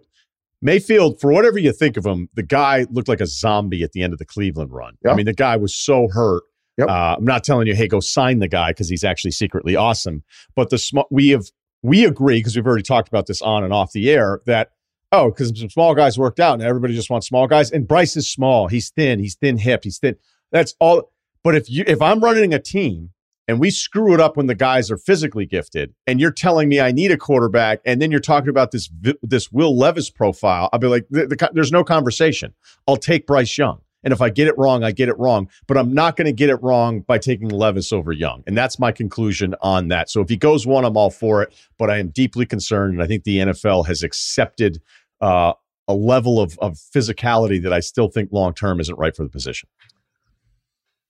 Mayfield, 0.62 1.20
for 1.22 1.32
whatever 1.32 1.58
you 1.58 1.72
think 1.72 1.98
of 1.98 2.06
him, 2.06 2.30
the 2.34 2.44
guy 2.44 2.86
looked 2.92 3.08
like 3.08 3.22
a 3.22 3.28
zombie 3.28 3.84
at 3.84 3.94
the 3.94 4.04
end 4.04 4.14
of 4.14 4.20
the 4.20 4.26
Cleveland 4.26 4.72
run. 4.72 4.98
Yep. 5.04 5.14
I 5.14 5.16
mean, 5.16 5.26
the 5.26 5.34
guy 5.34 5.56
was 5.58 5.76
so 5.76 6.08
hurt. 6.10 6.44
Yep. 6.78 6.90
Uh, 6.90 7.16
I'm 7.18 7.26
not 7.26 7.44
telling 7.44 7.68
you, 7.68 7.76
hey, 7.76 7.88
go 7.88 8.00
sign 8.00 8.40
the 8.40 8.48
guy 8.48 8.72
because 8.72 8.90
he's 8.90 9.04
actually 9.04 9.32
secretly 9.32 9.76
awesome. 9.76 10.24
But 10.56 10.70
the 10.70 10.78
sm- 10.78 11.00
we 11.10 11.30
have 11.30 11.46
we 11.82 12.06
agree 12.06 12.40
because 12.40 12.56
we've 12.56 12.66
already 12.66 12.84
talked 12.84 13.08
about 13.08 13.28
this 13.28 13.42
on 13.42 13.64
and 13.64 13.74
off 13.74 13.92
the 13.92 14.10
air 14.10 14.42
that 14.46 14.72
oh, 15.12 15.30
because 15.30 15.58
some 15.58 15.70
small 15.70 15.96
guys 15.96 16.18
worked 16.18 16.40
out 16.40 16.54
and 16.54 16.64
everybody 16.64 16.94
just 16.94 17.10
wants 17.10 17.28
small 17.28 17.48
guys. 17.48 17.72
And 17.72 17.88
Bryce 17.88 18.16
is 18.16 18.30
small. 18.30 18.68
He's 18.68 18.90
thin. 18.90 19.20
He's 19.20 19.36
thin 19.36 19.58
hip. 19.58 19.84
He's 19.84 19.98
thin. 19.98 20.16
That's 20.52 20.76
all. 20.80 21.12
But 21.44 21.56
if 21.56 21.70
you 21.70 21.84
if 21.88 22.02
I'm 22.02 22.20
running 22.22 22.54
a 22.54 22.60
team 22.60 23.12
and 23.50 23.60
we 23.60 23.72
screw 23.72 24.14
it 24.14 24.20
up 24.20 24.38
when 24.38 24.46
the 24.46 24.54
guys 24.54 24.92
are 24.92 24.98
physically 24.98 25.48
gifted 25.48 25.92
and 26.06 26.22
you're 26.22 26.32
telling 26.32 26.70
me 26.70 26.80
I 26.80 26.92
need 26.92 27.10
a 27.10 27.18
quarterback 27.18 27.82
and 27.84 28.00
then 28.00 28.12
you're 28.12 28.20
talking 28.20 28.50
about 28.50 28.70
this 28.70 28.92
this 29.24 29.52
Will 29.52 29.76
Levis 29.76 30.12
profile 30.12 30.70
I'll 30.72 30.78
be 30.78 30.86
like 30.86 31.08
the, 31.10 31.26
the, 31.26 31.50
there's 31.54 31.72
no 31.72 31.84
conversation. 31.84 32.54
I'll 32.88 32.96
take 32.96 33.26
Bryce 33.26 33.58
Young 33.58 33.82
and 34.04 34.14
if 34.14 34.22
I 34.22 34.30
get 34.30 34.48
it 34.48 34.56
wrong 34.56 34.84
I 34.84 34.92
get 34.92 35.10
it 35.10 35.18
wrong 35.18 35.50
but 35.66 35.78
I'm 35.78 35.96
not 35.96 36.16
going 36.16 36.28
to 36.28 36.32
get 36.32 36.52
it 36.52 36.62
wrong 36.62 37.00
by 37.02 37.18
taking 37.18 37.50
Levis 37.50 37.92
over 37.92 38.12
Young 38.12 38.44
and 38.46 38.56
that's 38.56 38.78
my 38.78 38.92
conclusion 38.92 39.56
on 39.62 39.88
that. 39.88 40.12
So 40.12 40.22
if 40.22 40.30
he 40.30 40.38
goes 40.38 40.68
one 40.68 40.86
I'm 40.86 40.96
all 40.96 41.10
for 41.10 41.42
it 41.42 41.52
but 41.80 41.90
I 41.90 41.98
am 41.98 42.10
deeply 42.10 42.46
concerned 42.46 42.94
and 42.94 43.02
I 43.02 43.08
think 43.08 43.24
the 43.24 43.40
NFL 43.40 43.88
has 43.88 44.04
accepted 44.04 44.80
uh, 45.22 45.54
a 45.88 45.96
level 45.96 46.40
of, 46.40 46.56
of 46.60 46.76
physicality 46.76 47.62
that 47.64 47.74
I 47.74 47.80
still 47.80 48.10
think 48.10 48.32
long 48.32 48.54
term 48.54 48.80
isn't 48.80 49.00
right 49.00 49.16
for 49.16 49.24
the 49.24 49.30
position 49.30 49.68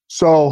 so 0.09 0.51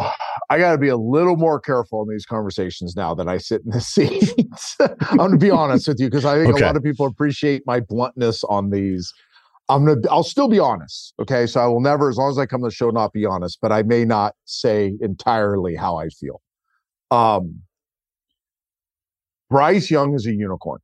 I 0.51 0.59
got 0.59 0.73
to 0.73 0.77
be 0.77 0.87
a 0.87 0.97
little 0.97 1.35
more 1.35 1.59
careful 1.59 2.03
in 2.03 2.09
these 2.09 2.27
conversations 2.27 2.95
now 2.95 3.15
that 3.15 3.27
I 3.27 3.39
sit 3.39 3.63
in 3.65 3.71
the 3.71 3.81
seat. 3.81 4.33
I'm 4.79 5.17
going 5.17 5.31
to 5.31 5.37
be 5.37 5.49
honest 5.49 5.87
with 5.87 5.99
you 5.99 6.07
because 6.07 6.25
I 6.25 6.35
think 6.37 6.53
okay. 6.53 6.63
a 6.63 6.67
lot 6.67 6.77
of 6.77 6.83
people 6.83 7.07
appreciate 7.07 7.63
my 7.65 7.79
bluntness 7.79 8.43
on 8.43 8.69
these. 8.69 9.11
I'm 9.67 9.83
gonna. 9.85 9.99
I'll 10.09 10.23
still 10.23 10.47
be 10.47 10.59
honest. 10.59 11.13
Okay, 11.19 11.45
so 11.45 11.59
I 11.59 11.65
will 11.65 11.81
never, 11.81 12.07
as 12.09 12.15
long 12.15 12.29
as 12.29 12.37
I 12.37 12.45
come 12.45 12.61
to 12.61 12.67
the 12.67 12.71
show, 12.71 12.89
not 12.89 13.11
be 13.11 13.25
honest. 13.25 13.57
But 13.61 13.73
I 13.73 13.83
may 13.83 14.05
not 14.05 14.35
say 14.45 14.93
entirely 15.01 15.75
how 15.75 15.97
I 15.97 16.07
feel. 16.07 16.39
Um, 17.11 17.63
Bryce 19.49 19.91
Young 19.91 20.13
is 20.13 20.25
a 20.25 20.33
unicorn. 20.33 20.79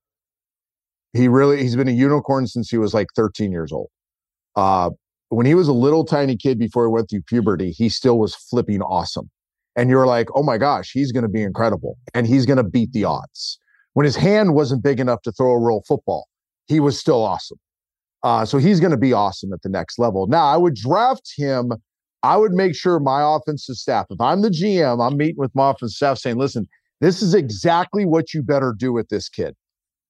He 1.13 1.27
really, 1.27 1.61
he's 1.61 1.75
been 1.75 1.87
a 1.87 1.91
unicorn 1.91 2.47
since 2.47 2.69
he 2.69 2.77
was 2.77 2.93
like 2.93 3.07
13 3.15 3.51
years 3.51 3.71
old. 3.71 3.89
Uh, 4.55 4.89
when 5.35 5.45
he 5.45 5.55
was 5.55 5.67
a 5.67 5.73
little 5.73 6.05
tiny 6.05 6.35
kid 6.35 6.59
before 6.59 6.85
he 6.85 6.91
went 6.91 7.09
through 7.09 7.21
puberty, 7.21 7.71
he 7.71 7.89
still 7.89 8.19
was 8.19 8.35
flipping 8.35 8.81
awesome. 8.81 9.29
And 9.75 9.89
you're 9.89 10.05
like, 10.05 10.27
oh 10.35 10.43
my 10.43 10.57
gosh, 10.57 10.91
he's 10.91 11.11
going 11.11 11.23
to 11.23 11.29
be 11.29 11.41
incredible 11.41 11.97
and 12.13 12.27
he's 12.27 12.45
going 12.45 12.57
to 12.57 12.63
beat 12.63 12.91
the 12.93 13.05
odds. 13.05 13.59
When 13.93 14.05
his 14.05 14.15
hand 14.15 14.53
wasn't 14.53 14.83
big 14.83 14.99
enough 14.99 15.21
to 15.23 15.31
throw 15.31 15.51
a 15.51 15.59
real 15.59 15.81
football, 15.87 16.27
he 16.67 16.79
was 16.79 16.99
still 16.99 17.23
awesome. 17.23 17.59
Uh, 18.23 18.45
so 18.45 18.57
he's 18.57 18.79
going 18.79 18.91
to 18.91 18.97
be 18.97 19.13
awesome 19.13 19.51
at 19.53 19.61
the 19.63 19.69
next 19.69 19.99
level. 19.99 20.27
Now, 20.27 20.45
I 20.45 20.57
would 20.57 20.75
draft 20.75 21.33
him. 21.35 21.71
I 22.21 22.37
would 22.37 22.53
make 22.53 22.75
sure 22.75 22.99
my 22.99 23.35
offensive 23.35 23.75
staff, 23.75 24.05
if 24.09 24.21
I'm 24.21 24.41
the 24.41 24.49
GM, 24.49 25.05
I'm 25.05 25.17
meeting 25.17 25.37
with 25.37 25.53
my 25.53 25.71
offensive 25.71 25.95
staff 25.95 26.17
saying, 26.19 26.37
listen, 26.37 26.67
this 27.01 27.21
is 27.21 27.33
exactly 27.33 28.05
what 28.05 28.33
you 28.33 28.41
better 28.41 28.73
do 28.77 28.93
with 28.93 29.09
this 29.09 29.27
kid. 29.27 29.55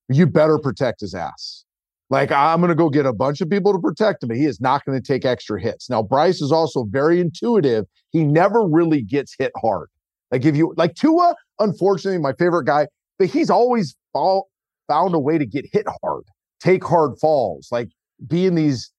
You 0.09 0.27
better 0.27 0.59
protect 0.59 1.01
his 1.01 1.15
ass. 1.15 1.65
Like 2.13 2.31
I'm 2.31 2.59
going 2.59 2.69
to 2.69 2.75
go 2.75 2.91
get 2.91 3.07
a 3.07 3.11
bunch 3.11 3.41
of 3.41 3.49
people 3.49 3.73
to 3.73 3.79
protect 3.79 4.21
him, 4.21 4.27
but 4.27 4.37
he 4.37 4.45
is 4.45 4.61
not 4.61 4.85
going 4.85 5.01
to 5.01 5.03
take 5.03 5.25
extra 5.25 5.59
hits. 5.59 5.89
Now 5.89 6.03
Bryce 6.03 6.43
is 6.43 6.51
also 6.51 6.85
very 6.87 7.19
intuitive. 7.19 7.85
He 8.11 8.23
never 8.23 8.61
really 8.67 9.01
gets 9.01 9.35
hit 9.37 9.51
hard. 9.59 9.89
Like 10.29 10.45
if 10.45 10.55
you 10.55 10.75
like 10.77 10.93
Tua, 10.93 11.33
unfortunately, 11.57 12.19
my 12.19 12.33
favorite 12.33 12.65
guy, 12.65 12.85
but 13.17 13.29
he's 13.29 13.49
always 13.49 13.95
fall, 14.13 14.49
found 14.87 15.15
a 15.15 15.19
way 15.19 15.39
to 15.39 15.45
get 15.47 15.65
hit 15.73 15.87
hard, 16.03 16.25
take 16.59 16.83
hard 16.83 17.17
falls, 17.19 17.69
like 17.71 17.89
be 18.27 18.45
in 18.45 18.53
these 18.53 18.91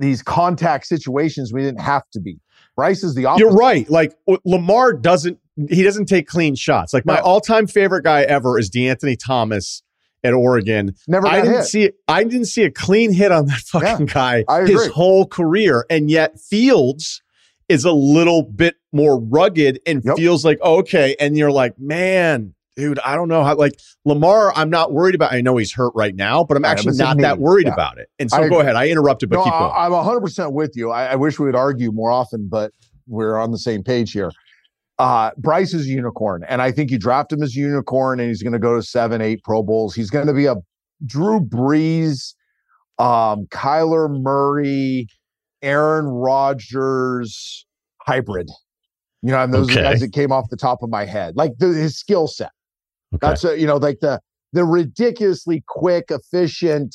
these 0.00 0.20
contact 0.20 0.86
situations 0.86 1.52
we 1.52 1.62
didn't 1.62 1.80
have 1.80 2.02
to 2.12 2.20
be. 2.20 2.40
Bryce 2.74 3.04
is 3.04 3.14
the 3.14 3.26
opposite. 3.26 3.44
You're 3.44 3.54
right. 3.54 3.88
Like 3.88 4.16
Lamar 4.44 4.94
doesn't 4.94 5.38
he 5.68 5.84
doesn't 5.84 6.06
take 6.06 6.26
clean 6.26 6.56
shots. 6.56 6.92
Like 6.92 7.06
my 7.06 7.18
no. 7.18 7.22
all-time 7.22 7.68
favorite 7.68 8.02
guy 8.02 8.22
ever 8.22 8.58
is 8.58 8.68
DeAnthony 8.68 9.16
Thomas 9.16 9.84
at 10.24 10.32
Oregon. 10.32 10.94
Never 11.08 11.26
I 11.26 11.40
didn't 11.40 11.56
hit. 11.56 11.64
see 11.64 11.90
I 12.08 12.24
didn't 12.24 12.46
see 12.46 12.64
a 12.64 12.70
clean 12.70 13.12
hit 13.12 13.32
on 13.32 13.46
that 13.46 13.60
fucking 13.66 14.08
yeah, 14.08 14.42
guy 14.42 14.64
his 14.66 14.88
whole 14.88 15.26
career, 15.26 15.86
and 15.90 16.10
yet 16.10 16.38
Fields 16.38 17.22
is 17.68 17.84
a 17.84 17.92
little 17.92 18.42
bit 18.42 18.74
more 18.92 19.20
rugged 19.20 19.78
and 19.86 20.02
yep. 20.04 20.16
feels 20.16 20.44
like 20.44 20.58
oh, 20.62 20.78
okay. 20.78 21.16
And 21.20 21.36
you're 21.36 21.52
like, 21.52 21.78
man, 21.78 22.54
dude, 22.76 22.98
I 23.00 23.14
don't 23.14 23.28
know 23.28 23.44
how. 23.44 23.54
Like 23.54 23.78
Lamar, 24.04 24.52
I'm 24.54 24.70
not 24.70 24.92
worried 24.92 25.14
about. 25.14 25.32
I 25.32 25.40
know 25.40 25.56
he's 25.56 25.72
hurt 25.72 25.92
right 25.94 26.14
now, 26.14 26.44
but 26.44 26.56
I'm 26.56 26.64
actually 26.64 26.96
not 26.96 27.18
that 27.18 27.38
worried 27.38 27.66
yeah. 27.66 27.74
about 27.74 27.98
it. 27.98 28.08
And 28.18 28.30
so, 28.30 28.48
go 28.48 28.60
ahead. 28.60 28.76
I 28.76 28.88
interrupted, 28.88 29.30
but 29.30 29.36
no, 29.36 29.44
keep 29.44 29.52
going. 29.52 29.72
I'm 29.74 29.92
100 29.92 30.20
percent 30.20 30.52
with 30.52 30.76
you. 30.76 30.90
I, 30.90 31.12
I 31.12 31.14
wish 31.16 31.38
we 31.38 31.46
would 31.46 31.56
argue 31.56 31.92
more 31.92 32.10
often, 32.10 32.48
but 32.48 32.72
we're 33.06 33.38
on 33.38 33.50
the 33.50 33.58
same 33.58 33.82
page 33.82 34.12
here. 34.12 34.30
Uh, 35.00 35.30
Bryce 35.38 35.72
is 35.72 35.86
a 35.86 35.88
unicorn, 35.88 36.44
and 36.46 36.60
I 36.60 36.70
think 36.70 36.90
you 36.90 36.98
draft 36.98 37.32
him 37.32 37.42
as 37.42 37.56
a 37.56 37.58
unicorn, 37.58 38.20
and 38.20 38.28
he's 38.28 38.42
going 38.42 38.52
to 38.52 38.58
go 38.58 38.76
to 38.76 38.82
seven, 38.82 39.22
eight 39.22 39.42
Pro 39.42 39.62
Bowls. 39.62 39.94
He's 39.94 40.10
going 40.10 40.26
to 40.26 40.34
be 40.34 40.44
a 40.44 40.56
Drew 41.06 41.40
Brees, 41.40 42.34
um, 42.98 43.46
Kyler 43.46 44.10
Murray, 44.10 45.06
Aaron 45.62 46.04
Rodgers 46.04 47.64
hybrid. 48.02 48.50
You 49.22 49.30
know, 49.30 49.42
and 49.42 49.54
those 49.54 49.70
okay. 49.70 49.80
are 49.80 49.84
guys 49.84 50.00
that 50.00 50.12
came 50.12 50.32
off 50.32 50.50
the 50.50 50.56
top 50.58 50.82
of 50.82 50.90
my 50.90 51.06
head, 51.06 51.34
like 51.34 51.52
the, 51.56 51.68
his 51.68 51.98
skill 51.98 52.28
set. 52.28 52.50
Okay. 53.14 53.26
That's 53.26 53.42
a, 53.42 53.58
you 53.58 53.66
know, 53.66 53.78
like 53.78 54.00
the 54.00 54.20
the 54.52 54.66
ridiculously 54.66 55.64
quick, 55.66 56.10
efficient 56.10 56.94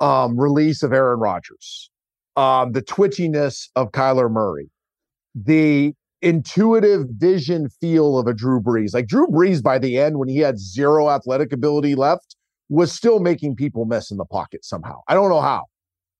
um, 0.00 0.38
release 0.38 0.82
of 0.82 0.92
Aaron 0.92 1.18
Rodgers, 1.18 1.90
um, 2.36 2.72
the 2.72 2.82
twitchiness 2.82 3.68
of 3.74 3.92
Kyler 3.92 4.30
Murray, 4.30 4.70
the 5.34 5.94
intuitive 6.22 7.06
vision 7.10 7.68
feel 7.80 8.18
of 8.18 8.26
a 8.26 8.34
Drew 8.34 8.60
Brees. 8.60 8.94
Like 8.94 9.06
Drew 9.06 9.26
Brees, 9.26 9.62
by 9.62 9.78
the 9.78 9.98
end, 9.98 10.18
when 10.18 10.28
he 10.28 10.38
had 10.38 10.58
zero 10.58 11.08
athletic 11.10 11.52
ability 11.52 11.94
left, 11.94 12.36
was 12.68 12.92
still 12.92 13.20
making 13.20 13.56
people 13.56 13.84
miss 13.84 14.10
in 14.10 14.16
the 14.16 14.24
pocket 14.24 14.64
somehow. 14.64 15.00
I 15.08 15.14
don't 15.14 15.30
know 15.30 15.40
how, 15.40 15.64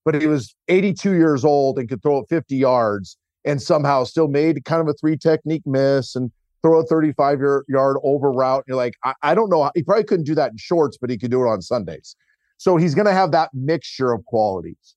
but 0.04 0.20
he 0.20 0.26
was 0.26 0.54
82 0.68 1.12
years 1.14 1.44
old 1.44 1.78
and 1.78 1.88
could 1.88 2.02
throw 2.02 2.18
it 2.18 2.26
50 2.28 2.56
yards 2.56 3.16
and 3.44 3.60
somehow 3.60 4.04
still 4.04 4.28
made 4.28 4.64
kind 4.64 4.80
of 4.80 4.88
a 4.88 4.94
three 4.94 5.16
technique 5.16 5.62
miss 5.66 6.14
and 6.14 6.30
throw 6.62 6.80
a 6.80 6.84
35 6.84 7.38
yard 7.68 7.96
over 8.02 8.30
route. 8.32 8.64
You're 8.66 8.76
like, 8.76 8.94
I, 9.04 9.14
I 9.22 9.34
don't 9.34 9.50
know. 9.50 9.70
He 9.74 9.82
probably 9.82 10.04
couldn't 10.04 10.26
do 10.26 10.34
that 10.34 10.50
in 10.50 10.56
shorts, 10.56 10.96
but 10.98 11.10
he 11.10 11.18
could 11.18 11.30
do 11.30 11.42
it 11.42 11.48
on 11.48 11.62
Sundays. 11.62 12.16
So 12.56 12.76
he's 12.76 12.94
going 12.94 13.06
to 13.06 13.12
have 13.12 13.30
that 13.32 13.50
mixture 13.54 14.12
of 14.12 14.24
qualities. 14.24 14.96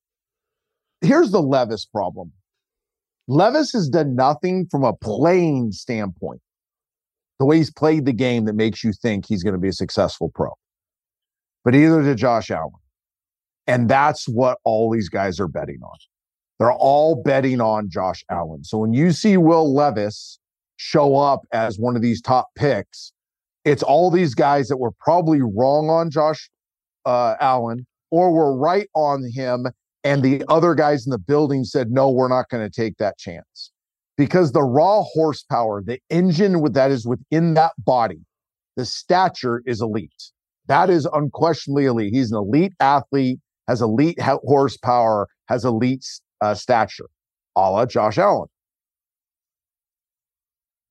Here's 1.02 1.32
the 1.32 1.41
Levis 1.41 1.86
problem 1.86 2.32
Levis 3.28 3.72
has 3.74 3.88
done 3.88 4.16
nothing 4.16 4.68
from 4.70 4.84
a 4.84 4.94
playing 4.94 5.72
standpoint, 5.72 6.42
the 7.40 7.46
way 7.46 7.58
he's 7.58 7.72
played 7.72 8.06
the 8.06 8.14
game 8.14 8.46
that 8.46 8.54
makes 8.54 8.84
you 8.84 8.92
think 8.94 9.26
he's 9.26 9.44
going 9.44 9.54
to 9.54 9.60
be 9.60 9.70
a 9.70 9.74
successful 9.74 10.32
pro. 10.34 10.50
But 11.64 11.76
either 11.76 12.02
did 12.02 12.18
Josh 12.18 12.52
Allen. 12.52 12.74
And 13.68 13.88
that's 13.90 14.28
what 14.28 14.58
all 14.64 14.92
these 14.92 15.08
guys 15.08 15.40
are 15.40 15.48
betting 15.48 15.80
on. 15.84 15.98
They're 16.60 16.74
all 16.74 17.22
betting 17.24 17.62
on 17.62 17.90
Josh 17.90 18.24
Allen. 18.30 18.64
So 18.64 18.80
when 18.80 18.94
you 18.94 19.12
see 19.12 19.38
Will 19.38 19.74
Levis 19.74 20.40
show 20.78 21.16
up 21.16 21.42
as 21.52 21.80
one 21.80 21.96
of 21.96 22.02
these 22.02 22.22
top 22.22 22.50
picks, 22.56 23.14
it's 23.66 23.84
all 23.84 24.10
these 24.10 24.34
guys 24.34 24.68
that 24.68 24.78
were 24.78 24.92
probably 25.00 25.42
wrong 25.42 25.90
on 25.90 26.10
Josh 26.10 26.50
uh, 27.06 27.36
Allen 27.40 27.86
or 28.10 28.32
were 28.32 28.56
right 28.56 28.90
on 28.94 29.24
him 29.34 29.68
and 30.04 30.24
the 30.24 30.43
other 30.47 30.74
guys 30.74 31.06
in 31.06 31.12
the 31.12 31.20
building 31.20 31.64
said, 31.64 31.91
no, 31.91 32.10
we're 32.10 32.28
not 32.28 32.49
going 32.49 32.68
to 32.68 32.70
take 32.70 32.97
that 32.97 33.18
chance. 33.18 33.72
Because 34.18 34.52
the 34.52 34.64
raw 34.64 35.04
horsepower, 35.04 35.82
the 35.82 35.99
engine 36.10 36.62
with 36.62 36.74
that 36.74 36.91
is 36.91 37.06
within 37.06 37.54
that 37.56 37.72
body, 37.78 38.20
the 38.76 38.86
stature 38.86 39.62
is 39.66 39.82
elite. 39.82 40.32
That 40.68 40.89
is 40.89 41.08
unquestionably 41.12 41.86
elite. 41.86 42.14
He's 42.14 42.32
an 42.32 42.38
elite 42.38 42.74
athlete, 42.80 43.39
has 43.68 43.82
elite 43.82 44.20
horsepower, 44.22 45.28
has 45.47 45.66
elite 45.66 46.06
uh, 46.41 46.54
stature, 46.54 47.10
a 47.56 47.72
la 47.72 47.86
Josh 47.86 48.18
Allen. 48.18 48.47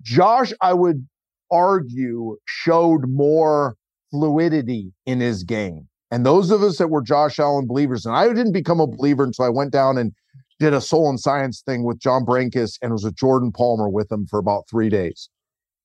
Josh, 0.02 0.52
I 0.60 0.72
would 0.72 1.06
argue, 1.50 2.36
showed 2.46 3.08
more 3.08 3.76
fluidity 4.10 4.92
in 5.06 5.20
his 5.20 5.44
game. 5.44 5.88
And 6.10 6.26
those 6.26 6.50
of 6.50 6.62
us 6.62 6.78
that 6.78 6.88
were 6.88 7.02
Josh 7.02 7.38
Allen 7.38 7.66
believers, 7.66 8.04
and 8.04 8.16
I 8.16 8.26
didn't 8.28 8.52
become 8.52 8.80
a 8.80 8.86
believer 8.86 9.24
until 9.24 9.44
I 9.44 9.48
went 9.48 9.72
down 9.72 9.96
and 9.96 10.12
did 10.58 10.74
a 10.74 10.80
soul 10.80 11.08
and 11.08 11.18
science 11.18 11.62
thing 11.64 11.84
with 11.84 12.00
John 12.00 12.24
Brenkus 12.24 12.78
and 12.82 12.92
was 12.92 13.04
with 13.04 13.16
Jordan 13.16 13.52
Palmer 13.52 13.88
with 13.88 14.10
him 14.10 14.26
for 14.26 14.38
about 14.38 14.64
three 14.68 14.88
days. 14.88 15.30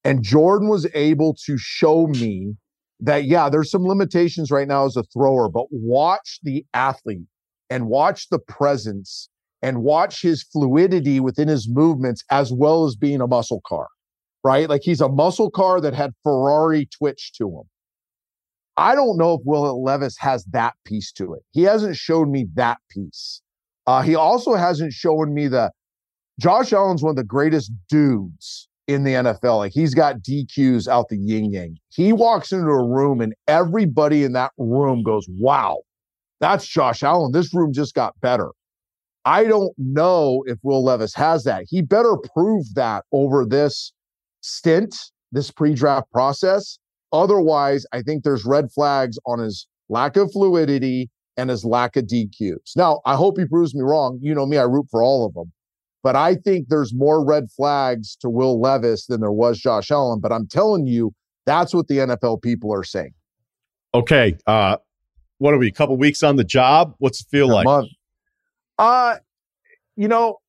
And 0.04 0.24
Jordan 0.24 0.68
was 0.68 0.88
able 0.94 1.36
to 1.46 1.58
show 1.58 2.08
me 2.08 2.56
that, 3.00 3.26
yeah, 3.26 3.50
there's 3.50 3.72
some 3.72 3.86
limitations 3.86 4.52
right 4.52 4.68
now 4.68 4.86
as 4.86 4.98
a 4.98 5.04
thrower, 5.04 5.50
but 5.50 5.68
watch 5.72 6.40
the 6.44 6.66
athlete 6.74 7.28
and 7.70 7.88
watch 7.88 8.30
the 8.30 8.40
presence 8.40 9.30
and 9.62 9.84
watch 9.84 10.22
his 10.22 10.44
fluidity 10.44 11.20
within 11.20 11.48
his 11.48 11.68
movements 11.70 12.24
as 12.30 12.52
well 12.54 12.86
as 12.86 12.96
being 12.96 13.22
a 13.22 13.28
muscle 13.28 13.62
car, 13.66 13.88
right? 14.44 14.70
Like 14.70 14.82
he's 14.84 15.02
a 15.02 15.10
muscle 15.10 15.50
car 15.50 15.82
that 15.82 15.94
had 15.94 16.12
Ferrari 16.24 16.88
twitch 16.96 17.32
to 17.38 17.48
him. 17.48 17.64
I 18.78 18.96
don't 18.96 19.18
know 19.18 19.34
if 19.34 19.42
Will 19.46 19.82
Levis 19.84 20.18
has 20.18 20.44
that 20.46 20.74
piece 20.84 21.12
to 21.14 21.34
it. 21.34 21.44
He 21.52 21.64
hasn't 21.64 21.96
shown 21.96 22.32
me 22.32 22.48
that 22.56 22.80
piece. 22.90 23.42
Uh, 23.88 24.02
he 24.02 24.16
also 24.16 24.56
hasn't 24.56 24.94
shown 24.94 25.34
me 25.34 25.48
the 25.48 25.72
Josh 26.40 26.74
Allen's 26.74 27.02
one 27.02 27.12
of 27.12 27.16
the 27.16 27.24
greatest 27.24 27.72
dudes 27.90 28.68
in 28.88 29.04
the 29.04 29.14
NFL. 29.14 29.60
Like 29.60 29.72
he's 29.72 29.94
got 29.94 30.20
DQs 30.20 30.88
out 30.88 31.10
the 31.10 31.18
yin 31.18 31.52
yang. 31.52 31.78
He 31.90 32.12
walks 32.12 32.52
into 32.52 32.68
a 32.68 32.86
room 32.86 33.22
and 33.22 33.34
everybody 33.48 34.24
in 34.24 34.34
that 34.34 34.52
room 34.58 35.04
goes, 35.04 35.26
wow, 35.40 35.82
that's 36.42 36.68
Josh 36.68 37.04
Allen. 37.04 37.32
This 37.32 37.54
room 37.54 37.72
just 37.72 37.94
got 37.94 38.20
better. 38.22 38.52
I 39.24 39.46
don't 39.46 39.74
know 39.78 40.44
if 40.46 40.60
Will 40.62 40.84
Levis 40.84 41.16
has 41.16 41.46
that. 41.46 41.66
He 41.68 41.82
better 41.82 42.16
prove 42.36 42.66
that 42.76 43.06
over 43.12 43.46
this 43.46 43.92
stint, 44.42 44.96
this 45.32 45.50
pre 45.50 45.74
draft 45.74 46.12
process. 46.12 46.78
Otherwise, 47.16 47.86
I 47.94 48.02
think 48.02 48.24
there's 48.24 48.46
red 48.46 48.72
flags 48.72 49.18
on 49.26 49.40
his 49.40 49.68
lack 49.88 50.18
of 50.18 50.32
fluidity 50.32 51.10
and 51.38 51.50
his 51.50 51.64
lack 51.64 51.96
of 51.96 52.06
DQs. 52.06 52.76
Now, 52.76 53.02
I 53.06 53.16
hope 53.16 53.38
he 53.38 53.46
proves 53.46 53.74
me 53.74 53.82
wrong. 53.82 54.20
You 54.22 54.36
know 54.36 54.46
me, 54.46 54.58
I 54.58 54.64
root 54.64 54.88
for 54.92 55.02
all 55.02 55.26
of 55.26 55.34
them. 55.34 55.52
But 56.04 56.16
I 56.16 56.36
think 56.36 56.68
there's 56.68 56.94
more 56.94 57.26
red 57.26 57.50
flags 57.50 58.16
to 58.18 58.30
Will 58.30 58.60
Levis 58.60 59.08
than 59.08 59.22
there 59.22 59.32
was 59.32 59.60
Josh 59.60 59.92
Allen. 59.92 60.20
But 60.20 60.32
I'm 60.32 60.46
telling 60.46 60.88
you, 60.88 61.14
that's 61.46 61.74
what 61.74 61.88
the 61.88 62.00
NFL 62.00 62.42
people 62.42 62.74
are 62.74 62.84
saying. 62.84 63.14
Okay. 63.94 64.38
Uh, 64.46 64.78
what 65.38 65.54
are 65.54 65.58
we? 65.58 65.68
A 65.68 65.72
couple 65.72 65.96
weeks 65.98 66.22
on 66.22 66.36
the 66.36 66.44
job? 66.44 66.96
What's 67.00 67.22
it 67.22 67.28
feel 67.32 67.52
a 67.52 67.54
like? 67.54 67.66
Month. 67.66 67.90
Uh, 68.78 69.16
you 69.96 70.08
know, 70.08 70.40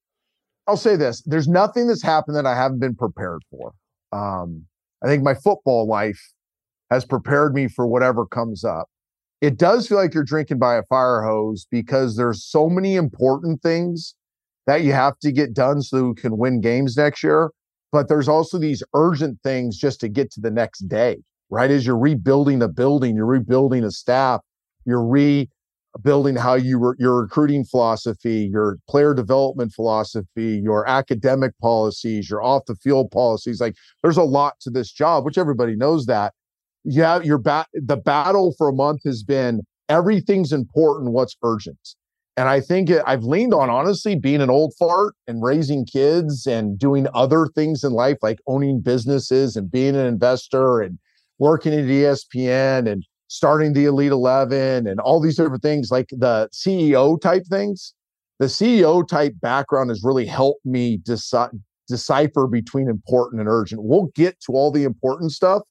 I'll 0.66 0.76
say 0.76 0.96
this: 0.96 1.22
there's 1.22 1.48
nothing 1.48 1.86
that's 1.86 2.02
happened 2.02 2.36
that 2.36 2.46
I 2.46 2.56
haven't 2.56 2.80
been 2.80 2.94
prepared 2.94 3.42
for. 3.50 3.72
Um, 4.12 4.66
I 5.02 5.06
think 5.06 5.22
my 5.22 5.34
football 5.34 5.86
life 5.86 6.20
has 6.90 7.04
prepared 7.04 7.54
me 7.54 7.68
for 7.68 7.86
whatever 7.86 8.26
comes 8.26 8.64
up. 8.64 8.88
It 9.40 9.58
does 9.58 9.86
feel 9.86 9.98
like 9.98 10.14
you're 10.14 10.24
drinking 10.24 10.58
by 10.58 10.76
a 10.76 10.82
fire 10.84 11.22
hose 11.22 11.66
because 11.70 12.16
there's 12.16 12.44
so 12.44 12.68
many 12.68 12.94
important 12.96 13.62
things 13.62 14.14
that 14.66 14.82
you 14.82 14.92
have 14.92 15.18
to 15.20 15.30
get 15.30 15.54
done 15.54 15.82
so 15.82 15.96
you 15.98 16.14
can 16.14 16.38
win 16.38 16.60
games 16.60 16.96
next 16.96 17.22
year. 17.22 17.50
But 17.92 18.08
there's 18.08 18.28
also 18.28 18.58
these 18.58 18.82
urgent 18.94 19.38
things 19.42 19.76
just 19.76 20.00
to 20.00 20.08
get 20.08 20.30
to 20.32 20.40
the 20.40 20.50
next 20.50 20.88
day, 20.88 21.18
right? 21.50 21.70
As 21.70 21.86
you're 21.86 21.98
rebuilding 21.98 22.62
a 22.62 22.68
building, 22.68 23.14
you're 23.14 23.26
rebuilding 23.26 23.84
a 23.84 23.90
staff, 23.90 24.40
you're 24.84 25.04
rebuilding 25.04 26.36
how 26.36 26.54
you 26.54 26.94
your 26.98 27.22
recruiting 27.22 27.64
philosophy, 27.64 28.48
your 28.50 28.78
player 28.88 29.14
development 29.14 29.72
philosophy, 29.72 30.60
your 30.62 30.88
academic 30.88 31.52
policies, 31.60 32.28
your 32.28 32.42
off 32.42 32.64
the 32.66 32.74
field 32.76 33.10
policies. 33.10 33.60
Like 33.60 33.76
there's 34.02 34.16
a 34.16 34.22
lot 34.22 34.58
to 34.60 34.70
this 34.70 34.90
job, 34.90 35.24
which 35.24 35.38
everybody 35.38 35.76
knows 35.76 36.06
that 36.06 36.34
yeah, 36.86 37.20
your 37.20 37.38
bat 37.38 37.66
the 37.72 37.96
battle 37.96 38.54
for 38.56 38.68
a 38.68 38.72
month 38.72 39.00
has 39.04 39.22
been 39.22 39.62
everything's 39.88 40.52
important, 40.52 41.12
what's 41.12 41.36
urgent. 41.42 41.78
And 42.36 42.48
I 42.48 42.60
think 42.60 42.90
it, 42.90 43.02
I've 43.06 43.24
leaned 43.24 43.54
on 43.54 43.70
honestly 43.70 44.14
being 44.14 44.40
an 44.40 44.50
old 44.50 44.74
fart 44.78 45.14
and 45.26 45.42
raising 45.42 45.84
kids 45.84 46.46
and 46.46 46.78
doing 46.78 47.06
other 47.14 47.48
things 47.54 47.82
in 47.82 47.92
life 47.92 48.18
like 48.22 48.38
owning 48.46 48.80
businesses 48.80 49.56
and 49.56 49.70
being 49.70 49.96
an 49.96 50.06
investor 50.06 50.80
and 50.80 50.98
working 51.38 51.72
at 51.72 51.86
ESPN 51.86 52.90
and 52.90 53.04
starting 53.28 53.72
the 53.72 53.86
Elite 53.86 54.12
11 54.12 54.86
and 54.86 55.00
all 55.00 55.20
these 55.20 55.36
different 55.36 55.62
things 55.62 55.90
like 55.90 56.08
the 56.10 56.48
CEO 56.52 57.20
type 57.20 57.44
things. 57.50 57.94
The 58.38 58.46
CEO 58.46 59.06
type 59.06 59.34
background 59.40 59.90
has 59.90 60.04
really 60.04 60.26
helped 60.26 60.64
me 60.64 60.98
deci- 60.98 61.58
decipher 61.88 62.46
between 62.46 62.88
important 62.88 63.40
and 63.40 63.48
urgent. 63.48 63.82
We'll 63.82 64.10
get 64.14 64.38
to 64.42 64.52
all 64.52 64.70
the 64.70 64.84
important 64.84 65.32
stuff, 65.32 65.62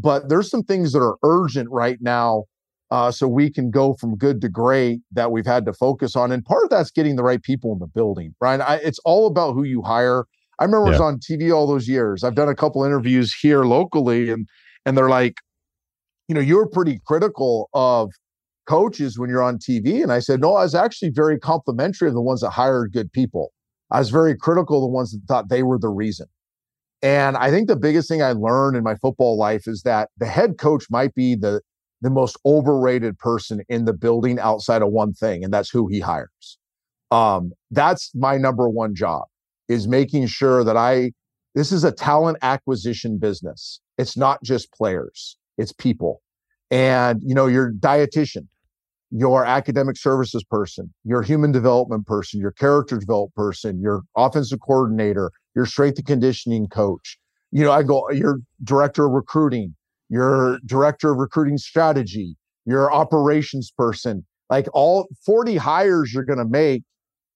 but 0.00 0.28
there's 0.28 0.50
some 0.50 0.62
things 0.62 0.92
that 0.92 1.00
are 1.00 1.16
urgent 1.22 1.68
right 1.70 1.98
now 2.00 2.44
uh, 2.90 3.10
so 3.10 3.28
we 3.28 3.50
can 3.50 3.70
go 3.70 3.94
from 3.94 4.16
good 4.16 4.40
to 4.40 4.48
great 4.48 5.00
that 5.12 5.30
we've 5.30 5.46
had 5.46 5.66
to 5.66 5.72
focus 5.72 6.16
on 6.16 6.32
and 6.32 6.44
part 6.44 6.64
of 6.64 6.70
that's 6.70 6.90
getting 6.90 7.16
the 7.16 7.22
right 7.22 7.42
people 7.42 7.72
in 7.72 7.78
the 7.78 7.86
building 7.86 8.34
brian 8.38 8.60
I, 8.60 8.76
it's 8.76 9.00
all 9.04 9.26
about 9.26 9.52
who 9.52 9.64
you 9.64 9.82
hire 9.82 10.24
i 10.58 10.64
remember 10.64 10.86
yeah. 10.86 10.96
I 10.96 10.98
was 10.98 11.00
on 11.00 11.18
tv 11.18 11.54
all 11.54 11.66
those 11.66 11.88
years 11.88 12.24
i've 12.24 12.34
done 12.34 12.48
a 12.48 12.54
couple 12.54 12.84
interviews 12.84 13.34
here 13.34 13.64
locally 13.64 14.30
and 14.30 14.48
and 14.86 14.96
they're 14.96 15.10
like 15.10 15.34
you 16.28 16.34
know, 16.34 16.40
you're 16.40 16.66
pretty 16.66 17.00
critical 17.06 17.68
of 17.72 18.12
coaches 18.66 19.18
when 19.18 19.30
you're 19.30 19.42
on 19.42 19.58
TV. 19.58 20.02
And 20.02 20.12
I 20.12 20.18
said, 20.18 20.40
no, 20.40 20.54
I 20.54 20.62
was 20.62 20.74
actually 20.74 21.10
very 21.10 21.38
complimentary 21.38 22.08
of 22.08 22.14
the 22.14 22.20
ones 22.20 22.42
that 22.42 22.50
hired 22.50 22.92
good 22.92 23.10
people. 23.12 23.50
I 23.90 23.98
was 23.98 24.10
very 24.10 24.36
critical 24.36 24.76
of 24.76 24.82
the 24.82 24.94
ones 24.94 25.12
that 25.12 25.22
thought 25.26 25.48
they 25.48 25.62
were 25.62 25.78
the 25.78 25.88
reason. 25.88 26.26
And 27.02 27.36
I 27.36 27.50
think 27.50 27.68
the 27.68 27.76
biggest 27.76 28.08
thing 28.08 28.22
I 28.22 28.32
learned 28.32 28.76
in 28.76 28.82
my 28.82 28.96
football 28.96 29.36
life 29.36 29.68
is 29.68 29.82
that 29.82 30.08
the 30.18 30.26
head 30.26 30.58
coach 30.58 30.86
might 30.90 31.14
be 31.14 31.34
the 31.34 31.60
the 32.00 32.10
most 32.10 32.36
overrated 32.46 33.18
person 33.18 33.60
in 33.68 33.84
the 33.84 33.92
building 33.92 34.38
outside 34.38 34.82
of 34.82 34.90
one 34.90 35.12
thing, 35.12 35.42
and 35.42 35.52
that's 35.52 35.68
who 35.68 35.88
he 35.88 35.98
hires. 35.98 36.58
Um, 37.10 37.52
that's 37.70 38.12
my 38.14 38.36
number 38.36 38.68
one 38.68 38.94
job 38.94 39.24
is 39.68 39.88
making 39.88 40.26
sure 40.26 40.64
that 40.64 40.76
I 40.76 41.12
this 41.54 41.72
is 41.72 41.84
a 41.84 41.92
talent 41.92 42.38
acquisition 42.42 43.18
business. 43.18 43.80
It's 43.96 44.16
not 44.16 44.42
just 44.42 44.72
players, 44.72 45.36
it's 45.56 45.72
people. 45.72 46.22
And 46.70 47.22
you 47.24 47.34
know, 47.34 47.46
your 47.46 47.72
dietitian, 47.72 48.46
your 49.10 49.44
academic 49.44 49.96
services 49.96 50.44
person, 50.44 50.92
your 51.04 51.22
human 51.22 51.50
development 51.52 52.06
person, 52.06 52.40
your 52.40 52.52
character 52.52 52.98
development 52.98 53.34
person, 53.34 53.80
your 53.80 54.02
offensive 54.16 54.60
coordinator, 54.60 55.32
your 55.58 55.66
strength 55.66 55.98
and 55.98 56.06
conditioning 56.06 56.68
coach. 56.68 57.18
You 57.50 57.64
know, 57.64 57.72
I 57.72 57.82
go 57.82 58.08
your 58.12 58.38
director 58.62 59.06
of 59.06 59.12
recruiting, 59.12 59.74
your 60.08 60.60
director 60.64 61.10
of 61.10 61.18
recruiting 61.18 61.58
strategy, 61.58 62.36
your 62.64 62.92
operations 62.92 63.72
person, 63.76 64.24
like 64.48 64.68
all 64.72 65.08
40 65.26 65.56
hires 65.56 66.14
you're 66.14 66.22
going 66.22 66.38
to 66.38 66.44
make. 66.44 66.84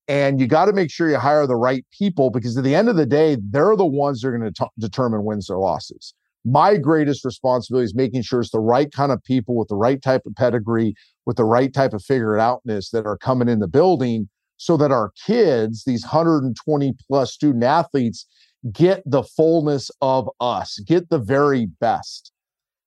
And 0.07 0.41
you 0.41 0.47
got 0.47 0.67
to 0.67 0.73
make 0.73 0.89
sure 0.93 1.11
you 1.11 1.17
hire 1.17 1.49
the 1.49 1.57
right 1.57 1.85
people 1.97 2.31
because 2.31 2.57
at 2.57 2.63
the 2.63 2.77
end 2.77 2.89
of 2.89 2.95
the 2.95 3.07
day, 3.07 3.39
they're 3.51 3.75
the 3.75 3.85
ones 3.85 4.21
that 4.21 4.29
are 4.29 4.39
going 4.39 4.53
to 4.53 4.69
determine 4.79 5.25
wins 5.25 5.51
or 5.51 5.59
losses 5.59 6.15
my 6.45 6.77
greatest 6.77 7.25
responsibility 7.25 7.85
is 7.85 7.95
making 7.95 8.21
sure 8.21 8.41
it's 8.41 8.51
the 8.51 8.59
right 8.59 8.91
kind 8.91 9.13
of 9.13 9.23
people 9.23 9.55
with 9.55 9.69
the 9.69 9.77
right 9.77 10.03
type 10.03 10.23
of 10.27 10.35
pedigree, 10.35 10.93
with 11.25 11.37
the 11.37 11.45
right 11.45 11.73
type 11.73 11.93
of 11.93 12.03
figured 12.03 12.41
outness 12.41 12.91
that 12.91 13.07
are 13.07 13.17
coming 13.17 13.49
in 13.49 13.61
the 13.61 13.69
building 13.69 14.29
so 14.63 14.77
that 14.77 14.93
our 14.93 15.11
kids, 15.27 15.83
these 15.85 16.05
120 16.05 16.93
plus 17.09 17.33
student 17.33 17.65
athletes, 17.65 18.27
get 18.71 19.03
the 19.05 19.25
fullness 19.25 19.91
of 20.01 20.31
us, 20.41 20.79
get 20.87 21.11
the 21.11 21.19
very 21.19 21.67
best. 21.81 22.31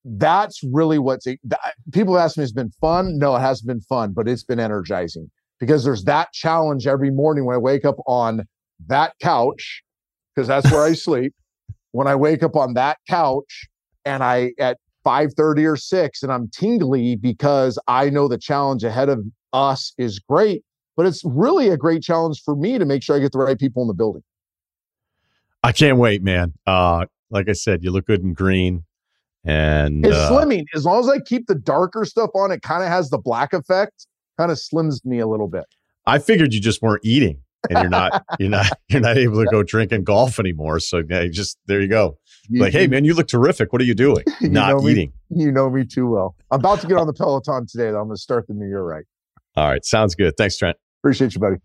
That's 0.06 0.62
really 0.64 1.00
what's 1.00 1.28
people 1.92 2.18
ask 2.18 2.38
me, 2.38 2.44
it's 2.44 2.54
been 2.54 2.72
fun. 2.80 3.18
No, 3.18 3.36
it 3.36 3.42
hasn't 3.42 3.68
been 3.68 3.82
fun, 3.82 4.14
but 4.14 4.26
it's 4.26 4.46
been 4.46 4.60
energizing 4.60 5.30
because 5.60 5.84
there's 5.84 6.06
that 6.06 6.32
challenge 6.32 6.88
every 6.88 7.12
morning 7.12 7.44
when 7.44 7.56
I 7.56 7.60
wake 7.60 7.84
up 7.84 7.98
on 8.08 8.44
that 8.88 9.12
couch, 9.20 9.84
because 10.34 10.48
that's 10.48 10.72
where 10.72 10.84
I 10.84 10.94
sleep 11.08 11.34
when 11.92 12.08
I 12.08 12.16
wake 12.16 12.42
up 12.42 12.56
on 12.56 12.74
that 12.76 13.00
couch 13.10 13.68
and 14.06 14.24
I 14.24 14.54
at 14.60 14.78
5:30 15.06 15.70
or 15.70 15.76
6 15.76 16.24
and 16.24 16.32
I'm 16.32 16.48
tingly 16.52 17.18
because 17.18 17.78
I 17.86 18.10
know 18.10 18.30
the 18.30 18.38
challenge 18.38 18.86
ahead 18.86 19.10
of 19.10 19.26
us 19.52 19.92
is 19.98 20.20
great, 20.20 20.64
but 20.96 21.06
it's 21.06 21.24
really 21.26 21.70
a 21.70 21.78
great 21.78 22.02
challenge 22.04 22.42
for 22.44 22.56
me 22.56 22.78
to 22.78 22.86
make 22.86 23.04
sure 23.04 23.16
I 23.16 23.20
get 23.20 23.32
the 23.32 23.40
right 23.40 23.60
people 23.60 23.82
in 23.82 23.88
the 23.88 23.94
building. 23.94 24.24
I 25.64 25.72
can't 25.72 25.98
wait, 25.98 26.24
man. 26.24 26.54
Uh 26.66 27.06
like 27.32 27.50
I 27.50 27.54
said, 27.54 27.84
you 27.84 27.92
look 27.92 28.06
good 28.06 28.22
in 28.22 28.34
green 28.34 28.84
and 29.44 30.06
it's 30.06 30.16
uh, 30.16 30.32
slimming. 30.32 30.66
As 30.74 30.86
long 30.86 31.00
as 31.00 31.10
I 31.10 31.20
keep 31.20 31.48
the 31.48 31.56
darker 31.56 32.06
stuff 32.06 32.32
on, 32.36 32.52
it 32.52 32.62
kind 32.62 32.84
of 32.84 32.90
has 32.90 33.10
the 33.10 33.18
black 33.18 33.54
effect, 33.54 34.08
kind 34.38 34.52
of 34.52 34.58
slims 34.58 35.06
me 35.06 35.20
a 35.20 35.28
little 35.28 35.48
bit. 35.48 35.66
I 36.06 36.20
figured 36.20 36.54
you 36.54 36.62
just 36.62 36.82
weren't 36.82 37.04
eating 37.04 37.42
and 37.70 37.80
you're 37.80 37.90
not 37.90 38.24
you're 38.40 38.50
not 38.50 38.72
you're 38.90 39.02
not 39.02 39.18
able 39.18 39.44
to 39.44 39.50
go 39.50 39.64
drink 39.64 39.92
and 39.92 40.06
golf 40.06 40.40
anymore. 40.40 40.80
So 40.80 41.04
yeah, 41.08 41.28
just 41.28 41.58
there 41.68 41.82
you 41.82 41.88
go. 41.88 42.18
Like, 42.52 42.74
hey 42.74 42.88
man, 42.88 43.06
you 43.06 43.14
look 43.14 43.28
terrific. 43.28 43.74
What 43.74 43.82
are 43.82 43.86
you 43.86 43.96
doing? 43.96 44.24
You 44.42 44.50
not 44.50 44.84
eating. 44.84 45.14
Me, 45.30 45.46
you 45.46 45.52
know 45.52 45.70
me 45.70 45.86
too 45.86 46.08
well. 46.08 46.36
I'm 46.52 46.60
about 46.60 46.82
to 46.82 46.88
get 46.88 46.98
on 46.98 47.08
the 47.08 47.14
Peloton 47.14 47.66
today. 47.68 47.92
Though. 47.92 48.02
I'm 48.02 48.08
going 48.08 48.16
to 48.16 48.22
start 48.22 48.48
the 48.48 48.54
new 48.54 48.68
year 48.68 48.84
right. 48.84 49.06
All 49.56 49.70
right, 49.70 49.84
sounds 49.84 50.14
good. 50.14 50.36
Thanks, 50.38 50.58
Trent. 50.58 50.78
Appreciate 51.06 51.36
you, 51.36 51.40
buddy. 51.40 51.58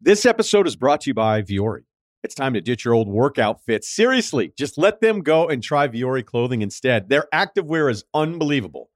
This 0.00 0.24
episode 0.24 0.66
is 0.66 0.74
brought 0.74 1.02
to 1.02 1.10
you 1.10 1.14
by 1.14 1.42
Vuori. 1.42 1.82
It's 2.22 2.34
time 2.34 2.54
to 2.54 2.62
ditch 2.62 2.86
your 2.86 2.94
old 2.94 3.06
workout 3.06 3.62
fits. 3.62 3.94
Seriously, 3.94 4.54
just 4.56 4.78
let 4.78 5.02
them 5.02 5.20
go 5.20 5.48
and 5.48 5.62
try 5.62 5.86
Vuori 5.86 6.24
clothing 6.24 6.62
instead. 6.62 7.10
Their 7.10 7.26
activewear 7.34 7.90
is 7.90 8.04
unbelievable. 8.14 8.88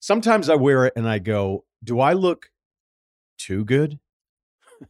Sometimes 0.00 0.48
I 0.48 0.56
wear 0.56 0.86
it 0.86 0.94
and 0.96 1.08
I 1.08 1.20
go, 1.20 1.64
do 1.84 2.00
I 2.00 2.14
look 2.14 2.50
too 3.38 3.64
good? 3.64 4.00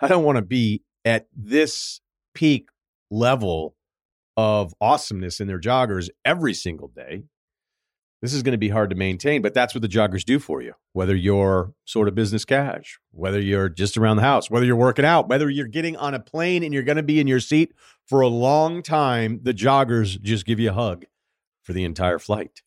I 0.00 0.08
don't 0.08 0.24
want 0.24 0.34
to 0.34 0.42
be 0.42 0.82
at 1.04 1.28
this 1.32 2.00
peak 2.34 2.70
level 3.08 3.76
of 4.36 4.74
awesomeness 4.80 5.38
in 5.38 5.46
their 5.46 5.60
joggers 5.60 6.08
every 6.24 6.54
single 6.54 6.88
day. 6.88 7.22
This 8.24 8.32
is 8.32 8.42
going 8.42 8.52
to 8.52 8.58
be 8.58 8.70
hard 8.70 8.88
to 8.88 8.96
maintain, 8.96 9.42
but 9.42 9.52
that's 9.52 9.74
what 9.74 9.82
the 9.82 9.88
joggers 9.88 10.24
do 10.24 10.38
for 10.38 10.62
you. 10.62 10.72
Whether 10.94 11.14
you're 11.14 11.74
sort 11.84 12.08
of 12.08 12.14
business 12.14 12.46
cash, 12.46 12.98
whether 13.10 13.38
you're 13.38 13.68
just 13.68 13.98
around 13.98 14.16
the 14.16 14.22
house, 14.22 14.48
whether 14.48 14.64
you're 14.64 14.76
working 14.76 15.04
out, 15.04 15.28
whether 15.28 15.50
you're 15.50 15.66
getting 15.66 15.94
on 15.98 16.14
a 16.14 16.18
plane 16.18 16.62
and 16.62 16.72
you're 16.72 16.84
going 16.84 16.96
to 16.96 17.02
be 17.02 17.20
in 17.20 17.26
your 17.26 17.38
seat 17.38 17.74
for 18.06 18.22
a 18.22 18.26
long 18.26 18.82
time, 18.82 19.40
the 19.42 19.52
joggers 19.52 20.18
just 20.22 20.46
give 20.46 20.58
you 20.58 20.70
a 20.70 20.72
hug 20.72 21.04
for 21.64 21.74
the 21.74 21.84
entire 21.84 22.18
flight. 22.18 22.62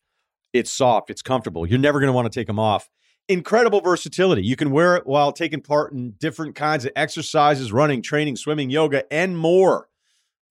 It's 0.52 0.70
soft, 0.70 1.10
it's 1.10 1.22
comfortable. 1.22 1.66
You're 1.66 1.80
never 1.80 1.98
going 1.98 2.06
to 2.06 2.12
want 2.12 2.32
to 2.32 2.40
take 2.40 2.46
them 2.46 2.60
off 2.60 2.88
incredible 3.26 3.80
versatility. 3.80 4.44
You 4.44 4.54
can 4.54 4.70
wear 4.70 4.94
it 4.94 5.08
while 5.08 5.32
taking 5.32 5.60
part 5.60 5.92
in 5.92 6.12
different 6.20 6.54
kinds 6.54 6.84
of 6.84 6.92
exercises, 6.94 7.72
running, 7.72 8.00
training, 8.00 8.36
swimming, 8.36 8.70
yoga, 8.70 9.12
and 9.12 9.36
more. 9.36 9.88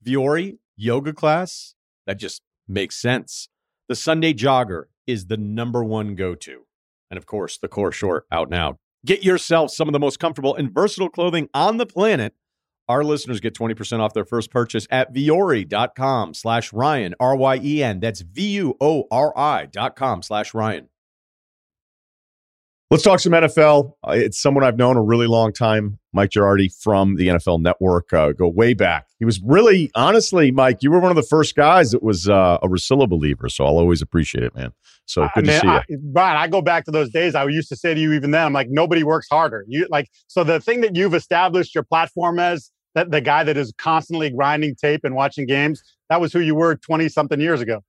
Vuori 0.05 0.57
yoga 0.75 1.13
class, 1.13 1.75
that 2.05 2.19
just 2.19 2.41
makes 2.67 2.97
sense. 2.97 3.47
The 3.87 3.95
Sunday 3.95 4.33
Jogger 4.33 4.87
is 5.07 5.27
the 5.27 5.37
number 5.37 5.83
one 5.83 6.15
go 6.15 6.35
to. 6.35 6.65
And 7.09 7.17
of 7.17 7.25
course, 7.25 7.57
the 7.57 7.67
core 7.67 7.91
short 7.91 8.25
out 8.31 8.49
now. 8.49 8.77
Get 9.05 9.23
yourself 9.23 9.71
some 9.71 9.87
of 9.87 9.93
the 9.93 9.99
most 9.99 10.19
comfortable 10.19 10.55
and 10.55 10.71
versatile 10.71 11.09
clothing 11.09 11.47
on 11.53 11.77
the 11.77 11.85
planet. 11.85 12.33
Our 12.89 13.03
listeners 13.03 13.39
get 13.39 13.53
20% 13.53 13.99
off 13.99 14.13
their 14.13 14.25
first 14.25 14.49
purchase 14.49 14.87
at 14.89 15.13
vuori.com 15.13 16.33
slash 16.33 16.71
Ryen, 16.71 17.15
R 17.19 17.35
Y 17.35 17.59
E 17.63 17.83
N. 17.83 17.99
That's 17.99 18.21
V 18.21 18.47
U 18.49 18.75
O 18.79 19.05
R 19.11 19.37
I 19.37 19.65
dot 19.65 19.95
com 19.95 20.21
slash 20.21 20.53
Ryen. 20.53 20.89
Let's 22.89 23.03
talk 23.03 23.19
some 23.19 23.33
NFL. 23.33 23.91
Uh, 24.07 24.11
it's 24.11 24.41
someone 24.41 24.63
I've 24.63 24.77
known 24.77 24.95
a 24.95 25.01
really 25.01 25.27
long 25.27 25.51
time, 25.51 25.99
Mike 26.13 26.29
Giardi 26.29 26.73
from 26.81 27.15
the 27.17 27.27
NFL 27.27 27.61
Network. 27.61 28.13
Uh, 28.13 28.31
go 28.31 28.47
way 28.47 28.73
back. 28.73 29.07
He 29.19 29.25
was 29.25 29.41
really, 29.41 29.91
honestly, 29.93 30.51
Mike, 30.51 30.77
you 30.81 30.89
were 30.89 30.99
one 30.99 31.11
of 31.11 31.17
the 31.17 31.23
first 31.23 31.53
guys 31.53 31.91
that 31.91 32.01
was 32.01 32.29
uh, 32.29 32.59
a 32.61 32.67
Russillo 32.69 33.09
believer. 33.09 33.49
So 33.49 33.65
I'll 33.65 33.77
always 33.77 34.01
appreciate 34.01 34.45
it, 34.45 34.55
man. 34.55 34.71
So 35.05 35.27
good 35.35 35.45
to 35.45 35.59
see 35.59 35.67
I, 35.67 35.83
you, 35.89 35.97
Brian. 36.01 36.37
I 36.37 36.47
go 36.47 36.61
back 36.61 36.85
to 36.85 36.91
those 36.91 37.09
days. 37.09 37.35
I 37.35 37.45
used 37.47 37.67
to 37.69 37.75
say 37.75 37.93
to 37.93 37.99
you 37.99 38.13
even 38.13 38.31
then, 38.31 38.45
I'm 38.45 38.53
like, 38.53 38.69
nobody 38.69 39.03
works 39.03 39.27
harder. 39.29 39.65
You 39.67 39.85
like 39.89 40.09
so 40.27 40.45
the 40.45 40.61
thing 40.61 40.79
that 40.81 40.95
you've 40.95 41.13
established 41.13 41.75
your 41.75 41.83
platform 41.83 42.39
as 42.39 42.71
that 42.95 43.11
the 43.11 43.21
guy 43.21 43.43
that 43.43 43.57
is 43.57 43.73
constantly 43.77 44.29
grinding 44.29 44.75
tape 44.75 45.01
and 45.03 45.13
watching 45.13 45.45
games. 45.45 45.83
That 46.09 46.21
was 46.21 46.31
who 46.31 46.39
you 46.39 46.55
were 46.55 46.77
20 46.77 47.09
something 47.09 47.39
years 47.39 47.59
ago. 47.59 47.81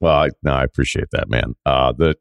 Well, 0.00 0.14
I, 0.14 0.28
no, 0.42 0.52
I 0.52 0.62
appreciate 0.62 1.08
that, 1.12 1.30
man. 1.30 1.54
Uh, 1.64 1.92
the 1.92 2.16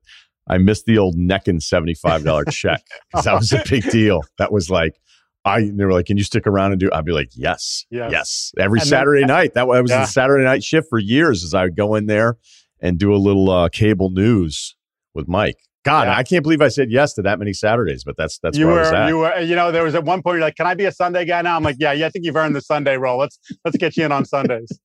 I 0.51 0.57
missed 0.57 0.85
the 0.85 0.97
old 0.97 1.15
NECN 1.15 1.61
$75 1.61 2.51
check 2.51 2.83
because 3.09 3.25
that 3.25 3.35
was 3.35 3.53
a 3.53 3.63
big 3.67 3.89
deal. 3.89 4.21
That 4.37 4.51
was 4.51 4.69
like, 4.69 4.99
I 5.43 5.71
they 5.73 5.85
were 5.85 5.93
like, 5.93 6.05
"Can 6.05 6.17
you 6.17 6.23
stick 6.23 6.45
around 6.45 6.71
and 6.71 6.79
do?" 6.79 6.91
I'd 6.93 7.03
be 7.03 7.13
like, 7.13 7.29
"Yes, 7.33 7.85
yes." 7.89 8.11
yes. 8.11 8.51
Every 8.59 8.79
and 8.79 8.87
Saturday 8.87 9.21
then, 9.21 9.29
night, 9.29 9.55
that 9.55 9.67
was 9.67 9.89
yeah. 9.89 10.01
the 10.01 10.05
Saturday 10.05 10.43
night 10.43 10.63
shift 10.63 10.87
for 10.87 10.99
years. 10.99 11.43
As 11.43 11.55
I 11.55 11.63
would 11.63 11.75
go 11.75 11.95
in 11.95 12.05
there 12.05 12.37
and 12.79 12.99
do 12.99 13.11
a 13.11 13.17
little 13.17 13.49
uh, 13.49 13.69
cable 13.69 14.11
news 14.11 14.75
with 15.15 15.27
Mike. 15.27 15.57
God, 15.83 16.07
yeah. 16.07 16.15
I 16.15 16.23
can't 16.23 16.43
believe 16.43 16.61
I 16.61 16.67
said 16.67 16.91
yes 16.91 17.13
to 17.15 17.23
that 17.23 17.39
many 17.39 17.53
Saturdays, 17.53 18.03
but 18.03 18.15
that's 18.15 18.37
that's 18.39 18.57
you 18.57 18.67
where 18.67 18.75
were, 18.75 18.81
I 18.81 18.83
was 18.83 18.91
at. 18.91 19.07
You 19.07 19.17
were, 19.17 19.39
you 19.39 19.55
know, 19.55 19.71
there 19.71 19.83
was 19.83 19.95
at 19.95 20.03
one 20.03 20.21
point 20.21 20.35
you're 20.35 20.41
like, 20.41 20.55
"Can 20.55 20.67
I 20.67 20.75
be 20.75 20.85
a 20.85 20.91
Sunday 20.91 21.25
guy 21.25 21.41
now?" 21.41 21.55
I'm 21.55 21.63
like, 21.63 21.77
"Yeah, 21.79 21.91
yeah, 21.91 22.05
I 22.05 22.09
think 22.09 22.23
you've 22.23 22.35
earned 22.35 22.55
the 22.55 22.61
Sunday 22.61 22.97
role. 22.97 23.17
Let's 23.17 23.39
let's 23.65 23.77
get 23.77 23.97
you 23.97 24.05
in 24.05 24.11
on 24.11 24.23
Sundays." 24.25 24.79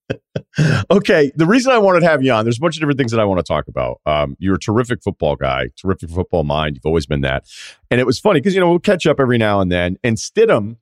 okay, 0.90 1.32
the 1.36 1.44
reason 1.44 1.72
I 1.72 1.78
wanted 1.78 2.00
to 2.00 2.06
have 2.06 2.22
you 2.22 2.32
on, 2.32 2.44
there's 2.44 2.56
a 2.56 2.60
bunch 2.60 2.76
of 2.76 2.80
different 2.80 2.98
things 2.98 3.12
that 3.12 3.20
I 3.20 3.24
want 3.24 3.38
to 3.38 3.42
talk 3.44 3.68
about. 3.68 4.00
Um, 4.06 4.36
you're 4.38 4.54
a 4.54 4.58
terrific 4.58 5.02
football 5.02 5.36
guy, 5.36 5.68
terrific 5.76 6.08
football 6.08 6.44
mind. 6.44 6.76
You've 6.76 6.86
always 6.86 7.04
been 7.04 7.20
that, 7.20 7.44
and 7.90 8.00
it 8.00 8.06
was 8.06 8.18
funny 8.18 8.40
because 8.40 8.54
you 8.54 8.60
know 8.60 8.70
we'll 8.70 8.78
catch 8.78 9.06
up 9.06 9.20
every 9.20 9.36
now 9.36 9.60
and 9.60 9.70
then, 9.70 9.98
and 10.02 10.16
Stidham 10.16 10.76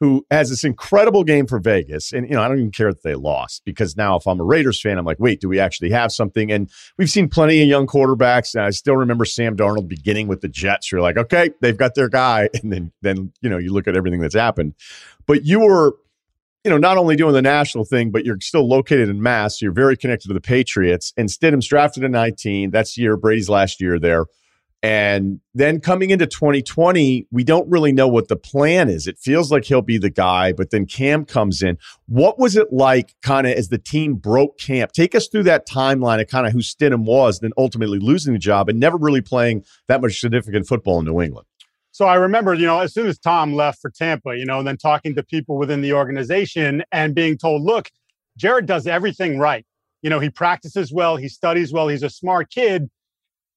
who 0.00 0.24
has 0.30 0.48
this 0.48 0.62
incredible 0.62 1.24
game 1.24 1.46
for 1.46 1.58
Vegas. 1.58 2.12
And, 2.12 2.28
you 2.28 2.34
know, 2.34 2.42
I 2.42 2.48
don't 2.48 2.58
even 2.58 2.70
care 2.70 2.92
that 2.92 3.02
they 3.02 3.16
lost 3.16 3.62
because 3.64 3.96
now 3.96 4.16
if 4.16 4.26
I'm 4.26 4.40
a 4.40 4.44
Raiders 4.44 4.80
fan, 4.80 4.96
I'm 4.96 5.04
like, 5.04 5.18
wait, 5.18 5.40
do 5.40 5.48
we 5.48 5.58
actually 5.58 5.90
have 5.90 6.12
something? 6.12 6.52
And 6.52 6.70
we've 6.96 7.10
seen 7.10 7.28
plenty 7.28 7.60
of 7.62 7.68
young 7.68 7.86
quarterbacks. 7.86 8.54
And 8.54 8.62
I 8.62 8.70
still 8.70 8.96
remember 8.96 9.24
Sam 9.24 9.56
Darnold 9.56 9.88
beginning 9.88 10.28
with 10.28 10.40
the 10.40 10.48
Jets. 10.48 10.92
You're 10.92 11.00
like, 11.00 11.16
okay, 11.16 11.50
they've 11.60 11.76
got 11.76 11.94
their 11.94 12.08
guy. 12.08 12.48
And 12.58 12.72
then, 12.72 12.92
then, 13.02 13.32
you 13.40 13.48
know, 13.48 13.56
you 13.56 13.72
look 13.72 13.86
at 13.86 13.96
everything 13.96 14.20
that's 14.20 14.34
happened. 14.34 14.74
But 15.26 15.44
you 15.44 15.60
were, 15.60 15.96
you 16.64 16.70
know, 16.70 16.76
not 16.76 16.98
only 16.98 17.14
doing 17.14 17.32
the 17.32 17.40
national 17.40 17.84
thing, 17.84 18.10
but 18.10 18.24
you're 18.24 18.40
still 18.40 18.68
located 18.68 19.08
in 19.08 19.22
Mass. 19.22 19.58
So 19.58 19.66
you're 19.66 19.72
very 19.72 19.96
connected 19.96 20.28
to 20.28 20.34
the 20.34 20.40
Patriots. 20.40 21.12
And 21.16 21.28
Stidham's 21.28 21.68
drafted 21.68 22.02
in 22.02 22.10
19. 22.10 22.70
That's 22.70 22.98
year, 22.98 23.16
Brady's 23.16 23.48
last 23.48 23.80
year 23.80 23.98
there. 23.98 24.26
And 24.82 25.40
then 25.54 25.80
coming 25.80 26.10
into 26.10 26.26
2020, 26.26 27.26
we 27.32 27.42
don't 27.42 27.68
really 27.68 27.90
know 27.90 28.06
what 28.06 28.28
the 28.28 28.36
plan 28.36 28.88
is. 28.88 29.08
It 29.08 29.18
feels 29.18 29.50
like 29.50 29.64
he'll 29.64 29.82
be 29.82 29.98
the 29.98 30.10
guy, 30.10 30.52
but 30.52 30.70
then 30.70 30.86
Cam 30.86 31.24
comes 31.24 31.62
in. 31.62 31.78
What 32.06 32.38
was 32.38 32.54
it 32.54 32.72
like 32.72 33.16
kind 33.22 33.48
of 33.48 33.54
as 33.54 33.70
the 33.70 33.78
team 33.78 34.14
broke 34.14 34.56
camp? 34.58 34.92
Take 34.92 35.16
us 35.16 35.26
through 35.26 35.42
that 35.44 35.66
timeline 35.68 36.20
of 36.20 36.28
kind 36.28 36.46
of 36.46 36.52
who 36.52 36.60
Stidham 36.60 37.04
was, 37.04 37.40
then 37.40 37.50
ultimately 37.58 37.98
losing 37.98 38.34
the 38.34 38.38
job 38.38 38.68
and 38.68 38.78
never 38.78 38.96
really 38.96 39.20
playing 39.20 39.64
that 39.88 40.00
much 40.00 40.20
significant 40.20 40.68
football 40.68 41.00
in 41.00 41.06
New 41.06 41.20
England. 41.20 41.46
So 41.90 42.04
I 42.04 42.14
remember, 42.14 42.54
you 42.54 42.66
know, 42.66 42.78
as 42.78 42.94
soon 42.94 43.08
as 43.08 43.18
Tom 43.18 43.54
left 43.54 43.80
for 43.80 43.90
Tampa, 43.90 44.36
you 44.36 44.44
know, 44.44 44.60
and 44.60 44.68
then 44.68 44.76
talking 44.76 45.16
to 45.16 45.24
people 45.24 45.58
within 45.58 45.80
the 45.80 45.92
organization 45.94 46.84
and 46.92 47.16
being 47.16 47.36
told, 47.36 47.62
look, 47.62 47.90
Jarrett 48.36 48.66
does 48.66 48.86
everything 48.86 49.40
right. 49.40 49.66
You 50.02 50.10
know, 50.10 50.20
he 50.20 50.30
practices 50.30 50.92
well, 50.92 51.16
he 51.16 51.28
studies 51.28 51.72
well, 51.72 51.88
he's 51.88 52.04
a 52.04 52.10
smart 52.10 52.50
kid 52.50 52.88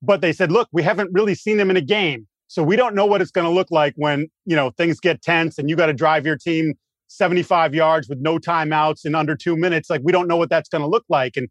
but 0.02 0.22
they 0.22 0.34
said, 0.34 0.52
look, 0.52 0.68
we 0.72 0.84
haven't 0.84 1.10
really 1.14 1.36
seen 1.36 1.60
him 1.60 1.70
in 1.70 1.78
a 1.78 1.82
game. 1.82 2.28
So 2.48 2.64
we 2.64 2.76
don't 2.76 2.96
know 2.96 3.06
what 3.06 3.22
it's 3.22 3.32
going 3.32 3.46
to 3.46 3.52
look 3.52 3.72
like 3.72 3.94
when, 3.96 4.28
you 4.46 4.56
know, 4.56 4.72
things 4.72 5.00
get 5.00 5.22
tense 5.22 5.58
and 5.58 5.70
you 5.70 5.76
got 5.76 5.86
to 5.86 5.94
drive 5.94 6.26
your 6.26 6.38
team 6.38 6.74
75 7.08 7.74
yards 7.74 8.10
with 8.10 8.20
no 8.20 8.40
timeouts 8.40 9.06
in 9.06 9.16
under 9.16 9.36
two 9.36 9.56
minutes. 9.56 9.90
Like 9.90 10.02
we 10.04 10.12
don't 10.12 10.28
know 10.28 10.38
what 10.38 10.50
that's 10.50 10.70
going 10.70 10.82
to 10.82 10.88
look 10.88 11.06
like. 11.08 11.38
And 11.38 11.50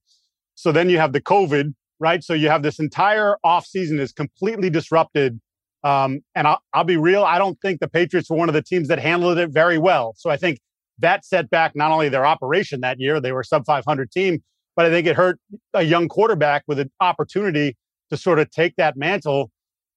so 0.57 0.73
then 0.73 0.91
you 0.91 0.99
have 0.99 1.13
the 1.13 1.21
COVID, 1.21 1.75
right? 2.01 2.23
So 2.23 2.35
you 2.35 2.49
have 2.49 2.63
this 2.63 2.79
entire 2.79 3.37
offseason 3.45 3.99
is 3.99 4.13
completely 4.13 4.69
disrupted. 4.69 5.41
Um, 5.85 6.21
and 6.35 6.47
I'll, 6.47 6.61
I'll 6.75 6.85
be 6.85 6.99
real, 6.99 7.25
I 7.25 7.39
don't 7.39 7.59
think 7.63 7.81
the 7.81 7.89
Patriots 7.89 8.29
were 8.29 8.37
one 8.37 8.51
of 8.51 8.55
the 8.55 8.63
teams 8.63 8.89
that 8.89 8.99
handled 8.99 9.39
it 9.39 9.51
very 9.51 9.79
well. 9.79 10.15
So 10.19 10.29
I 10.29 10.37
think 10.37 10.59
that 10.99 11.25
set 11.25 11.49
back 11.49 11.75
not 11.75 11.91
only 11.91 12.11
their 12.11 12.27
operation 12.27 12.83
that 12.83 13.01
year, 13.01 13.21
they 13.21 13.33
were 13.33 13.43
sub 13.43 13.65
500 13.65 14.11
team, 14.11 14.43
but 14.77 14.85
I 14.85 14.91
think 14.91 15.07
it 15.07 15.17
hurt 15.17 15.39
a 15.73 15.83
young 15.83 16.09
quarterback 16.09 16.65
with 16.67 16.79
an 16.79 16.91
opportunity 17.01 17.77
to 18.11 18.17
sort 18.17 18.39
of 18.39 18.51
take 18.51 18.77
that 18.77 18.97
mantle. 18.97 19.51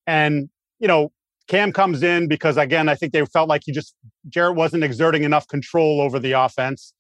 And, 0.08 0.50
you 0.80 0.88
know, 0.88 1.12
Cam 1.48 1.74
comes 1.74 2.04
in 2.04 2.28
because, 2.28 2.58
again, 2.58 2.88
I 2.88 2.96
think 2.96 3.12
they 3.12 3.26
felt 3.26 3.50
like 3.50 3.64
he 3.66 3.72
just, 3.72 3.96
Jarrett 4.30 4.56
wasn't 4.56 4.84
exerting 4.84 5.24
enough 5.24 5.48
control 5.48 6.02
over 6.02 6.20
the 6.20 6.32
offense. 6.32 6.94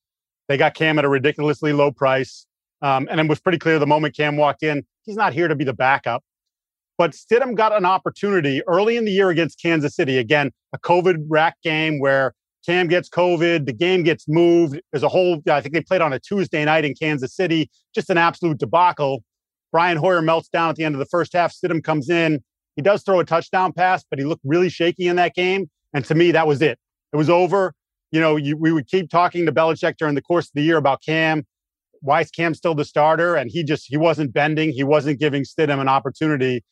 They 0.48 0.57
got 0.57 0.73
Cam 0.73 0.99
at 0.99 1.06
a 1.06 1.10
ridiculously 1.10 1.72
low 1.72 1.91
price. 1.91 2.45
Um, 2.81 3.07
and 3.10 3.19
it 3.22 3.30
was 3.30 3.40
pretty 3.40 3.57
clear 3.57 3.80
the 3.80 3.88
moment 3.88 4.15
Cam 4.15 4.35
walked 4.35 4.61
in, 4.64 4.85
he's 5.03 5.15
not 5.15 5.34
here 5.34 5.48
to 5.48 5.56
be 5.56 5.64
the 5.64 5.73
backup. 5.73 6.23
But 6.98 7.11
Stidham 7.11 7.56
got 7.56 7.76
an 7.76 7.85
opportunity 7.85 8.61
early 8.68 8.98
in 8.98 9.06
the 9.06 9.11
year 9.11 9.30
against 9.30 9.61
Kansas 9.61 9.95
City. 9.95 10.18
Again, 10.18 10.52
a 10.73 10.77
COVID 10.77 11.26
rack 11.27 11.56
game 11.64 11.99
where 11.99 12.34
Cam 12.65 12.88
gets 12.88 13.10
COVID, 13.10 13.65
the 13.65 13.73
game 13.73 14.03
gets 14.03 14.26
moved. 14.27 14.80
There's 14.91 15.03
a 15.03 15.10
whole, 15.10 15.41
I 15.49 15.61
think 15.61 15.73
they 15.73 15.81
played 15.81 16.02
on 16.02 16.14
a 16.14 16.19
Tuesday 16.19 16.64
night 16.65 16.85
in 16.85 16.94
Kansas 16.94 17.35
City, 17.35 17.69
just 17.95 18.10
an 18.10 18.18
absolute 18.18 18.57
debacle. 18.57 19.23
Brian 19.74 19.98
Hoyer 19.98 20.22
melts 20.22 20.48
down 20.48 20.70
at 20.70 20.78
the 20.78 20.86
end 20.86 20.95
of 20.95 21.00
the 21.00 21.06
first 21.08 21.34
half. 21.34 21.52
Stidham 21.52 21.84
comes 21.84 22.10
in. 22.10 22.41
He 22.76 22.82
does 22.82 23.04
throw 23.04 23.20
a 23.20 23.26
touchdown 23.26 23.74
pass, 23.74 24.06
but 24.10 24.20
he 24.20 24.24
looked 24.24 24.44
really 24.45 24.70
shaky 24.70 25.08
in 25.08 25.18
that 25.18 25.36
game. 25.36 25.70
And 25.94 26.06
to 26.06 26.16
me, 26.16 26.32
that 26.32 26.48
was 26.48 26.62
it. 26.62 26.80
It 27.12 27.18
was 27.18 27.30
over. 27.30 27.74
You 28.12 28.22
know, 28.22 28.36
you, 28.36 28.56
we 28.56 28.72
would 28.72 28.88
keep 28.88 29.10
talking 29.10 29.45
to 29.48 29.52
Belichick 29.52 29.98
during 29.98 30.14
the 30.14 30.22
course 30.22 30.45
of 30.45 30.52
the 30.54 30.62
year 30.62 30.78
about 30.78 31.02
Cam. 31.04 31.45
Why 32.02 32.22
is 32.22 32.30
Cam 32.30 32.54
still 32.54 32.76
the 32.76 32.86
starter? 32.86 33.36
And 33.36 33.50
he 33.52 33.64
just 33.64 33.88
he 33.88 33.98
wasn't 33.98 34.32
bending. 34.32 34.72
He 34.72 34.84
wasn't 34.84 35.20
giving 35.20 35.44
Stidham 35.44 35.82
an 35.82 35.90
opportunity. 35.90 36.64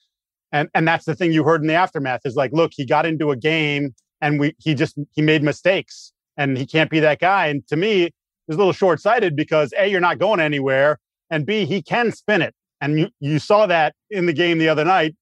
And 0.51 0.69
and 0.75 0.87
that's 0.87 1.05
the 1.05 1.15
thing 1.15 1.31
you 1.31 1.43
heard 1.43 1.61
in 1.61 1.67
the 1.67 1.73
aftermath 1.73 2.21
is 2.25 2.35
like, 2.35 2.51
look, 2.53 2.71
he 2.75 2.85
got 2.85 3.07
into 3.07 3.31
a 3.31 3.35
game 3.35 3.95
and 4.21 4.39
we 4.39 4.53
he 4.59 4.75
just 4.75 4.97
he 5.13 5.23
made 5.23 5.41
mistakes 5.41 6.13
and 6.37 6.57
he 6.57 6.67
can't 6.67 6.91
be 6.91 6.99
that 6.99 7.19
guy. 7.19 7.47
And 7.47 7.67
to 7.67 7.75
me, 7.75 8.03
it's 8.03 8.55
a 8.55 8.57
little 8.57 8.73
short 8.73 8.99
sighted 8.99 9.35
because 9.35 9.73
a 9.77 9.87
you're 9.87 9.99
not 9.99 10.19
going 10.19 10.39
anywhere, 10.39 10.99
and 11.31 11.45
b 11.45 11.65
he 11.65 11.81
can 11.81 12.11
spin 12.11 12.41
it. 12.41 12.53
And 12.81 12.99
you, 12.99 13.09
you 13.19 13.39
saw 13.39 13.67
that 13.67 13.93
in 14.09 14.25
the 14.25 14.33
game 14.33 14.57
the 14.57 14.69
other 14.69 14.83
night 14.83 15.15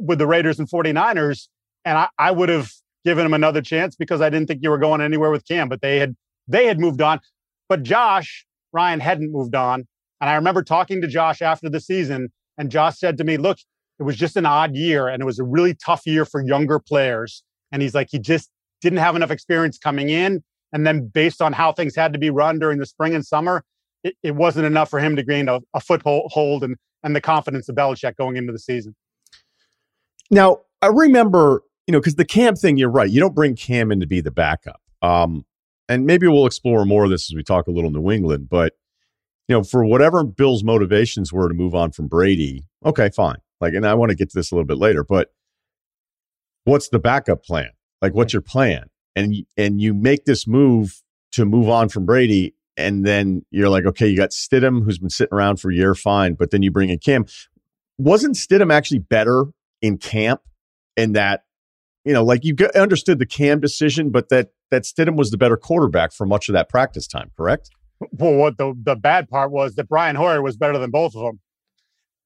with 0.00 0.18
the 0.18 0.26
Raiders 0.26 0.58
and 0.58 0.68
49ers. 0.68 1.48
And 1.84 1.96
I, 1.96 2.08
I 2.18 2.30
would 2.32 2.48
have 2.48 2.70
given 3.04 3.24
him 3.24 3.32
another 3.32 3.62
chance 3.62 3.96
because 3.96 4.20
I 4.20 4.28
didn't 4.28 4.48
think 4.48 4.60
you 4.62 4.70
were 4.70 4.78
going 4.78 5.00
anywhere 5.00 5.30
with 5.30 5.46
Cam, 5.46 5.68
but 5.68 5.80
they 5.80 5.98
had 5.98 6.16
they 6.48 6.66
had 6.66 6.80
moved 6.80 7.00
on. 7.00 7.20
But 7.68 7.82
Josh 7.82 8.44
Ryan 8.72 9.00
hadn't 9.00 9.32
moved 9.32 9.54
on. 9.54 9.86
And 10.20 10.28
I 10.28 10.34
remember 10.34 10.62
talking 10.62 11.00
to 11.00 11.06
Josh 11.06 11.40
after 11.42 11.70
the 11.70 11.80
season, 11.80 12.32
and 12.58 12.70
Josh 12.70 12.98
said 12.98 13.16
to 13.18 13.24
me, 13.24 13.36
Look, 13.36 13.58
it 13.98 14.02
was 14.02 14.16
just 14.16 14.36
an 14.36 14.46
odd 14.46 14.76
year 14.76 15.08
and 15.08 15.20
it 15.20 15.24
was 15.24 15.38
a 15.38 15.44
really 15.44 15.74
tough 15.74 16.02
year 16.06 16.24
for 16.24 16.44
younger 16.44 16.78
players. 16.78 17.42
And 17.72 17.82
he's 17.82 17.94
like, 17.94 18.08
he 18.10 18.18
just 18.18 18.50
didn't 18.80 19.00
have 19.00 19.16
enough 19.16 19.30
experience 19.30 19.76
coming 19.76 20.08
in. 20.08 20.42
And 20.72 20.86
then 20.86 21.08
based 21.08 21.42
on 21.42 21.52
how 21.52 21.72
things 21.72 21.96
had 21.96 22.12
to 22.12 22.18
be 22.18 22.30
run 22.30 22.58
during 22.58 22.78
the 22.78 22.86
spring 22.86 23.14
and 23.14 23.26
summer, 23.26 23.64
it, 24.04 24.14
it 24.22 24.34
wasn't 24.34 24.66
enough 24.66 24.90
for 24.90 25.00
him 25.00 25.16
to 25.16 25.22
gain 25.22 25.48
a, 25.48 25.60
a 25.74 25.80
foothold 25.80 26.62
and 26.62 26.76
and 27.02 27.14
the 27.14 27.20
confidence 27.20 27.68
of 27.68 27.76
Belichick 27.76 28.16
going 28.16 28.36
into 28.36 28.52
the 28.52 28.58
season. 28.58 28.94
Now, 30.30 30.62
I 30.82 30.88
remember, 30.88 31.62
you 31.86 31.92
know, 31.92 32.00
because 32.00 32.16
the 32.16 32.24
Cam 32.24 32.56
thing, 32.56 32.76
you're 32.76 32.90
right. 32.90 33.08
You 33.08 33.20
don't 33.20 33.34
bring 33.34 33.54
Cam 33.54 33.92
in 33.92 34.00
to 34.00 34.06
be 34.06 34.20
the 34.20 34.30
backup. 34.30 34.80
Um, 35.00 35.44
and 35.88 36.06
maybe 36.06 36.26
we'll 36.26 36.46
explore 36.46 36.84
more 36.84 37.04
of 37.04 37.10
this 37.10 37.30
as 37.30 37.36
we 37.36 37.42
talk 37.42 37.66
a 37.66 37.70
little 37.70 37.90
New 37.90 38.10
England. 38.10 38.48
But, 38.50 38.74
you 39.46 39.56
know, 39.56 39.62
for 39.62 39.84
whatever 39.84 40.24
Bill's 40.24 40.64
motivations 40.64 41.32
were 41.32 41.48
to 41.48 41.54
move 41.54 41.74
on 41.74 41.92
from 41.92 42.08
Brady, 42.08 42.64
okay, 42.84 43.10
fine. 43.10 43.38
Like, 43.60 43.74
and 43.74 43.86
I 43.86 43.94
want 43.94 44.10
to 44.10 44.16
get 44.16 44.30
to 44.30 44.36
this 44.36 44.50
a 44.50 44.54
little 44.54 44.66
bit 44.66 44.78
later, 44.78 45.02
but 45.02 45.32
what's 46.64 46.88
the 46.88 46.98
backup 46.98 47.44
plan? 47.44 47.70
Like, 48.02 48.14
what's 48.14 48.32
your 48.32 48.42
plan? 48.42 48.90
And 49.16 49.34
and 49.56 49.80
you 49.80 49.94
make 49.94 50.26
this 50.26 50.46
move 50.46 51.02
to 51.32 51.44
move 51.44 51.68
on 51.68 51.88
from 51.88 52.06
Brady, 52.06 52.54
and 52.78 53.04
then 53.04 53.44
you're 53.50 53.68
like, 53.68 53.84
okay, 53.84 54.06
you 54.06 54.16
got 54.16 54.30
Stidham 54.30 54.84
who's 54.84 54.98
been 54.98 55.10
sitting 55.10 55.34
around 55.36 55.60
for 55.60 55.70
a 55.70 55.74
year, 55.74 55.94
fine, 55.94 56.34
but 56.34 56.50
then 56.50 56.62
you 56.62 56.70
bring 56.70 56.90
in 56.90 56.98
Cam. 56.98 57.26
Wasn't 57.98 58.36
Stidham 58.36 58.72
actually 58.72 59.00
better 59.00 59.46
in 59.82 59.98
camp 59.98 60.40
in 60.96 61.12
that, 61.12 61.44
you 62.04 62.12
know, 62.12 62.24
like 62.24 62.44
you 62.44 62.54
understood 62.74 63.18
the 63.18 63.26
Cam 63.26 63.60
decision, 63.60 64.10
but 64.10 64.28
that 64.28 64.50
that 64.70 64.84
Stidham 64.84 65.16
was 65.16 65.30
the 65.30 65.38
better 65.38 65.56
quarterback 65.56 66.12
for 66.12 66.26
much 66.26 66.48
of 66.48 66.52
that 66.52 66.68
practice 66.68 67.06
time, 67.06 67.30
correct? 67.36 67.70
Well, 68.12 68.34
what 68.34 68.58
the 68.58 68.74
the 68.80 68.94
bad 68.94 69.28
part 69.28 69.50
was 69.50 69.74
that 69.74 69.88
Brian 69.88 70.16
Hoyer 70.16 70.40
was 70.40 70.56
better 70.56 70.78
than 70.78 70.90
both 70.90 71.16
of 71.16 71.22
them. 71.22 71.40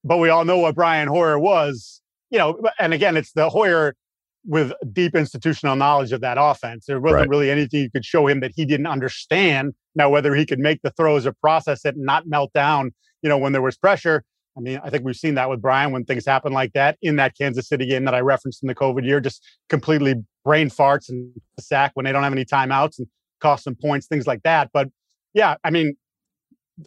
But 0.05 0.19
we 0.19 0.29
all 0.29 0.45
know 0.45 0.59
what 0.59 0.75
Brian 0.75 1.09
Hoyer 1.09 1.39
was, 1.39 2.03
you 2.31 2.39
know, 2.39 2.61
and 2.79 2.93
again, 2.93 3.17
it's 3.17 3.33
the 3.33 3.49
Hoyer 3.49 3.95
with 4.45 4.73
deep 4.93 5.15
institutional 5.15 5.77
knowledge 5.77 6.13
of 6.13 6.21
that 6.21 6.37
offense. 6.41 6.87
There 6.87 7.01
wasn't 7.01 7.21
right. 7.21 7.29
really 7.29 7.51
anything 7.51 7.81
you 7.81 7.91
could 7.91 8.05
show 8.05 8.27
him 8.27 8.41
that 8.41 8.53
he 8.55 8.65
didn't 8.65 8.87
understand. 8.87 9.75
Now, 9.95 10.11
whether 10.11 10.35
he 10.35 10.47
could 10.47 10.59
make 10.59 10.81
the 10.83 10.91
throws 10.91 11.27
or 11.27 11.33
process 11.33 11.85
it 11.85 11.97
and 11.97 12.05
not 12.05 12.27
melt 12.27 12.53
down, 12.53 12.93
you 13.23 13.29
know, 13.29 13.39
when 13.39 13.53
there 13.53 13.63
was 13.63 13.77
pressure. 13.77 14.25
I 14.57 14.61
mean, 14.61 14.81
I 14.85 14.91
think 14.91 15.05
we've 15.05 15.17
seen 15.17 15.35
that 15.37 15.49
with 15.49 15.63
Brian 15.63 15.93
when 15.93 16.05
things 16.05 16.27
happen 16.27 16.53
like 16.53 16.73
that 16.75 16.99
in 17.01 17.17
that 17.17 17.37
Kansas 17.39 17.69
City 17.69 17.87
game 17.87 18.05
that 18.05 18.15
I 18.15 18.21
referenced 18.21 18.63
in 18.63 18.67
the 18.67 18.75
COVID 18.75 19.05
year, 19.05 19.21
just 19.21 19.43
completely 19.69 20.15
brain 20.45 20.69
farts 20.69 21.09
and 21.09 21.33
sack 21.59 21.93
when 21.95 22.05
they 22.05 22.13
don't 22.13 22.23
have 22.23 22.33
any 22.33 22.45
timeouts 22.45 22.99
and 22.99 23.07
cost 23.41 23.65
some 23.65 23.75
points, 23.75 24.07
things 24.07 24.27
like 24.27 24.43
that. 24.43 24.71
But 24.73 24.89
yeah, 25.33 25.57
I 25.65 25.71
mean, 25.71 25.95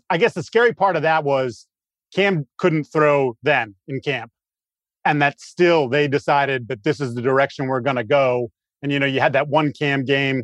I 0.10 0.18
guess 0.18 0.34
the 0.34 0.44
scary 0.44 0.74
part 0.74 0.96
of 0.96 1.02
that 1.02 1.24
was 1.24 1.68
Cam 2.14 2.46
couldn't 2.58 2.84
throw 2.84 3.36
then 3.42 3.74
in 3.88 4.00
camp 4.02 4.32
and 5.06 5.22
that 5.22 5.40
still 5.40 5.88
they 5.88 6.08
decided 6.08 6.68
that 6.68 6.84
this 6.84 7.00
is 7.00 7.14
the 7.16 7.22
direction 7.22 7.68
we're 7.68 7.80
going 7.80 7.96
to 7.96 8.04
go. 8.04 8.52
And 8.82 8.92
you 8.92 9.00
know, 9.00 9.06
you 9.06 9.20
had 9.20 9.34
that 9.34 9.48
one 9.48 9.72
cam 9.72 10.04
game, 10.04 10.44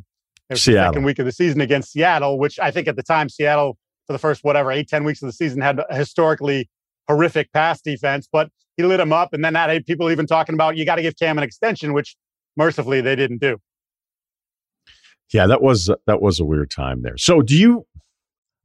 the 0.50 0.56
second 0.56 1.04
week 1.04 1.20
of 1.20 1.26
the 1.26 1.32
season 1.32 1.62
against 1.62 1.92
Seattle, 1.92 2.40
which 2.40 2.60
I 2.60 2.72
think 2.72 2.88
at 2.88 2.96
the 2.96 3.04
time 3.04 3.30
Seattle 3.30 3.78
for 4.08 4.14
the 4.14 4.20
first 4.20 4.44
whatever 4.44 4.72
eight 4.72 4.88
ten 4.88 5.04
weeks 5.04 5.22
of 5.22 5.28
the 5.28 5.34
season 5.34 5.62
had 5.62 5.82
a 5.90 5.96
historically 5.96 6.70
horrific 7.08 7.52
pass 7.52 7.82
defense, 7.82 8.28
but 8.32 8.50
he 8.78 8.84
lit 8.84 8.98
them 8.98 9.12
up, 9.12 9.34
and 9.34 9.44
then 9.44 9.54
that 9.54 9.70
had 9.70 9.86
people 9.86 10.10
even 10.10 10.28
talking 10.28 10.56
about 10.56 10.78
you 10.78 10.86
got 10.86 10.96
to 10.96 11.02
give 11.02 11.18
Cam 11.18 11.38
an 11.38 11.44
extension, 11.44 11.94
which 11.94 12.16
mercifully 12.56 13.02
they 13.02 13.16
didn't 13.16 13.40
do. 13.40 13.58
Yeah, 15.34 15.48
that 15.48 15.62
was 15.62 15.90
that 16.08 16.22
was 16.22 16.40
a 16.40 16.46
weird 16.46 16.72
time 16.72 17.02
there. 17.02 17.18
So, 17.18 17.42
do 17.42 17.58
you? 17.58 17.86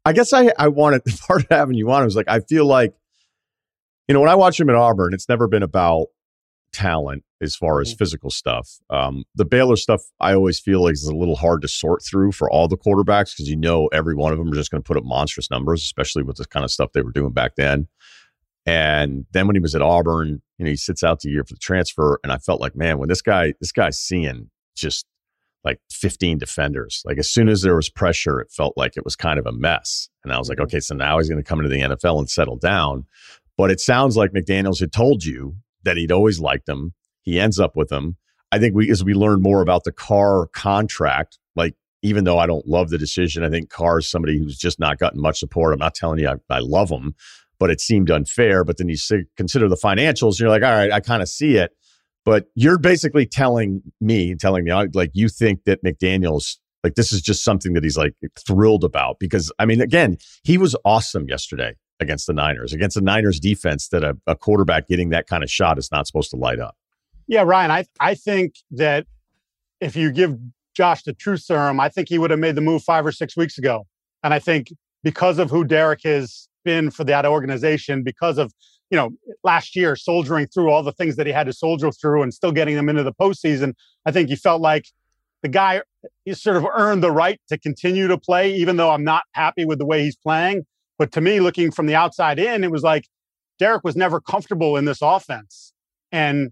I 0.04 0.12
guess 0.12 0.32
I 0.32 0.52
I 0.58 0.68
wanted 0.68 1.02
the 1.04 1.18
part 1.26 1.42
of 1.42 1.48
having 1.50 1.76
you 1.76 1.90
on 1.90 2.04
was 2.04 2.16
like 2.16 2.28
I 2.28 2.40
feel 2.40 2.66
like 2.66 2.94
you 4.08 4.14
know, 4.14 4.20
when 4.20 4.28
I 4.28 4.34
watch 4.34 4.60
him 4.60 4.70
at 4.70 4.76
Auburn, 4.76 5.14
it's 5.14 5.28
never 5.28 5.48
been 5.48 5.62
about 5.62 6.06
talent 6.72 7.24
as 7.40 7.56
far 7.56 7.80
as 7.80 7.88
mm-hmm. 7.88 7.98
physical 7.98 8.30
stuff. 8.30 8.70
Um, 8.90 9.24
the 9.34 9.44
Baylor 9.44 9.76
stuff, 9.76 10.02
I 10.20 10.34
always 10.34 10.60
feel 10.60 10.82
like 10.82 10.92
is 10.92 11.04
a 11.04 11.14
little 11.14 11.36
hard 11.36 11.62
to 11.62 11.68
sort 11.68 12.02
through 12.04 12.32
for 12.32 12.50
all 12.50 12.68
the 12.68 12.76
quarterbacks 12.76 13.32
because 13.34 13.48
you 13.48 13.56
know 13.56 13.88
every 13.88 14.14
one 14.14 14.32
of 14.32 14.38
them 14.38 14.50
are 14.50 14.54
just 14.54 14.70
going 14.70 14.82
to 14.82 14.86
put 14.86 14.96
up 14.96 15.04
monstrous 15.04 15.50
numbers, 15.50 15.82
especially 15.82 16.22
with 16.22 16.36
the 16.36 16.44
kind 16.46 16.64
of 16.64 16.70
stuff 16.70 16.92
they 16.92 17.02
were 17.02 17.12
doing 17.12 17.32
back 17.32 17.56
then. 17.56 17.88
And 18.66 19.26
then 19.30 19.46
when 19.46 19.54
he 19.54 19.60
was 19.60 19.74
at 19.74 19.82
Auburn, 19.82 20.42
you 20.58 20.64
know, 20.64 20.70
he 20.70 20.76
sits 20.76 21.04
out 21.04 21.20
the 21.20 21.30
year 21.30 21.44
for 21.44 21.54
the 21.54 21.60
transfer, 21.60 22.18
and 22.24 22.32
I 22.32 22.38
felt 22.38 22.60
like, 22.60 22.74
man, 22.74 22.98
when 22.98 23.08
this 23.08 23.22
guy, 23.22 23.54
this 23.60 23.70
guy's 23.70 23.98
seeing 23.98 24.50
just 24.74 25.06
like 25.64 25.80
15 25.90 26.38
defenders. 26.38 27.02
Like 27.04 27.18
as 27.18 27.30
soon 27.30 27.48
as 27.48 27.62
there 27.62 27.76
was 27.76 27.88
pressure, 27.88 28.40
it 28.40 28.50
felt 28.50 28.74
like 28.76 28.96
it 28.96 29.04
was 29.04 29.16
kind 29.16 29.38
of 29.38 29.46
a 29.46 29.52
mess. 29.52 30.08
And 30.24 30.32
I 30.32 30.38
was 30.38 30.48
like, 30.48 30.58
mm-hmm. 30.58 30.64
okay, 30.64 30.80
so 30.80 30.94
now 30.94 31.18
he's 31.18 31.28
going 31.28 31.42
to 31.42 31.48
come 31.48 31.58
into 31.58 31.68
the 31.68 31.80
NFL 31.80 32.18
and 32.18 32.30
settle 32.30 32.56
down. 32.56 33.04
But 33.56 33.70
it 33.70 33.80
sounds 33.80 34.16
like 34.16 34.32
McDaniels 34.32 34.80
had 34.80 34.92
told 34.92 35.24
you 35.24 35.56
that 35.84 35.96
he'd 35.96 36.12
always 36.12 36.38
liked 36.40 36.68
him. 36.68 36.92
He 37.22 37.40
ends 37.40 37.58
up 37.58 37.76
with 37.76 37.90
him. 37.90 38.16
I 38.52 38.58
think 38.58 38.74
we, 38.74 38.90
as 38.90 39.02
we 39.02 39.14
learn 39.14 39.42
more 39.42 39.62
about 39.62 39.84
the 39.84 39.92
Carr 39.92 40.48
contract, 40.52 41.38
like 41.56 41.74
even 42.02 42.24
though 42.24 42.38
I 42.38 42.46
don't 42.46 42.66
love 42.66 42.90
the 42.90 42.98
decision, 42.98 43.42
I 43.42 43.50
think 43.50 43.70
Carr 43.70 43.98
is 43.98 44.10
somebody 44.10 44.38
who's 44.38 44.58
just 44.58 44.78
not 44.78 44.98
gotten 44.98 45.20
much 45.20 45.38
support. 45.38 45.72
I'm 45.72 45.78
not 45.78 45.94
telling 45.94 46.18
you 46.18 46.28
I, 46.28 46.34
I 46.54 46.58
love 46.60 46.90
him, 46.90 47.14
but 47.58 47.70
it 47.70 47.80
seemed 47.80 48.10
unfair. 48.10 48.62
But 48.62 48.78
then 48.78 48.88
you 48.88 48.96
consider 49.36 49.68
the 49.68 49.76
financials, 49.76 50.32
and 50.32 50.40
you're 50.40 50.50
like, 50.50 50.62
all 50.62 50.70
right, 50.70 50.92
I 50.92 51.00
kind 51.00 51.22
of 51.22 51.28
see 51.28 51.56
it. 51.56 51.72
But 52.24 52.46
you're 52.54 52.78
basically 52.78 53.26
telling 53.26 53.82
me, 54.00 54.34
telling 54.34 54.64
me, 54.64 54.72
like 54.94 55.10
you 55.14 55.28
think 55.28 55.64
that 55.64 55.82
McDaniel's 55.82 56.58
like 56.84 56.94
this 56.94 57.12
is 57.12 57.22
just 57.22 57.42
something 57.42 57.72
that 57.72 57.82
he's 57.82 57.96
like 57.96 58.14
thrilled 58.38 58.84
about 58.84 59.18
because 59.18 59.52
I 59.58 59.64
mean, 59.64 59.80
again, 59.80 60.18
he 60.44 60.58
was 60.58 60.76
awesome 60.84 61.28
yesterday 61.28 61.74
against 62.00 62.26
the 62.26 62.32
Niners, 62.32 62.72
against 62.72 62.94
the 62.94 63.00
Niners 63.00 63.40
defense 63.40 63.88
that 63.88 64.04
a, 64.04 64.16
a 64.26 64.36
quarterback 64.36 64.88
getting 64.88 65.10
that 65.10 65.26
kind 65.26 65.42
of 65.42 65.50
shot 65.50 65.78
is 65.78 65.90
not 65.90 66.06
supposed 66.06 66.30
to 66.30 66.36
light 66.36 66.58
up. 66.58 66.76
Yeah, 67.26 67.42
Ryen, 67.42 67.70
I 67.70 67.84
I 67.98 68.14
think 68.14 68.54
that 68.72 69.06
if 69.80 69.96
you 69.96 70.12
give 70.12 70.38
Josh 70.74 71.02
the 71.02 71.12
truth 71.12 71.40
serum, 71.40 71.80
I 71.80 71.88
think 71.88 72.08
he 72.08 72.18
would 72.18 72.30
have 72.30 72.40
made 72.40 72.54
the 72.54 72.60
move 72.60 72.82
five 72.82 73.04
or 73.04 73.12
six 73.12 73.36
weeks 73.36 73.58
ago. 73.58 73.86
And 74.22 74.32
I 74.32 74.38
think 74.38 74.72
because 75.02 75.38
of 75.38 75.50
who 75.50 75.64
Derek 75.64 76.02
has 76.04 76.48
been 76.64 76.90
for 76.90 77.04
that 77.04 77.26
organization, 77.26 78.02
because 78.02 78.38
of 78.38 78.52
you 78.90 78.96
know 78.96 79.10
last 79.42 79.74
year 79.74 79.96
soldiering 79.96 80.46
through 80.46 80.70
all 80.70 80.82
the 80.82 80.92
things 80.92 81.16
that 81.16 81.26
he 81.26 81.32
had 81.32 81.46
to 81.46 81.52
soldier 81.52 81.90
through 81.90 82.22
and 82.22 82.32
still 82.32 82.52
getting 82.52 82.76
them 82.76 82.88
into 82.88 83.02
the 83.02 83.12
postseason, 83.12 83.74
I 84.04 84.12
think 84.12 84.28
he 84.28 84.36
felt 84.36 84.60
like 84.60 84.86
the 85.42 85.48
guy 85.48 85.82
he 86.24 86.34
sort 86.34 86.56
of 86.56 86.66
earned 86.74 87.02
the 87.02 87.10
right 87.10 87.40
to 87.48 87.58
continue 87.58 88.06
to 88.08 88.18
play, 88.18 88.54
even 88.54 88.76
though 88.76 88.90
I'm 88.90 89.04
not 89.04 89.24
happy 89.32 89.64
with 89.64 89.78
the 89.78 89.86
way 89.86 90.02
he's 90.02 90.16
playing. 90.16 90.66
But 90.98 91.12
to 91.12 91.20
me, 91.20 91.40
looking 91.40 91.70
from 91.70 91.86
the 91.86 91.94
outside 91.94 92.38
in, 92.38 92.64
it 92.64 92.70
was 92.70 92.82
like 92.82 93.06
Derek 93.58 93.84
was 93.84 93.96
never 93.96 94.20
comfortable 94.20 94.76
in 94.76 94.84
this 94.84 94.98
offense. 95.02 95.72
And 96.12 96.50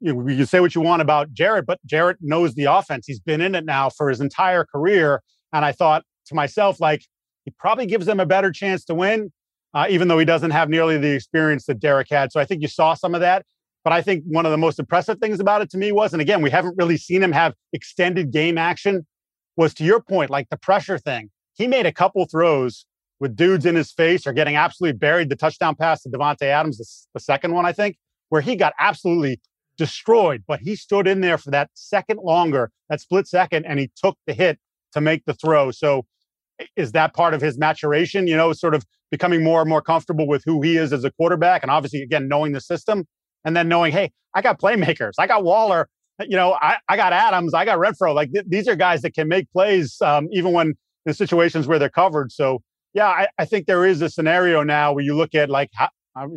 you, 0.00 0.14
know, 0.14 0.28
you 0.28 0.44
say 0.44 0.60
what 0.60 0.74
you 0.74 0.80
want 0.80 1.02
about 1.02 1.32
Jarrett, 1.32 1.66
but 1.66 1.78
Jarrett 1.86 2.18
knows 2.20 2.54
the 2.54 2.64
offense. 2.64 3.06
He's 3.06 3.20
been 3.20 3.40
in 3.40 3.54
it 3.54 3.64
now 3.64 3.90
for 3.90 4.08
his 4.08 4.20
entire 4.20 4.64
career. 4.64 5.22
And 5.52 5.64
I 5.64 5.72
thought 5.72 6.04
to 6.26 6.34
myself, 6.34 6.80
like, 6.80 7.04
he 7.44 7.52
probably 7.58 7.86
gives 7.86 8.06
them 8.06 8.20
a 8.20 8.26
better 8.26 8.50
chance 8.50 8.84
to 8.86 8.94
win, 8.94 9.32
uh, 9.74 9.86
even 9.88 10.08
though 10.08 10.18
he 10.18 10.24
doesn't 10.24 10.50
have 10.50 10.68
nearly 10.68 10.98
the 10.98 11.14
experience 11.14 11.66
that 11.66 11.78
Derek 11.78 12.08
had. 12.10 12.32
So 12.32 12.40
I 12.40 12.44
think 12.44 12.62
you 12.62 12.68
saw 12.68 12.94
some 12.94 13.14
of 13.14 13.20
that. 13.20 13.44
But 13.84 13.92
I 13.92 14.00
think 14.00 14.24
one 14.26 14.46
of 14.46 14.50
the 14.50 14.58
most 14.58 14.78
impressive 14.78 15.18
things 15.18 15.40
about 15.40 15.60
it 15.60 15.70
to 15.70 15.78
me 15.78 15.92
was, 15.92 16.14
and 16.14 16.22
again, 16.22 16.40
we 16.40 16.48
haven't 16.48 16.76
really 16.78 16.96
seen 16.96 17.22
him 17.22 17.32
have 17.32 17.52
extended 17.74 18.32
game 18.32 18.56
action, 18.56 19.06
was 19.56 19.74
to 19.74 19.84
your 19.84 20.00
point, 20.00 20.30
like 20.30 20.48
the 20.48 20.56
pressure 20.56 20.98
thing. 20.98 21.30
He 21.52 21.66
made 21.66 21.84
a 21.84 21.92
couple 21.92 22.24
throws 22.26 22.86
with 23.24 23.34
dudes 23.34 23.64
in 23.64 23.74
his 23.74 23.90
face 23.90 24.26
or 24.26 24.34
getting 24.34 24.54
absolutely 24.54 24.98
buried. 24.98 25.30
The 25.30 25.36
touchdown 25.36 25.74
pass 25.74 26.02
to 26.02 26.10
Davante 26.10 26.42
Adams, 26.42 26.76
the, 26.76 26.86
the 27.14 27.20
second 27.20 27.54
one, 27.54 27.64
I 27.64 27.72
think, 27.72 27.96
where 28.28 28.42
he 28.42 28.54
got 28.54 28.74
absolutely 28.78 29.40
destroyed, 29.78 30.44
but 30.46 30.60
he 30.60 30.76
stood 30.76 31.08
in 31.08 31.22
there 31.22 31.38
for 31.38 31.50
that 31.50 31.70
second 31.72 32.20
longer, 32.22 32.70
that 32.90 33.00
split 33.00 33.26
second, 33.26 33.64
and 33.64 33.78
he 33.80 33.90
took 33.96 34.18
the 34.26 34.34
hit 34.34 34.58
to 34.92 35.00
make 35.00 35.24
the 35.24 35.32
throw. 35.32 35.70
So 35.70 36.04
is 36.76 36.92
that 36.92 37.14
part 37.14 37.32
of 37.32 37.40
his 37.40 37.56
maturation, 37.56 38.26
you 38.26 38.36
know, 38.36 38.52
sort 38.52 38.74
of 38.74 38.84
becoming 39.10 39.42
more 39.42 39.62
and 39.62 39.70
more 39.70 39.80
comfortable 39.80 40.28
with 40.28 40.42
who 40.44 40.60
he 40.60 40.76
is 40.76 40.92
as 40.92 41.02
a 41.02 41.10
quarterback 41.10 41.62
and 41.62 41.70
obviously 41.70 42.02
again 42.02 42.28
knowing 42.28 42.52
the 42.52 42.60
system 42.60 43.06
and 43.42 43.56
then 43.56 43.68
knowing, 43.70 43.90
hey, 43.90 44.12
I 44.34 44.42
got 44.42 44.60
playmakers. 44.60 45.12
I 45.18 45.26
got 45.26 45.44
Waller. 45.44 45.88
You 46.20 46.36
know, 46.36 46.58
I, 46.60 46.76
I 46.90 46.96
got 46.98 47.14
Adams. 47.14 47.54
I 47.54 47.64
got 47.64 47.78
Renfrow. 47.78 48.14
Like 48.14 48.32
th- 48.32 48.44
these 48.46 48.68
are 48.68 48.76
guys 48.76 49.00
that 49.00 49.14
can 49.14 49.28
make 49.28 49.50
plays 49.50 49.96
um, 50.02 50.28
even 50.30 50.52
when 50.52 50.74
in 51.06 51.14
situations 51.14 51.66
where 51.66 51.78
they're 51.78 51.88
covered. 51.88 52.32
So, 52.32 52.62
yeah, 52.94 53.08
I, 53.08 53.26
I, 53.38 53.44
think 53.44 53.66
there 53.66 53.84
is 53.84 54.00
a 54.00 54.08
scenario 54.08 54.62
now 54.62 54.92
where 54.92 55.04
you 55.04 55.16
look 55.16 55.34
at 55.34 55.50
like 55.50 55.70
how, 55.74 55.88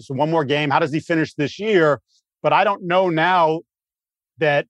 one 0.10 0.32
more 0.32 0.44
game. 0.44 0.70
How 0.70 0.80
does 0.80 0.92
he 0.92 1.00
finish 1.00 1.36
this 1.36 1.60
year? 1.60 2.02
But 2.42 2.52
I 2.52 2.64
don't 2.64 2.84
know 2.84 3.10
now 3.10 3.62
that 4.40 4.66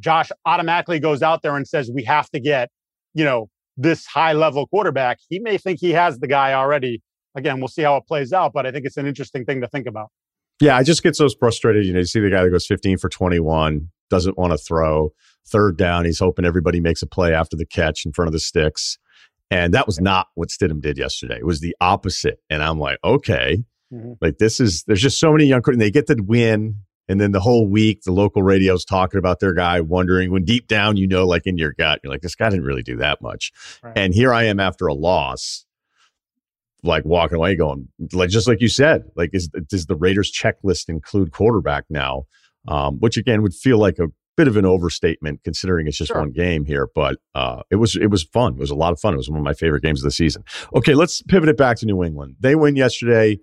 Josh 0.00 0.30
automatically 0.46 0.98
goes 0.98 1.22
out 1.22 1.42
there 1.42 1.56
and 1.56 1.66
says 1.66 1.90
we 1.92 2.04
have 2.04 2.30
to 2.30 2.40
get, 2.40 2.70
you 3.14 3.24
know, 3.24 3.48
this 3.76 4.06
high 4.06 4.32
level 4.32 4.66
quarterback. 4.66 5.18
He 5.28 5.38
may 5.38 5.58
think 5.58 5.80
he 5.80 5.90
has 5.92 6.18
the 6.18 6.26
guy 6.26 6.54
already. 6.54 7.02
Again, 7.36 7.60
we'll 7.60 7.68
see 7.68 7.82
how 7.82 7.96
it 7.96 8.06
plays 8.06 8.32
out, 8.32 8.52
but 8.52 8.66
I 8.66 8.72
think 8.72 8.86
it's 8.86 8.96
an 8.96 9.06
interesting 9.06 9.44
thing 9.44 9.60
to 9.60 9.68
think 9.68 9.86
about. 9.86 10.08
Yeah, 10.60 10.76
I 10.76 10.82
just 10.82 11.02
get 11.02 11.14
so 11.14 11.28
frustrated. 11.38 11.86
You 11.86 11.92
know, 11.92 12.00
you 12.00 12.04
see 12.04 12.20
the 12.20 12.30
guy 12.30 12.42
that 12.42 12.50
goes 12.50 12.66
15 12.66 12.98
for 12.98 13.08
21, 13.08 13.88
doesn't 14.10 14.36
want 14.36 14.52
to 14.52 14.58
throw. 14.58 15.12
Third 15.46 15.76
down, 15.76 16.04
he's 16.04 16.18
hoping 16.18 16.44
everybody 16.44 16.80
makes 16.80 17.00
a 17.00 17.06
play 17.06 17.32
after 17.32 17.56
the 17.56 17.64
catch 17.64 18.04
in 18.04 18.12
front 18.12 18.26
of 18.26 18.32
the 18.32 18.40
sticks. 18.40 18.98
And 19.50 19.72
that 19.74 19.86
was 19.86 20.00
not 20.00 20.28
what 20.34 20.50
Stidham 20.50 20.80
did 20.80 20.98
yesterday. 20.98 21.36
It 21.38 21.46
was 21.46 21.60
the 21.60 21.74
opposite. 21.80 22.40
And 22.50 22.62
I'm 22.62 22.78
like, 22.78 22.98
okay, 23.02 23.64
mm-hmm. 23.92 24.12
like 24.20 24.38
this 24.38 24.60
is, 24.60 24.84
there's 24.84 25.00
just 25.00 25.18
so 25.18 25.32
many 25.32 25.46
young, 25.46 25.62
and 25.66 25.80
they 25.80 25.90
get 25.90 26.06
the 26.06 26.22
win. 26.22 26.82
And 27.10 27.18
then 27.18 27.32
the 27.32 27.40
whole 27.40 27.66
week, 27.66 28.02
the 28.02 28.12
local 28.12 28.42
radio's 28.42 28.84
talking 28.84 29.16
about 29.16 29.40
their 29.40 29.54
guy, 29.54 29.80
wondering 29.80 30.30
when 30.30 30.44
deep 30.44 30.68
down, 30.68 30.98
you 30.98 31.06
know, 31.06 31.26
like 31.26 31.46
in 31.46 31.56
your 31.56 31.72
gut, 31.72 32.00
you're 32.04 32.12
like, 32.12 32.20
this 32.20 32.34
guy 32.34 32.50
didn't 32.50 32.66
really 32.66 32.82
do 32.82 32.96
that 32.98 33.22
much. 33.22 33.50
Right. 33.82 33.96
And 33.96 34.12
here 34.12 34.34
I 34.34 34.44
am 34.44 34.60
after 34.60 34.86
a 34.86 34.94
loss 34.94 35.64
like 36.84 37.04
walking 37.04 37.36
away 37.36 37.56
going 37.56 37.88
like 38.12 38.30
just 38.30 38.46
like 38.46 38.60
you 38.60 38.68
said 38.68 39.02
like 39.16 39.30
is 39.32 39.48
does 39.68 39.86
the 39.86 39.96
raiders 39.96 40.30
checklist 40.32 40.88
include 40.88 41.32
quarterback 41.32 41.84
now 41.90 42.22
um, 42.68 42.98
which 43.00 43.16
again 43.16 43.42
would 43.42 43.54
feel 43.54 43.78
like 43.78 43.98
a 43.98 44.06
bit 44.38 44.46
of 44.46 44.56
an 44.56 44.64
overstatement 44.64 45.42
considering 45.42 45.88
it's 45.88 45.98
just 45.98 46.08
sure. 46.08 46.20
one 46.20 46.30
game 46.30 46.64
here 46.64 46.88
but 46.94 47.18
uh, 47.34 47.60
it 47.70 47.76
was 47.76 47.96
it 47.96 48.08
was 48.08 48.22
fun. 48.22 48.54
It 48.54 48.60
was 48.60 48.70
a 48.70 48.76
lot 48.76 48.92
of 48.92 49.00
fun. 49.00 49.12
It 49.12 49.16
was 49.16 49.28
one 49.28 49.40
of 49.40 49.44
my 49.44 49.52
favorite 49.52 49.82
games 49.82 50.00
of 50.00 50.04
the 50.04 50.12
season. 50.12 50.44
Okay 50.74 50.94
let's 50.94 51.22
pivot 51.22 51.48
it 51.48 51.56
back 51.56 51.76
to 51.78 51.86
new 51.86 52.04
england. 52.04 52.36
They 52.38 52.54
win 52.54 52.76
yesterday. 52.76 53.38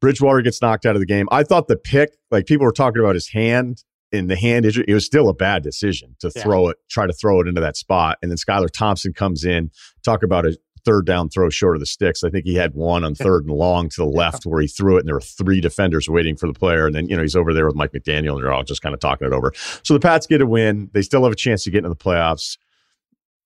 Bridgewater 0.00 0.42
gets 0.42 0.60
knocked 0.60 0.86
out 0.86 0.96
of 0.96 1.00
the 1.00 1.06
game. 1.06 1.28
I 1.30 1.44
thought 1.44 1.68
the 1.68 1.76
pick 1.76 2.16
like 2.32 2.46
people 2.46 2.66
were 2.66 2.72
talking 2.72 3.00
about 3.00 3.14
his 3.14 3.28
hand 3.28 3.84
in 4.12 4.26
the 4.26 4.36
hand 4.36 4.64
injury, 4.64 4.84
it 4.88 4.94
was 4.94 5.04
still 5.04 5.28
a 5.28 5.34
bad 5.34 5.62
decision 5.62 6.16
to 6.18 6.32
yeah. 6.34 6.42
throw 6.42 6.68
it, 6.68 6.78
try 6.88 7.06
to 7.06 7.12
throw 7.12 7.40
it 7.40 7.46
into 7.46 7.60
that 7.60 7.76
spot. 7.76 8.18
And 8.22 8.30
then 8.30 8.38
Skylar 8.38 8.68
Thompson 8.70 9.12
comes 9.12 9.44
in, 9.44 9.70
talk 10.04 10.22
about 10.22 10.46
a 10.46 10.58
third 10.84 11.06
down 11.06 11.28
throw 11.28 11.50
short 11.50 11.76
of 11.76 11.80
the 11.80 11.86
sticks. 11.86 12.24
I 12.24 12.30
think 12.30 12.44
he 12.44 12.54
had 12.54 12.74
one 12.74 13.04
on 13.04 13.14
third 13.16 13.44
and 13.46 13.54
long 13.54 13.88
to 13.90 13.96
the 14.02 14.06
left 14.06 14.46
where 14.46 14.60
he 14.60 14.66
threw 14.66 14.96
it, 14.96 15.00
and 15.00 15.08
there 15.08 15.14
were 15.14 15.20
three 15.20 15.60
defenders 15.60 16.08
waiting 16.08 16.36
for 16.36 16.46
the 16.46 16.52
player. 16.52 16.86
And 16.86 16.94
then, 16.94 17.08
you 17.08 17.16
know, 17.16 17.22
he's 17.22 17.36
over 17.36 17.52
there 17.52 17.66
with 17.66 17.74
Mike 17.74 17.92
McDaniel, 17.92 18.34
and 18.34 18.42
they're 18.42 18.52
all 18.52 18.64
just 18.64 18.82
kind 18.82 18.94
of 18.94 19.00
talking 19.00 19.26
it 19.26 19.32
over. 19.32 19.52
So 19.82 19.94
the 19.94 20.00
Pats 20.00 20.26
get 20.26 20.40
a 20.40 20.46
win. 20.46 20.90
They 20.92 21.02
still 21.02 21.22
have 21.24 21.32
a 21.32 21.36
chance 21.36 21.64
to 21.64 21.70
get 21.70 21.78
into 21.78 21.90
the 21.90 21.96
playoffs. 21.96 22.58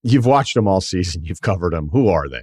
You've 0.03 0.27
watched 0.27 0.55
them 0.55 0.69
all 0.69 0.81
season, 0.81 1.25
you've 1.25 1.41
covered 1.41 1.73
them. 1.73 1.89
Who 1.89 2.09
are 2.09 2.29
they? 2.29 2.43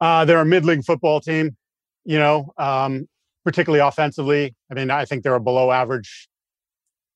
Uh, 0.00 0.24
they're 0.24 0.40
a 0.40 0.44
mid-league 0.44 0.84
football 0.84 1.20
team, 1.20 1.56
you 2.04 2.18
know, 2.18 2.52
um, 2.58 3.08
particularly 3.44 3.80
offensively. 3.80 4.54
I 4.70 4.74
mean, 4.74 4.90
I 4.90 5.06
think 5.06 5.22
they're 5.22 5.34
a 5.34 5.40
below 5.40 5.70
average 5.70 6.28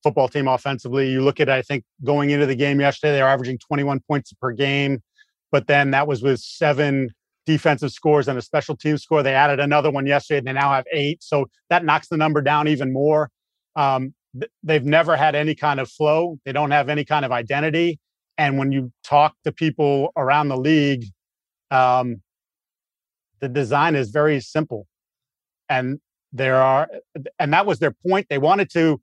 football 0.01 0.27
team 0.27 0.47
offensively. 0.47 1.09
You 1.09 1.21
look 1.21 1.39
at, 1.39 1.49
I 1.49 1.61
think, 1.61 1.83
going 2.03 2.29
into 2.29 2.45
the 2.45 2.55
game 2.55 2.79
yesterday, 2.79 3.13
they're 3.13 3.27
averaging 3.27 3.59
21 3.59 3.99
points 4.07 4.33
per 4.33 4.51
game 4.51 5.01
but 5.51 5.67
then 5.67 5.91
that 5.91 6.07
was 6.07 6.21
with 6.21 6.39
seven 6.39 7.11
defensive 7.45 7.91
scores 7.91 8.27
and 8.27 8.37
a 8.37 8.41
special 8.41 8.75
team 8.75 8.97
score. 8.97 9.23
They 9.23 9.33
added 9.33 9.59
another 9.59 9.89
one 9.89 10.05
yesterday, 10.05 10.39
and 10.39 10.47
they 10.47 10.53
now 10.53 10.71
have 10.71 10.85
eight. 10.91 11.23
So 11.23 11.49
that 11.69 11.83
knocks 11.83 12.07
the 12.07 12.17
number 12.17 12.41
down 12.41 12.67
even 12.67 12.93
more. 12.93 13.31
Um, 13.75 14.13
th- 14.39 14.51
they've 14.61 14.85
never 14.85 15.15
had 15.15 15.35
any 15.35 15.55
kind 15.55 15.79
of 15.79 15.89
flow. 15.89 16.39
They 16.45 16.51
don't 16.51 16.71
have 16.71 16.89
any 16.89 17.05
kind 17.05 17.25
of 17.25 17.31
identity. 17.31 17.99
And 18.37 18.57
when 18.57 18.71
you 18.71 18.91
talk 19.03 19.35
to 19.43 19.51
people 19.51 20.11
around 20.15 20.49
the 20.49 20.57
league, 20.57 21.05
um, 21.71 22.21
the 23.39 23.49
design 23.49 23.95
is 23.95 24.11
very 24.11 24.39
simple. 24.39 24.87
And 25.67 25.99
there 26.31 26.61
are, 26.61 26.87
and 27.39 27.53
that 27.53 27.65
was 27.65 27.79
their 27.79 27.91
point. 27.91 28.27
They 28.29 28.37
wanted 28.37 28.69
to 28.71 29.01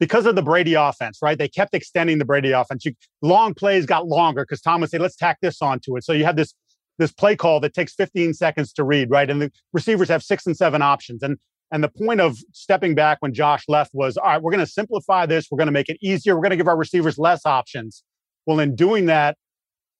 because 0.00 0.26
of 0.26 0.36
the 0.36 0.42
Brady 0.42 0.74
offense, 0.74 1.18
right? 1.22 1.38
They 1.38 1.48
kept 1.48 1.74
extending 1.74 2.18
the 2.18 2.24
Brady 2.24 2.52
offense. 2.52 2.84
You, 2.84 2.94
long 3.22 3.54
plays 3.54 3.86
got 3.86 4.06
longer 4.06 4.44
because 4.44 4.60
Tom 4.60 4.80
would 4.80 4.90
say, 4.90 4.98
let's 4.98 5.16
tack 5.16 5.38
this 5.42 5.60
onto 5.60 5.96
it. 5.96 6.04
So 6.04 6.12
you 6.12 6.24
have 6.24 6.36
this 6.36 6.54
this 6.98 7.12
play 7.12 7.36
call 7.36 7.60
that 7.60 7.74
takes 7.74 7.94
15 7.94 8.34
seconds 8.34 8.72
to 8.72 8.82
read, 8.82 9.08
right? 9.08 9.30
And 9.30 9.40
the 9.40 9.52
receivers 9.72 10.08
have 10.08 10.20
six 10.22 10.46
and 10.46 10.56
seven 10.56 10.82
options. 10.82 11.22
And 11.22 11.38
and 11.70 11.84
the 11.84 11.88
point 11.88 12.20
of 12.20 12.38
stepping 12.52 12.94
back 12.94 13.18
when 13.20 13.34
Josh 13.34 13.64
left 13.68 13.92
was, 13.92 14.16
all 14.16 14.24
right, 14.24 14.42
we're 14.42 14.50
going 14.50 14.64
to 14.64 14.70
simplify 14.70 15.26
this. 15.26 15.48
We're 15.50 15.58
going 15.58 15.66
to 15.66 15.72
make 15.72 15.88
it 15.88 15.98
easier. 16.00 16.34
We're 16.34 16.42
going 16.42 16.50
to 16.50 16.56
give 16.56 16.68
our 16.68 16.76
receivers 16.76 17.18
less 17.18 17.44
options. 17.44 18.02
Well, 18.46 18.58
in 18.58 18.74
doing 18.74 19.06
that, 19.06 19.36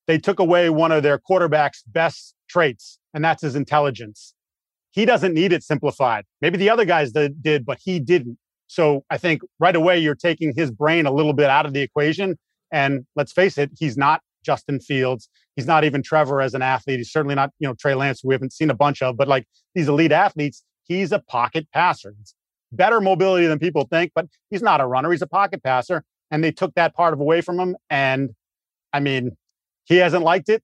they 0.07 0.17
took 0.17 0.39
away 0.39 0.71
one 0.71 0.91
of 0.91 1.03
their 1.03 1.19
quarterback's 1.19 1.83
best 1.83 2.35
traits, 2.49 2.99
and 3.13 3.23
that's 3.23 3.43
his 3.43 3.55
intelligence. 3.55 4.35
He 4.93 5.05
doesn't 5.05 5.35
need 5.35 5.53
it 5.53 5.63
simplified. 5.63 6.25
Maybe 6.41 6.57
the 6.57 6.71
other 6.71 6.87
guys 6.87 7.13
did, 7.13 7.67
but 7.67 7.79
he 7.85 8.01
didn't. 8.01 8.39
So 8.69 9.05
I 9.11 9.19
think 9.19 9.43
right 9.59 9.75
away 9.75 9.99
you're 9.99 10.15
taking 10.15 10.55
his 10.55 10.71
brain 10.71 11.07
a 11.07 11.13
little 11.13 11.33
bit 11.33 11.51
out 11.51 11.67
of 11.67 11.73
the 11.73 11.81
equation. 11.81 12.39
And 12.71 13.07
let's 13.17 13.33
face 13.33 13.59
it, 13.59 13.71
he's 13.79 13.97
not 13.97 14.21
Justin 14.45 14.79
Fields. 14.79 15.29
He's 15.57 15.67
not 15.67 15.85
even 15.85 16.03
Trevor 16.03 16.41
as 16.41 16.55
an 16.55 16.63
athlete. 16.63 16.99
He's 16.99 17.11
certainly 17.11 17.35
not, 17.35 17.51
you 17.59 17.67
know, 17.67 17.75
Trey 17.75 17.95
Lance, 17.95 18.23
we 18.23 18.35
haven't 18.35 18.53
seen 18.53 18.71
a 18.71 18.75
bunch 18.75 19.03
of, 19.03 19.17
but 19.17 19.27
like 19.27 19.47
these 19.75 19.89
elite 19.89 20.13
athletes, 20.13 20.63
he's 20.85 21.13
a 21.13 21.19
pocket 21.19 21.67
passer. 21.73 22.15
It's 22.21 22.35
better 22.71 23.01
mobility 23.01 23.47
than 23.47 23.59
people 23.59 23.89
think, 23.91 24.13
but 24.15 24.27
he's 24.51 24.63
not 24.63 24.81
a 24.81 24.87
runner. 24.87 25.11
He's 25.11 25.23
a 25.23 25.27
pocket 25.27 25.63
passer. 25.63 26.05
And 26.31 26.45
they 26.45 26.53
took 26.53 26.75
that 26.75 26.95
part 26.95 27.15
of 27.15 27.21
away 27.21 27.41
from 27.41 27.59
him. 27.59 27.77
And 27.91 28.31
I 28.93 29.01
mean, 29.01 29.37
he 29.87 29.97
hasn't 29.97 30.23
liked 30.23 30.51
it. 30.51 30.63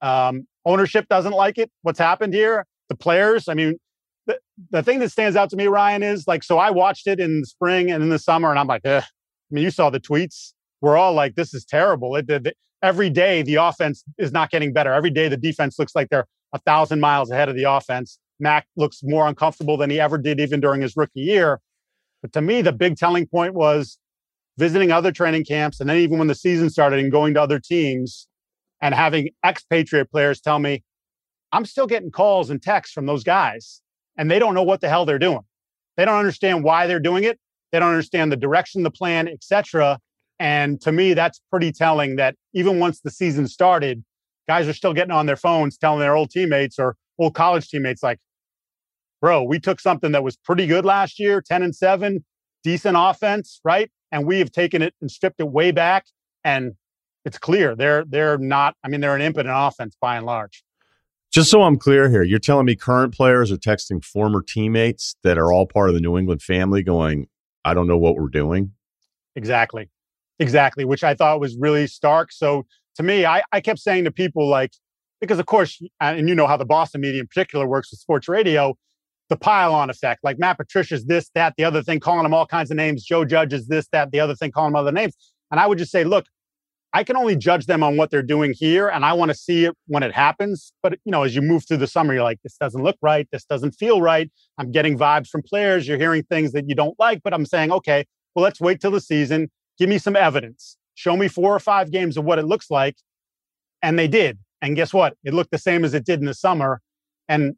Um, 0.00 0.46
ownership 0.64 1.06
doesn't 1.08 1.32
like 1.32 1.58
it. 1.58 1.70
What's 1.82 1.98
happened 1.98 2.32
here? 2.32 2.64
The 2.88 2.94
players, 2.94 3.48
I 3.48 3.54
mean, 3.54 3.78
the, 4.26 4.38
the 4.70 4.82
thing 4.82 4.98
that 5.00 5.10
stands 5.10 5.36
out 5.36 5.50
to 5.50 5.56
me, 5.56 5.66
Ryen, 5.66 6.02
is 6.02 6.26
like, 6.26 6.42
so 6.42 6.58
I 6.58 6.70
watched 6.70 7.06
it 7.06 7.20
in 7.20 7.40
the 7.40 7.46
spring 7.46 7.90
and 7.90 8.02
in 8.02 8.10
the 8.10 8.18
summer, 8.18 8.50
and 8.50 8.58
I'm 8.58 8.66
like, 8.66 8.84
I 8.84 9.02
mean, 9.50 9.64
you 9.64 9.70
saw 9.70 9.90
the 9.90 10.00
tweets. 10.00 10.52
We're 10.80 10.96
all 10.96 11.12
like, 11.12 11.34
this 11.34 11.52
is 11.52 11.64
terrible. 11.64 12.16
It, 12.16 12.56
every 12.82 13.10
day, 13.10 13.42
the 13.42 13.56
offense 13.56 14.04
is 14.18 14.32
not 14.32 14.50
getting 14.50 14.72
better. 14.72 14.92
Every 14.92 15.10
day, 15.10 15.28
the 15.28 15.36
defense 15.36 15.78
looks 15.78 15.94
like 15.94 16.08
they're 16.08 16.26
a 16.52 16.58
thousand 16.58 17.00
miles 17.00 17.30
ahead 17.30 17.48
of 17.48 17.56
the 17.56 17.64
offense. 17.64 18.18
Mac 18.38 18.66
looks 18.76 19.00
more 19.02 19.26
uncomfortable 19.28 19.76
than 19.76 19.90
he 19.90 20.00
ever 20.00 20.16
did, 20.16 20.40
even 20.40 20.60
during 20.60 20.80
his 20.80 20.96
rookie 20.96 21.20
year. 21.20 21.60
But 22.22 22.32
to 22.32 22.40
me, 22.40 22.62
the 22.62 22.72
big 22.72 22.96
telling 22.96 23.26
point 23.26 23.54
was 23.54 23.98
visiting 24.58 24.90
other 24.90 25.12
training 25.12 25.44
camps, 25.44 25.80
and 25.80 25.88
then 25.88 25.98
even 25.98 26.18
when 26.18 26.28
the 26.28 26.34
season 26.34 26.70
started 26.70 27.00
and 27.00 27.10
going 27.10 27.34
to 27.34 27.42
other 27.42 27.58
teams 27.58 28.26
and 28.80 28.94
having 28.94 29.30
expatriate 29.44 30.10
players 30.10 30.40
tell 30.40 30.58
me, 30.58 30.82
I'm 31.52 31.64
still 31.64 31.86
getting 31.86 32.10
calls 32.10 32.50
and 32.50 32.62
texts 32.62 32.94
from 32.94 33.06
those 33.06 33.24
guys, 33.24 33.82
and 34.20 34.30
they 34.30 34.38
don't 34.38 34.52
know 34.52 34.62
what 34.62 34.82
the 34.82 34.88
hell 34.90 35.06
they're 35.06 35.18
doing. 35.18 35.40
They 35.96 36.04
don't 36.04 36.18
understand 36.18 36.62
why 36.62 36.86
they're 36.86 37.00
doing 37.00 37.24
it. 37.24 37.40
They 37.72 37.78
don't 37.78 37.88
understand 37.88 38.30
the 38.30 38.36
direction, 38.36 38.82
the 38.82 38.90
plan, 38.90 39.26
etc. 39.26 39.98
And 40.38 40.78
to 40.82 40.92
me, 40.92 41.14
that's 41.14 41.40
pretty 41.50 41.72
telling 41.72 42.16
that 42.16 42.36
even 42.52 42.78
once 42.78 43.00
the 43.00 43.10
season 43.10 43.48
started, 43.48 44.04
guys 44.46 44.68
are 44.68 44.74
still 44.74 44.92
getting 44.92 45.10
on 45.10 45.24
their 45.24 45.36
phones 45.36 45.78
telling 45.78 46.00
their 46.00 46.14
old 46.14 46.30
teammates 46.30 46.78
or 46.78 46.96
old 47.18 47.34
college 47.34 47.70
teammates, 47.70 48.02
like, 48.02 48.18
bro, 49.22 49.42
we 49.42 49.58
took 49.58 49.80
something 49.80 50.12
that 50.12 50.22
was 50.22 50.36
pretty 50.36 50.66
good 50.66 50.84
last 50.84 51.18
year, 51.18 51.40
10 51.40 51.62
and 51.62 51.74
7, 51.74 52.22
decent 52.62 52.96
offense, 53.00 53.58
right? 53.64 53.90
And 54.12 54.26
we 54.26 54.38
have 54.40 54.52
taken 54.52 54.82
it 54.82 54.92
and 55.00 55.10
stripped 55.10 55.40
it 55.40 55.48
way 55.48 55.70
back. 55.70 56.04
And 56.44 56.74
it's 57.24 57.38
clear 57.38 57.74
they're 57.74 58.04
they're 58.06 58.36
not, 58.36 58.74
I 58.84 58.88
mean, 58.88 59.00
they're 59.00 59.16
an 59.16 59.22
impotent 59.22 59.54
offense 59.56 59.96
by 59.98 60.18
and 60.18 60.26
large. 60.26 60.62
Just 61.30 61.48
so 61.50 61.62
I'm 61.62 61.76
clear 61.76 62.10
here, 62.10 62.24
you're 62.24 62.40
telling 62.40 62.66
me 62.66 62.74
current 62.74 63.14
players 63.14 63.52
are 63.52 63.56
texting 63.56 64.04
former 64.04 64.42
teammates 64.42 65.14
that 65.22 65.38
are 65.38 65.52
all 65.52 65.64
part 65.64 65.88
of 65.88 65.94
the 65.94 66.00
New 66.00 66.18
England 66.18 66.42
family 66.42 66.82
going, 66.82 67.28
I 67.64 67.72
don't 67.72 67.86
know 67.86 67.98
what 67.98 68.16
we're 68.16 68.28
doing. 68.28 68.72
Exactly. 69.36 69.88
Exactly. 70.40 70.84
Which 70.84 71.04
I 71.04 71.14
thought 71.14 71.38
was 71.38 71.56
really 71.56 71.86
stark. 71.86 72.32
So 72.32 72.66
to 72.96 73.04
me, 73.04 73.26
I, 73.26 73.42
I 73.52 73.60
kept 73.60 73.78
saying 73.78 74.04
to 74.04 74.10
people 74.10 74.48
like, 74.48 74.72
because 75.20 75.38
of 75.38 75.46
course, 75.46 75.80
and 76.00 76.28
you 76.28 76.34
know 76.34 76.48
how 76.48 76.56
the 76.56 76.64
Boston 76.64 77.02
media 77.02 77.20
in 77.20 77.28
particular 77.28 77.66
works 77.66 77.92
with 77.92 78.00
sports 78.00 78.26
radio, 78.26 78.76
the 79.28 79.36
pile 79.36 79.72
on 79.72 79.88
effect. 79.88 80.24
Like 80.24 80.38
Matt 80.40 80.56
Patricia's 80.56 81.04
this, 81.04 81.30
that, 81.36 81.54
the 81.56 81.62
other 81.62 81.82
thing, 81.82 82.00
calling 82.00 82.24
them 82.24 82.34
all 82.34 82.46
kinds 82.46 82.72
of 82.72 82.76
names. 82.76 83.04
Joe 83.04 83.24
Judge 83.24 83.52
is 83.52 83.68
this, 83.68 83.86
that, 83.92 84.10
the 84.10 84.18
other 84.18 84.34
thing, 84.34 84.50
calling 84.50 84.72
them 84.72 84.80
other 84.80 84.90
names. 84.90 85.14
And 85.52 85.60
I 85.60 85.68
would 85.68 85.78
just 85.78 85.92
say, 85.92 86.02
look, 86.02 86.26
I 86.92 87.04
can 87.04 87.16
only 87.16 87.36
judge 87.36 87.66
them 87.66 87.84
on 87.84 87.96
what 87.96 88.10
they're 88.10 88.22
doing 88.22 88.52
here, 88.52 88.88
and 88.88 89.04
I 89.04 89.12
want 89.12 89.30
to 89.30 89.34
see 89.34 89.64
it 89.64 89.76
when 89.86 90.02
it 90.02 90.12
happens. 90.12 90.72
But 90.82 90.98
you 91.04 91.12
know, 91.12 91.22
as 91.22 91.34
you 91.36 91.42
move 91.42 91.66
through 91.66 91.76
the 91.76 91.86
summer, 91.86 92.12
you're 92.14 92.24
like, 92.24 92.40
this 92.42 92.56
doesn't 92.56 92.82
look 92.82 92.96
right. 93.00 93.28
This 93.30 93.44
doesn't 93.44 93.72
feel 93.72 94.02
right. 94.02 94.30
I'm 94.58 94.72
getting 94.72 94.98
vibes 94.98 95.28
from 95.28 95.42
players. 95.42 95.86
You're 95.86 95.98
hearing 95.98 96.24
things 96.24 96.52
that 96.52 96.68
you 96.68 96.74
don't 96.74 96.98
like, 96.98 97.22
but 97.22 97.32
I'm 97.32 97.46
saying, 97.46 97.70
okay, 97.70 98.04
well, 98.34 98.42
let's 98.42 98.60
wait 98.60 98.80
till 98.80 98.90
the 98.90 99.00
season. 99.00 99.50
Give 99.78 99.88
me 99.88 99.98
some 99.98 100.16
evidence. 100.16 100.76
Show 100.94 101.16
me 101.16 101.28
four 101.28 101.54
or 101.54 101.60
five 101.60 101.92
games 101.92 102.16
of 102.16 102.24
what 102.24 102.38
it 102.38 102.44
looks 102.44 102.70
like, 102.70 102.96
and 103.82 103.98
they 103.98 104.08
did. 104.08 104.38
And 104.60 104.76
guess 104.76 104.92
what? 104.92 105.16
It 105.24 105.32
looked 105.32 105.52
the 105.52 105.58
same 105.58 105.84
as 105.84 105.94
it 105.94 106.04
did 106.04 106.18
in 106.20 106.26
the 106.26 106.34
summer. 106.34 106.80
And 107.28 107.54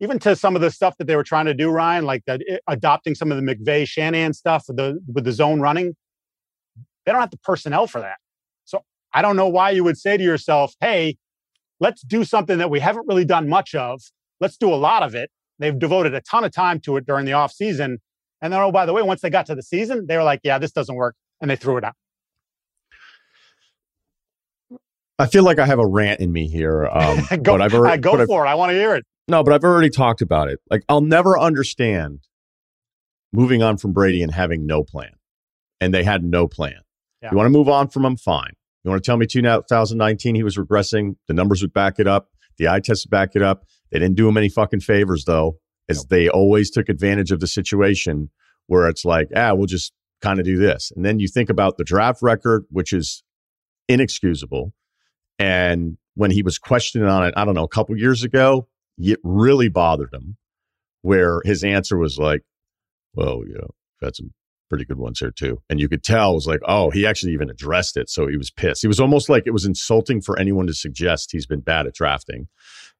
even 0.00 0.18
to 0.20 0.34
some 0.34 0.56
of 0.56 0.62
the 0.62 0.70
stuff 0.70 0.96
that 0.96 1.06
they 1.06 1.16
were 1.16 1.22
trying 1.22 1.46
to 1.46 1.54
do, 1.54 1.70
Ryen, 1.70 2.04
like 2.04 2.24
the, 2.26 2.42
eh, 2.48 2.58
adopting 2.66 3.14
some 3.14 3.30
of 3.30 3.36
the 3.36 3.42
McVay 3.42 3.86
Shanahan 3.86 4.32
stuff 4.32 4.64
with 4.66 4.78
the 4.78 4.98
with 5.12 5.24
the 5.24 5.32
zone 5.32 5.60
running, 5.60 5.94
they 7.04 7.12
don't 7.12 7.20
have 7.20 7.30
the 7.30 7.38
personnel 7.38 7.86
for 7.86 8.00
that. 8.00 8.16
I 9.12 9.22
don't 9.22 9.36
know 9.36 9.48
why 9.48 9.70
you 9.70 9.84
would 9.84 9.98
say 9.98 10.16
to 10.16 10.22
yourself, 10.22 10.74
"Hey, 10.80 11.16
let's 11.80 12.02
do 12.02 12.24
something 12.24 12.58
that 12.58 12.70
we 12.70 12.80
haven't 12.80 13.06
really 13.06 13.24
done 13.24 13.48
much 13.48 13.74
of. 13.74 14.00
Let's 14.40 14.56
do 14.56 14.72
a 14.72 14.76
lot 14.76 15.02
of 15.02 15.14
it." 15.14 15.30
They've 15.58 15.78
devoted 15.78 16.14
a 16.14 16.20
ton 16.20 16.44
of 16.44 16.52
time 16.52 16.80
to 16.80 16.96
it 16.96 17.06
during 17.06 17.26
the 17.26 17.32
off 17.32 17.52
season, 17.52 17.98
and 18.40 18.52
then 18.52 18.60
oh 18.60 18.72
by 18.72 18.86
the 18.86 18.92
way, 18.92 19.02
once 19.02 19.20
they 19.20 19.30
got 19.30 19.46
to 19.46 19.54
the 19.54 19.62
season, 19.62 20.06
they 20.06 20.16
were 20.16 20.24
like, 20.24 20.40
"Yeah, 20.44 20.58
this 20.58 20.72
doesn't 20.72 20.94
work," 20.94 21.16
and 21.40 21.50
they 21.50 21.56
threw 21.56 21.76
it 21.76 21.84
out. 21.84 21.94
I 25.18 25.26
feel 25.26 25.44
like 25.44 25.58
I 25.58 25.66
have 25.66 25.78
a 25.78 25.86
rant 25.86 26.20
in 26.20 26.32
me 26.32 26.48
here. 26.48 26.86
Um, 26.86 27.26
go, 27.42 27.52
but 27.52 27.62
I've 27.62 27.74
already, 27.74 28.00
go 28.00 28.12
for 28.12 28.46
I've, 28.46 28.48
it. 28.48 28.52
I 28.52 28.54
want 28.54 28.70
to 28.70 28.76
hear 28.76 28.94
it. 28.94 29.04
No, 29.28 29.44
but 29.44 29.52
I've 29.52 29.64
already 29.64 29.90
talked 29.90 30.22
about 30.22 30.48
it. 30.48 30.60
Like 30.70 30.82
I'll 30.88 31.02
never 31.02 31.38
understand 31.38 32.20
moving 33.32 33.62
on 33.62 33.76
from 33.76 33.92
Brady 33.92 34.22
and 34.22 34.32
having 34.32 34.66
no 34.66 34.82
plan. 34.82 35.12
And 35.80 35.94
they 35.94 36.04
had 36.04 36.24
no 36.24 36.46
plan. 36.46 36.80
Yeah. 37.22 37.30
You 37.30 37.36
want 37.36 37.46
to 37.46 37.50
move 37.50 37.68
on 37.68 37.88
from 37.88 38.04
him? 38.04 38.16
Fine. 38.16 38.54
You 38.84 38.90
want 38.90 39.02
to 39.02 39.06
tell 39.06 39.16
me 39.16 39.26
2019 39.26 40.34
he 40.34 40.42
was 40.42 40.56
regressing? 40.56 41.16
The 41.28 41.34
numbers 41.34 41.62
would 41.62 41.72
back 41.72 41.98
it 41.98 42.06
up. 42.06 42.28
The 42.56 42.68
eye 42.68 42.80
tests 42.80 43.06
would 43.06 43.10
back 43.10 43.30
it 43.34 43.42
up. 43.42 43.64
They 43.90 43.98
didn't 43.98 44.16
do 44.16 44.28
him 44.28 44.36
any 44.36 44.48
fucking 44.48 44.80
favors 44.80 45.24
though, 45.24 45.58
as 45.88 45.98
nope. 45.98 46.08
they 46.08 46.28
always 46.28 46.70
took 46.70 46.88
advantage 46.88 47.30
of 47.30 47.40
the 47.40 47.46
situation 47.46 48.30
where 48.66 48.88
it's 48.88 49.04
like, 49.04 49.28
ah, 49.34 49.52
we'll 49.54 49.66
just 49.66 49.92
kind 50.22 50.38
of 50.38 50.44
do 50.44 50.56
this. 50.56 50.92
And 50.94 51.04
then 51.04 51.18
you 51.18 51.28
think 51.28 51.50
about 51.50 51.76
the 51.76 51.84
draft 51.84 52.22
record, 52.22 52.64
which 52.70 52.92
is 52.92 53.22
inexcusable. 53.88 54.72
And 55.38 55.96
when 56.14 56.30
he 56.30 56.42
was 56.42 56.58
questioned 56.58 57.08
on 57.08 57.26
it, 57.26 57.34
I 57.36 57.44
don't 57.44 57.54
know, 57.54 57.64
a 57.64 57.68
couple 57.68 57.96
years 57.96 58.22
ago, 58.22 58.68
it 58.98 59.18
really 59.24 59.68
bothered 59.68 60.12
him 60.12 60.36
where 61.02 61.40
his 61.44 61.64
answer 61.64 61.96
was 61.96 62.18
like, 62.18 62.42
well, 63.14 63.42
you 63.46 63.54
know, 63.54 63.70
had 64.02 64.16
some 64.16 64.32
pretty 64.70 64.86
good 64.86 64.96
ones 64.96 65.18
here 65.18 65.30
too. 65.30 65.60
And 65.68 65.78
you 65.78 65.88
could 65.88 66.02
tell 66.02 66.32
it 66.32 66.36
was 66.36 66.46
like, 66.46 66.60
oh, 66.66 66.88
he 66.88 67.04
actually 67.04 67.32
even 67.32 67.50
addressed 67.50 67.98
it. 67.98 68.08
So 68.08 68.26
he 68.26 68.38
was 68.38 68.50
pissed. 68.50 68.80
He 68.80 68.88
was 68.88 69.00
almost 69.00 69.28
like 69.28 69.42
it 69.46 69.50
was 69.50 69.66
insulting 69.66 70.22
for 70.22 70.38
anyone 70.38 70.66
to 70.68 70.72
suggest 70.72 71.32
he's 71.32 71.46
been 71.46 71.60
bad 71.60 71.86
at 71.86 71.94
drafting. 71.94 72.48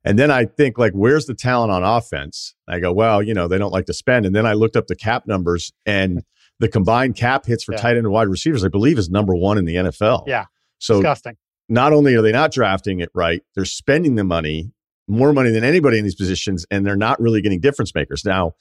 And 0.05 0.19
then 0.19 0.31
I 0.31 0.45
think 0.45 0.77
like, 0.77 0.93
where's 0.93 1.27
the 1.27 1.35
talent 1.35 1.73
on 1.73 1.83
offense? 1.83 2.55
I 2.69 2.81
go, 2.81 2.93
well, 2.93 3.23
you 3.23 3.33
know, 3.33 3.49
they 3.49 3.59
don't 3.59 3.73
like 3.73 3.87
to 3.87 3.95
spend. 3.95 4.27
And 4.27 4.35
then 4.35 4.45
I 4.45 4.53
looked 4.53 4.77
up 4.77 4.89
the 4.89 4.97
cap 4.97 5.27
numbers 5.27 5.73
and 5.87 6.23
the 6.59 6.69
combined 6.69 7.17
cap 7.17 7.47
hits 7.47 7.65
for 7.65 7.73
yeah. 7.73 7.79
tight 7.79 7.97
end 7.97 8.07
and 8.07 8.13
wide 8.13 8.29
receivers, 8.29 8.65
I 8.65 8.69
believe 8.69 8.99
is 8.99 9.09
number 9.09 9.35
one 9.35 9.57
in 9.57 9.65
the 9.65 9.77
NFL. 9.77 10.25
Yeah. 10.27 10.47
So 10.79 10.97
disgusting. 10.97 11.37
Not 11.69 11.93
only 11.93 12.15
are 12.17 12.23
they 12.23 12.33
not 12.33 12.53
drafting 12.53 13.01
it 13.01 13.11
right, 13.15 13.43
they're 13.55 13.65
spending 13.65 14.17
the 14.17 14.25
money 14.25 14.73
more 15.07 15.33
money 15.33 15.51
than 15.51 15.65
anybody 15.65 15.99
in 15.99 16.05
these 16.05 16.15
positions, 16.15 16.65
and 16.71 16.87
they're 16.87 16.97
not 16.97 17.21
really 17.21 17.43
getting 17.43 17.61
difference 17.61 17.95
makers. 17.95 18.25
Now, 18.25 18.55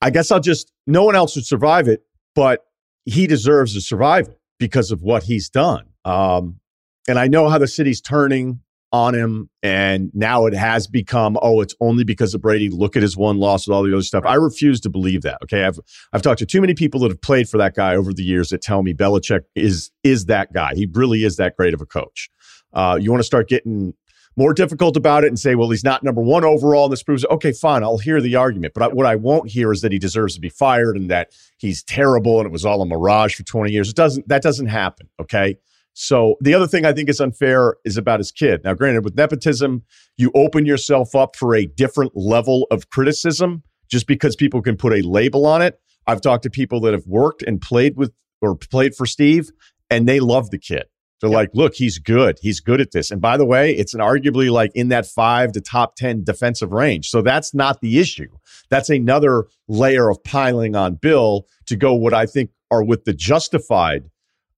I 0.00 0.10
guess 0.10 0.30
I'll 0.30 0.40
just, 0.40 0.72
no 0.86 1.04
one 1.04 1.14
else 1.14 1.36
would 1.36 1.46
survive 1.46 1.88
it, 1.88 2.02
but 2.34 2.64
he 3.04 3.26
deserves 3.26 3.74
to 3.74 3.80
survive 3.80 4.28
it 4.28 4.38
because 4.58 4.90
of 4.90 5.02
what 5.02 5.24
he's 5.24 5.48
done. 5.48 5.86
Um, 6.04 6.60
and 7.08 7.18
I 7.18 7.26
know 7.26 7.48
how 7.48 7.58
the 7.58 7.66
city's 7.66 8.00
turning 8.00 8.60
on 8.92 9.14
him, 9.14 9.48
and 9.62 10.10
now 10.14 10.46
it 10.46 10.54
has 10.54 10.86
become, 10.86 11.38
oh, 11.42 11.60
it's 11.60 11.74
only 11.80 12.02
because 12.02 12.34
of 12.34 12.40
Brady. 12.40 12.68
Look 12.68 12.96
at 12.96 13.02
his 13.02 13.16
one 13.16 13.38
loss 13.38 13.66
with 13.66 13.74
all 13.74 13.84
the 13.84 13.92
other 13.92 14.02
stuff. 14.02 14.24
I 14.26 14.34
refuse 14.34 14.80
to 14.80 14.90
believe 14.90 15.22
that. 15.22 15.38
Okay, 15.44 15.64
I've 15.64 15.78
I've 16.12 16.22
talked 16.22 16.40
to 16.40 16.46
too 16.46 16.60
many 16.60 16.74
people 16.74 17.00
that 17.00 17.10
have 17.10 17.20
played 17.20 17.48
for 17.48 17.56
that 17.58 17.74
guy 17.74 17.94
over 17.94 18.12
the 18.12 18.24
years 18.24 18.48
that 18.48 18.62
tell 18.62 18.82
me 18.82 18.92
Belichick 18.92 19.42
is 19.54 19.90
is 20.02 20.26
that 20.26 20.52
guy. 20.52 20.74
He 20.74 20.88
really 20.92 21.24
is 21.24 21.36
that 21.36 21.56
great 21.56 21.72
of 21.72 21.80
a 21.80 21.86
coach. 21.86 22.30
Uh, 22.72 22.98
you 23.00 23.10
want 23.10 23.20
to 23.20 23.24
start 23.24 23.48
getting 23.48 23.94
more 24.36 24.54
difficult 24.54 24.96
about 24.96 25.24
it 25.24 25.28
and 25.28 25.38
say, 25.38 25.54
well, 25.54 25.70
he's 25.70 25.84
not 25.84 26.02
number 26.02 26.20
one 26.20 26.44
overall. 26.44 26.84
And 26.84 26.92
this 26.92 27.02
proves, 27.02 27.24
okay, 27.26 27.52
fine, 27.52 27.82
I'll 27.82 27.98
hear 27.98 28.20
the 28.20 28.36
argument. 28.36 28.74
But 28.74 28.82
I, 28.84 28.86
what 28.88 29.06
I 29.06 29.16
won't 29.16 29.50
hear 29.50 29.72
is 29.72 29.82
that 29.82 29.92
he 29.92 29.98
deserves 29.98 30.34
to 30.34 30.40
be 30.40 30.48
fired 30.48 30.96
and 30.96 31.10
that 31.10 31.30
he's 31.58 31.82
terrible 31.82 32.38
and 32.38 32.46
it 32.46 32.52
was 32.52 32.64
all 32.64 32.80
a 32.80 32.86
mirage 32.86 33.34
for 33.34 33.42
20 33.42 33.72
years. 33.72 33.88
It 33.88 33.96
doesn't, 33.96 34.28
that 34.28 34.42
doesn't 34.42 34.68
happen. 34.68 35.08
Okay. 35.20 35.56
So 35.92 36.36
the 36.40 36.54
other 36.54 36.66
thing 36.66 36.84
I 36.84 36.92
think 36.92 37.08
is 37.08 37.20
unfair 37.20 37.76
is 37.84 37.96
about 37.96 38.20
his 38.20 38.30
kid. 38.30 38.62
Now, 38.64 38.74
granted, 38.74 39.04
with 39.04 39.16
nepotism, 39.16 39.82
you 40.16 40.30
open 40.34 40.64
yourself 40.64 41.14
up 41.14 41.34
for 41.36 41.54
a 41.54 41.66
different 41.66 42.12
level 42.14 42.66
of 42.70 42.90
criticism 42.90 43.64
just 43.88 44.06
because 44.06 44.36
people 44.36 44.62
can 44.62 44.76
put 44.76 44.92
a 44.92 45.06
label 45.06 45.46
on 45.46 45.62
it. 45.62 45.80
I've 46.06 46.20
talked 46.20 46.44
to 46.44 46.50
people 46.50 46.80
that 46.82 46.92
have 46.92 47.06
worked 47.06 47.42
and 47.42 47.60
played 47.60 47.96
with 47.96 48.12
or 48.40 48.54
played 48.54 48.94
for 48.94 49.04
Steve, 49.04 49.50
and 49.90 50.08
they 50.08 50.20
love 50.20 50.50
the 50.50 50.58
kid. 50.58 50.84
They're 51.20 51.30
yep. 51.30 51.36
like, 51.36 51.50
look, 51.54 51.74
he's 51.74 51.98
good. 51.98 52.38
He's 52.40 52.60
good 52.60 52.80
at 52.80 52.92
this. 52.92 53.10
And 53.10 53.20
by 53.20 53.36
the 53.36 53.44
way, 53.44 53.72
it's 53.72 53.94
an 53.94 54.00
arguably 54.00 54.50
like 54.50 54.72
in 54.74 54.88
that 54.88 55.06
five 55.06 55.52
to 55.52 55.60
top 55.60 55.96
10 55.96 56.24
defensive 56.24 56.72
range. 56.72 57.08
So 57.10 57.22
that's 57.22 57.54
not 57.54 57.80
the 57.80 57.98
issue. 57.98 58.28
That's 58.70 58.88
another 58.88 59.46
layer 59.68 60.08
of 60.08 60.22
piling 60.24 60.74
on 60.74 60.94
Bill 60.94 61.46
to 61.66 61.76
go 61.76 61.94
what 61.94 62.14
I 62.14 62.26
think 62.26 62.50
are 62.70 62.82
with 62.82 63.04
the 63.04 63.12
justified 63.12 64.10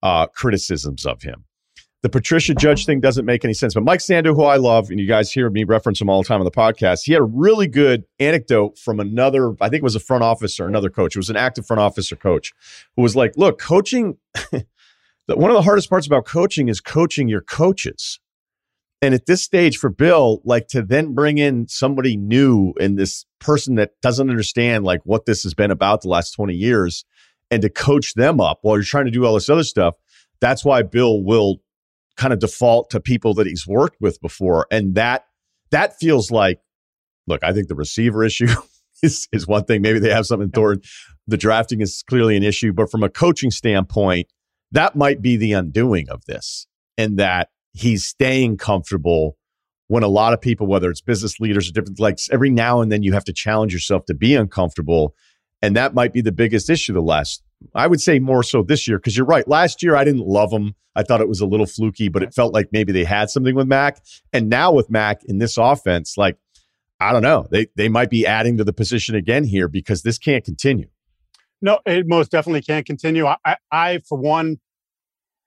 uh, 0.03 0.27
criticisms 0.27 1.05
of 1.07 1.23
him. 1.23 1.45
The 2.03 2.09
Patricia 2.09 2.53
Judge 2.53 2.85
thing 2.85 2.99
doesn't 2.99 3.25
make 3.25 3.45
any 3.45 3.55
sense. 3.55 3.75
But 3.75 3.85
Mike 3.85 4.01
Sando, 4.01 4.35
who 4.35 4.43
I 4.43 4.57
love, 4.57 4.91
and 4.91 4.99
you 4.99 5.07
guys 5.07 5.31
hear 5.31 5.49
me 5.51 5.63
reference 5.63 6.01
him 6.01 6.11
all 6.11 6.21
the 6.21 6.27
time 6.27 6.41
on 6.41 6.45
the 6.45 6.51
podcast, 6.51 7.05
he 7.05 7.13
had 7.13 7.21
a 7.21 7.25
really 7.25 7.69
good 7.69 8.05
anecdote 8.19 8.77
from 8.77 8.99
another, 8.99 9.55
I 9.61 9.69
think 9.69 9.83
it 9.83 9.85
was 9.85 9.95
a 9.95 10.01
front 10.01 10.25
office 10.25 10.59
or 10.59 10.67
another 10.67 10.91
coach. 10.91 11.15
It 11.15 11.21
was 11.21 11.31
an 11.31 11.37
active 11.37 11.65
front 11.65 11.79
office 11.79 12.11
or 12.11 12.17
coach 12.17 12.53
who 12.97 13.03
was 13.03 13.15
like, 13.15 13.37
look, 13.37 13.61
coaching 13.61 14.17
that 15.29 15.39
one 15.39 15.51
of 15.51 15.55
the 15.55 15.63
hardest 15.63 15.89
parts 15.89 16.07
about 16.07 16.27
coaching 16.27 16.69
is 16.69 16.81
coaching 16.81 17.29
your 17.29 17.41
coaches. 17.41 18.19
And 19.01 19.15
at 19.15 19.27
this 19.27 19.43
stage 19.43 19.79
for 19.79 19.91
Bill, 19.91 20.41
like 20.45 20.69
to 20.69 20.83
then 20.83 21.13
bring 21.13 21.39
in 21.39 21.67
somebody 21.67 22.17
new 22.17 22.73
and 22.81 22.97
this 22.97 23.27
person 23.41 23.75
that 23.75 24.01
doesn't 24.01 24.31
understand 24.31 24.85
like 24.85 25.01
what 25.05 25.27
this 25.27 25.43
has 25.43 25.55
been 25.55 25.73
about 25.73 26.03
the 26.03 26.09
last 26.09 26.33
20 26.33 26.55
years 26.55 27.05
and 27.51 27.63
to 27.63 27.69
coach 27.69 28.15
them 28.15 28.41
up 28.41 28.61
while 28.63 28.77
you're 28.77 28.85
trying 28.85 29.07
to 29.07 29.11
do 29.11 29.27
all 29.27 29.35
this 29.35 29.51
other 29.51 29.65
stuff, 29.65 29.95
that's 30.41 30.65
why 30.65 30.83
Bill 30.83 31.23
will 31.23 31.57
kind 32.17 32.33
of 32.33 32.39
default 32.39 32.91
to 32.91 33.01
people 33.01 33.35
that 33.35 33.47
he's 33.47 33.67
worked 33.67 34.01
with 34.01 34.21
before. 34.21 34.67
And 34.71 34.95
that 34.95 35.27
that 35.71 35.99
feels 35.99 36.31
like, 36.31 36.61
look, 37.27 37.43
I 37.43 37.53
think 37.53 37.69
the 37.69 37.75
receiver 37.75 38.23
issue 38.23 38.49
is, 39.03 39.29
is 39.33 39.47
one 39.47 39.65
thing. 39.65 39.83
Maybe 39.83 39.99
they 39.99 40.11
have 40.11 40.27
something 40.27 40.51
toward 40.51 40.85
the 41.27 41.37
drafting 41.37 41.81
is 41.81 42.05
clearly 42.07 42.37
an 42.37 42.43
issue, 42.43 42.73
but 42.73 42.91
from 42.91 43.03
a 43.03 43.09
coaching 43.09 43.51
standpoint, 43.51 44.29
that 44.73 44.97
might 44.97 45.23
be 45.23 45.37
the 45.37 45.53
undoing 45.53 46.09
of 46.09 46.25
this, 46.27 46.67
and 46.99 47.19
that 47.19 47.51
he's 47.73 48.05
staying 48.05 48.59
comfortable 48.59 49.37
when 49.89 50.03
a 50.03 50.09
lot 50.09 50.33
of 50.33 50.41
people, 50.41 50.67
whether 50.67 50.91
it's 50.91 51.01
business 51.01 51.39
leaders 51.41 51.69
or 51.69 51.73
different, 51.73 52.01
like 52.01 52.19
every 52.31 52.51
now 52.51 52.81
and 52.81 52.91
then 52.91 53.03
you 53.03 53.13
have 53.13 53.25
to 53.25 53.33
challenge 53.33 53.73
yourself 53.73 54.05
to 54.07 54.15
be 54.15 54.35
uncomfortable. 54.35 55.15
And 55.61 55.77
that 55.77 55.95
might 55.95 56.13
be 56.13 56.21
the 56.21 56.33
biggest 56.33 56.69
issue 56.69 56.93
the 56.93 57.03
last 57.03 57.43
I 57.75 57.87
would 57.87 58.01
say 58.01 58.19
more 58.19 58.43
so 58.43 58.63
this 58.63 58.89
year 58.89 58.99
because 58.99 59.17
you're 59.17 59.27
right. 59.27 59.47
Last 59.47 59.83
year 59.83 59.97
I 59.97 60.05
didn't 60.05 60.27
love 60.27 60.53
him. 60.53 60.75
I 60.95 61.03
thought 61.03 61.21
it 61.21 61.29
was 61.29 61.41
a 61.41 61.47
little 61.47 61.67
fluky, 61.67 62.09
but 62.09 62.23
it 62.23 62.35
felt 62.35 62.53
like 62.53 62.69
maybe 62.73 62.93
they 62.93 63.05
had 63.05 63.31
something 63.31 63.55
with 63.55 63.67
Mac. 63.67 64.03
And 64.33 64.49
now 64.49 64.73
with 64.73 64.91
Mac 64.91 65.23
in 65.25 65.39
this 65.39 65.57
offense, 65.57 66.17
like 66.17 66.37
I 67.01 67.13
don't 67.13 67.23
know, 67.23 67.47
they 67.51 67.67
they 67.77 67.89
might 67.89 68.11
be 68.11 68.27
adding 68.27 68.57
to 68.59 68.65
the 68.65 68.73
position 68.73 69.15
again 69.15 69.45
here 69.45 69.69
because 69.69 70.03
this 70.03 70.19
can't 70.19 70.45
continue. 70.45 70.89
No, 71.63 71.79
it 71.87 72.07
most 72.07 72.31
definitely 72.31 72.63
can't 72.63 72.85
continue. 72.85 73.27
I, 73.27 73.37
I, 73.45 73.57
I 73.71 73.99
for 74.07 74.19
one, 74.19 74.59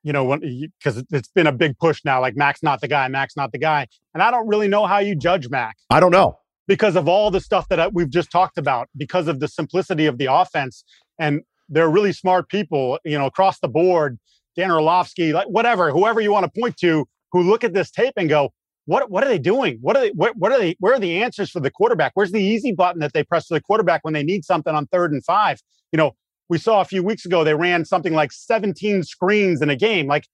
you 0.04 0.14
know, 0.14 0.38
because 0.38 1.04
it's 1.12 1.30
been 1.30 1.48
a 1.48 1.52
big 1.52 1.78
push 1.78 2.02
now. 2.06 2.22
Like 2.22 2.36
Mac's 2.36 2.64
not 2.64 2.82
the 2.82 2.88
guy, 2.88 3.08
Mac's 3.10 3.36
not 3.36 3.52
the 3.52 3.58
guy, 3.60 3.88
and 4.14 4.24
I 4.24 4.32
don't 4.32 4.48
really 4.48 4.68
know 4.68 4.86
how 4.88 5.00
you 5.00 5.16
judge 5.16 5.50
Mac. 5.50 5.76
I 5.90 6.00
don't 6.00 6.12
know 6.12 6.40
because 6.68 6.96
of 6.96 7.08
all 7.08 7.32
the 7.32 7.42
stuff 7.42 7.68
that 7.70 7.94
we've 7.94 8.10
just 8.10 8.32
talked 8.32 8.58
about, 8.58 8.90
because 8.98 9.28
of 9.28 9.40
the 9.40 9.48
simplicity 9.48 10.06
of 10.06 10.18
the 10.18 10.32
offense, 10.32 10.84
and 11.20 11.42
they're 11.70 11.90
really 11.90 12.14
smart 12.14 12.50
people, 12.50 13.00
you 13.04 13.18
know, 13.18 13.26
across 13.26 13.60
the 13.60 13.68
board. 13.68 14.18
Dan 14.56 14.72
Orlovsky, 14.72 15.34
like 15.34 15.48
whatever, 15.48 15.92
whoever 15.92 16.22
you 16.22 16.32
want 16.32 16.46
to 16.46 16.62
point 16.62 16.78
to, 16.78 17.06
who 17.32 17.44
look 17.44 17.66
at 17.66 17.74
this 17.74 17.92
tape 17.92 18.14
and 18.16 18.30
go, 18.30 18.54
what 18.86 19.10
what 19.10 19.24
are 19.24 19.28
they 19.28 19.40
doing? 19.40 19.80
What 19.82 19.98
are 19.98 20.02
they? 20.02 20.10
What, 20.12 20.38
what 20.38 20.52
are 20.52 20.60
they? 20.60 20.76
Where 20.80 20.94
are 20.94 21.00
the 21.00 21.22
answers 21.22 21.50
for 21.50 21.60
the 21.60 21.72
quarterback? 21.72 22.12
Where's 22.14 22.32
the 22.32 22.42
easy 22.42 22.72
button 22.72 23.00
that 23.02 23.14
they 23.14 23.24
press 23.24 23.48
for 23.48 23.56
the 23.56 23.62
quarterback 23.62 24.02
when 24.04 24.14
they 24.14 24.24
need 24.24 24.46
something 24.46 24.74
on 24.74 24.86
third 24.88 25.12
and 25.12 25.24
five? 25.24 25.60
You 25.92 25.98
know, 25.98 26.16
we 26.50 26.58
saw 26.58 26.82
a 26.82 26.86
few 26.86 27.04
weeks 27.04 27.26
ago 27.26 27.44
they 27.44 27.56
ran 27.56 27.86
something 27.86 28.14
like 28.14 28.32
17 28.32 29.04
screens 29.04 29.62
in 29.62 29.70
a 29.70 29.76
game. 29.76 30.08
Like, 30.08 30.28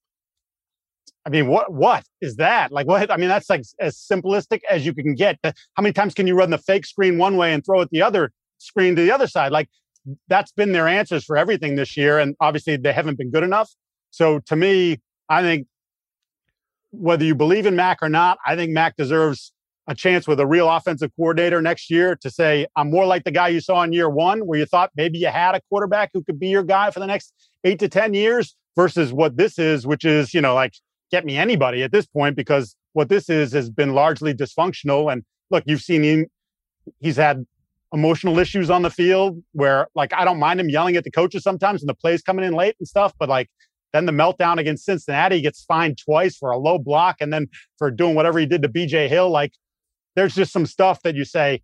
I 1.26 1.30
mean, 1.30 1.48
what 1.48 1.72
what 1.72 2.04
is 2.20 2.36
that? 2.38 2.72
Like, 2.72 2.88
what? 2.88 3.10
I 3.10 3.18
mean, 3.18 3.30
that's 3.30 3.50
like 3.50 3.64
as 3.80 3.96
simplistic 3.98 4.62
as 4.70 4.86
you 4.86 4.94
can 4.94 5.16
get. 5.16 5.40
How 5.44 5.82
many 5.82 5.94
times 5.94 6.14
can 6.14 6.28
you 6.28 6.36
run 6.36 6.50
the 6.50 6.58
fake 6.58 6.86
screen 6.86 7.18
one 7.18 7.38
way 7.38 7.54
and 7.54 7.66
throw 7.66 7.82
it 7.82 7.90
the 7.92 8.02
other 8.02 8.32
screen 8.58 8.96
to 8.98 9.02
the 9.02 9.12
other 9.12 9.28
side? 9.28 9.54
Like, 9.54 9.70
that's 10.28 10.52
been 10.52 10.74
their 10.74 10.88
answers 10.88 11.24
for 11.24 11.38
everything 11.38 11.76
this 11.76 11.96
year, 11.96 12.20
and 12.20 12.36
obviously 12.42 12.76
they 12.76 12.92
haven't 12.92 13.18
been 13.18 13.32
good 13.32 13.44
enough. 13.44 13.72
So 14.10 14.40
to 14.48 14.56
me, 14.56 15.00
I 15.30 15.42
think 15.42 15.68
whether 16.92 17.24
you 17.24 17.36
believe 17.36 17.66
in 17.66 17.76
Mac 17.76 18.00
or 18.02 18.10
not, 18.10 18.38
I 18.46 18.56
think 18.56 18.72
Mac 18.72 18.96
deserves 18.96 19.54
a 19.88 19.96
chance 19.96 20.28
with 20.28 20.40
a 20.40 20.46
real 20.46 20.70
offensive 20.70 21.12
coordinator 21.16 21.62
next 21.62 21.90
year 21.90 22.16
to 22.18 22.30
say, 22.30 22.68
I'm 22.76 22.92
more 22.92 23.06
like 23.06 23.24
the 23.24 23.32
guy 23.32 23.48
you 23.48 23.60
saw 23.60 23.82
in 23.84 23.94
year 23.94 24.10
one, 24.10 24.46
where 24.46 24.60
you 24.60 24.66
thought 24.66 24.92
maybe 24.96 25.18
you 25.18 25.28
had 25.28 25.56
a 25.56 25.62
quarterback 25.70 26.12
who 26.14 26.24
could 26.24 26.40
be 26.40 26.48
your 26.48 26.64
guy 26.64 26.92
for 26.92 27.00
the 27.00 27.08
next 27.08 27.34
eight 27.64 27.80
to 27.80 27.90
10 27.90 28.14
years, 28.14 28.56
versus 28.76 29.12
what 29.12 29.38
this 29.38 29.60
is, 29.60 29.86
which 29.86 30.06
is, 30.06 30.34
you 30.34 30.42
know, 30.42 30.54
like 30.54 30.74
get 31.12 31.26
me 31.26 31.38
anybody 31.38 31.84
at 31.84 31.92
this 31.92 32.06
point, 32.06 32.36
because 32.36 32.76
what 32.94 33.10
this 33.10 33.30
is 33.30 33.52
has 33.52 33.70
been 33.70 33.94
largely 33.94 34.34
dysfunctional. 34.34 35.12
And 35.12 35.24
look, 35.50 35.64
you've 35.68 35.82
seen 35.82 36.04
him, 36.04 36.28
he's 37.00 37.18
had 37.18 37.46
emotional 37.94 38.40
issues 38.40 38.70
on 38.70 38.82
the 38.82 38.90
field 38.90 39.44
where, 39.52 39.88
like, 39.94 40.14
I 40.14 40.24
don't 40.24 40.40
mind 40.40 40.60
him 40.60 40.70
yelling 40.70 40.96
at 40.96 41.04
the 41.04 41.12
coaches 41.12 41.44
sometimes 41.44 41.82
and 41.82 41.90
the 41.90 41.94
plays 41.94 42.22
coming 42.22 42.46
in 42.46 42.54
late 42.54 42.76
and 42.80 42.88
stuff, 42.88 43.14
but 43.20 43.28
like, 43.28 43.50
then 43.94 44.06
the 44.06 44.12
meltdown 44.12 44.58
against 44.58 44.86
Cincinnati 44.86 45.42
gets 45.42 45.64
fined 45.64 45.98
twice 45.98 46.38
for 46.38 46.52
a 46.52 46.58
low 46.58 46.78
block 46.78 47.18
and 47.20 47.32
then 47.32 47.48
for 47.78 47.92
doing 47.92 48.16
whatever 48.16 48.40
he 48.40 48.46
did 48.46 48.62
to 48.62 48.70
BJ 48.70 49.08
Hill. 49.08 49.30
Like 49.30 49.54
there's 50.16 50.36
just 50.36 50.52
some 50.52 50.66
stuff 50.66 51.02
that 51.04 51.16
you 51.16 51.26
say, 51.26 51.62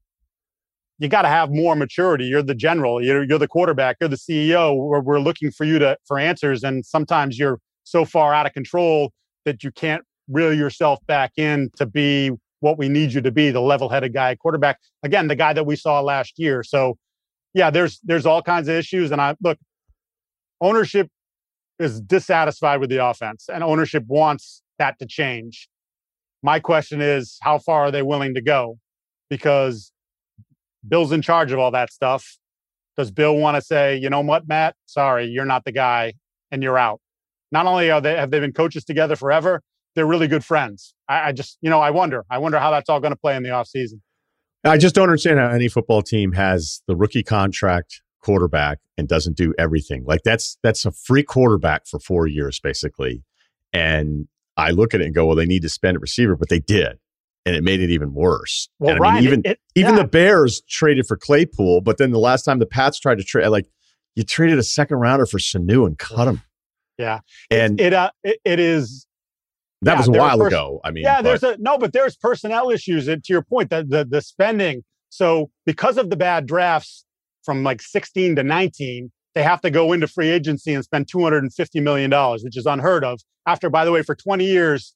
you 0.99 1.07
got 1.07 1.21
to 1.21 1.27
have 1.27 1.51
more 1.51 1.75
maturity. 1.75 2.25
You're 2.25 2.41
the 2.41 2.55
general, 2.55 3.03
you're, 3.03 3.23
you're 3.23 3.37
the 3.37 3.47
quarterback, 3.47 3.97
you're 3.99 4.09
the 4.09 4.15
CEO. 4.15 4.75
We're, 4.75 4.99
we're 4.99 5.19
looking 5.19 5.51
for 5.51 5.63
you 5.63 5.79
to 5.79 5.97
for 6.05 6.17
answers. 6.17 6.63
And 6.63 6.85
sometimes 6.85 7.37
you're 7.37 7.59
so 7.83 8.03
far 8.03 8.33
out 8.33 8.45
of 8.45 8.53
control 8.53 9.11
that 9.45 9.63
you 9.63 9.71
can't 9.71 10.03
reel 10.27 10.53
yourself 10.53 10.99
back 11.07 11.33
in 11.37 11.69
to 11.77 11.85
be 11.85 12.31
what 12.59 12.77
we 12.77 12.89
need 12.89 13.13
you 13.13 13.21
to 13.21 13.31
be, 13.31 13.51
the 13.51 13.61
level-headed 13.61 14.13
guy 14.13 14.35
quarterback. 14.35 14.79
Again, 15.03 15.27
the 15.27 15.35
guy 15.35 15.53
that 15.53 15.65
we 15.65 15.75
saw 15.75 16.01
last 16.01 16.33
year. 16.37 16.63
So 16.63 16.97
yeah, 17.53 17.69
there's 17.69 17.99
there's 18.03 18.25
all 18.25 18.41
kinds 18.41 18.67
of 18.67 18.75
issues. 18.75 19.11
And 19.11 19.21
I 19.21 19.35
look, 19.41 19.57
ownership 20.59 21.09
is 21.79 22.01
dissatisfied 22.01 22.79
with 22.79 22.89
the 22.89 23.05
offense 23.05 23.49
and 23.53 23.63
ownership 23.63 24.03
wants 24.07 24.63
that 24.79 24.97
to 24.99 25.05
change. 25.05 25.69
My 26.43 26.59
question 26.59 27.01
is, 27.01 27.37
how 27.41 27.59
far 27.59 27.81
are 27.81 27.91
they 27.91 28.01
willing 28.01 28.33
to 28.35 28.41
go? 28.41 28.79
Because 29.29 29.91
Bill's 30.87 31.11
in 31.11 31.21
charge 31.21 31.51
of 31.51 31.59
all 31.59 31.71
that 31.71 31.91
stuff. 31.91 32.37
Does 32.95 33.11
Bill 33.11 33.35
want 33.35 33.55
to 33.55 33.61
say, 33.61 33.97
you 33.97 34.09
know 34.09 34.21
what, 34.21 34.47
Matt? 34.47 34.75
Sorry, 34.85 35.25
you're 35.25 35.45
not 35.45 35.65
the 35.65 35.71
guy 35.71 36.13
and 36.51 36.63
you're 36.63 36.77
out. 36.77 36.99
Not 37.51 37.65
only 37.65 37.91
are 37.91 38.01
they 38.01 38.15
have 38.15 38.31
they 38.31 38.39
been 38.39 38.53
coaches 38.53 38.83
together 38.83 39.15
forever, 39.15 39.61
they're 39.95 40.05
really 40.05 40.27
good 40.27 40.43
friends. 40.43 40.93
I, 41.07 41.29
I 41.29 41.31
just, 41.31 41.57
you 41.61 41.69
know, 41.69 41.79
I 41.79 41.91
wonder. 41.91 42.25
I 42.29 42.37
wonder 42.37 42.59
how 42.59 42.71
that's 42.71 42.89
all 42.89 42.99
going 42.99 43.13
to 43.13 43.19
play 43.19 43.35
in 43.35 43.43
the 43.43 43.49
offseason. 43.49 44.01
I 44.63 44.77
just 44.77 44.95
don't 44.95 45.03
understand 45.03 45.39
how 45.39 45.49
any 45.49 45.67
football 45.67 46.01
team 46.01 46.33
has 46.33 46.81
the 46.87 46.95
rookie 46.95 47.23
contract 47.23 48.01
quarterback 48.21 48.79
and 48.97 49.07
doesn't 49.07 49.37
do 49.37 49.53
everything. 49.57 50.03
Like 50.05 50.23
that's 50.23 50.57
that's 50.63 50.85
a 50.85 50.91
free 50.91 51.23
quarterback 51.23 51.87
for 51.87 51.99
four 51.99 52.27
years, 52.27 52.59
basically. 52.59 53.23
And 53.73 54.27
I 54.55 54.71
look 54.71 54.93
at 54.93 55.01
it 55.01 55.05
and 55.05 55.15
go, 55.15 55.25
well, 55.25 55.35
they 55.35 55.45
need 55.45 55.61
to 55.61 55.69
spend 55.69 55.97
a 55.97 55.99
receiver, 55.99 56.35
but 56.35 56.49
they 56.49 56.59
did. 56.59 56.97
And 57.45 57.55
it 57.55 57.63
made 57.63 57.79
it 57.79 57.89
even 57.89 58.13
worse. 58.13 58.67
Well, 58.79 58.95
and 58.95 59.05
I 59.05 59.15
mean, 59.15 59.23
even 59.23 59.39
it, 59.45 59.51
it, 59.51 59.59
even 59.75 59.95
yeah. 59.95 60.01
the 60.01 60.07
Bears 60.07 60.61
traded 60.67 61.07
for 61.07 61.15
Claypool, 61.15 61.81
but 61.81 61.97
then 61.97 62.11
the 62.11 62.19
last 62.19 62.43
time 62.43 62.59
the 62.59 62.65
Pats 62.65 62.99
tried 62.99 63.19
to 63.19 63.23
trade, 63.23 63.47
like 63.47 63.67
you 64.15 64.23
traded 64.23 64.59
a 64.59 64.63
second 64.63 64.97
rounder 64.97 65.25
for 65.25 65.37
Sanu 65.37 65.85
and 65.85 65.97
cut 65.97 66.27
him. 66.27 66.41
Yeah, 66.97 67.19
and 67.51 67.79
it 67.79 67.93
uh, 67.93 68.11
it, 68.23 68.39
it 68.43 68.59
is. 68.59 69.05
That 69.83 69.93
yeah, 69.93 69.97
was 69.99 70.07
a 70.07 70.11
while 70.11 70.37
pers- 70.39 70.47
ago. 70.47 70.81
I 70.83 70.91
mean, 70.91 71.03
yeah, 71.03 71.21
but- 71.21 71.23
there's 71.39 71.43
a 71.43 71.57
no, 71.59 71.77
but 71.77 71.93
there's 71.93 72.17
personnel 72.17 72.69
issues. 72.69 73.07
And 73.07 73.23
to 73.23 73.31
your 73.31 73.43
point, 73.43 73.69
that 73.69 73.89
the 73.89 74.03
the 74.03 74.21
spending. 74.21 74.83
So 75.09 75.51
because 75.65 75.97
of 75.97 76.09
the 76.09 76.17
bad 76.17 76.47
drafts 76.47 77.05
from 77.47 77.63
like 77.63 77.81
16 77.81 78.35
to 78.35 78.43
19, 78.43 79.09
they 79.33 79.41
have 79.41 79.61
to 79.61 79.71
go 79.71 79.93
into 79.93 80.05
free 80.05 80.29
agency 80.29 80.73
and 80.73 80.83
spend 80.83 81.07
250 81.07 81.79
million 81.79 82.09
dollars, 82.09 82.43
which 82.43 82.57
is 82.57 82.65
unheard 82.65 83.05
of. 83.05 83.21
After, 83.47 83.69
by 83.69 83.85
the 83.85 83.93
way, 83.93 84.03
for 84.03 84.15
20 84.15 84.43
years, 84.43 84.93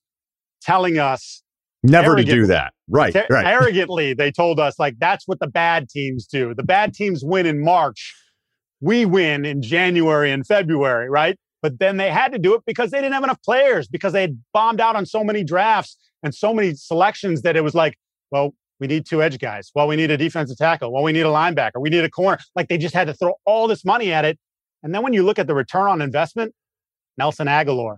telling 0.62 1.00
us 1.00 1.44
never 1.82 2.18
to 2.18 2.24
do 2.26 2.46
that. 2.48 2.74
Right, 2.90 3.14
Te- 3.14 3.24
right. 3.30 3.46
Arrogantly, 3.46 4.14
they 4.14 4.34
told 4.34 4.60
us 4.60 4.78
like 4.78 5.00
that's 5.00 5.26
what 5.30 5.40
the 5.40 5.48
bad 5.48 5.88
teams 5.88 6.28
do. 6.28 6.54
The 6.54 6.64
bad 6.64 6.94
teams 6.94 7.24
win 7.24 7.46
in 7.46 7.64
March. 7.64 8.14
We 8.82 9.06
win 9.06 9.46
in 9.46 9.62
January 9.62 10.30
and 10.30 10.46
February, 10.46 11.10
right? 11.10 11.38
But 11.62 11.80
then 11.80 11.96
they 11.96 12.12
had 12.12 12.34
to 12.34 12.40
do 12.40 12.54
it 12.54 12.64
because 12.66 12.92
they 12.92 12.98
didn't 12.98 13.14
have 13.14 13.24
enough 13.24 13.42
players 13.46 13.88
because 13.88 14.12
they 14.12 14.22
had 14.22 14.42
bombed 14.54 14.82
out 14.82 14.98
on 14.98 15.06
so 15.06 15.24
many 15.24 15.46
drafts 15.46 15.96
and 16.22 16.36
so 16.36 16.54
many 16.54 16.74
selections 16.74 17.44
that 17.44 17.56
it 17.56 17.64
was 17.64 17.74
like, 17.74 17.98
well, 18.32 18.54
we 18.82 18.88
need 18.88 19.06
two 19.06 19.22
edge 19.22 19.38
guys. 19.38 19.72
Well, 19.76 19.88
we 19.88 19.96
need 19.96 20.10
a 20.10 20.18
defensive 20.18 20.58
tackle. 20.58 20.92
Well, 20.92 21.04
we 21.04 21.12
need 21.14 21.22
a 21.22 21.30
linebacker. 21.30 21.80
We 21.80 21.92
need 21.92 22.04
a 22.04 22.10
corner. 22.10 22.40
Like 22.56 22.68
they 22.68 22.80
just 22.80 22.96
had 22.96 23.06
to 23.08 23.14
throw 23.14 23.36
all 23.46 23.68
this 23.68 23.86
money 23.86 24.12
at 24.12 24.26
it. 24.26 24.40
And 24.82 24.94
then 24.94 25.04
when 25.04 25.14
you 25.14 25.24
look 25.24 25.38
at 25.38 25.46
the 25.46 25.54
return 25.54 25.88
on 25.88 26.02
investment, 26.02 26.54
Nelson 27.16 27.48
Agholor, 27.48 27.98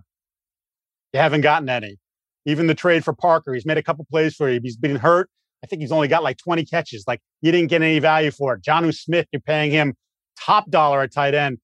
you 1.14 1.20
haven't 1.20 1.40
gotten 1.40 1.70
any. 1.70 1.96
Even 2.44 2.66
the 2.66 2.74
trade 2.74 3.02
for 3.02 3.14
Parker, 3.14 3.54
he's 3.54 3.64
made 3.64 3.78
a 3.78 3.82
couple 3.82 4.04
plays 4.10 4.34
for 4.34 4.50
you. 4.50 4.60
He's 4.62 4.76
been 4.76 4.96
hurt. 4.96 5.30
I 5.64 5.66
think 5.66 5.80
he's 5.80 5.90
only 5.90 6.08
got 6.08 6.22
like 6.22 6.36
20 6.36 6.66
catches. 6.66 7.04
Like 7.08 7.22
you 7.40 7.50
didn't 7.50 7.70
get 7.70 7.80
any 7.80 7.98
value 7.98 8.30
for 8.30 8.52
it. 8.52 8.62
Jonnu 8.62 8.94
Smith, 8.94 9.26
you're 9.32 9.40
paying 9.40 9.70
him 9.70 9.94
top 10.38 10.68
dollar 10.70 11.00
at 11.00 11.14
tight 11.14 11.34
end. 11.34 11.58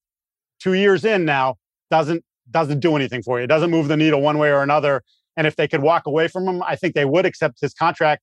Two 0.60 0.72
years 0.72 1.04
in 1.04 1.26
now, 1.26 1.56
doesn't 1.90 2.24
doesn't 2.50 2.80
do 2.80 2.96
anything 2.96 3.22
for 3.22 3.38
you. 3.38 3.44
It 3.44 3.48
doesn't 3.48 3.70
move 3.70 3.88
the 3.88 3.98
needle 3.98 4.22
one 4.22 4.38
way 4.38 4.50
or 4.50 4.62
another. 4.62 5.02
And 5.36 5.46
if 5.46 5.56
they 5.56 5.68
could 5.68 5.82
walk 5.82 6.06
away 6.06 6.26
from 6.26 6.48
him, 6.48 6.62
I 6.62 6.76
think 6.76 6.94
they 6.94 7.04
would. 7.04 7.26
Except 7.26 7.60
his 7.60 7.74
contract 7.74 8.22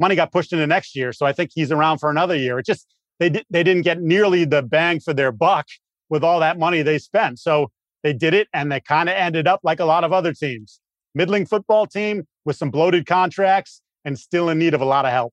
money 0.00 0.14
got 0.14 0.32
pushed 0.32 0.52
into 0.52 0.66
next 0.66 0.94
year, 0.96 1.12
so 1.12 1.26
I 1.26 1.32
think 1.32 1.50
he's 1.54 1.72
around 1.72 1.98
for 1.98 2.10
another 2.10 2.36
year. 2.36 2.58
It 2.58 2.66
just 2.66 2.86
they 3.18 3.30
di- 3.30 3.44
they 3.50 3.62
didn't 3.62 3.82
get 3.82 4.00
nearly 4.00 4.44
the 4.44 4.62
bang 4.62 5.00
for 5.00 5.14
their 5.14 5.32
buck 5.32 5.66
with 6.10 6.22
all 6.22 6.40
that 6.40 6.58
money 6.58 6.82
they 6.82 6.98
spent. 6.98 7.38
So 7.38 7.70
they 8.02 8.12
did 8.12 8.34
it, 8.34 8.48
and 8.52 8.70
they 8.70 8.80
kind 8.80 9.08
of 9.08 9.14
ended 9.16 9.46
up 9.48 9.60
like 9.62 9.80
a 9.80 9.84
lot 9.84 10.04
of 10.04 10.12
other 10.12 10.32
teams, 10.32 10.80
middling 11.14 11.46
football 11.46 11.86
team 11.86 12.24
with 12.44 12.56
some 12.56 12.70
bloated 12.70 13.06
contracts 13.06 13.80
and 14.04 14.18
still 14.18 14.48
in 14.50 14.58
need 14.58 14.74
of 14.74 14.80
a 14.80 14.84
lot 14.84 15.04
of 15.04 15.12
help. 15.12 15.32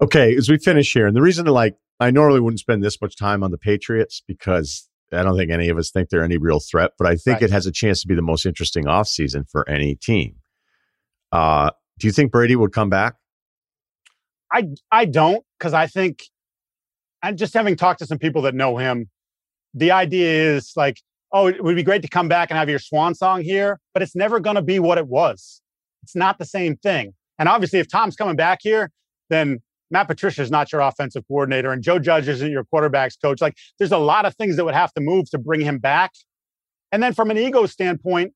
Okay, 0.00 0.36
as 0.36 0.48
we 0.50 0.58
finish 0.58 0.92
here, 0.92 1.06
and 1.06 1.16
the 1.16 1.22
reason, 1.22 1.46
like, 1.46 1.76
I 2.00 2.10
normally 2.10 2.40
wouldn't 2.40 2.58
spend 2.60 2.82
this 2.82 3.00
much 3.00 3.16
time 3.16 3.42
on 3.44 3.52
the 3.52 3.58
Patriots 3.58 4.22
because 4.26 4.88
I 5.12 5.22
don't 5.22 5.36
think 5.36 5.50
any 5.52 5.68
of 5.68 5.78
us 5.78 5.90
think 5.90 6.08
they're 6.08 6.24
any 6.24 6.38
real 6.38 6.58
threat, 6.58 6.92
but 6.98 7.06
I 7.06 7.14
think 7.14 7.36
Right. 7.36 7.42
it 7.44 7.50
has 7.50 7.66
a 7.66 7.72
chance 7.72 8.00
to 8.02 8.08
be 8.08 8.14
the 8.14 8.22
most 8.22 8.44
interesting 8.44 8.84
offseason 8.84 9.48
for 9.48 9.66
any 9.68 9.94
team. 9.94 10.36
Uh, 11.30 11.70
do 11.98 12.06
you 12.08 12.12
think 12.12 12.32
Brady 12.32 12.56
would 12.56 12.72
come 12.72 12.90
back? 12.90 13.14
I 14.52 14.68
I 14.90 15.04
don't 15.06 15.44
because 15.58 15.72
I 15.72 15.86
think 15.86 16.24
and 17.22 17.38
just 17.38 17.54
having 17.54 17.76
talked 17.76 18.00
to 18.00 18.06
some 18.06 18.18
people 18.18 18.42
that 18.42 18.54
know 18.54 18.76
him, 18.76 19.08
the 19.74 19.92
idea 19.92 20.54
is 20.54 20.72
like, 20.76 21.00
oh, 21.32 21.46
it 21.46 21.62
would 21.62 21.76
be 21.76 21.82
great 21.82 22.02
to 22.02 22.08
come 22.08 22.28
back 22.28 22.50
and 22.50 22.58
have 22.58 22.68
your 22.68 22.78
swan 22.78 23.14
song 23.14 23.42
here, 23.42 23.80
but 23.94 24.02
it's 24.02 24.16
never 24.16 24.40
going 24.40 24.56
to 24.56 24.62
be 24.62 24.78
what 24.78 24.98
it 24.98 25.06
was. 25.06 25.62
It's 26.02 26.16
not 26.16 26.38
the 26.38 26.44
same 26.44 26.76
thing. 26.76 27.14
And 27.38 27.48
obviously, 27.48 27.78
if 27.78 27.88
Tom's 27.88 28.16
coming 28.16 28.36
back 28.36 28.58
here, 28.62 28.90
then 29.30 29.60
Matt 29.90 30.08
Patricia 30.08 30.42
is 30.42 30.50
not 30.50 30.72
your 30.72 30.80
offensive 30.80 31.22
coordinator, 31.28 31.70
and 31.70 31.82
Joe 31.82 31.98
Judge 31.98 32.28
isn't 32.28 32.50
your 32.50 32.64
quarterbacks 32.64 33.14
coach. 33.20 33.40
Like, 33.40 33.56
there's 33.78 33.92
a 33.92 33.98
lot 33.98 34.24
of 34.24 34.34
things 34.36 34.56
that 34.56 34.64
would 34.64 34.74
have 34.74 34.92
to 34.94 35.00
move 35.00 35.30
to 35.30 35.38
bring 35.38 35.60
him 35.60 35.78
back. 35.78 36.12
And 36.90 37.02
then 37.02 37.14
from 37.14 37.30
an 37.30 37.38
ego 37.38 37.66
standpoint, 37.66 38.32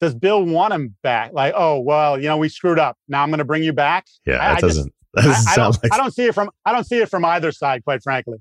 does 0.00 0.14
Bill 0.14 0.44
want 0.44 0.72
him 0.72 0.96
back? 1.02 1.32
Like, 1.32 1.54
oh 1.56 1.80
well, 1.80 2.18
you 2.20 2.28
know, 2.28 2.36
we 2.36 2.48
screwed 2.48 2.78
up. 2.78 2.96
Now 3.08 3.22
I'm 3.22 3.30
going 3.30 3.38
to 3.38 3.44
bring 3.44 3.62
you 3.62 3.72
back. 3.72 4.06
Yeah, 4.26 4.42
I- 4.42 4.54
that 4.54 4.60
doesn't. 4.60 4.92
That 5.14 5.24
doesn't 5.24 5.48
I, 5.48 5.52
I 5.52 5.56
don't, 5.56 5.82
like. 5.82 5.92
I 5.92 5.96
don't 5.96 6.14
see 6.14 6.26
it 6.26 6.34
from 6.34 6.50
I 6.66 6.72
don't 6.72 6.84
see 6.84 6.98
it 6.98 7.08
from 7.08 7.24
either 7.24 7.50
side, 7.50 7.82
quite 7.82 8.02
frankly. 8.02 8.38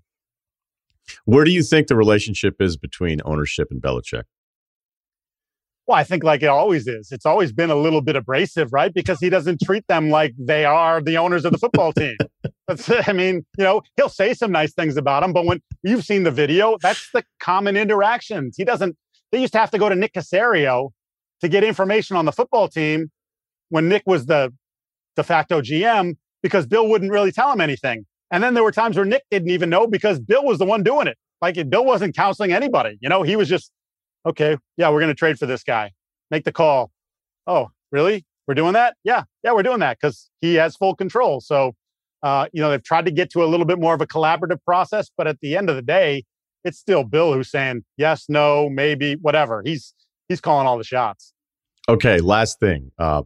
Where 1.25 1.45
do 1.45 1.51
you 1.51 1.63
think 1.63 1.87
the 1.87 1.95
relationship 1.95 2.55
is 2.59 2.75
between 2.75 3.21
ownership 3.23 3.69
and 3.71 3.81
Belichick? 3.81 4.23
Well, 5.87 5.97
I 5.97 6.03
think 6.03 6.23
like 6.25 6.43
it 6.43 6.47
always 6.47 6.85
is. 6.85 7.13
It's 7.13 7.25
always 7.25 7.53
been 7.53 7.69
a 7.69 7.75
little 7.75 8.01
bit 8.01 8.17
abrasive, 8.17 8.73
right? 8.73 8.93
Because 8.93 9.19
he 9.19 9.29
doesn't 9.29 9.61
treat 9.61 9.87
them 9.87 10.09
like 10.09 10.33
they 10.37 10.65
are 10.65 11.01
the 11.01 11.17
owners 11.17 11.45
of 11.45 11.53
the 11.53 11.57
football 11.57 11.93
team. 11.93 12.17
That's, 12.67 12.89
I 13.07 13.13
mean, 13.13 13.45
you 13.57 13.63
know, 13.63 13.81
he'll 13.95 14.09
say 14.09 14.33
some 14.33 14.51
nice 14.51 14.73
things 14.73 14.97
about 14.97 15.21
them, 15.21 15.31
but 15.31 15.45
when 15.45 15.61
you've 15.83 16.03
seen 16.03 16.23
the 16.23 16.31
video, 16.31 16.77
that's 16.81 17.09
the 17.13 17.23
common 17.39 17.77
interactions. 17.77 18.55
He 18.57 18.65
doesn't. 18.65 18.97
They 19.31 19.39
used 19.39 19.53
to 19.53 19.59
have 19.59 19.71
to 19.71 19.77
go 19.77 19.87
to 19.87 19.95
Nick 19.95 20.13
Caserio 20.13 20.89
to 21.41 21.47
get 21.47 21.63
information 21.63 22.15
on 22.15 22.25
the 22.25 22.31
football 22.31 22.67
team 22.67 23.11
when 23.69 23.89
Nick 23.89 24.03
was 24.05 24.25
the 24.25 24.53
de 25.15 25.23
facto 25.23 25.61
GM 25.61 26.15
because 26.41 26.65
Bill 26.65 26.87
wouldn't 26.87 27.11
really 27.11 27.31
tell 27.31 27.51
him 27.51 27.61
anything. 27.61 28.05
And 28.31 28.43
then 28.43 28.53
there 28.53 28.63
were 28.63 28.71
times 28.71 28.95
where 28.95 29.05
Nick 29.05 29.23
didn't 29.31 29.49
even 29.49 29.69
know 29.69 29.87
because 29.87 30.19
Bill 30.19 30.43
was 30.43 30.59
the 30.59 30.65
one 30.65 30.83
doing 30.83 31.07
it. 31.07 31.17
Like 31.41 31.55
Bill 31.69 31.85
wasn't 31.85 32.15
counseling 32.15 32.51
anybody. 32.51 32.97
You 33.01 33.09
know, 33.09 33.23
he 33.23 33.35
was 33.35 33.47
just 33.47 33.71
okay, 34.25 34.57
yeah, 34.75 34.89
we're 34.89 34.99
going 34.99 35.11
to 35.11 35.15
trade 35.15 35.39
for 35.39 35.45
this 35.45 35.63
guy. 35.63 35.91
Make 36.29 36.43
the 36.43 36.51
call. 36.51 36.91
Oh, 37.45 37.71
really? 37.91 38.25
We're 38.47 38.55
doing 38.55 38.73
that? 38.73 38.95
Yeah, 39.03 39.23
yeah, 39.43 39.53
we're 39.53 39.63
doing 39.63 39.79
that 39.79 39.97
because 39.99 40.29
he 40.41 40.55
has 40.55 40.75
full 40.75 40.95
control. 40.95 41.41
So, 41.41 41.75
uh, 42.23 42.47
you 42.51 42.61
know, 42.61 42.69
they've 42.69 42.83
tried 42.83 43.05
to 43.05 43.11
get 43.11 43.29
to 43.31 43.43
a 43.43 43.47
little 43.47 43.65
bit 43.65 43.79
more 43.79 43.93
of 43.93 44.01
a 44.01 44.07
collaborative 44.07 44.63
process, 44.65 45.09
but 45.15 45.27
at 45.27 45.39
the 45.41 45.55
end 45.55 45.69
of 45.69 45.75
the 45.75 45.81
day, 45.81 46.23
it's 46.63 46.77
still 46.77 47.03
Bill 47.03 47.33
who's 47.33 47.49
saying 47.49 47.83
yes, 47.97 48.25
no, 48.27 48.69
maybe, 48.69 49.15
whatever. 49.15 49.61
He's 49.65 49.93
he's 50.27 50.41
calling 50.41 50.67
all 50.67 50.77
the 50.77 50.83
shots. 50.83 51.33
Okay, 51.89 52.19
last 52.19 52.59
thing. 52.59 52.91
Uh, 52.97 53.23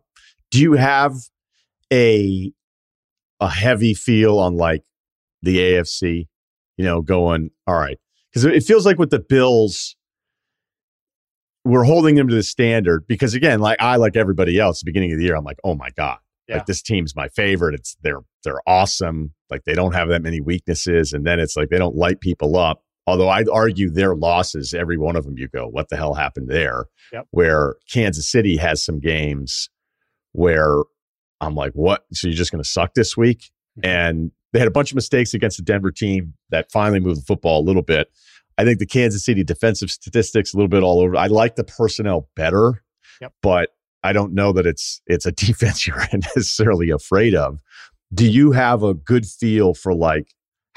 do 0.52 0.60
you 0.60 0.74
have 0.74 1.14
a 1.92 2.52
a 3.40 3.50
heavy 3.50 3.94
feel 3.94 4.38
on 4.38 4.56
like 4.56 4.84
the 5.42 5.58
AFC? 5.58 6.28
You 6.78 6.86
know, 6.86 7.02
going 7.02 7.52
all 7.68 7.76
right 7.76 7.98
because 8.32 8.46
it 8.46 8.64
feels 8.64 8.86
like 8.86 8.98
with 8.98 9.10
the 9.10 9.20
Bills, 9.20 9.96
we're 11.66 11.84
holding 11.84 12.16
them 12.16 12.28
to 12.28 12.36
the 12.36 12.44
standard 12.44 13.06
because 13.08 13.34
again, 13.34 13.60
like 13.60 13.82
I 13.82 13.98
like 13.98 14.16
everybody 14.16 14.60
else, 14.60 14.80
the 14.80 14.86
beginning 14.86 15.12
of 15.12 15.20
the 15.20 15.26
year, 15.26 15.36
I'm 15.36 15.44
like, 15.44 15.60
oh 15.64 15.76
my 15.76 15.90
god, 15.96 16.18
yeah. 16.48 16.58
like 16.58 16.66
this 16.66 16.82
team's 16.82 17.16
my 17.16 17.28
favorite. 17.30 17.76
It's 17.76 17.98
they're 18.02 18.22
they're 18.44 18.62
awesome. 18.66 19.34
Like 19.50 19.64
they 19.66 19.74
don't 19.74 19.94
have 19.94 20.10
that 20.10 20.22
many 20.22 20.42
weaknesses, 20.42 21.14
and 21.14 21.26
then 21.26 21.40
it's 21.40 21.56
like 21.56 21.70
they 21.70 21.78
don't 21.78 21.96
light 21.96 22.22
people 22.22 22.58
up. 22.58 22.84
Although 23.08 23.30
I'd 23.30 23.50
argue 23.50 23.90
their 23.90 24.16
losses, 24.16 24.74
every 24.74 24.98
one 24.98 25.16
of 25.16 25.26
them, 25.26 25.38
you 25.38 25.48
go, 25.48 25.68
what 25.68 25.90
the 25.90 25.98
hell 25.98 26.14
happened 26.14 26.50
there? 26.50 26.86
Yep. 27.12 27.28
Where 27.32 27.76
Kansas 27.90 28.30
City 28.30 28.58
has 28.58 28.84
some 28.84 29.00
games 29.00 29.70
where 30.34 30.84
I'm 31.40 31.56
like, 31.56 31.74
what? 31.74 32.06
So 32.14 32.28
you're 32.28 32.38
just 32.38 32.52
going 32.52 32.64
to 32.64 32.70
suck 32.70 32.94
this 32.94 33.18
week? 33.18 33.50
Mm-hmm. 33.80 33.90
And 33.90 34.32
they 34.54 34.60
had 34.60 34.68
a 34.68 34.72
bunch 34.72 34.92
of 34.92 34.96
mistakes 34.96 35.34
against 35.34 35.58
the 35.58 35.64
Denver 35.64 35.92
team 35.92 36.34
that 36.50 36.72
finally 36.72 37.00
moved 37.00 37.22
the 37.22 37.26
football 37.26 37.62
a 37.62 37.66
little 37.66 37.82
bit. 37.82 38.10
I 38.58 38.64
think 38.64 38.80
the 38.80 38.86
Kansas 38.86 39.26
City 39.26 39.44
defensive 39.44 39.90
statistics 39.90 40.54
a 40.54 40.58
little 40.58 40.70
bit 40.70 40.84
all 40.84 41.00
over. 41.00 41.16
I 41.16 41.28
like 41.28 41.56
the 41.56 41.64
personnel 41.64 42.30
better, 42.36 42.84
yep. 43.20 43.34
but 43.42 43.70
I 44.04 44.14
don't 44.14 44.34
know 44.34 44.52
that 44.54 44.66
it's 44.66 45.02
it's 45.08 45.26
a 45.26 45.32
defense 45.32 45.88
you're 45.88 46.06
necessarily 46.14 46.90
afraid 46.90 47.34
of. 47.34 47.62
Do 48.14 48.30
you 48.30 48.52
have 48.52 48.84
a 48.84 48.94
good 48.94 49.26
feel 49.26 49.74
for 49.74 49.94
like 49.94 50.28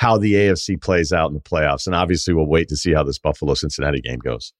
how 0.04 0.18
the 0.18 0.34
AFC 0.34 0.80
plays 0.80 1.12
out 1.12 1.28
in 1.28 1.34
the 1.34 1.40
playoffs? 1.40 1.86
And 1.86 1.94
obviously, 1.94 2.34
we'll 2.34 2.46
wait 2.46 2.68
to 2.68 2.76
see 2.76 2.92
how 2.92 3.02
this 3.02 3.18
Buffalo 3.18 3.54
Cincinnati 3.54 4.02
game 4.02 4.18
goes. 4.18 4.52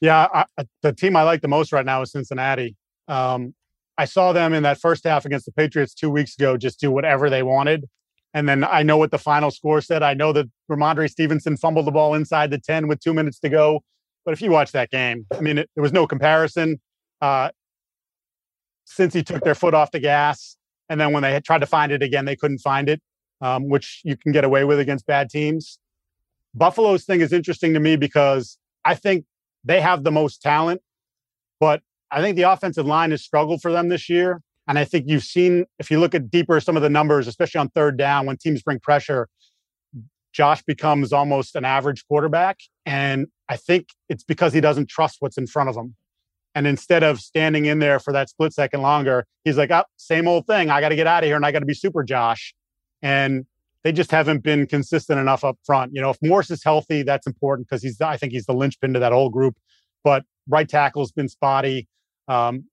Yeah, 0.00 0.28
I, 0.32 0.64
the 0.82 0.92
team 0.92 1.16
I 1.16 1.24
like 1.24 1.42
the 1.42 1.48
most 1.48 1.72
right 1.72 1.84
now 1.84 2.02
is 2.02 2.12
Cincinnati. 2.12 2.76
Um, 3.08 3.54
I 3.98 4.04
saw 4.04 4.32
them 4.32 4.52
in 4.52 4.62
that 4.62 4.80
first 4.80 5.04
half 5.04 5.24
against 5.24 5.46
the 5.46 5.52
Patriots 5.52 5.92
two 5.92 6.08
weeks 6.08 6.34
ago 6.34 6.56
just 6.56 6.78
do 6.80 6.90
whatever 6.90 7.28
they 7.28 7.42
wanted. 7.42 7.88
And 8.32 8.48
then 8.48 8.64
I 8.64 8.82
know 8.82 8.96
what 8.96 9.10
the 9.10 9.18
final 9.18 9.50
score 9.50 9.80
said. 9.80 10.02
I 10.02 10.14
know 10.14 10.32
that 10.32 10.46
Rhamondre 10.70 11.10
Stevenson 11.10 11.56
fumbled 11.56 11.86
the 11.86 11.90
ball 11.90 12.14
inside 12.14 12.50
the 12.50 12.58
10 12.58 12.88
with 12.88 13.00
two 13.00 13.12
minutes 13.12 13.38
to 13.40 13.48
go. 13.48 13.80
But 14.24 14.32
if 14.32 14.40
you 14.40 14.50
watch 14.50 14.72
that 14.72 14.90
game, 14.90 15.26
I 15.36 15.40
mean, 15.40 15.58
it, 15.58 15.70
there 15.74 15.82
was 15.82 15.92
no 15.92 16.06
comparison. 16.06 16.80
Uh, 17.20 17.50
since 18.84 19.12
he 19.12 19.22
took 19.22 19.42
their 19.42 19.54
foot 19.54 19.74
off 19.74 19.90
the 19.90 20.00
gas, 20.00 20.56
and 20.88 21.00
then 21.00 21.12
when 21.12 21.22
they 21.22 21.40
tried 21.40 21.60
to 21.60 21.66
find 21.66 21.92
it 21.92 22.02
again, 22.02 22.24
they 22.24 22.36
couldn't 22.36 22.58
find 22.58 22.88
it, 22.88 23.00
um, 23.42 23.68
which 23.68 24.00
you 24.04 24.16
can 24.16 24.32
get 24.32 24.44
away 24.44 24.64
with 24.64 24.78
against 24.78 25.06
bad 25.06 25.28
teams. 25.28 25.78
Buffalo's 26.54 27.04
thing 27.04 27.20
is 27.20 27.32
interesting 27.32 27.74
to 27.74 27.80
me 27.80 27.96
because 27.96 28.56
I 28.84 28.94
think 28.94 29.24
they 29.64 29.80
have 29.80 30.04
the 30.04 30.10
most 30.10 30.40
talent, 30.40 30.80
but 31.60 31.82
I 32.10 32.20
think 32.20 32.36
the 32.36 32.42
offensive 32.42 32.86
line 32.86 33.10
has 33.10 33.22
struggled 33.22 33.60
for 33.60 33.72
them 33.72 33.88
this 33.88 34.08
year. 34.08 34.40
And 34.68 34.78
I 34.78 34.84
think 34.84 35.06
you've 35.08 35.24
seen, 35.24 35.66
if 35.78 35.90
you 35.90 35.98
look 35.98 36.14
at 36.14 36.30
deeper 36.30 36.60
some 36.60 36.76
of 36.76 36.82
the 36.82 36.90
numbers, 36.90 37.26
especially 37.26 37.58
on 37.58 37.68
third 37.70 37.98
down, 37.98 38.26
when 38.26 38.36
teams 38.36 38.62
bring 38.62 38.78
pressure, 38.78 39.28
Josh 40.32 40.62
becomes 40.62 41.12
almost 41.12 41.56
an 41.56 41.64
average 41.64 42.06
quarterback. 42.06 42.58
And 42.86 43.26
I 43.48 43.56
think 43.56 43.88
it's 44.08 44.24
because 44.24 44.52
he 44.52 44.60
doesn't 44.60 44.88
trust 44.88 45.16
what's 45.20 45.36
in 45.36 45.46
front 45.46 45.68
of 45.68 45.76
him. 45.76 45.96
And 46.54 46.66
instead 46.66 47.02
of 47.02 47.20
standing 47.20 47.64
in 47.64 47.78
there 47.80 47.98
for 47.98 48.12
that 48.12 48.28
split 48.28 48.52
second 48.52 48.82
longer, 48.82 49.26
he's 49.44 49.56
like, 49.56 49.70
oh, 49.70 49.84
same 49.96 50.28
old 50.28 50.46
thing. 50.46 50.70
I 50.70 50.80
got 50.80 50.90
to 50.90 50.96
get 50.96 51.06
out 51.06 51.24
of 51.24 51.26
here 51.26 51.36
and 51.36 51.46
I 51.46 51.50
got 51.50 51.60
to 51.60 51.66
be 51.66 51.74
super 51.74 52.02
Josh. 52.04 52.54
And 53.02 53.46
they 53.84 53.92
just 53.92 54.10
haven't 54.10 54.42
been 54.42 54.66
consistent 54.66 55.18
enough 55.18 55.44
up 55.44 55.58
front. 55.64 55.92
You 55.94 56.00
know, 56.00 56.10
if 56.10 56.18
Morse 56.22 56.50
is 56.50 56.62
healthy, 56.62 57.02
that's 57.02 57.26
important 57.26 57.68
because 57.68 57.82
he's, 57.82 58.00
I 58.00 58.16
think 58.16 58.32
he's 58.32 58.46
the 58.46 58.54
linchpin 58.54 58.94
to 58.94 59.00
that 59.00 59.12
whole 59.12 59.28
group. 59.28 59.56
But 60.04 60.24
right 60.48 60.68
tackle's 60.68 61.12
been 61.12 61.28
spotty. 61.28 61.88
Um, 62.28 62.64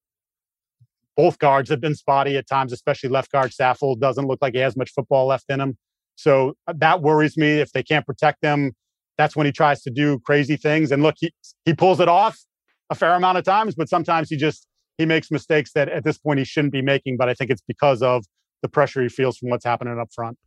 both 1.17 1.39
guards 1.39 1.69
have 1.69 1.81
been 1.81 1.95
spotty 1.95 2.37
at 2.37 2.47
times, 2.47 2.71
especially 2.71 3.09
left 3.09 3.31
guard 3.31 3.51
Saffold 3.51 3.99
doesn't 3.99 4.25
look 4.25 4.39
like 4.41 4.53
he 4.53 4.59
has 4.59 4.77
much 4.77 4.91
football 4.95 5.25
left 5.25 5.45
in 5.49 5.59
him. 5.59 5.77
So 6.15 6.53
uh, 6.67 6.73
that 6.77 7.01
worries 7.01 7.37
me. 7.37 7.59
If 7.59 7.71
they 7.71 7.83
can't 7.83 8.05
protect 8.05 8.41
them, 8.41 8.73
that's 9.17 9.35
when 9.35 9.45
he 9.45 9.51
tries 9.51 9.81
to 9.83 9.89
do 9.89 10.19
crazy 10.19 10.55
things. 10.55 10.91
And 10.91 11.03
look, 11.03 11.15
he 11.19 11.33
he 11.65 11.73
pulls 11.73 11.99
it 11.99 12.07
off 12.07 12.37
a 12.89 12.95
fair 12.95 13.15
amount 13.15 13.37
of 13.37 13.43
times, 13.43 13.75
but 13.75 13.89
sometimes 13.89 14.29
he 14.29 14.37
just 14.37 14.65
he 14.97 15.05
makes 15.05 15.29
mistakes 15.29 15.73
that 15.73 15.89
at 15.89 16.03
this 16.03 16.17
point 16.17 16.39
he 16.39 16.45
shouldn't 16.45 16.71
be 16.71 16.81
making. 16.81 17.17
But 17.17 17.29
I 17.29 17.33
think 17.33 17.51
it's 17.51 17.63
because 17.67 18.01
of 18.01 18.23
the 18.61 18.69
pressure 18.69 19.01
he 19.01 19.09
feels 19.09 19.37
from 19.37 19.49
what's 19.49 19.65
happening 19.65 19.97
up 19.99 20.11
front. 20.13 20.37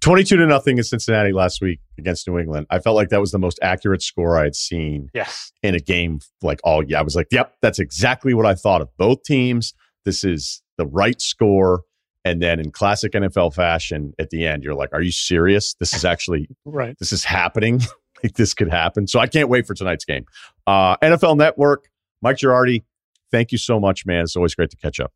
22 0.00 0.36
to 0.36 0.46
nothing 0.46 0.78
in 0.78 0.84
Cincinnati 0.84 1.32
last 1.32 1.60
week 1.60 1.80
against 1.98 2.28
New 2.28 2.38
England. 2.38 2.66
I 2.70 2.78
felt 2.78 2.94
like 2.94 3.08
that 3.08 3.20
was 3.20 3.32
the 3.32 3.38
most 3.38 3.58
accurate 3.62 4.02
score 4.02 4.38
I 4.38 4.44
had 4.44 4.54
seen 4.54 5.08
yes. 5.12 5.50
in 5.62 5.74
a 5.74 5.80
game 5.80 6.20
like 6.40 6.60
all 6.62 6.84
year. 6.84 6.98
I 6.98 7.02
was 7.02 7.16
like, 7.16 7.26
yep, 7.32 7.54
that's 7.62 7.78
exactly 7.78 8.32
what 8.32 8.46
I 8.46 8.54
thought 8.54 8.80
of 8.80 8.88
both 8.96 9.24
teams. 9.24 9.74
This 10.04 10.22
is 10.22 10.62
the 10.76 10.86
right 10.86 11.20
score. 11.20 11.82
And 12.24 12.40
then 12.40 12.60
in 12.60 12.70
classic 12.70 13.12
NFL 13.12 13.54
fashion, 13.54 14.12
at 14.18 14.30
the 14.30 14.46
end, 14.46 14.62
you're 14.62 14.74
like, 14.74 14.90
are 14.92 15.02
you 15.02 15.12
serious? 15.12 15.74
This 15.80 15.92
is 15.92 16.04
actually, 16.04 16.48
right. 16.64 16.96
This 16.98 17.12
is 17.12 17.24
happening. 17.24 17.80
like 18.22 18.34
this 18.34 18.54
could 18.54 18.70
happen. 18.70 19.06
So 19.06 19.18
I 19.18 19.26
can't 19.26 19.48
wait 19.48 19.66
for 19.66 19.74
tonight's 19.74 20.04
game. 20.04 20.24
Uh, 20.66 20.96
NFL 20.98 21.36
Network, 21.36 21.88
Mike 22.22 22.36
Giardi, 22.36 22.84
thank 23.30 23.52
you 23.52 23.58
so 23.58 23.80
much, 23.80 24.06
man. 24.06 24.22
It's 24.22 24.36
always 24.36 24.54
great 24.54 24.70
to 24.70 24.76
catch 24.76 25.00
up. 25.00 25.12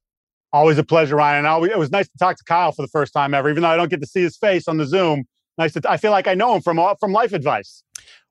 Always 0.53 0.77
a 0.77 0.85
pleasure, 0.85 1.17
Ryen. 1.17 1.47
Always, 1.47 1.71
it 1.71 1.79
was 1.79 1.91
nice 1.91 2.09
to 2.09 2.19
talk 2.19 2.37
to 2.37 2.45
Kyle 2.45 2.73
for 2.73 2.83
the 2.83 2.89
first 2.89 3.15
time 3.15 3.33
ever, 3.33 3.49
even 3.49 3.63
though 3.63 3.71
I 3.71 3.77
don't 3.77 3.89
get 3.89 4.01
to 4.01 4.07
see 4.07 4.23
his 4.23 4.37
face 4.37 4.69
on 4.69 4.77
the 4.77 4.85
Zoom. 4.85 5.25
Nice 5.57 5.73
to, 5.75 5.83
I 5.89 5.97
feel 5.97 6.11
like 6.11 6.27
I 6.27 6.35
know 6.35 6.55
him 6.55 6.61
from 6.61 6.79
from 7.01 7.13
life 7.13 7.33
advice. 7.33 7.83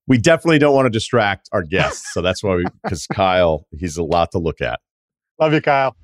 We 0.08 0.18
definitely 0.18 0.60
don't 0.60 0.76
want 0.76 0.86
to 0.86 0.90
distract 0.90 1.50
our 1.52 1.64
guests, 1.64 2.14
so 2.14 2.22
that's 2.22 2.44
why 2.44 2.56
we 2.56 2.66
because 2.84 3.08
Kyle, 3.08 3.66
he's 3.72 3.98
a 3.98 4.04
lot 4.04 4.32
to 4.32 4.40
look 4.40 4.62
at. 4.62 4.80
Love 5.40 5.54
you, 5.54 5.62
Kyle. 5.62 5.96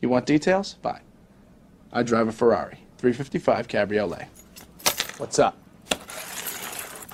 You 0.00 0.08
want 0.08 0.26
details? 0.26 0.76
Fine. 0.82 1.00
I 1.92 2.02
drive 2.02 2.28
a 2.28 2.32
Ferrari 2.32 2.78
355 2.98 3.68
Cabriolet. 3.68 4.26
What's 5.16 5.38
up? 5.38 5.56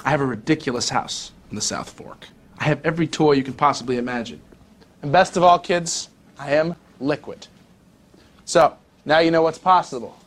I 0.05 0.11
have 0.11 0.21
a 0.21 0.27
ridiculous 0.27 0.89
house 0.89 1.33
in 1.51 1.57
the 1.57 1.61
South 1.63 1.91
Fork. 1.91 2.29
I 2.59 2.65
have 2.65 2.85
every 2.85 3.07
toy 3.07 3.33
you 3.33 3.45
can 3.45 3.55
possibly 3.55 3.99
imagine. 3.99 4.41
And 5.03 5.13
best 5.13 5.37
of 5.37 5.43
all, 5.43 5.59
kids, 5.59 6.09
I 6.39 6.53
am 6.55 6.75
liquid. 7.01 7.47
So, 8.45 8.77
now 9.05 9.21
you 9.21 9.31
know 9.31 9.43
what's 9.43 9.59
possible. 9.59 10.19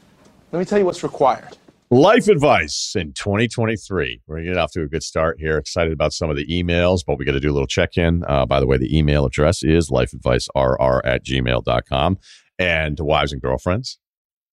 Let 0.51 0.59
me 0.59 0.65
tell 0.65 0.79
you 0.79 0.85
what's 0.85 1.03
required. 1.03 1.57
Life 1.89 2.29
advice 2.29 2.93
in 2.95 3.11
2023. 3.13 4.21
We're 4.25 4.35
going 4.35 4.45
to 4.45 4.53
get 4.53 4.57
off 4.57 4.71
to 4.71 4.83
a 4.83 4.87
good 4.87 5.03
start 5.03 5.39
here. 5.39 5.57
Excited 5.57 5.91
about 5.91 6.13
some 6.13 6.29
of 6.29 6.37
the 6.37 6.45
emails, 6.45 7.01
but 7.05 7.19
we 7.19 7.25
got 7.25 7.33
to 7.33 7.39
do 7.41 7.51
a 7.51 7.53
little 7.53 7.67
check 7.67 7.97
in. 7.97 8.23
Uh, 8.27 8.45
by 8.45 8.61
the 8.61 8.65
way, 8.65 8.77
the 8.77 8.97
email 8.97 9.25
address 9.25 9.61
is 9.61 9.89
lifeadvicerr 9.89 11.01
at 11.03 11.25
gmail.com. 11.25 12.17
And 12.57 12.95
to 12.95 13.03
wives 13.03 13.33
and 13.33 13.41
girlfriends, 13.41 13.97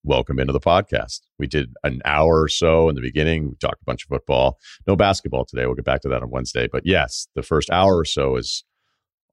welcome 0.05 0.39
into 0.39 0.53
the 0.53 0.61
podcast. 0.61 1.21
We 1.39 1.47
did 1.47 1.73
an 1.85 2.01
hour 2.05 2.43
or 2.43 2.49
so 2.49 2.89
in 2.89 2.95
the 2.95 3.01
beginning. 3.01 3.51
We 3.51 3.57
talked 3.57 3.83
a 3.83 3.85
bunch 3.85 4.05
of 4.05 4.09
football. 4.09 4.59
No 4.87 4.97
basketball 4.97 5.45
today. 5.45 5.67
We'll 5.67 5.75
get 5.75 5.85
back 5.85 6.03
to 6.03 6.09
that 6.09 6.23
on 6.23 6.31
Wednesday. 6.31 6.69
But 6.71 6.87
yes, 6.87 7.29
the 7.35 7.43
first 7.43 7.71
hour 7.71 7.97
or 7.97 8.05
so 8.05 8.37
is 8.37 8.65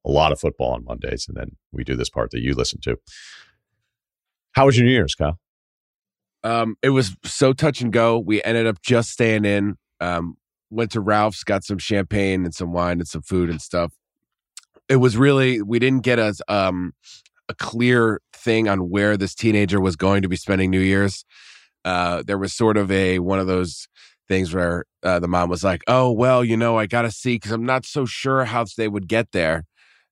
a 0.04 0.10
lot 0.10 0.32
of 0.32 0.40
football 0.40 0.72
on 0.72 0.84
Mondays. 0.84 1.26
And 1.28 1.36
then 1.36 1.56
we 1.72 1.84
do 1.84 1.96
this 1.96 2.10
part 2.10 2.30
that 2.30 2.40
you 2.40 2.54
listen 2.54 2.80
to. 2.82 2.96
How 4.52 4.66
was 4.66 4.76
your 4.76 4.86
New 4.86 4.92
Year's, 4.92 5.14
Kyle? 5.14 5.38
Um, 6.44 6.76
it 6.82 6.90
was 6.90 7.16
so 7.24 7.52
touch 7.52 7.80
and 7.80 7.92
go. 7.92 8.18
We 8.18 8.42
ended 8.42 8.66
up 8.66 8.80
just 8.80 9.10
staying 9.10 9.44
in. 9.44 9.76
Um, 10.00 10.36
went 10.70 10.92
to 10.92 11.00
Ralph's, 11.00 11.44
got 11.44 11.64
some 11.64 11.78
champagne 11.78 12.44
and 12.44 12.54
some 12.54 12.72
wine 12.72 12.98
and 12.98 13.08
some 13.08 13.22
food 13.22 13.50
and 13.50 13.60
stuff. 13.60 13.92
It 14.88 14.96
was 14.96 15.16
really 15.16 15.60
we 15.62 15.78
didn't 15.78 16.04
get 16.04 16.18
as 16.18 16.40
um 16.48 16.92
a 17.48 17.54
clear 17.54 18.20
thing 18.32 18.68
on 18.68 18.90
where 18.90 19.16
this 19.16 19.34
teenager 19.34 19.80
was 19.80 19.96
going 19.96 20.22
to 20.22 20.28
be 20.28 20.36
spending 20.36 20.70
New 20.70 20.80
Year's. 20.80 21.24
uh, 21.84 22.22
there 22.26 22.38
was 22.38 22.52
sort 22.52 22.76
of 22.76 22.90
a 22.90 23.18
one 23.20 23.38
of 23.38 23.46
those 23.46 23.88
things 24.28 24.52
where 24.54 24.84
uh, 25.04 25.20
the 25.20 25.28
mom 25.28 25.48
was 25.48 25.62
like, 25.64 25.82
"Oh 25.86 26.10
well, 26.12 26.44
you 26.44 26.56
know, 26.56 26.78
I 26.78 26.86
gotta 26.86 27.10
see 27.12 27.36
because 27.36 27.52
I'm 27.52 27.64
not 27.66 27.86
so 27.86 28.06
sure 28.06 28.44
how 28.44 28.64
they 28.76 28.88
would 28.88 29.08
get 29.08 29.32
there." 29.32 29.64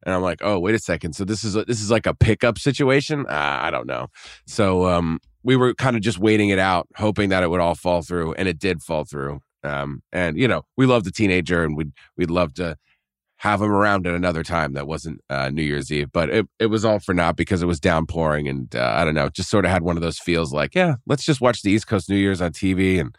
And 0.07 0.15
I'm 0.15 0.23
like, 0.23 0.41
"Oh, 0.43 0.59
wait 0.61 0.75
a 0.75 0.79
second. 0.79 1.15
So 1.15 1.25
this 1.25 1.45
is 1.45 1.57
a, 1.57 1.65
this 1.65 1.81
is 1.81 1.91
like 1.91 2.07
a 2.07 2.15
pickup 2.15 2.59
situation? 2.59 3.27
Uh, 3.29 3.59
I 3.63 3.71
don't 3.71 3.87
know." 3.87 4.09
So 4.47 4.87
um, 4.89 5.21
we 5.43 5.57
were 5.57 5.75
kind 5.75 5.97
of 5.97 6.03
just 6.03 6.19
waiting 6.19 6.51
it 6.51 6.59
out, 6.61 6.89
hoping 6.97 7.31
that 7.31 7.43
it 7.43 7.51
would 7.51 7.61
all 7.61 7.75
fall 7.75 8.03
through, 8.03 8.35
and 8.35 8.49
it 8.49 8.59
did 8.59 8.83
fall 8.83 9.05
through. 9.05 9.41
Um, 9.65 10.03
and 10.13 10.39
you 10.39 10.47
know, 10.47 10.63
we 10.77 10.87
love 10.87 11.05
the 11.05 11.11
teenager, 11.11 11.65
and 11.65 11.77
we'd 11.77 11.93
we'd 12.17 12.31
love 12.31 12.55
to 12.55 12.77
have 13.45 13.61
him 13.61 13.71
around 13.71 14.07
at 14.07 14.15
another 14.15 14.43
time 14.43 14.73
that 14.73 14.87
wasn't 14.87 15.21
uh, 15.29 15.51
New 15.51 15.63
Year's 15.63 15.93
Eve. 15.93 16.11
But 16.11 16.31
it, 16.31 16.47
it 16.59 16.67
was 16.69 16.83
all 16.83 16.99
for 16.99 17.13
naught 17.13 17.37
because 17.37 17.63
it 17.63 17.67
was 17.67 17.79
downpouring. 17.79 18.49
And 18.49 18.75
uh, 18.75 18.95
I 18.97 19.05
don't 19.05 19.15
know, 19.15 19.29
just 19.29 19.51
sort 19.51 19.67
of 19.67 19.71
had 19.71 19.83
one 19.83 19.99
of 19.99 20.03
those 20.03 20.19
feels 20.19 20.51
like, 20.51 20.75
yeah, 20.75 20.95
let's 21.07 21.27
just 21.27 21.43
watch 21.43 21.61
the 21.61 21.71
East 21.71 21.87
Coast 21.87 22.09
New 22.09 22.17
Year's 22.17 22.41
on 22.41 22.53
TV 22.53 22.99
and 22.99 23.15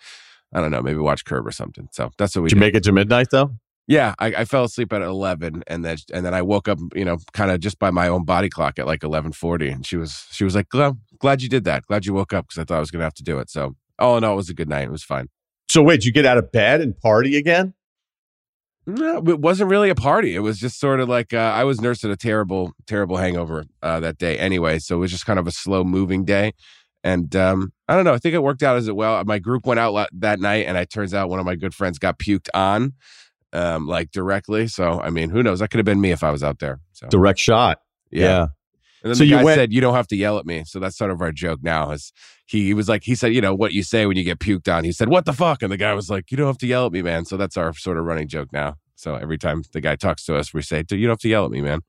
I 0.52 0.62
don't 0.62 0.72
know, 0.72 0.82
maybe 0.82 0.98
watch 0.98 1.26
Curb 1.26 1.46
or 1.46 1.52
something. 1.52 1.90
So 1.92 2.10
that's 2.18 2.36
what 2.36 2.42
we 2.42 2.50
Did 2.50 2.56
you 2.56 2.60
make 2.60 2.74
it 2.74 2.84
to 2.86 2.92
midnight 2.92 3.28
though? 3.30 3.52
Yeah, 3.88 4.16
I, 4.18 4.28
I, 4.28 4.46
fell 4.46 4.64
asleep 4.64 4.92
at 4.94 5.04
eleven, 5.04 5.64
and 5.68 5.86
then 5.86 5.98
and 6.12 6.26
then 6.26 6.34
I 6.34 6.42
woke 6.42 6.68
up, 6.68 6.80
you 6.96 7.06
know, 7.06 7.18
kind 7.34 7.52
of 7.52 7.60
just 7.60 7.78
by 7.78 7.92
my 7.92 8.08
own 8.08 8.26
body 8.26 8.50
clock 8.50 8.80
at 8.80 8.88
like 8.88 9.04
eleven 9.04 9.32
forty, 9.32 9.70
and 9.70 9.86
she 9.86 9.96
was 9.96 10.26
she 10.32 10.44
was 10.44 10.56
like, 10.56 10.70
glad, 10.70 10.98
glad 11.20 11.44
you 11.44 11.50
did 11.50 11.66
that, 11.66 11.86
glad 11.86 12.04
you 12.04 12.16
woke 12.16 12.34
up 12.34 12.48
because 12.48 12.60
I 12.60 12.64
thought 12.64 12.78
I 12.78 12.80
was 12.80 12.90
gonna 12.90 13.04
have 13.04 13.14
to 13.14 13.24
do 13.24 13.38
it. 13.38 13.52
So 13.52 13.76
all 14.00 14.18
in 14.18 14.24
all, 14.24 14.34
it 14.34 14.38
was 14.38 14.50
a 14.50 14.56
good 14.56 14.70
night. 14.70 14.86
It 14.86 14.92
was 14.92 15.04
fine. 15.04 15.30
So 15.70 15.84
wait, 15.84 16.04
you 16.04 16.12
get 16.12 16.26
out 16.26 16.40
of 16.40 16.52
bed 16.52 16.82
and 16.82 16.98
party 16.98 17.38
again? 17.38 17.76
No, 18.88 19.18
it 19.18 19.40
wasn't 19.40 19.72
really 19.72 19.90
a 19.90 19.96
party. 19.96 20.36
It 20.36 20.40
was 20.40 20.60
just 20.60 20.80
sort 20.80 21.00
of 21.00 21.10
like 21.10 21.34
uh, 21.34 21.38
I 21.38 21.64
was 21.64 21.82
nursing 21.82 22.12
a 22.12 22.16
terrible, 22.16 22.74
terrible 22.86 23.18
hangover 23.18 23.66
uh, 23.82 24.00
that 24.02 24.18
day 24.20 24.38
anyway. 24.38 24.78
So 24.78 24.96
it 24.96 25.00
was 25.00 25.12
just 25.12 25.26
kind 25.26 25.40
of 25.40 25.48
a 25.48 25.52
slow 25.52 25.84
moving 25.84 26.24
day. 26.24 26.54
And 27.04 27.36
um, 27.36 27.72
I 27.88 27.96
don't 27.96 28.04
know. 28.04 28.14
I 28.14 28.20
think 28.20 28.36
it 28.36 28.44
worked 28.44 28.64
out 28.64 28.78
as 28.78 28.88
it 28.88 28.96
well. 28.96 29.24
My 29.26 29.40
group 29.40 29.66
went 29.66 29.80
out 29.80 30.08
that 30.14 30.40
night, 30.40 30.66
and 30.68 30.78
it 30.78 30.90
turns 30.90 31.14
out 31.14 31.30
one 31.30 31.40
of 31.40 31.46
my 31.46 31.56
good 31.56 31.74
friends 31.74 32.00
got 32.00 32.20
puked 32.20 32.50
on, 32.54 32.94
um, 33.54 33.88
like 33.88 34.12
directly. 34.12 34.68
So 34.68 35.00
I 35.02 35.10
mean, 35.10 35.30
who 35.30 35.42
knows? 35.44 35.60
That 35.60 35.70
could 35.70 35.78
have 35.80 35.86
been 35.86 36.02
me 36.02 36.12
if 36.12 36.24
I 36.24 36.32
was 36.32 36.44
out 36.44 36.60
there. 36.60 36.80
So 36.94 37.08
direct 37.08 37.40
shot. 37.40 37.80
Yeah. 38.12 38.22
yeah. 38.22 38.42
And 39.04 39.12
then 39.12 39.16
so 39.16 39.24
the 39.24 39.30
guy 39.32 39.44
went- 39.44 39.56
said, 39.58 39.74
"You 39.74 39.82
don't 39.82 39.94
have 39.94 40.08
to 40.08 40.16
yell 40.16 40.40
at 40.40 40.46
me." 40.48 40.64
So 40.66 40.80
that's 40.80 40.98
sort 40.98 41.12
of 41.12 41.22
our 41.22 41.32
joke 41.32 41.60
now. 41.62 41.92
Is 41.92 42.12
he, 42.46 42.74
was 42.74 42.88
like, 42.88 43.04
he 43.04 43.16
said, 43.16 43.34
"You 43.34 43.42
know 43.42 43.56
what 43.56 43.74
you 43.74 43.84
say 43.84 44.06
when 44.06 44.18
you 44.18 44.24
get 44.24 44.40
puked 44.40 44.74
on?" 44.74 44.84
He 44.84 44.92
said, 44.92 45.10
"What 45.10 45.26
the 45.26 45.34
fuck?" 45.34 45.62
And 45.62 45.72
the 45.72 45.78
guy 45.78 45.94
was 45.94 46.10
like, 46.10 46.32
"You 46.32 46.38
don't 46.38 46.48
have 46.48 46.58
to 46.60 46.68
yell 46.68 46.86
at 46.86 46.92
me, 46.92 47.02
man." 47.02 47.26
So 47.26 47.38
that's 47.38 47.58
our 47.58 47.74
sort 47.74 47.98
of 47.98 48.06
running 48.06 48.28
joke 48.28 48.50
now. 48.54 48.76
So 48.96 49.16
every 49.16 49.38
time 49.38 49.64
the 49.74 49.82
guy 49.82 49.96
talks 49.96 50.26
to 50.26 50.36
us, 50.36 50.54
we 50.54 50.62
say, 50.62 50.84
"You 50.90 51.08
don't 51.08 51.10
have 51.10 51.20
to 51.20 51.30
yell 51.30 51.46
at 51.46 51.52
me, 51.52 51.62
man." 51.62 51.82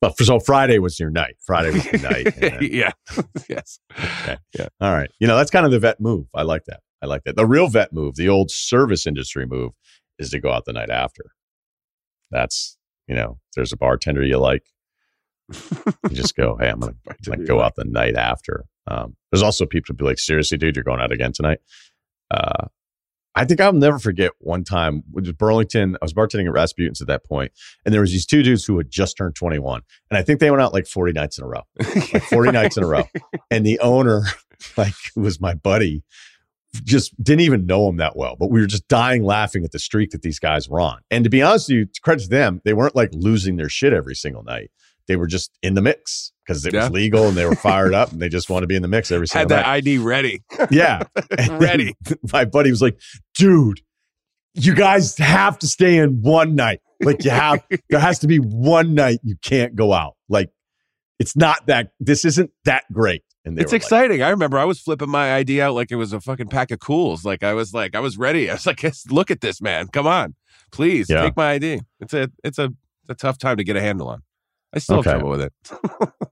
Well, 0.00 0.14
so 0.16 0.38
Friday 0.38 0.78
was 0.78 1.00
your 1.00 1.10
night. 1.10 1.36
Friday 1.44 1.72
was 1.72 1.84
your 1.86 2.00
night. 2.00 2.34
Then, 2.36 2.58
yeah. 2.62 2.92
yes. 3.48 3.80
Okay. 3.98 4.36
Yeah. 4.56 4.68
All 4.80 4.92
right. 4.92 5.10
You 5.18 5.26
know, 5.26 5.36
that's 5.36 5.50
kind 5.50 5.66
of 5.66 5.72
the 5.72 5.80
vet 5.80 6.00
move. 6.00 6.26
I 6.34 6.42
like 6.42 6.64
that. 6.66 6.80
I 7.02 7.06
like 7.06 7.24
that. 7.24 7.36
The 7.36 7.46
real 7.46 7.68
vet 7.68 7.92
move, 7.92 8.16
the 8.16 8.28
old 8.28 8.50
service 8.50 9.06
industry 9.06 9.46
move, 9.46 9.72
is 10.18 10.30
to 10.30 10.40
go 10.40 10.52
out 10.52 10.66
the 10.66 10.72
night 10.72 10.90
after. 10.90 11.24
That's, 12.30 12.76
you 13.06 13.14
know, 13.14 13.38
there's 13.56 13.72
a 13.72 13.76
bartender 13.76 14.22
you 14.22 14.38
like, 14.38 14.64
you 15.50 16.14
just 16.14 16.36
go, 16.36 16.56
hey, 16.60 16.68
I'm 16.68 16.80
going 16.80 16.94
to 17.22 17.36
go 17.44 17.60
out 17.60 17.74
the 17.76 17.84
night 17.84 18.16
after. 18.16 18.66
Um, 18.88 19.16
there's 19.30 19.42
also 19.42 19.66
people 19.66 19.88
to 19.88 19.94
be 19.94 20.04
like, 20.04 20.18
seriously, 20.18 20.58
dude, 20.58 20.76
you're 20.76 20.84
going 20.84 21.00
out 21.00 21.12
again 21.12 21.32
tonight. 21.32 21.58
Uh, 22.30 22.68
I 23.34 23.44
think 23.44 23.60
I'll 23.60 23.72
never 23.72 23.98
forget 23.98 24.32
one 24.38 24.64
time, 24.64 25.04
which 25.12 25.26
was 25.26 25.32
Burlington. 25.32 25.96
I 26.02 26.04
was 26.04 26.12
bartending 26.12 26.46
at 26.46 26.52
Rasputin's 26.52 27.00
at 27.00 27.06
that 27.06 27.24
point, 27.24 27.52
and 27.84 27.94
there 27.94 28.00
was 28.00 28.10
these 28.10 28.26
two 28.26 28.42
dudes 28.42 28.64
who 28.64 28.76
had 28.78 28.90
just 28.90 29.16
turned 29.16 29.36
21, 29.36 29.82
and 30.10 30.18
I 30.18 30.22
think 30.22 30.40
they 30.40 30.50
went 30.50 30.62
out 30.62 30.72
like 30.72 30.86
40 30.86 31.12
nights 31.12 31.38
in 31.38 31.44
a 31.44 31.46
row, 31.46 31.62
like 31.78 32.24
40 32.24 32.50
nights 32.50 32.76
in 32.76 32.82
a 32.82 32.86
row. 32.86 33.04
And 33.50 33.64
the 33.64 33.78
owner, 33.78 34.24
like, 34.76 34.92
who 35.14 35.22
was 35.22 35.40
my 35.40 35.54
buddy, 35.54 36.02
just 36.84 37.14
didn't 37.22 37.40
even 37.40 37.64
know 37.64 37.88
him 37.88 37.96
that 37.96 38.16
well, 38.16 38.36
but 38.36 38.50
we 38.50 38.60
were 38.60 38.66
just 38.66 38.88
dying 38.88 39.22
laughing 39.22 39.64
at 39.64 39.72
the 39.72 39.78
streak 39.78 40.10
that 40.10 40.22
these 40.22 40.38
guys 40.38 40.68
were 40.68 40.80
on. 40.80 41.00
And 41.10 41.24
to 41.24 41.30
be 41.30 41.40
honest 41.40 41.68
with 41.68 41.76
you, 41.76 41.84
to 41.86 42.00
credit 42.00 42.24
to 42.24 42.28
them, 42.28 42.60
they 42.64 42.74
weren't 42.74 42.96
like 42.96 43.10
losing 43.12 43.56
their 43.56 43.70
shit 43.70 43.92
every 43.92 44.14
single 44.14 44.42
night 44.42 44.70
they 45.08 45.16
were 45.16 45.26
just 45.26 45.50
in 45.62 45.74
the 45.74 45.82
mix 45.82 46.32
because 46.46 46.64
it 46.64 46.74
yeah. 46.74 46.82
was 46.82 46.90
legal 46.90 47.26
and 47.26 47.36
they 47.36 47.46
were 47.46 47.56
fired 47.56 47.94
up 47.94 48.12
and 48.12 48.20
they 48.20 48.28
just 48.28 48.48
want 48.50 48.62
to 48.62 48.66
be 48.66 48.76
in 48.76 48.82
the 48.82 48.88
mix 48.88 49.10
every 49.10 49.26
single 49.26 49.40
Had 49.40 49.48
that 49.48 49.66
night. 49.66 49.78
ID 49.78 49.98
ready. 49.98 50.42
Yeah. 50.70 51.02
ready. 51.50 51.96
My 52.32 52.44
buddy 52.44 52.70
was 52.70 52.82
like, 52.82 53.00
dude, 53.34 53.80
you 54.54 54.74
guys 54.74 55.16
have 55.18 55.58
to 55.60 55.66
stay 55.66 55.96
in 55.96 56.22
one 56.22 56.54
night. 56.54 56.80
Like 57.00 57.24
you 57.24 57.30
have, 57.30 57.64
there 57.88 58.00
has 58.00 58.20
to 58.20 58.26
be 58.26 58.38
one 58.38 58.94
night 58.94 59.20
you 59.22 59.36
can't 59.42 59.74
go 59.74 59.92
out. 59.92 60.16
Like 60.28 60.50
it's 61.18 61.36
not 61.36 61.66
that, 61.66 61.92
this 61.98 62.24
isn't 62.24 62.50
that 62.64 62.84
great. 62.92 63.22
And 63.44 63.58
it's 63.58 63.72
exciting. 63.72 64.20
Like, 64.20 64.26
I 64.26 64.30
remember 64.30 64.58
I 64.58 64.64
was 64.64 64.78
flipping 64.78 65.08
my 65.08 65.36
ID 65.36 65.60
out 65.62 65.74
like 65.74 65.90
it 65.90 65.96
was 65.96 66.12
a 66.12 66.20
fucking 66.20 66.48
pack 66.48 66.70
of 66.70 66.80
Kools. 66.80 67.24
Like 67.24 67.42
I 67.42 67.54
was 67.54 67.72
like, 67.72 67.94
I 67.94 68.00
was 68.00 68.18
ready. 68.18 68.50
I 68.50 68.54
was 68.54 68.66
like, 68.66 68.84
look 69.08 69.30
at 69.30 69.40
this, 69.40 69.62
man. 69.62 69.88
Come 69.88 70.06
on, 70.06 70.34
please 70.70 71.08
yeah. 71.08 71.22
take 71.22 71.36
my 71.36 71.52
ID. 71.52 71.80
It's 72.00 72.12
a, 72.12 72.30
it's 72.44 72.58
a, 72.58 72.70
a 73.08 73.14
tough 73.14 73.38
time 73.38 73.56
to 73.56 73.64
get 73.64 73.76
a 73.76 73.80
handle 73.80 74.08
on. 74.08 74.22
I 74.74 74.78
still 74.78 74.98
okay. 74.98 75.10
have 75.10 75.20
trouble 75.20 75.30
with 75.30 75.42
it. 75.42 75.52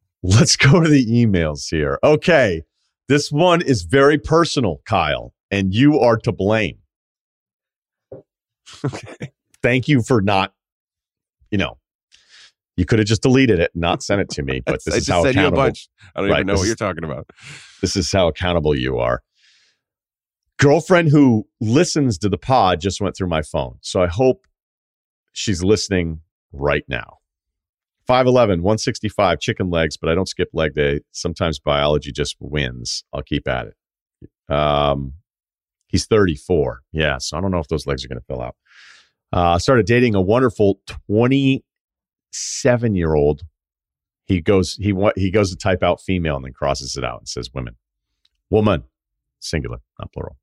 Let's 0.23 0.57
go 0.57 0.81
to 0.81 0.89
the 0.89 1.07
emails 1.07 1.69
here. 1.71 1.99
Okay. 2.03 2.63
This 3.09 3.31
one 3.31 3.63
is 3.63 3.83
very 3.83 4.19
personal, 4.19 4.81
Kyle, 4.85 5.33
and 5.51 5.73
you 5.73 6.01
are 6.01 6.17
to 6.19 6.33
blame. 6.33 6.79
Okay. 8.85 9.33
Thank 9.63 9.87
you 9.87 10.03
for 10.03 10.21
not, 10.21 10.53
you 11.53 11.59
know, 11.59 11.79
you 12.77 12.85
could 12.85 12.99
have 12.99 13.07
just 13.07 13.23
deleted 13.23 13.59
it 13.59 13.71
and 13.75 13.81
not 13.81 14.03
sent 14.03 14.21
it 14.21 14.29
to 14.31 14.43
me, 14.43 14.61
but 14.65 14.81
this 14.85 14.95
I 14.95 14.97
is 14.99 15.09
how 15.09 15.25
accountable. 15.25 15.63
I 15.63 15.73
don't 16.21 16.31
right, 16.31 16.37
even 16.39 16.47
know 16.49 16.55
what 16.55 16.67
you're 16.67 16.75
talking 16.75 17.05
about. 17.05 17.31
This 17.81 17.97
is 17.97 18.11
how 18.11 18.29
accountable 18.29 18.77
you 18.77 18.99
are. 18.99 19.23
Girlfriend 20.59 21.11
who 21.11 21.47
listens 21.61 22.19
to 22.19 22.29
the 22.29 22.39
pod 22.39 22.81
just 22.81 23.01
went 23.01 23.17
through 23.17 23.29
my 23.29 23.43
phone. 23.43 23.77
So 23.83 24.03
I 24.03 24.09
hope 24.09 24.47
she's 25.33 25.63
listening 25.63 26.21
right 26.53 26.85
now. 26.89 27.16
5'11, 28.09 28.61
165, 28.63 29.41
chicken 29.41 29.71
legs, 29.71 29.97
but 29.97 30.09
I 30.09 30.15
don't 30.15 30.29
skip 30.29 30.49
leg 30.53 30.75
day. 30.75 31.01
Sometimes 31.13 31.59
biology 31.59 32.13
just 32.13 32.37
wins. 32.41 33.05
I'll 33.13 33.23
keep 33.23 33.49
at 33.49 33.69
it. 33.69 33.75
Um, 34.55 35.15
he's 35.89 36.07
34. 36.07 36.83
Yeah, 36.93 37.19
so 37.19 37.37
I 37.37 37.41
don't 37.41 37.51
know 37.51 37.59
if 37.59 37.69
those 37.69 37.87
legs 37.87 38.05
are 38.05 38.09
going 38.09 38.21
to 38.21 38.25
fill 38.27 38.43
out. 38.43 38.57
Uh, 39.33 39.59
started 39.59 39.87
dating 39.87 40.15
a 40.15 40.21
wonderful 40.21 40.81
27 41.09 42.95
year 42.95 43.15
old. 43.15 43.43
He 44.27 44.41
goes 44.41 44.75
he 44.75 44.93
he 45.17 45.31
goes 45.31 45.51
to 45.51 45.57
type 45.57 45.83
out 45.83 46.01
female 46.01 46.37
and 46.37 46.45
then 46.45 46.53
crosses 46.53 46.97
it 46.97 47.05
out 47.05 47.21
and 47.21 47.29
says 47.29 47.51
women, 47.53 47.77
woman, 48.51 48.85
singular, 49.41 49.79
not 49.99 50.13
plural. 50.13 50.37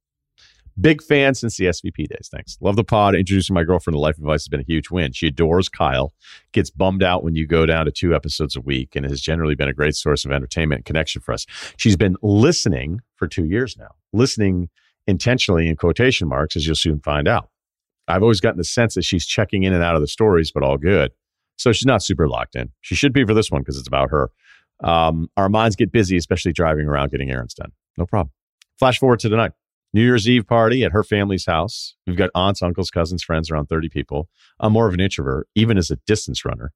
Big 0.79 1.03
fan 1.03 1.35
since 1.35 1.57
the 1.57 1.65
SVP 1.65 2.07
days. 2.07 2.29
Thanks. 2.31 2.57
Love 2.59 2.75
the 2.75 2.83
pod. 2.83 3.15
Introducing 3.15 3.53
my 3.53 3.63
girlfriend 3.63 3.95
to 3.95 3.99
Life 3.99 4.17
Advice 4.17 4.41
has 4.41 4.47
been 4.47 4.59
a 4.59 4.65
huge 4.67 4.89
win. 4.89 5.11
She 5.11 5.27
adores 5.27 5.69
Kyle, 5.69 6.13
gets 6.51 6.69
bummed 6.71 7.03
out 7.03 7.23
when 7.23 7.35
you 7.35 7.45
go 7.45 7.65
down 7.65 7.85
to 7.85 7.91
two 7.91 8.15
episodes 8.15 8.55
a 8.55 8.61
week, 8.61 8.95
and 8.95 9.05
has 9.05 9.21
generally 9.21 9.55
been 9.55 9.67
a 9.67 9.73
great 9.73 9.95
source 9.95 10.25
of 10.25 10.31
entertainment 10.31 10.79
and 10.79 10.85
connection 10.85 11.21
for 11.21 11.33
us. 11.33 11.45
She's 11.77 11.95
been 11.95 12.15
listening 12.23 13.01
for 13.15 13.27
two 13.27 13.45
years 13.45 13.77
now, 13.77 13.91
listening 14.13 14.69
intentionally 15.05 15.67
in 15.67 15.75
quotation 15.75 16.27
marks, 16.27 16.55
as 16.55 16.65
you'll 16.65 16.75
soon 16.75 16.99
find 16.99 17.27
out. 17.27 17.49
I've 18.07 18.23
always 18.23 18.41
gotten 18.41 18.57
the 18.57 18.63
sense 18.63 18.95
that 18.95 19.03
she's 19.03 19.25
checking 19.25 19.63
in 19.63 19.73
and 19.73 19.83
out 19.83 19.95
of 19.95 20.01
the 20.01 20.07
stories, 20.07 20.51
but 20.51 20.63
all 20.63 20.77
good. 20.77 21.11
So 21.57 21.71
she's 21.71 21.85
not 21.85 22.01
super 22.01 22.27
locked 22.27 22.55
in. 22.55 22.71
She 22.81 22.95
should 22.95 23.13
be 23.13 23.25
for 23.25 23.33
this 23.33 23.51
one 23.51 23.61
because 23.61 23.77
it's 23.77 23.87
about 23.87 24.09
her. 24.09 24.29
Um, 24.83 25.29
our 25.37 25.49
minds 25.49 25.75
get 25.75 25.91
busy, 25.91 26.17
especially 26.17 26.51
driving 26.51 26.87
around 26.87 27.11
getting 27.11 27.31
errands 27.31 27.53
done. 27.53 27.71
No 27.97 28.05
problem. 28.05 28.31
Flash 28.79 28.99
forward 28.99 29.19
to 29.19 29.29
tonight. 29.29 29.51
New 29.93 30.01
Year's 30.01 30.27
Eve 30.27 30.47
party 30.47 30.83
at 30.83 30.91
her 30.91 31.03
family's 31.03 31.45
house. 31.45 31.95
We've 32.07 32.17
got 32.17 32.31
aunts, 32.33 32.61
uncles, 32.61 32.89
cousins, 32.89 33.23
friends, 33.23 33.51
around 33.51 33.67
30 33.67 33.89
people. 33.89 34.27
I'm 34.59 34.73
more 34.73 34.87
of 34.87 34.93
an 34.93 34.99
introvert, 34.99 35.47
even 35.55 35.77
as 35.77 35.91
a 35.91 35.97
distance 36.07 36.43
runner. 36.43 36.73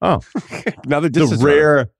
Oh, 0.00 0.20
another 0.84 1.08
distance 1.08 1.40
the 1.40 1.46
rare. 1.46 1.74
Runner. 1.74 1.90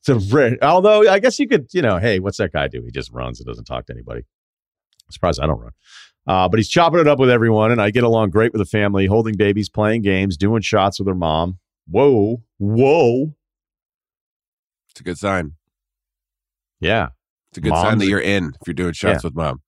It's 0.00 0.08
a 0.08 0.34
rare. 0.34 0.58
Although 0.62 1.08
I 1.08 1.18
guess 1.18 1.38
you 1.38 1.48
could, 1.48 1.68
you 1.72 1.82
know, 1.82 1.98
hey, 1.98 2.18
what's 2.18 2.38
that 2.38 2.52
guy 2.52 2.68
do? 2.68 2.82
He 2.84 2.90
just 2.90 3.12
runs 3.12 3.40
and 3.40 3.46
doesn't 3.46 3.64
talk 3.64 3.86
to 3.86 3.92
anybody. 3.92 4.20
I'm 4.20 5.12
surprised 5.12 5.40
I 5.40 5.46
don't 5.46 5.60
run. 5.60 5.72
Uh, 6.26 6.48
but 6.48 6.58
he's 6.58 6.68
chopping 6.68 7.00
it 7.00 7.08
up 7.08 7.18
with 7.18 7.30
everyone, 7.30 7.72
and 7.72 7.82
I 7.82 7.90
get 7.90 8.04
along 8.04 8.30
great 8.30 8.52
with 8.52 8.60
the 8.60 8.66
family, 8.66 9.06
holding 9.06 9.36
babies, 9.36 9.68
playing 9.68 10.02
games, 10.02 10.36
doing 10.36 10.62
shots 10.62 11.00
with 11.00 11.08
her 11.08 11.14
mom. 11.14 11.58
Whoa, 11.88 12.42
whoa. 12.58 13.34
It's 14.90 15.00
a 15.00 15.04
good 15.04 15.18
sign. 15.18 15.54
Yeah. 16.80 17.08
It's 17.52 17.58
a 17.58 17.60
good 17.60 17.70
mom's 17.70 17.88
sign 17.88 17.98
that 17.98 18.06
you're 18.06 18.18
in 18.18 18.54
if 18.60 18.66
you're 18.66 18.72
doing 18.72 18.94
shots 18.94 19.22
yeah. 19.22 19.28
with 19.28 19.34
mom. 19.34 19.60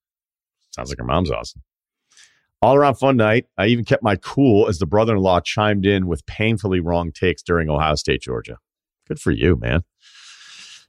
Sounds 0.71 0.89
like 0.89 0.99
her 0.99 1.05
mom's 1.05 1.31
awesome. 1.31 1.63
All 2.63 2.75
around 2.75 2.95
fun 2.95 3.19
night. 3.19 3.45
I 3.59 3.67
even 3.67 3.85
kept 3.85 4.03
my 4.03 4.17
cool 4.17 4.69
as 4.69 4.79
the 4.79 4.87
brother 4.87 5.15
in 5.15 5.21
law 5.21 5.41
chimed 5.41 5.85
in 5.85 6.07
with 6.07 6.25
painfully 6.25 6.81
wrong 6.81 7.13
takes 7.13 7.43
during 7.43 7.69
Ohio 7.69 7.95
State, 7.95 8.23
Georgia. 8.23 8.57
Good 9.07 9.21
for 9.21 9.33
you, 9.33 9.57
man. 9.57 9.83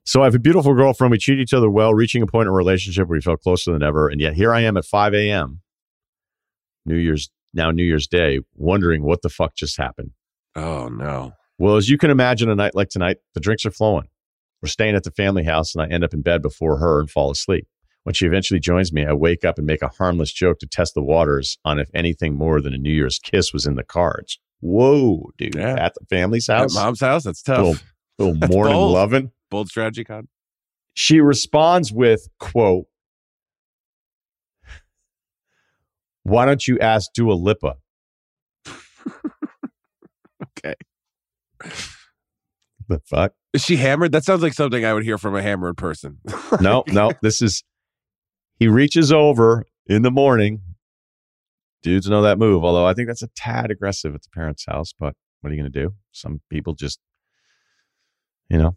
So 0.06 0.22
I 0.22 0.26
have 0.26 0.36
a 0.36 0.40
beautiful 0.40 0.74
girlfriend. 0.74 1.12
We 1.12 1.18
treat 1.18 1.40
each 1.40 1.54
other 1.54 1.70
well, 1.70 1.94
reaching 1.94 2.22
a 2.22 2.28
point 2.28 2.46
in 2.46 2.54
a 2.54 2.54
relationship 2.54 3.10
where 3.10 3.18
we 3.18 3.22
felt 3.22 3.42
closer 3.42 3.74
than 3.74 3.84
ever. 3.84 4.08
And 4.08 4.22
yet 4.22 4.36
here 4.36 4.54
I 4.54 4.62
am 4.62 4.78
at 4.78 4.86
5 4.86 5.14
a.m. 5.14 5.62
New 6.86 6.96
Year's, 6.96 7.30
now 7.54 7.72
New 7.72 7.84
Year's 7.84 8.08
Day, 8.08 8.40
wondering 8.56 9.04
what 9.04 9.22
the 9.22 9.30
fuck 9.30 9.54
just 9.56 9.76
happened. 9.76 10.12
Oh, 10.56 10.88
no. 10.88 11.34
Well, 11.58 11.76
as 11.76 11.90
you 11.90 11.98
can 11.98 12.10
imagine, 12.10 12.50
a 12.50 12.56
night 12.56 12.74
like 12.74 12.88
tonight, 12.88 13.18
the 13.34 13.42
drinks 13.42 13.66
are 13.66 13.72
flowing. 13.72 14.08
We're 14.61 14.69
staying 14.69 14.95
at 14.95 15.03
the 15.03 15.11
family 15.11 15.44
house, 15.44 15.76
and 15.76 15.82
I 15.84 15.88
end 15.94 16.03
up 16.03 16.14
in 16.14 16.22
bed 16.22 16.41
before 16.41 16.77
her 16.80 16.99
and 16.99 17.10
fall 17.10 17.30
asleep. 17.32 17.68
When 18.03 18.14
she 18.14 18.26
eventually 18.26 18.60
joins 18.60 18.94
me, 18.94 19.06
I 19.06 19.14
wake 19.14 19.44
up 19.44 19.57
and 19.57 19.65
make 19.65 19.82
a 19.82 19.88
harmless 19.88 20.32
joke 20.32 20.60
to 20.60 20.68
test 20.68 20.94
the 20.94 21.02
waters 21.03 21.57
on 21.65 21.80
if 21.80 21.90
anything 21.94 22.36
more 22.36 22.61
than 22.61 22.73
a 22.73 22.77
New 22.77 22.91
Year's 22.91 23.19
kiss 23.19 23.52
was 23.52 23.65
in 23.65 23.76
the 23.76 23.84
cards. 23.84 24.40
Whoa, 24.61 25.32
dude. 25.38 25.56
Yeah. 25.56 25.76
At 25.77 25.94
the 25.95 26.06
family's 26.10 26.48
At 26.49 26.60
house. 26.60 26.76
mom's 26.76 27.02
house. 27.02 27.23
That's 27.23 27.41
tough. 27.41 27.57
Little, 27.57 27.76
little 28.19 28.36
That's 28.40 28.53
morning 28.53 28.73
bold. 28.76 28.94
loving. 28.94 29.32
Bold 29.52 29.68
strategy, 29.69 30.03
Cotton. 30.03 30.27
She 30.94 31.19
responds 31.19 31.91
with, 31.91 32.27
quote, 32.40 32.86
Why 36.23 36.45
don't 36.45 36.68
you 36.68 36.80
ask 36.80 37.11
Dua 37.14 37.34
Lipa? 37.34 37.76
Okay. 40.57 40.76
The 42.88 42.99
fuck? 43.06 43.34
Is 43.56 43.64
she 43.64 43.77
hammered? 43.77 44.11
That 44.11 44.26
sounds 44.26 44.44
like 44.44 44.52
something 44.52 44.84
I 44.84 44.94
would 44.94 45.06
hear 45.06 45.18
from 45.18 45.34
a 45.34 45.41
hammered 45.41 45.77
person. 45.77 46.18
No, 46.60 46.84
no. 46.88 47.11
This 47.22 47.41
is 47.41 47.64
he 48.60 48.68
reaches 48.68 49.14
over 49.14 49.64
in 49.88 50.02
the 50.02 50.11
morning. 50.11 50.61
Dudes 51.82 52.10
know 52.10 52.22
that 52.22 52.38
move, 52.38 52.65
although 52.65 52.86
I 52.86 52.94
think 52.94 53.07
that's 53.07 53.22
a 53.22 53.30
tad 53.36 53.72
aggressive 53.72 54.14
at 54.14 54.23
the 54.23 54.30
parents' 54.34 54.65
house, 54.68 54.94
but 54.98 55.15
what 55.40 55.52
are 55.52 55.53
you 55.53 55.60
gonna 55.61 55.69
do? 55.69 55.94
Some 56.11 56.41
people 56.49 56.73
just 56.73 56.99
you 58.49 58.57
know. 58.57 58.76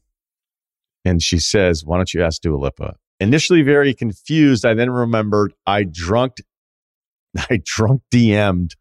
And 1.04 1.20
she 1.20 1.40
says, 1.40 1.84
Why 1.84 1.96
don't 1.96 2.14
you 2.14 2.22
ask 2.22 2.40
Dua 2.40 2.56
Lipa? 2.56 2.94
Initially 3.18 3.62
very 3.62 3.94
confused, 3.94 4.64
I 4.64 4.74
then 4.74 4.90
remembered 4.90 5.54
I 5.66 5.82
drunk 5.90 6.36
I 7.50 7.60
drunk 7.64 8.02
DM'd 8.14 8.76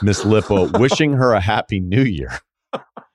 Miss 0.00 0.24
Lipa 0.24 0.70
wishing 0.78 1.12
her 1.12 1.34
a 1.34 1.40
happy 1.40 1.80
new 1.80 2.02
year. 2.02 2.38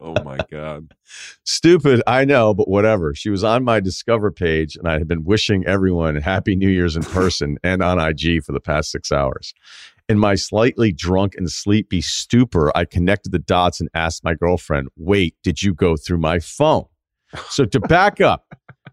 oh 0.00 0.22
my 0.24 0.38
god. 0.50 0.94
Stupid, 1.44 2.02
I 2.06 2.24
know, 2.24 2.54
but 2.54 2.68
whatever. 2.68 3.14
She 3.14 3.30
was 3.30 3.44
on 3.44 3.64
my 3.64 3.80
Discover 3.80 4.32
page, 4.32 4.76
and 4.76 4.88
I 4.88 4.98
had 4.98 5.08
been 5.08 5.24
wishing 5.24 5.66
everyone 5.66 6.16
Happy 6.16 6.56
New 6.56 6.68
Year's 6.68 6.96
in 6.96 7.02
person 7.12 7.58
and 7.62 7.82
on 7.82 7.98
IG 7.98 8.42
for 8.44 8.52
the 8.52 8.60
past 8.60 8.90
six 8.90 9.10
hours. 9.12 9.54
In 10.08 10.18
my 10.18 10.36
slightly 10.36 10.92
drunk 10.92 11.34
and 11.36 11.50
sleepy 11.50 12.00
stupor, 12.00 12.70
I 12.76 12.84
connected 12.84 13.32
the 13.32 13.40
dots 13.40 13.80
and 13.80 13.88
asked 13.94 14.22
my 14.22 14.34
girlfriend, 14.34 14.88
Wait, 14.96 15.34
did 15.42 15.62
you 15.62 15.74
go 15.74 15.96
through 15.96 16.18
my 16.18 16.38
phone? 16.38 16.84
So 17.48 17.64
to 17.64 17.80
back 17.80 18.20
up, 18.20 18.46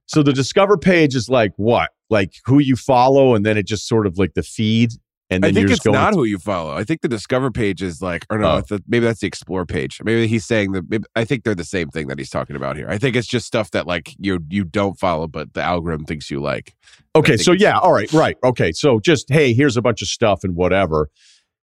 so 0.05 0.23
the 0.23 0.33
Discover 0.33 0.77
page 0.77 1.15
is 1.15 1.29
like 1.29 1.53
what? 1.57 1.91
Like 2.09 2.33
who 2.45 2.59
you 2.59 2.75
follow, 2.75 3.35
and 3.35 3.45
then 3.45 3.57
it 3.57 3.67
just 3.67 3.87
sort 3.87 4.07
of 4.07 4.17
like 4.17 4.33
the 4.33 4.43
feed. 4.43 4.91
And 5.35 5.45
I 5.45 5.51
think 5.51 5.67
you're 5.67 5.75
it's 5.75 5.85
not 5.85 6.13
who 6.13 6.23
you 6.23 6.37
follow. 6.39 6.73
I 6.75 6.83
think 6.83 7.01
the 7.01 7.07
Discover 7.07 7.51
page 7.51 7.81
is 7.81 8.01
like, 8.01 8.25
or 8.29 8.37
no, 8.37 8.51
Oh. 8.57 8.61
the, 8.61 8.83
maybe 8.87 9.05
that's 9.05 9.19
the 9.21 9.27
Explore 9.27 9.65
page. 9.65 9.99
Maybe 10.03 10.27
he's 10.27 10.45
saying 10.45 10.71
that. 10.73 10.89
Maybe, 10.89 11.05
I 11.15 11.25
think 11.25 11.43
they're 11.43 11.55
the 11.55 11.63
same 11.63 11.89
thing 11.89 12.07
that 12.07 12.17
he's 12.17 12.29
talking 12.29 12.55
about 12.55 12.75
here. 12.75 12.87
I 12.89 12.97
think 12.97 13.15
it's 13.15 13.27
just 13.27 13.45
stuff 13.45 13.71
that 13.71 13.87
like 13.87 14.13
you 14.19 14.39
you 14.49 14.63
don't 14.63 14.99
follow, 14.99 15.27
but 15.27 15.53
the 15.53 15.61
algorithm 15.61 16.05
thinks 16.05 16.29
you 16.31 16.41
like. 16.41 16.73
Okay, 17.15 17.37
so 17.37 17.51
yeah, 17.51 17.77
all 17.79 17.93
right, 17.93 18.11
right. 18.13 18.37
Okay, 18.43 18.71
so 18.71 18.99
just 18.99 19.29
hey, 19.31 19.53
here's 19.53 19.77
a 19.77 19.81
bunch 19.81 20.01
of 20.01 20.07
stuff 20.07 20.43
and 20.43 20.55
whatever. 20.55 21.09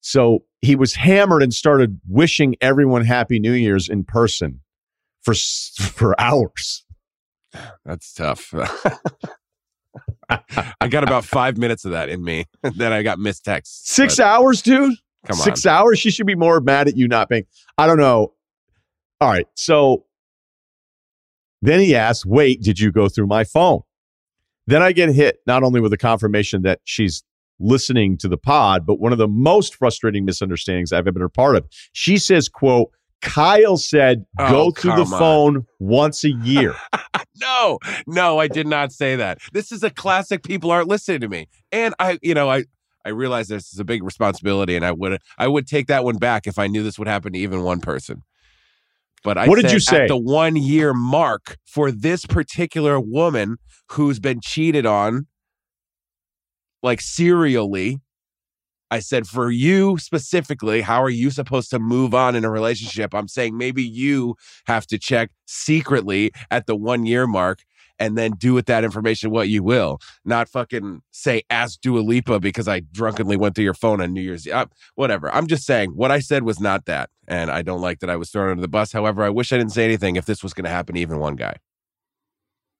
So 0.01 0.45
he 0.63 0.77
was 0.77 0.95
hammered 0.95 1.43
and 1.43 1.53
started 1.55 2.01
wishing 2.09 2.57
everyone 2.61 3.05
happy 3.05 3.39
New 3.41 3.53
Year's 3.53 3.89
in 3.89 4.05
person 4.05 4.61
for 5.23 5.35
for 5.79 6.21
hours. 6.21 6.85
That's 7.85 8.13
tough. 8.13 8.53
I 10.81 10.89
got 10.89 11.05
about 11.05 11.25
five 11.25 11.57
minutes 11.57 11.85
of 11.85 11.93
that 11.93 12.09
in 12.09 12.23
me. 12.23 12.47
then 12.77 12.93
I 12.93 13.03
got 13.03 13.19
missed 13.19 13.45
texts. 13.45 13.91
Six 13.91 14.17
but 14.17 14.27
hours, 14.27 14.63
dude. 14.63 14.95
Come 15.27 15.39
on. 15.39 15.45
Six 15.45 15.67
hours. 15.67 15.99
She 15.99 16.11
should 16.11 16.27
be 16.27 16.35
more 16.35 16.61
mad 16.61 16.89
at 16.89 16.97
you 16.97 17.09
not 17.09 17.29
being. 17.29 17.45
I 17.79 17.87
don't 17.87 17.99
know. 17.99 18.33
All 19.21 19.31
right, 19.31 19.47
so 19.55 20.05
then 21.63 21.81
he 21.81 21.97
asks, 21.97 22.27
"Wait, 22.27 22.63
did 22.63 22.79
you 22.79 22.93
go 22.93 23.09
through 23.09 23.27
my 23.27 23.45
phone?" 23.45 23.81
Then 24.67 24.83
I 24.83 24.93
get 24.93 25.09
hit 25.11 25.39
not 25.47 25.63
only 25.63 25.81
with 25.81 25.91
the 25.91 25.97
confirmation 25.97 26.63
that 26.63 26.81
she's 26.85 27.23
listening 27.59 28.19
to 28.19 28.29
the 28.29 28.37
pod, 28.37 28.85
but 28.85 29.01
one 29.01 29.13
of 29.13 29.19
the 29.19 29.29
most 29.29 29.75
frustrating 29.75 30.25
misunderstandings 30.27 30.93
I've 30.93 31.07
ever 31.07 31.13
been 31.13 31.23
a 31.23 31.29
part 31.31 31.57
of. 31.57 31.67
She 31.93 32.19
says, 32.19 32.49
"quote 32.49 32.91
Kyle 33.23 33.77
said 33.77 34.25
Oh, 34.39 34.51
go 34.51 34.71
through 34.71 34.97
the 34.97 35.11
on. 35.13 35.19
phone 35.19 35.67
once 35.79 36.25
a 36.25 36.31
year." 36.31 36.75
No, 37.39 37.79
no, 38.07 38.39
I 38.39 38.49
did 38.49 38.67
not 38.67 38.93
say 38.93 39.15
that. 39.17 39.39
This 39.53 39.71
is 39.71 39.83
a 39.83 39.91
classic. 39.91 40.43
People 40.43 40.71
aren't 40.71 40.89
listening 40.89 41.21
to 41.21 41.29
me, 41.29 41.49
and 41.71 41.95
I, 41.99 42.19
you 42.23 42.33
know, 42.33 42.49
I, 42.49 42.65
I 43.05 43.11
realize 43.11 43.49
this 43.49 43.75
is 43.75 43.79
a 43.79 43.85
big 43.85 44.03
responsibility, 44.03 44.75
and 44.75 44.87
I 44.87 44.93
would, 44.93 45.21
I 45.37 45.47
would 45.47 45.67
take 45.67 45.87
that 45.89 46.03
one 46.03 46.17
back 46.17 46.47
if 46.47 46.59
I 46.59 46.67
knew 46.67 46.83
this 46.83 46.99
would 46.99 47.09
happen 47.09 47.35
to 47.35 47.39
even 47.39 47.63
one 47.63 47.81
person. 47.81 48.23
But 49.23 49.37
I 49.37 49.49
What 49.49 49.61
did 49.61 49.71
you 49.71 49.81
say? 49.81 50.03
At 50.05 50.09
the 50.09 50.17
one 50.17 50.57
year 50.57 50.95
mark 50.95 51.59
for 51.67 51.91
this 51.91 52.25
particular 52.25 52.99
woman 52.99 53.57
who's 53.91 54.19
been 54.19 54.41
cheated 54.43 54.87
on, 54.87 55.27
like 56.83 57.01
serially. 57.03 57.99
I 58.91 59.01
said, 59.01 59.27
for 59.27 59.51
you 59.51 59.99
specifically, 59.99 60.81
how 60.81 61.03
are 61.03 61.11
you 61.11 61.31
supposed 61.31 61.71
to 61.71 61.79
move 61.79 62.15
on 62.15 62.37
in 62.37 62.45
a 62.45 62.51
relationship? 62.51 63.15
I'm 63.15 63.29
saying 63.29 63.59
maybe 63.59 63.83
you 63.83 64.37
have 64.67 64.87
to 64.89 64.99
check 64.99 65.31
secretly 65.47 66.31
at 66.51 66.67
the 66.67 66.77
one 66.77 67.05
year 67.05 67.27
mark 67.27 67.63
and 67.99 68.17
then 68.17 68.33
do 68.33 68.53
with 68.53 68.67
that 68.67 68.85
information 68.85 69.31
what 69.31 69.49
you 69.49 69.63
will. 69.63 69.99
Not 70.25 70.49
fucking 70.49 71.01
say, 71.13 71.43
ask 71.51 71.81
Dua 71.81 72.01
Lipa 72.01 72.39
because 72.39 72.69
I 72.69 72.81
drunkenly 72.93 73.37
went 73.37 73.55
through 73.55 73.65
your 73.65 73.75
phone 73.75 74.01
on 74.01 74.13
New 74.13 74.21
Year's 74.21 74.47
Eve. 74.47 74.67
Whatever. 74.97 75.35
I'm 75.35 75.47
just 75.47 75.65
saying 75.65 75.91
what 75.91 76.13
I 76.13 76.21
said 76.21 76.43
was 76.45 76.61
not 76.61 76.85
that. 76.85 77.09
And 77.27 77.51
I 77.51 77.63
don't 77.63 77.81
like 77.81 78.01
that 78.01 78.11
I 78.11 78.17
was 78.17 78.31
thrown 78.31 78.51
under 78.51 78.61
the 78.61 78.69
bus. 78.69 78.93
However, 78.93 79.25
I 79.25 79.31
wish 79.31 79.53
I 79.53 79.57
didn't 79.57 79.73
say 79.73 79.85
anything 79.85 80.17
if 80.17 80.27
this 80.27 80.43
was 80.43 80.53
going 80.55 80.65
to 80.65 80.71
happen 80.71 80.95
to 80.95 81.01
even 81.01 81.19
one 81.19 81.37
guy. 81.37 81.57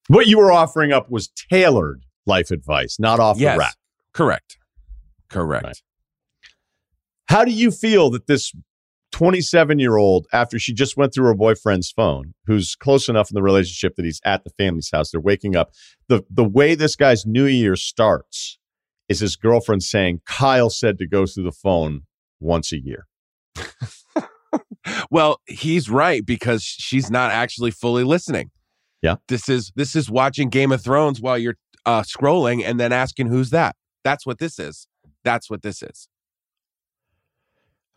what 0.09 0.27
you 0.29 0.39
were 0.39 0.53
offering 0.53 0.93
up 0.93 1.11
was 1.11 1.29
tailored 1.51 2.05
life 2.27 2.51
advice, 2.53 2.99
not 3.01 3.19
off 3.19 3.39
Yes. 3.41 3.55
the 3.57 3.59
rack. 3.59 3.75
Correct. 4.13 4.59
Correct. 5.29 5.65
Right. 5.65 5.83
How 7.29 7.45
do 7.45 7.51
you 7.53 7.71
feel 7.71 8.11
that 8.11 8.27
this 8.27 8.53
27 9.13 9.79
year 9.79 9.97
old, 9.97 10.27
after 10.33 10.59
she 10.59 10.73
just 10.73 10.97
went 10.97 11.15
through 11.15 11.27
her 11.27 11.35
boyfriend's 11.35 11.91
phone, 11.91 12.35
who's 12.47 12.75
close 12.75 13.09
enough 13.09 13.31
in 13.31 13.35
the 13.35 13.43
relationship 13.43 13.97
that 13.97 14.05
he's 14.05 14.21
at 14.25 14.45
the 14.45 14.51
family's 14.51 14.91
house, 14.93 15.11
they're 15.11 15.21
waking 15.21 15.57
up, 15.57 15.73
the, 16.09 16.23
the 16.31 16.45
way 16.45 16.75
this 16.75 16.97
guy's 16.97 17.25
new 17.27 17.47
year 17.47 17.77
starts 17.77 18.59
is 19.09 19.21
his 19.21 19.37
girlfriend 19.37 19.83
saying, 19.83 20.21
Kyle 20.27 20.71
said 20.71 20.99
to 20.99 21.07
go 21.07 21.27
through 21.27 21.45
the 21.45 21.53
phone 21.53 22.03
once 22.41 22.73
a 22.73 22.79
year. 22.79 23.07
Well, 25.11 25.41
he's 25.47 25.91
right 25.91 26.25
because 26.25 26.63
she's 26.63 27.11
not 27.11 27.31
actually 27.31 27.71
fully 27.71 28.05
listening. 28.05 28.51
Yeah. 29.03 29.17
This 29.29 29.49
is 29.49 29.73
this 29.77 29.95
is 29.95 30.11
watching 30.11 30.49
Game 30.49 30.73
of 30.73 30.83
Thrones 30.83 31.21
while 31.21 31.39
you're 31.39 31.57
uh 31.85 32.03
scrolling 32.03 32.65
and 32.65 32.81
then 32.81 32.93
asking 32.93 33.29
who's 33.29 33.51
that. 33.51 33.77
That's 34.05 34.27
what 34.27 34.39
this 34.39 34.59
is. 34.59 34.87
That's 35.25 35.51
what 35.51 35.63
this 35.63 35.83
is. 35.83 36.09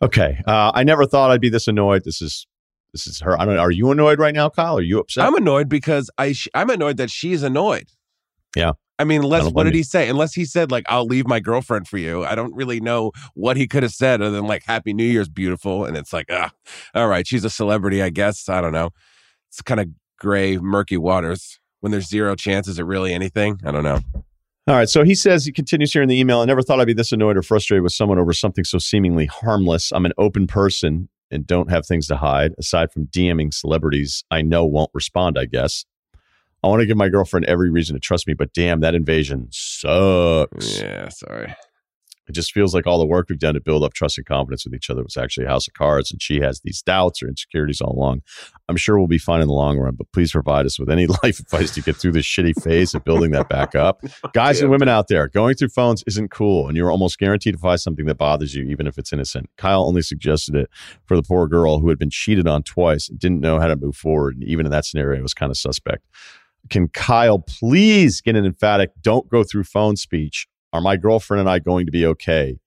Okay. 0.02 0.40
Uh, 0.46 0.72
I 0.74 0.84
never 0.84 1.06
thought 1.06 1.30
I'd 1.30 1.40
be 1.40 1.50
this 1.50 1.68
annoyed. 1.68 2.04
This 2.04 2.20
is. 2.22 2.46
This 2.92 3.06
is 3.06 3.20
her. 3.20 3.40
I 3.40 3.44
don't. 3.44 3.56
Are 3.56 3.70
you 3.70 3.92
annoyed 3.92 4.18
right 4.18 4.34
now, 4.34 4.48
Kyle? 4.48 4.78
Are 4.78 4.82
you 4.82 4.98
upset? 4.98 5.24
I'm 5.24 5.36
annoyed 5.36 5.68
because 5.68 6.10
I 6.18 6.32
sh- 6.32 6.48
I'm 6.54 6.70
annoyed 6.70 6.96
that 6.96 7.08
she's 7.08 7.44
annoyed. 7.44 7.86
Yeah. 8.56 8.72
I 8.98 9.04
mean, 9.04 9.22
unless 9.22 9.44
don't 9.44 9.54
what 9.54 9.64
did 9.64 9.74
he 9.74 9.82
say? 9.82 10.08
Unless 10.08 10.34
he 10.34 10.44
said 10.44 10.70
like 10.70 10.84
I'll 10.88 11.06
leave 11.06 11.26
my 11.26 11.40
girlfriend 11.40 11.88
for 11.88 11.98
you. 11.98 12.24
I 12.24 12.34
don't 12.34 12.54
really 12.54 12.80
know 12.80 13.12
what 13.34 13.56
he 13.56 13.66
could 13.66 13.82
have 13.82 13.92
said 13.92 14.20
other 14.20 14.32
than 14.32 14.46
like 14.46 14.64
Happy 14.64 14.92
New 14.92 15.04
Year's, 15.04 15.28
beautiful. 15.28 15.84
And 15.84 15.96
it's 15.96 16.12
like, 16.12 16.26
ah, 16.30 16.50
all 16.94 17.08
right, 17.08 17.26
she's 17.26 17.44
a 17.44 17.50
celebrity, 17.50 18.02
I 18.02 18.10
guess. 18.10 18.48
I 18.48 18.60
don't 18.60 18.72
know. 18.72 18.90
It's 19.48 19.62
kind 19.62 19.80
of 19.80 19.88
gray, 20.18 20.58
murky 20.58 20.96
waters. 20.96 21.60
When 21.80 21.92
there's 21.92 22.08
zero 22.08 22.34
chances 22.34 22.78
it 22.78 22.82
really 22.82 23.14
anything? 23.14 23.58
I 23.64 23.70
don't 23.70 23.84
know. 23.84 24.00
All 24.70 24.76
right. 24.76 24.88
So 24.88 25.02
he 25.02 25.16
says, 25.16 25.44
he 25.44 25.50
continues 25.50 25.92
here 25.92 26.00
in 26.00 26.08
the 26.08 26.16
email. 26.16 26.38
I 26.38 26.44
never 26.44 26.62
thought 26.62 26.78
I'd 26.78 26.86
be 26.86 26.92
this 26.92 27.10
annoyed 27.10 27.36
or 27.36 27.42
frustrated 27.42 27.82
with 27.82 27.92
someone 27.92 28.20
over 28.20 28.32
something 28.32 28.62
so 28.62 28.78
seemingly 28.78 29.26
harmless. 29.26 29.90
I'm 29.90 30.06
an 30.06 30.12
open 30.16 30.46
person 30.46 31.08
and 31.28 31.44
don't 31.44 31.70
have 31.70 31.84
things 31.84 32.06
to 32.06 32.16
hide. 32.16 32.54
Aside 32.56 32.92
from 32.92 33.06
DMing 33.06 33.52
celebrities, 33.52 34.22
I 34.30 34.42
know 34.42 34.64
won't 34.64 34.92
respond, 34.94 35.36
I 35.36 35.46
guess. 35.46 35.86
I 36.62 36.68
want 36.68 36.82
to 36.82 36.86
give 36.86 36.96
my 36.96 37.08
girlfriend 37.08 37.46
every 37.46 37.68
reason 37.68 37.94
to 37.94 38.00
trust 38.00 38.28
me, 38.28 38.34
but 38.34 38.52
damn, 38.52 38.78
that 38.78 38.94
invasion 38.94 39.48
sucks. 39.50 40.78
Yeah, 40.80 41.08
sorry. 41.08 41.52
It 42.30 42.34
just 42.34 42.52
feels 42.52 42.76
like 42.76 42.86
all 42.86 43.00
the 43.00 43.06
work 43.06 43.26
we've 43.28 43.40
done 43.40 43.54
to 43.54 43.60
build 43.60 43.82
up 43.82 43.92
trust 43.92 44.16
and 44.16 44.24
confidence 44.24 44.64
with 44.64 44.72
each 44.72 44.88
other 44.88 45.02
was 45.02 45.16
actually 45.16 45.46
a 45.46 45.48
house 45.48 45.66
of 45.66 45.74
cards, 45.74 46.12
and 46.12 46.22
she 46.22 46.38
has 46.38 46.60
these 46.60 46.80
doubts 46.80 47.20
or 47.20 47.26
insecurities 47.26 47.80
all 47.80 47.92
along. 47.92 48.22
I'm 48.68 48.76
sure 48.76 48.96
we'll 48.96 49.08
be 49.08 49.18
fine 49.18 49.40
in 49.40 49.48
the 49.48 49.52
long 49.52 49.78
run, 49.78 49.96
but 49.96 50.06
please 50.12 50.30
provide 50.30 50.64
us 50.64 50.78
with 50.78 50.88
any 50.88 51.06
life 51.24 51.40
advice 51.40 51.74
to 51.74 51.82
get 51.82 51.96
through 51.96 52.12
this 52.12 52.24
shitty 52.24 52.62
phase 52.62 52.94
of 52.94 53.02
building 53.02 53.32
that 53.32 53.48
back 53.48 53.74
up. 53.74 54.04
Guys 54.32 54.60
and 54.60 54.70
women 54.70 54.88
out 54.88 55.08
there, 55.08 55.26
going 55.26 55.56
through 55.56 55.70
phones 55.70 56.04
isn't 56.06 56.30
cool, 56.30 56.68
and 56.68 56.76
you're 56.76 56.92
almost 56.92 57.18
guaranteed 57.18 57.54
to 57.54 57.60
find 57.60 57.80
something 57.80 58.06
that 58.06 58.18
bothers 58.18 58.54
you, 58.54 58.62
even 58.68 58.86
if 58.86 58.96
it's 58.96 59.12
innocent. 59.12 59.50
Kyle 59.56 59.82
only 59.82 60.02
suggested 60.02 60.54
it 60.54 60.70
for 61.06 61.16
the 61.16 61.24
poor 61.24 61.48
girl 61.48 61.80
who 61.80 61.88
had 61.88 61.98
been 61.98 62.10
cheated 62.10 62.46
on 62.46 62.62
twice 62.62 63.08
and 63.08 63.18
didn't 63.18 63.40
know 63.40 63.58
how 63.58 63.66
to 63.66 63.74
move 63.74 63.96
forward. 63.96 64.36
And 64.36 64.44
even 64.44 64.66
in 64.66 64.70
that 64.70 64.84
scenario, 64.84 65.18
it 65.18 65.22
was 65.22 65.34
kind 65.34 65.50
of 65.50 65.56
suspect. 65.56 66.06
Can 66.68 66.86
Kyle 66.86 67.40
please 67.40 68.20
get 68.20 68.36
an 68.36 68.44
emphatic, 68.44 68.92
don't 69.02 69.28
go 69.28 69.42
through 69.42 69.64
phone 69.64 69.96
speech? 69.96 70.46
Are 70.72 70.80
my 70.80 70.96
girlfriend 70.96 71.40
and 71.40 71.50
I 71.50 71.58
going 71.58 71.86
to 71.86 71.92
be 71.92 72.06
okay? 72.06 72.58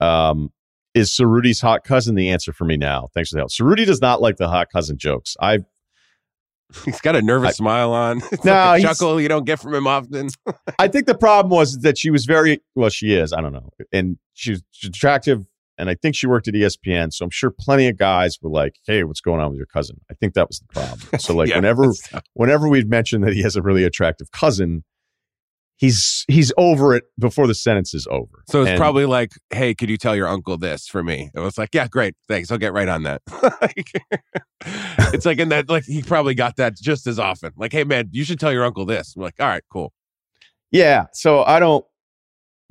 Um, 0.00 0.50
is 0.94 1.10
Cerruti's 1.10 1.60
hot 1.60 1.84
cousin 1.84 2.14
the 2.14 2.30
answer 2.30 2.52
for 2.52 2.64
me 2.64 2.76
now? 2.76 3.08
Thanks 3.14 3.30
for 3.30 3.36
the 3.36 3.40
help. 3.40 3.50
Cerruti 3.50 3.86
does 3.86 4.00
not 4.00 4.20
like 4.20 4.36
the 4.36 4.48
hot 4.48 4.68
cousin 4.70 4.98
jokes. 4.98 5.36
I 5.40 5.60
He's 6.84 7.00
got 7.00 7.16
a 7.16 7.22
nervous 7.22 7.50
I- 7.50 7.52
smile 7.52 7.92
on. 7.92 8.18
It's 8.32 8.44
No, 8.44 8.52
like 8.52 8.80
a 8.82 8.86
chuckle 8.86 9.20
you 9.20 9.28
don't 9.28 9.44
get 9.44 9.58
from 9.60 9.74
him 9.74 9.86
often. 9.86 10.28
I 10.78 10.88
think 10.88 11.06
the 11.06 11.14
problem 11.16 11.50
was 11.50 11.78
that 11.80 11.98
she 11.98 12.10
was 12.10 12.24
very 12.24 12.60
well. 12.74 12.88
She 12.90 13.14
is. 13.14 13.32
I 13.32 13.40
don't 13.40 13.52
know, 13.52 13.70
and 13.92 14.16
she's 14.34 14.62
attractive, 14.84 15.44
and 15.78 15.88
I 15.90 15.94
think 15.94 16.14
she 16.16 16.26
worked 16.26 16.48
at 16.48 16.54
ESPN. 16.54 17.12
So 17.12 17.24
I'm 17.26 17.30
sure 17.30 17.50
plenty 17.50 17.88
of 17.88 17.96
guys 17.98 18.38
were 18.42 18.50
like, 18.50 18.76
"Hey, 18.86 19.04
what's 19.04 19.20
going 19.20 19.40
on 19.40 19.50
with 19.50 19.58
your 19.58 19.66
cousin?" 19.66 20.00
I 20.10 20.14
think 20.14 20.32
that 20.34 20.48
was 20.48 20.60
the 20.60 20.66
problem. 20.72 21.00
So 21.20 21.34
like 21.36 21.50
Yeah, 21.50 21.56
whenever 21.56 21.92
whenever 22.34 22.68
we'd 22.68 22.88
mentioned 22.88 23.22
that 23.24 23.34
he 23.34 23.42
has 23.42 23.54
a 23.56 23.62
really 23.62 23.84
attractive 23.84 24.30
cousin, 24.32 24.82
he's 25.82 26.24
he's 26.28 26.52
over 26.56 26.94
it 26.94 27.04
before 27.18 27.46
the 27.48 27.54
sentence 27.54 27.92
is 27.92 28.06
over. 28.10 28.42
So 28.48 28.62
it's 28.62 28.70
And- 28.70 28.78
probably 28.78 29.04
like, 29.04 29.32
hey, 29.50 29.74
could 29.74 29.90
you 29.90 29.96
tell 29.98 30.14
your 30.14 30.28
uncle 30.28 30.56
this 30.56 30.86
for 30.86 31.02
me? 31.02 31.30
It 31.34 31.40
was 31.40 31.58
like, 31.58 31.70
yeah, 31.74 31.88
great, 31.88 32.14
thanks. 32.28 32.50
I'll 32.52 32.58
get 32.58 32.72
right 32.72 32.88
on 32.88 33.02
that. 33.02 33.20
It's 35.12 35.26
like 35.26 35.38
in 35.38 35.48
that, 35.50 35.68
like 35.68 35.84
he 35.84 36.02
probably 36.02 36.34
got 36.34 36.56
that 36.56 36.76
just 36.76 37.06
as 37.06 37.18
often. 37.18 37.50
Like, 37.56 37.72
hey, 37.72 37.82
man, 37.84 38.08
you 38.12 38.24
should 38.24 38.38
tell 38.38 38.52
your 38.52 38.64
uncle 38.64 38.86
this. 38.86 39.14
I'm 39.16 39.22
like, 39.22 39.34
all 39.40 39.46
right, 39.48 39.62
cool. 39.70 39.92
yeah. 40.70 41.06
So 41.12 41.42
I 41.42 41.58
don't. 41.58 41.84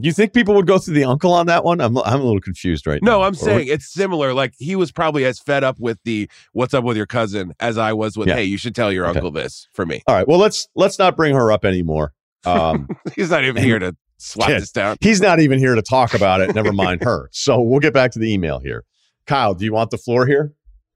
You 0.04 0.12
think 0.14 0.34
people 0.34 0.56
would 0.56 0.66
go 0.66 0.80
through 0.80 0.96
the 0.96 1.04
uncle 1.04 1.32
on 1.34 1.46
that 1.48 1.64
one? 1.64 1.80
I'm 1.82 1.96
I'm 2.00 2.22
a 2.22 2.24
little 2.24 2.40
confused 2.40 2.88
right 2.88 3.04
now. 3.04 3.12
No, 3.18 3.22
I'm 3.24 3.34
Or- 3.34 3.36
saying 3.36 3.68
it's 3.68 3.92
similar. 3.94 4.34
Like 4.34 4.54
he 4.58 4.76
was 4.76 4.92
probably 4.92 5.26
as 5.26 5.38
fed 5.40 5.64
up 5.64 5.80
with 5.80 6.00
the 6.06 6.28
"What's 6.54 6.74
up 6.74 6.84
with 6.86 6.98
your 6.98 7.06
cousin" 7.06 7.54
as 7.60 7.78
I 7.78 7.94
was 7.94 8.18
with 8.18 8.28
Yeah. 8.30 8.36
"Hey, 8.36 8.46
you 8.46 8.58
should 8.58 8.74
tell 8.74 8.92
your 8.92 9.06
Okay. 9.06 9.20
uncle 9.20 9.32
this" 9.32 9.68
for 9.74 9.86
me. 9.86 10.02
All 10.08 10.16
right. 10.16 10.28
Well, 10.28 10.40
let's 10.40 10.68
let's 10.76 10.98
not 10.98 11.16
bring 11.18 11.36
her 11.36 11.52
up 11.52 11.66
anymore. 11.66 12.14
Um, 12.46 12.88
He's 13.16 13.30
not 13.30 13.44
even 13.44 13.64
here 13.64 13.80
to 13.80 13.96
slap 14.18 14.50
Yeah. 14.50 14.60
this 14.60 14.72
down. 14.72 14.98
he's 15.02 15.20
not 15.22 15.40
even 15.40 15.58
here 15.60 15.74
to 15.76 15.82
talk 15.82 16.14
about 16.14 16.42
it. 16.42 16.54
Never 16.56 16.72
mind 16.74 17.04
her. 17.04 17.30
So 17.34 17.60
we'll 17.62 17.80
get 17.80 17.94
back 17.94 18.12
to 18.12 18.20
the 18.20 18.32
email 18.32 18.60
here. 18.60 18.84
Kyle, 19.26 19.54
do 19.56 19.66
you 19.66 19.74
want 19.74 19.90
the 19.92 19.98
floor 19.98 20.26
here? 20.28 20.54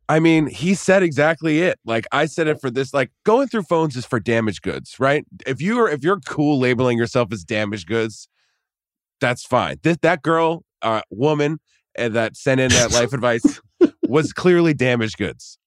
I 0.07 0.19
mean, 0.19 0.45
he 0.45 0.75
said 0.75 1.01
exactly 1.01 1.61
it. 1.63 1.79
Like 1.85 2.05
I 2.11 2.27
said 2.27 2.45
it 2.47 2.61
for 2.61 2.69
this. 2.69 2.93
Like 2.93 3.11
going 3.23 3.47
through 3.47 3.63
phones 3.63 3.95
is 3.95 4.05
for 4.05 4.19
damaged 4.19 4.61
goods, 4.61 4.99
right? 4.99 5.25
If 5.47 5.59
you 5.61 5.79
are 5.79 5.89
if 5.89 6.03
you're 6.03 6.19
cool 6.19 6.59
labeling 6.59 6.97
yourself 6.99 7.31
as 7.33 7.43
damaged 7.43 7.87
goods, 7.87 8.27
that's 9.19 9.43
fine. 9.43 9.77
This 9.81 9.97
that 10.03 10.21
girl, 10.21 10.63
uh, 10.83 11.01
woman, 11.09 11.59
uh, 11.97 12.09
that 12.09 12.35
sent 12.37 12.61
in 12.61 12.69
that 12.71 12.91
life 12.91 13.13
advice 13.13 13.59
was 14.07 14.33
clearly 14.33 14.75
damaged 14.75 15.17
goods. 15.17 15.57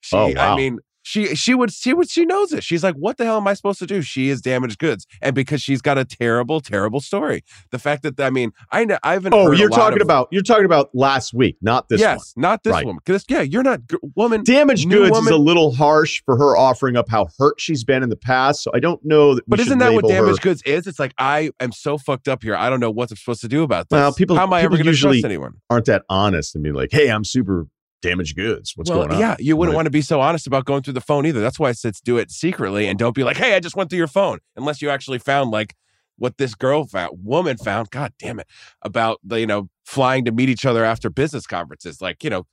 She, 0.00 0.16
Oh, 0.16 0.32
wow. 0.34 0.54
I 0.54 0.56
mean, 0.56 0.78
she 1.06 1.34
she 1.36 1.54
would 1.54 1.70
she 1.70 1.92
would 1.92 2.10
she 2.10 2.24
knows 2.24 2.52
it. 2.52 2.64
She's 2.64 2.82
like, 2.82 2.94
what 2.96 3.18
the 3.18 3.24
hell 3.24 3.36
am 3.36 3.46
I 3.46 3.52
supposed 3.52 3.78
to 3.80 3.86
do? 3.86 4.00
She 4.00 4.30
is 4.30 4.40
damaged 4.40 4.78
goods, 4.78 5.06
and 5.20 5.34
because 5.34 5.60
she's 5.62 5.82
got 5.82 5.98
a 5.98 6.04
terrible, 6.04 6.60
terrible 6.62 7.00
story. 7.00 7.44
The 7.70 7.78
fact 7.78 8.02
that 8.04 8.18
I 8.18 8.30
mean, 8.30 8.52
I 8.72 8.86
know 8.86 8.98
I 9.02 9.12
haven't. 9.12 9.34
Oh, 9.34 9.46
heard 9.50 9.58
you're 9.58 9.68
talking 9.68 10.00
about 10.00 10.28
you're 10.32 10.42
talking 10.42 10.64
about 10.64 10.88
last 10.94 11.34
week, 11.34 11.56
not 11.60 11.88
this 11.90 12.00
yes, 12.00 12.32
one. 12.34 12.42
not 12.42 12.62
this 12.64 12.72
Right. 12.72 12.86
woman. 12.86 13.00
Because 13.04 13.24
yeah, 13.28 13.42
you're 13.42 13.62
not 13.62 13.80
woman. 14.16 14.42
Damaged 14.44 14.88
goods 14.90 15.10
woman- 15.10 15.32
is 15.32 15.38
a 15.38 15.40
little 15.40 15.74
harsh 15.74 16.22
for 16.24 16.36
her 16.38 16.56
offering 16.56 16.96
up 16.96 17.08
how 17.10 17.28
hurt 17.38 17.60
she's 17.60 17.84
been 17.84 18.02
in 18.02 18.08
the 18.08 18.16
past. 18.16 18.62
So 18.62 18.70
I 18.74 18.80
don't 18.80 19.04
know 19.04 19.34
that. 19.34 19.44
But 19.46 19.60
isn't 19.60 19.78
that 19.80 19.92
what 19.92 20.04
label 20.04 20.08
her- 20.16 20.22
damaged 20.22 20.40
goods 20.42 20.62
is? 20.64 20.86
It's 20.86 20.98
like 20.98 21.12
I 21.18 21.50
am 21.60 21.72
so 21.72 21.98
fucked 21.98 22.28
up 22.28 22.42
here. 22.42 22.56
I 22.56 22.70
don't 22.70 22.80
know 22.80 22.90
what 22.90 23.10
I'm 23.10 23.16
supposed 23.18 23.42
to 23.42 23.48
do 23.48 23.62
about 23.62 23.90
this. 23.90 23.96
Well, 23.98 24.14
people- 24.14 24.36
how 24.36 24.44
am 24.44 24.52
I 24.54 24.62
ever 24.62 24.70
going 24.78 24.86
to 24.86 24.94
trust 24.94 25.22
anyone? 25.24 25.54
aren't 25.68 25.84
that 25.86 26.02
honest 26.08 26.54
and 26.54 26.64
be 26.64 26.72
like, 26.72 26.90
"Hey, 26.92 27.10
I'm 27.10 27.24
super 27.24 27.66
damaged 28.04 28.36
goods. 28.36 28.72
What's 28.76 28.88
well, 28.90 29.00
going 29.00 29.12
on?" 29.12 29.18
yeah, 29.20 29.34
you 29.40 29.56
wouldn't 29.56 29.72
Right. 29.72 29.76
want 29.78 29.86
to 29.86 29.90
be 29.90 30.02
so 30.02 30.20
honest 30.20 30.46
about 30.46 30.64
going 30.64 30.82
through 30.82 30.92
the 30.92 31.00
phone 31.00 31.26
either. 31.26 31.40
That's 31.40 31.58
why 31.58 31.70
I 31.70 31.72
said 31.72 31.94
do 32.04 32.18
it 32.18 32.30
secretly 32.30 32.86
and 32.86 32.98
don't 32.98 33.14
be 33.14 33.24
like, 33.24 33.36
"Hey, 33.36 33.54
I 33.56 33.60
just 33.60 33.74
went 33.76 33.90
through 33.90 33.98
your 33.98 34.06
phone," 34.06 34.38
unless 34.56 34.80
you 34.80 34.90
actually 34.90 35.18
found 35.18 35.50
like 35.50 35.74
what 36.16 36.38
this 36.38 36.54
girl 36.54 36.86
found, 36.86 37.18
woman 37.24 37.56
found. 37.56 37.90
God 37.90 38.12
damn 38.20 38.38
it, 38.38 38.46
about 38.82 39.18
the 39.24 39.40
you 39.40 39.46
know 39.46 39.68
flying 39.84 40.24
to 40.26 40.32
meet 40.32 40.48
each 40.48 40.64
other 40.64 40.84
after 40.84 41.10
business 41.10 41.46
conferences, 41.46 42.00
like 42.00 42.22
you 42.22 42.30
know. 42.30 42.46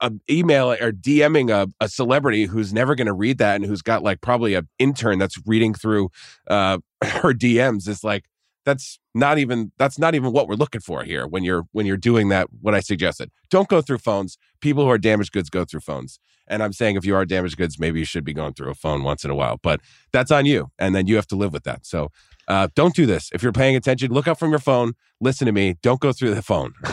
A 0.00 0.10
email 0.28 0.72
or 0.72 0.90
DMing 0.90 1.50
a, 1.50 1.68
a 1.80 1.88
celebrity 1.88 2.46
who's 2.46 2.74
never 2.74 2.96
going 2.96 3.06
to 3.06 3.12
read 3.12 3.38
that 3.38 3.54
and 3.54 3.64
who's 3.64 3.80
got 3.80 4.02
like 4.02 4.20
probably 4.20 4.54
a 4.54 4.64
intern 4.80 5.20
that's 5.20 5.38
reading 5.46 5.72
through 5.72 6.10
uh, 6.48 6.78
her 7.04 7.32
DMs 7.32 7.86
is 7.86 8.02
like 8.02 8.24
that's 8.64 8.98
not 9.14 9.38
even 9.38 9.72
that's 9.78 9.98
not 9.98 10.14
even 10.14 10.32
what 10.32 10.48
we're 10.48 10.54
looking 10.54 10.80
for 10.80 11.04
here 11.04 11.26
when 11.26 11.44
you're 11.44 11.64
when 11.72 11.86
you're 11.86 11.96
doing 11.96 12.28
that 12.30 12.48
what 12.60 12.74
i 12.74 12.80
suggested. 12.80 13.30
Don't 13.50 13.68
go 13.68 13.80
through 13.80 13.98
phones. 13.98 14.38
People 14.60 14.84
who 14.84 14.90
are 14.90 14.98
damaged 14.98 15.32
goods 15.32 15.50
go 15.50 15.64
through 15.64 15.80
phones. 15.80 16.18
And 16.46 16.62
i'm 16.62 16.72
saying 16.72 16.96
if 16.96 17.04
you 17.04 17.14
are 17.14 17.24
damaged 17.24 17.56
goods 17.56 17.78
maybe 17.78 17.98
you 17.98 18.04
should 18.04 18.24
be 18.24 18.32
going 18.32 18.54
through 18.54 18.70
a 18.70 18.74
phone 18.74 19.02
once 19.02 19.24
in 19.24 19.30
a 19.30 19.34
while 19.34 19.58
but 19.62 19.80
that's 20.12 20.30
on 20.30 20.46
you. 20.46 20.70
And 20.78 20.94
then 20.94 21.06
you 21.06 21.16
have 21.16 21.26
to 21.28 21.36
live 21.36 21.52
with 21.52 21.64
that. 21.64 21.86
So 21.86 22.10
uh, 22.48 22.68
don't 22.74 22.94
do 22.94 23.06
this. 23.06 23.30
If 23.32 23.42
you're 23.42 23.52
paying 23.52 23.76
attention 23.76 24.12
look 24.12 24.28
up 24.28 24.38
from 24.38 24.50
your 24.50 24.58
phone. 24.58 24.94
Listen 25.20 25.46
to 25.46 25.52
me. 25.52 25.76
Don't 25.82 26.00
go 26.00 26.12
through 26.12 26.34
the 26.34 26.42
phone. 26.42 26.72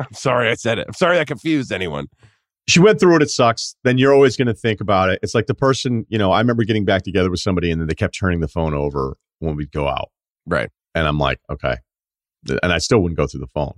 I'm 0.00 0.12
sorry 0.12 0.48
i 0.48 0.54
said 0.54 0.78
it. 0.78 0.86
I'm 0.86 0.94
sorry 0.94 1.18
i 1.18 1.24
confused 1.24 1.72
anyone. 1.72 2.06
She 2.68 2.80
went 2.80 3.00
through 3.00 3.16
it. 3.16 3.22
It 3.22 3.30
sucks. 3.30 3.74
Then 3.82 3.98
you're 3.98 4.12
always 4.12 4.36
going 4.36 4.46
to 4.46 4.54
think 4.54 4.80
about 4.80 5.08
it. 5.08 5.18
It's 5.22 5.34
like 5.34 5.46
the 5.46 5.54
person, 5.54 6.06
you 6.08 6.18
know, 6.18 6.30
I 6.32 6.38
remember 6.38 6.64
getting 6.64 6.84
back 6.84 7.02
together 7.02 7.30
with 7.30 7.40
somebody 7.40 7.70
and 7.70 7.80
then 7.80 7.88
they 7.88 7.94
kept 7.94 8.16
turning 8.16 8.40
the 8.40 8.48
phone 8.48 8.74
over 8.74 9.16
when 9.40 9.56
we'd 9.56 9.72
go 9.72 9.88
out. 9.88 10.10
right 10.46 10.70
And 10.98 11.06
I'm 11.06 11.18
like, 11.18 11.38
okay. 11.48 11.76
And 12.62 12.72
I 12.72 12.78
still 12.78 13.00
wouldn't 13.00 13.16
go 13.16 13.26
through 13.26 13.40
the 13.40 13.46
phone. 13.46 13.74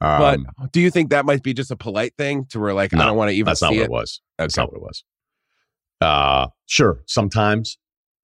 but 0.00 0.34
Um, 0.38 0.46
do 0.72 0.80
you 0.80 0.90
think 0.90 1.10
that 1.10 1.24
might 1.24 1.42
be 1.42 1.54
just 1.54 1.70
a 1.70 1.76
polite 1.76 2.14
thing 2.16 2.46
to 2.46 2.58
where 2.58 2.74
like 2.74 2.92
i 2.94 3.04
don't 3.06 3.16
want 3.16 3.28
to 3.30 3.34
even 3.34 3.46
that's 3.46 3.62
not 3.62 3.70
what 3.72 3.78
it 3.80 3.84
it 3.84 3.90
was. 3.90 4.20
That's 4.38 4.56
not 4.56 4.72
what 4.72 4.76
it 4.78 4.82
was. 4.82 5.04
Uh, 6.00 6.48
sure. 6.66 7.02
Sometimes 7.06 7.78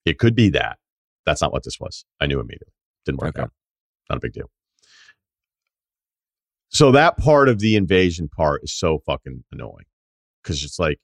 it 0.04 0.18
could 0.18 0.34
be 0.34 0.48
that. 0.50 0.78
That's 1.26 1.40
not 1.42 1.52
what 1.52 1.62
this 1.64 1.78
was. 1.78 2.04
I 2.20 2.26
knew 2.26 2.40
immediately. 2.40 2.72
Didn't 3.04 3.20
work 3.20 3.36
Okay. 3.36 3.42
out. 3.42 3.52
Not 4.08 4.16
a 4.16 4.20
big 4.20 4.32
deal. 4.32 4.50
So 6.68 6.90
that 6.92 7.16
part 7.16 7.48
of 7.48 7.58
the 7.58 7.76
invasion 7.76 8.28
part 8.28 8.62
is 8.64 8.72
so 8.76 8.98
fucking 9.06 9.44
annoying 9.52 9.86
because 10.42 10.62
it's 10.64 10.78
like, 10.78 10.98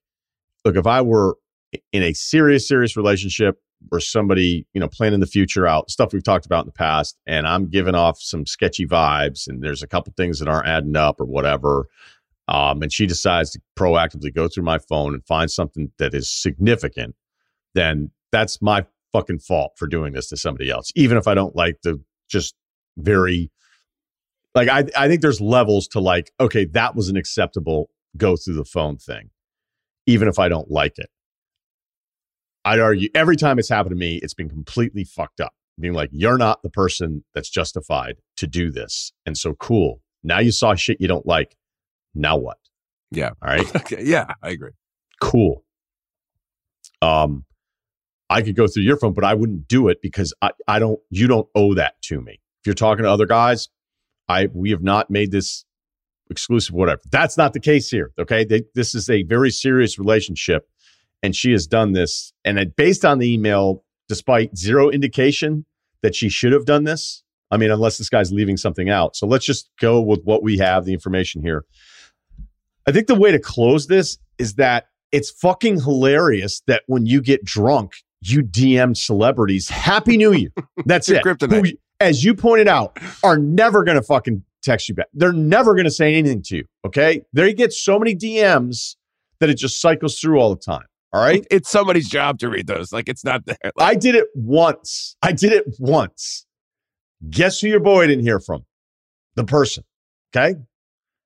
look, 0.65 0.77
if 0.77 0.87
I 0.87 1.03
were 1.03 1.37
in 1.93 2.03
a 2.03 2.13
serious, 2.13 2.67
serious 2.69 2.97
relationship 2.97 3.57
where 3.89 4.01
somebody, 4.01 4.67
you 4.75 4.81
know, 4.81 4.89
planning 4.89 5.21
the 5.21 5.27
future 5.27 5.67
out, 5.67 5.91
stuff 5.91 6.13
we've 6.13 6.23
talked 6.23 6.47
about 6.47 6.65
in 6.65 6.67
the 6.67 6.73
past, 6.73 7.19
and 7.27 7.47
I'm 7.47 7.69
giving 7.69 7.95
off 7.95 8.21
some 8.21 8.47
sketchy 8.47 8.87
vibes, 8.87 9.47
and 9.49 9.63
there's 9.63 9.83
a 9.83 9.87
couple 9.87 10.13
things 10.17 10.39
that 10.39 10.49
aren't 10.49 10.69
adding 10.69 10.97
up 10.97 11.21
or 11.21 11.25
whatever, 11.25 11.89
um, 12.49 12.83
and 12.83 12.93
she 12.93 13.07
decides 13.07 13.51
to 13.51 13.61
proactively 13.79 14.35
go 14.35 14.49
through 14.49 14.65
my 14.65 14.79
phone 14.79 15.15
and 15.15 15.25
find 15.27 15.51
something 15.51 15.91
that 15.99 16.15
is 16.15 16.31
significant, 16.31 17.15
then 17.75 18.11
that's 18.31 18.61
my 18.61 18.85
fucking 19.13 19.39
fault 19.39 19.73
for 19.77 19.87
doing 19.87 20.13
this 20.13 20.29
to 20.29 20.37
somebody 20.37 20.71
else, 20.71 20.91
even 20.95 21.17
if 21.17 21.29
I 21.29 21.35
don't 21.35 21.55
like 21.55 21.83
the 21.83 22.01
just 22.29 22.55
very 22.97 23.51
like 24.55 24.69
I 24.69 24.85
I 24.97 25.09
think 25.09 25.23
there's 25.23 25.41
levels 25.41 25.89
to 25.89 26.01
like, 26.01 26.33
okay, 26.41 26.65
that 26.67 26.95
was 26.95 27.09
an 27.09 27.17
acceptable 27.17 27.91
go 28.17 28.37
through 28.37 28.55
the 28.55 28.65
phone 28.65 28.97
thing, 28.97 29.31
even 30.07 30.29
if 30.29 30.39
I 30.39 30.49
don't 30.49 30.71
like 30.71 30.99
it. 30.99 31.11
I'd 32.65 32.81
argue 32.81 33.09
every 33.15 33.37
time 33.37 33.59
it's 33.59 33.69
happened 33.69 33.91
to 33.91 33.99
me, 33.99 34.17
it's 34.23 34.35
been 34.35 34.49
completely 34.49 35.05
fucked 35.05 35.41
up. 35.41 35.53
Being 35.81 35.95
like, 35.95 36.11
you're 36.13 36.39
not 36.39 36.63
the 36.63 36.71
person 36.71 37.25
that's 37.35 37.49
justified 37.49 38.17
to 38.37 38.47
do 38.47 38.71
this. 38.71 39.13
And 39.25 39.37
so 39.37 39.55
cool. 39.55 40.01
Now 40.23 40.39
you 40.39 40.53
saw 40.53 40.75
shit 40.75 41.01
you 41.01 41.09
don't 41.09 41.27
like. 41.27 41.57
Now 42.15 42.37
what? 42.37 42.59
Yeah. 43.11 43.31
All 43.43 43.49
right. 43.49 43.77
okay 43.77 44.03
yeah 44.03 44.27
i 44.43 44.51
agree 44.51 44.73
cool. 45.23 45.65
Um, 47.01 47.45
I 48.29 48.43
could 48.43 48.57
go 48.57 48.67
through 48.67 48.83
your 48.83 48.97
phone, 48.97 49.13
but 49.13 49.25
I 49.25 49.35
wouldn't 49.35 49.69
do 49.69 49.89
it 49.89 49.99
because 50.03 50.35
I, 50.43 50.51
I 50.67 50.79
don't, 50.79 50.99
you 51.11 51.29
don't 51.29 51.49
owe 51.55 51.75
that 51.75 52.01
to 52.03 52.21
me. 52.21 52.41
If 52.61 52.67
you're 52.67 52.75
talking 52.75 53.05
to 53.05 53.11
other 53.11 53.27
guys, 53.27 53.69
I, 54.29 54.49
we 54.53 54.71
have 54.71 54.83
not 54.83 55.11
made 55.11 55.31
this 55.31 55.65
exclusive, 56.31 56.75
whatever. 56.75 57.01
That's 57.11 57.37
not 57.37 57.53
the 57.53 57.61
case 57.61 57.89
here. 57.89 58.13
Okay. 58.19 58.45
They, 58.45 58.63
this 58.75 58.95
is 58.95 59.09
a 59.09 59.23
very 59.23 59.51
serious 59.51 59.99
relationship 59.99 60.69
and 61.23 61.35
she 61.35 61.53
has 61.53 61.67
done 61.67 61.93
this. 61.93 62.33
And 62.45 62.75
based 62.77 63.05
on 63.05 63.19
the 63.19 63.33
email, 63.33 63.85
despite 64.09 64.57
zero 64.57 64.91
indication 64.91 65.65
that 66.03 66.15
she 66.15 66.29
should 66.29 66.53
have 66.53 66.65
done 66.65 66.85
this, 66.85 67.23
I 67.51 67.57
mean, 67.59 67.71
unless 67.71 67.99
this 67.99 68.09
guy's 68.09 68.33
leaving 68.33 68.57
something 68.57 68.89
out. 68.89 69.15
So 69.15 69.27
let's 69.27 69.45
just 69.45 69.71
go 69.81 70.01
with 70.01 70.23
what 70.25 70.43
we 70.43 70.59
have, 70.59 70.85
the 70.85 70.95
information 70.95 71.43
here. 71.43 71.65
I 72.87 72.93
think 72.93 73.07
the 73.07 73.15
way 73.15 73.31
to 73.31 73.39
close 73.39 73.87
this 73.87 74.19
is 74.39 74.55
that 74.55 74.87
it's 75.13 75.31
fucking 75.31 75.81
hilarious 75.81 76.63
that 76.67 76.83
when 76.87 77.07
you 77.07 77.21
get 77.21 77.45
drunk, 77.45 77.93
you 78.23 78.43
DM 78.43 78.97
celebrities 78.97 79.69
Happy 79.69 80.17
New 80.17 80.33
Year. 80.33 80.51
That's 80.87 81.09
it. 81.11 81.23
Who, 81.25 81.65
as 82.01 82.25
you 82.25 82.35
pointed 82.35 82.69
out, 82.69 82.99
are 83.23 83.37
never 83.37 83.85
going 83.85 83.97
to 83.97 84.03
fucking 84.03 84.43
text 84.63 84.89
you 84.89 84.95
back. 84.95 85.09
They're 85.13 85.33
never 85.33 85.75
going 85.75 85.85
to 85.85 85.91
say 85.91 86.15
anything 86.15 86.43
to 86.45 86.57
you. 86.57 86.65
Okay. 86.87 87.23
They 87.33 87.53
get 87.53 87.73
so 87.73 87.99
many 87.99 88.17
DMs 88.17 88.97
that 89.41 89.51
it 89.51 89.59
just 89.59 89.81
cycles 89.81 90.19
through 90.19 90.41
all 90.41 90.55
the 90.55 90.61
time. 90.61 90.87
All 91.13 91.21
right. 91.23 91.47
it's 91.51 91.71
somebody's 91.71 92.09
job 92.09 92.39
to 92.39 92.49
read 92.49 92.67
those 92.67 92.93
like 92.93 93.09
it's 93.09 93.25
not 93.25 93.45
there 93.45 93.57
Like, 93.63 93.73
I 93.79 93.95
did 93.95 94.15
it 94.15 94.29
once. 94.35 95.17
I 95.23 95.33
did 95.33 95.53
it 95.53 95.65
once. 95.79 96.47
Guess 97.29 97.61
who 97.61 97.69
your 97.69 97.81
boy 97.81 98.07
didn't 98.07 98.25
hear 98.25 98.41
from? 98.41 98.65
The 99.37 99.45
person. 99.45 99.85
Okay. 100.35 100.55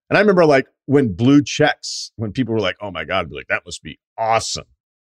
And 0.08 0.16
I 0.16 0.20
remember 0.20 0.44
like 0.44 0.66
when 0.86 1.14
blue 1.14 1.42
checks, 1.42 2.12
when 2.16 2.32
people 2.32 2.54
were 2.54 2.60
like, 2.60 2.76
oh 2.80 2.90
my 2.90 3.04
God, 3.04 3.28
be 3.28 3.36
like, 3.36 3.48
that 3.48 3.62
must 3.64 3.82
be 3.82 3.98
awesome. 4.18 4.66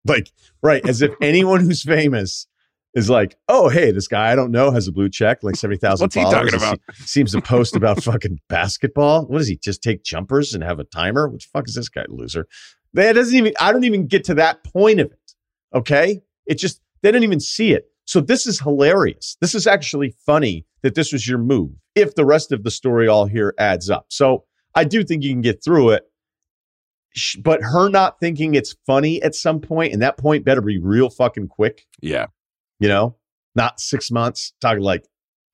Like, 0.05 0.31
right. 0.63 0.87
As 0.89 1.03
if 1.03 1.13
anyone 1.23 1.61
who's 1.61 1.83
famous 1.83 2.47
is 2.95 3.11
like, 3.11 3.37
oh, 3.49 3.69
hey, 3.69 3.91
this 3.91 4.07
guy 4.07 4.31
I 4.31 4.37
don't 4.37 4.53
know 4.53 4.71
has 4.71 4.87
a 4.87 4.93
blue 4.93 5.09
check, 5.09 5.43
like 5.43 5.57
70,000 5.57 6.05
What's 6.05 6.15
he 6.15 6.23
talking 6.23 6.55
about? 6.55 6.79
Se- 6.93 7.05
seems 7.07 7.33
to 7.33 7.41
post 7.41 7.75
about 7.75 8.03
fucking 8.05 8.41
basketball. 8.49 9.27
What 9.27 9.39
does 9.39 9.49
he 9.49 9.57
just 9.57 9.83
take 9.83 10.05
jumpers 10.05 10.55
and 10.55 10.63
have 10.63 10.79
a 10.79 10.85
timer? 10.85 11.29
What 11.29 11.41
the 11.41 11.47
fuck 11.53 11.69
is 11.69 11.75
this 11.75 11.89
guy, 11.89 12.05
loser? 12.09 12.47
That 12.95 13.12
doesn't 13.15 13.37
even, 13.37 13.53
I 13.61 13.73
don't 13.73 13.85
even 13.85 14.07
get 14.07 14.25
to 14.25 14.35
that 14.35 14.65
point 14.65 15.01
of 15.01 15.11
it. 15.12 15.33
Okay. 15.75 16.23
It 16.47 16.59
just, 16.59 16.81
they 17.03 17.11
don't 17.11 17.23
even 17.25 17.41
see 17.41 17.73
it. 17.73 17.87
So 18.07 18.21
this 18.21 18.47
is 18.47 18.61
hilarious. 18.61 19.37
This 19.41 19.55
is 19.55 19.66
actually 19.66 20.15
funny 20.27 20.65
that 20.83 20.95
this 20.95 21.12
was 21.12 21.27
your 21.29 21.39
move 21.39 21.71
if 21.95 22.15
the 22.15 22.25
rest 22.25 22.53
of 22.53 22.62
the 22.65 22.71
story 22.71 23.09
all 23.09 23.27
here 23.27 23.55
adds 23.59 23.89
up. 23.91 24.07
So 24.11 24.45
I 24.75 24.85
do 24.85 25.03
think 25.05 25.23
you 25.23 25.31
can 25.33 25.41
get 25.41 25.62
through 25.65 25.91
it. 25.91 26.05
But 27.41 27.62
her 27.62 27.89
not 27.89 28.19
thinking 28.19 28.55
it's 28.55 28.75
funny 28.87 29.23
at 29.23 29.35
some 29.37 29.61
point, 29.61 29.93
and 29.93 30.03
that 30.03 30.19
point 30.19 30.45
better 30.45 30.61
be 30.61 30.79
real 30.79 31.09
fucking 31.09 31.47
quick, 31.49 31.87
Yeah. 32.03 32.27
you 32.81 32.89
know, 32.89 33.16
not 33.55 33.79
six 33.81 34.11
months, 34.11 34.53
talking 34.61 34.83
like 34.83 35.05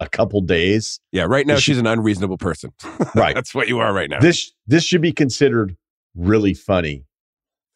a 0.00 0.08
couple 0.08 0.40
days. 0.40 1.00
Yeah. 1.12 1.24
Right 1.24 1.46
now, 1.46 1.56
should- 1.56 1.62
she's 1.64 1.78
an 1.78 1.86
unreasonable 1.86 2.38
person. 2.38 2.72
Right. 3.14 3.34
That's 3.34 3.54
what 3.54 3.68
you 3.68 3.78
are 3.80 3.92
right 3.92 4.08
now. 4.08 4.20
This 4.20 4.52
this 4.66 4.84
should 4.84 5.02
be 5.02 5.12
considered 5.12 5.76
really 6.14 6.54
funny 6.54 7.04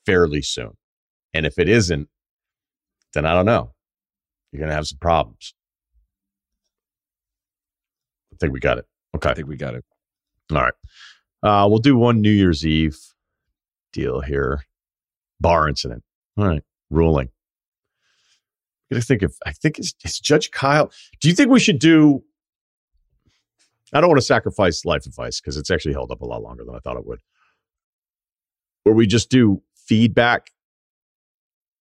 fairly 0.07 0.43
soon. 0.43 0.77
And 1.33 1.47
if 1.47 1.59
it 1.59 1.69
isn't, 1.69 2.09
then 3.13 3.27
I 3.27 3.33
don't 3.33 3.47
know. 3.47 3.73
You're 4.53 4.61
gonna 4.61 4.75
have 4.75 4.87
some 4.87 4.99
problems. 4.99 5.55
I 8.33 8.37
think 8.39 8.53
we 8.53 8.61
got 8.61 8.79
it. 8.79 8.87
Okay. 9.17 9.31
I 9.31 9.35
think 9.35 9.49
we 9.49 9.57
got 9.57 9.75
it. 9.75 9.85
All 10.53 10.63
right. 10.63 10.75
Uh, 11.43 11.67
we'll 11.69 11.79
do 11.79 11.97
one 11.97 12.21
New 12.21 12.31
Year's 12.31 12.67
Eve 12.67 12.99
deal 13.93 14.21
here. 14.21 14.65
Bar 15.41 15.69
incident. 15.69 16.03
All 16.37 16.47
right. 16.47 16.63
Ruling. 16.91 17.29
I 18.91 18.95
gotta 18.95 19.05
think 19.05 19.23
if 19.23 19.33
I 19.47 19.53
think 19.53 19.79
it's, 19.79 19.95
it's 20.05 20.21
Judge 20.21 20.51
Kyle. 20.51 20.91
Do 21.21 21.29
you 21.29 21.35
think 21.35 21.51
we 21.51 21.61
should 21.61 21.79
do? 21.79 22.23
I 23.93 24.01
don't 24.01 24.09
want 24.09 24.19
to 24.21 24.27
sacrifice 24.27 24.85
life 24.85 25.07
advice 25.07 25.41
because 25.41 25.57
it's 25.57 25.71
actually 25.71 25.95
held 25.95 26.11
up 26.11 26.21
a 26.21 26.27
lot 26.27 26.43
longer 26.43 26.65
than 26.65 26.75
I 26.75 26.79
thought 26.81 26.97
it 26.97 27.07
would. 27.07 27.21
Where 28.83 28.95
we 28.95 29.07
just 29.07 29.31
do 29.31 29.63
feedback. 29.87 30.51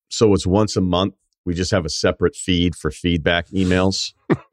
So 0.10 0.34
it's 0.34 0.46
once 0.46 0.76
a 0.76 0.82
month. 0.82 1.16
We 1.46 1.54
just 1.54 1.72
have 1.72 1.86
a 1.86 1.90
separate 1.90 2.36
feed 2.36 2.76
for 2.76 2.92
feedback 2.92 3.48
emails. 3.50 4.14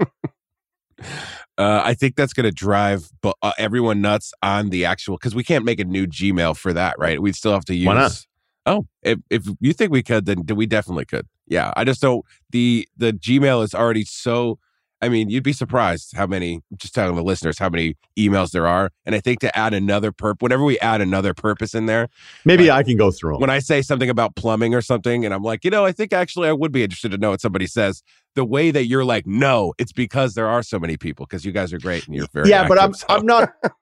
Uh, 1.57 1.83
I 1.85 1.95
think 1.95 2.17
that's 2.17 2.33
going 2.33 2.45
to 2.45 2.53
drive 2.53 3.11
bu- 3.23 3.33
uh, 3.43 3.53
everyone 3.59 4.01
nuts 4.01 4.33
on 4.43 4.71
the 4.71 4.85
actual 4.87 5.17
because 5.17 5.35
we 5.35 5.45
can't 5.45 5.65
make 5.65 5.79
a 5.81 5.85
new 5.85 6.07
Gmail 6.07 6.57
for 6.57 6.73
that, 6.73 6.99
right? 6.99 7.21
We'd 7.21 7.37
still 7.37 7.53
have 7.53 7.65
to 7.67 7.75
use. 7.75 7.87
Why 7.87 7.95
not? 7.95 8.27
Oh, 8.67 8.87
if 9.03 9.19
if 9.31 9.47
you 9.61 9.73
think 9.73 9.93
we 9.93 10.03
could, 10.03 10.27
then 10.27 10.45
we 10.55 10.67
definitely 10.67 11.05
could. 11.05 11.27
Yeah, 11.47 11.73
I 11.77 11.85
just 11.85 12.01
don't. 12.01 12.25
the 12.51 12.89
The 12.97 13.13
Gmail 13.13 13.63
is 13.65 13.75
already 13.75 14.05
so. 14.05 14.59
I 15.03 15.09
mean, 15.09 15.31
you'd 15.31 15.43
be 15.45 15.53
surprised 15.55 16.15
how 16.17 16.27
many. 16.27 16.61
Just 16.77 16.95
telling 16.95 17.15
the 17.17 17.23
listeners 17.23 17.59
how 17.59 17.69
many 17.71 17.97
emails 18.19 18.51
there 18.51 18.67
are, 18.67 18.91
and 19.07 19.15
I 19.15 19.21
think 19.21 19.41
to 19.41 19.57
add 19.59 19.73
another 19.75 20.13
perp, 20.13 20.43
whenever 20.43 20.63
we 20.63 20.79
add 20.81 21.01
another 21.01 21.33
purpose 21.35 21.75
in 21.75 21.87
there, 21.87 22.09
Maybe 22.45 22.69
Like, 22.69 22.79
I 22.79 22.83
can 22.83 22.97
go 22.97 23.11
through 23.11 23.33
them. 23.35 23.41
when 23.41 23.51
I 23.51 23.61
say 23.61 23.81
something 23.83 24.11
about 24.11 24.37
plumbing 24.37 24.75
or 24.75 24.83
something, 24.83 25.25
and 25.25 25.33
I'm 25.33 25.43
like, 25.43 25.65
you 25.65 25.71
know, 25.71 25.85
I 25.85 25.93
think 25.93 26.13
actually 26.13 26.49
I 26.49 26.53
would 26.53 26.73
be 26.73 26.83
interested 26.83 27.11
to 27.13 27.19
know 27.19 27.31
what 27.31 27.41
somebody 27.41 27.67
says. 27.67 28.03
The 28.35 28.45
way 28.45 28.71
that 28.71 28.85
you're 28.87 29.05
like, 29.05 29.27
no, 29.27 29.73
it's 29.79 29.93
because 29.93 30.35
there 30.35 30.47
are 30.49 30.63
so 30.63 30.79
many 30.79 30.97
people 30.97 31.27
because 31.27 31.45
you 31.45 31.53
guys 31.53 31.73
are 31.73 31.79
great 31.79 32.07
and 32.07 32.15
you're 32.15 32.27
very 32.33 32.49
yeah, 32.51 32.69
but 32.69 32.79
I'm 32.81 32.93
so- 32.95 33.07
I'm 33.09 33.25
not. 33.27 33.51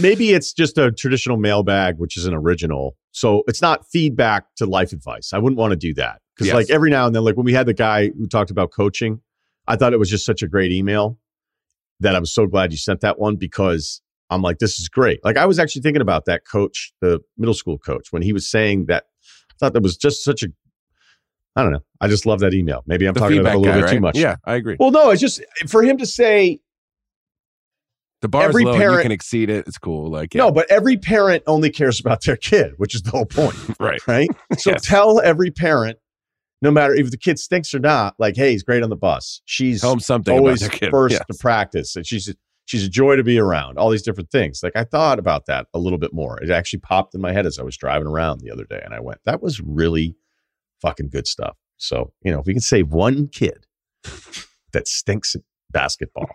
Maybe 0.00 0.32
it's 0.32 0.52
just 0.52 0.78
a 0.78 0.90
traditional 0.90 1.36
mailbag, 1.36 1.98
which 1.98 2.16
is 2.16 2.26
an 2.26 2.34
original. 2.34 2.96
So 3.12 3.42
it's 3.46 3.60
not 3.62 3.86
feedback 3.86 4.44
to 4.56 4.66
life 4.66 4.92
advice. 4.92 5.32
I 5.32 5.38
wouldn't 5.38 5.58
want 5.58 5.72
to 5.72 5.76
do 5.76 5.92
that 5.94 6.20
because, 6.34 6.46
Yes. 6.48 6.54
like, 6.54 6.70
every 6.70 6.90
now 6.90 7.06
and 7.06 7.14
then, 7.14 7.22
like 7.22 7.36
when 7.36 7.44
we 7.44 7.52
had 7.52 7.66
the 7.66 7.74
guy 7.74 8.08
who 8.08 8.26
talked 8.26 8.50
about 8.50 8.70
coaching, 8.72 9.20
I 9.66 9.76
thought 9.76 9.92
it 9.92 9.98
was 9.98 10.10
just 10.10 10.26
such 10.26 10.42
a 10.42 10.48
great 10.48 10.72
email 10.72 11.18
that 12.00 12.14
I 12.14 12.18
was 12.18 12.32
so 12.34 12.46
glad 12.46 12.72
you 12.72 12.78
sent 12.78 13.00
that 13.00 13.18
one 13.18 13.36
because 13.36 14.02
I'm 14.30 14.42
like, 14.42 14.58
this 14.58 14.78
is 14.80 14.88
great. 14.88 15.24
Like 15.24 15.36
I 15.36 15.46
was 15.46 15.58
actually 15.58 15.82
thinking 15.82 16.02
about 16.02 16.24
that 16.26 16.42
coach, 16.50 16.92
the 17.00 17.20
middle 17.38 17.54
school 17.54 17.78
coach, 17.78 18.08
when 18.10 18.22
he 18.22 18.32
was 18.32 18.48
saying 18.50 18.86
that. 18.86 19.04
I 19.52 19.54
thought 19.60 19.72
that 19.74 19.82
was 19.82 19.96
just 19.96 20.24
such 20.24 20.42
a. 20.42 20.48
I 21.56 21.62
don't 21.62 21.70
know. 21.70 21.84
I 22.00 22.08
just 22.08 22.26
love 22.26 22.40
that 22.40 22.52
email. 22.54 22.82
Maybe 22.86 23.06
I'm 23.06 23.14
the 23.14 23.20
talking 23.20 23.38
about 23.38 23.52
it 23.52 23.56
a 23.56 23.58
little 23.60 23.74
guy, 23.74 23.86
bit 23.86 23.90
too 23.94 24.00
much. 24.00 24.18
Yeah, 24.18 24.36
I 24.44 24.54
agree. 24.56 24.76
Well, 24.80 24.90
no, 24.90 25.10
it's 25.10 25.20
just 25.20 25.40
for 25.68 25.84
him 25.84 25.96
to 25.98 26.06
say 26.06 26.58
The 28.22 28.28
bar 28.28 28.48
every 28.48 28.62
is 28.62 28.66
low. 28.66 28.76
parent- 28.76 28.96
you 28.98 29.02
can 29.02 29.12
exceed 29.12 29.50
it. 29.50 29.68
It's 29.68 29.78
cool. 29.78 30.10
Like 30.10 30.34
yeah. 30.34 30.40
No, 30.42 30.50
but 30.50 30.68
every 30.70 30.96
parent 30.96 31.44
only 31.46 31.70
cares 31.70 32.00
about 32.00 32.24
their 32.24 32.36
kid, 32.36 32.72
which 32.78 32.96
is 32.96 33.02
the 33.02 33.12
whole 33.12 33.26
point, 33.26 33.54
right. 33.78 34.00
right? 34.08 34.28
So 34.58 34.70
Yes. 34.72 34.84
tell 34.84 35.20
every 35.20 35.52
parent, 35.52 35.98
no 36.64 36.70
matter 36.70 36.94
if 36.94 37.10
the 37.10 37.16
kid 37.16 37.38
stinks 37.38 37.72
or 37.74 37.78
not, 37.78 38.14
like, 38.18 38.36
hey, 38.36 38.52
he's 38.52 38.62
great 38.64 38.82
on 38.82 38.90
the 38.90 38.96
bus. 38.96 39.40
She's 39.44 39.82
Tell 39.82 39.90
them 39.90 40.00
something 40.00 40.36
always 40.36 40.66
first 40.90 41.12
Yes. 41.12 41.22
to 41.30 41.34
practice, 41.38 41.94
and 41.94 42.06
she's 42.06 42.34
she's 42.64 42.84
a 42.84 42.88
joy 42.88 43.14
to 43.16 43.22
be 43.22 43.38
around. 43.38 43.78
All 43.78 43.90
these 43.90 44.02
different 44.02 44.30
things. 44.30 44.60
Like 44.62 44.74
I 44.74 44.84
thought 44.84 45.18
about 45.18 45.46
that 45.46 45.66
a 45.74 45.78
little 45.78 45.98
bit 45.98 46.12
more. 46.12 46.42
It 46.42 46.50
actually 46.50 46.80
popped 46.80 47.14
in 47.14 47.20
my 47.20 47.32
head 47.32 47.46
as 47.46 47.58
I 47.58 47.62
was 47.62 47.76
driving 47.76 48.08
around 48.08 48.40
the 48.40 48.50
other 48.50 48.64
day, 48.64 48.80
and 48.84 48.94
I 48.94 49.00
went, 49.00 49.20
that 49.24 49.42
was 49.42 49.60
really 49.60 50.16
fucking 50.80 51.10
good 51.10 51.26
stuff. 51.26 51.56
So 51.76 52.12
you 52.22 52.32
know, 52.32 52.40
if 52.40 52.46
we 52.46 52.54
can 52.54 52.62
save 52.62 52.88
one 52.88 53.28
kid 53.28 53.66
that 54.72 54.88
stinks 54.88 55.36
basketball 55.74 56.30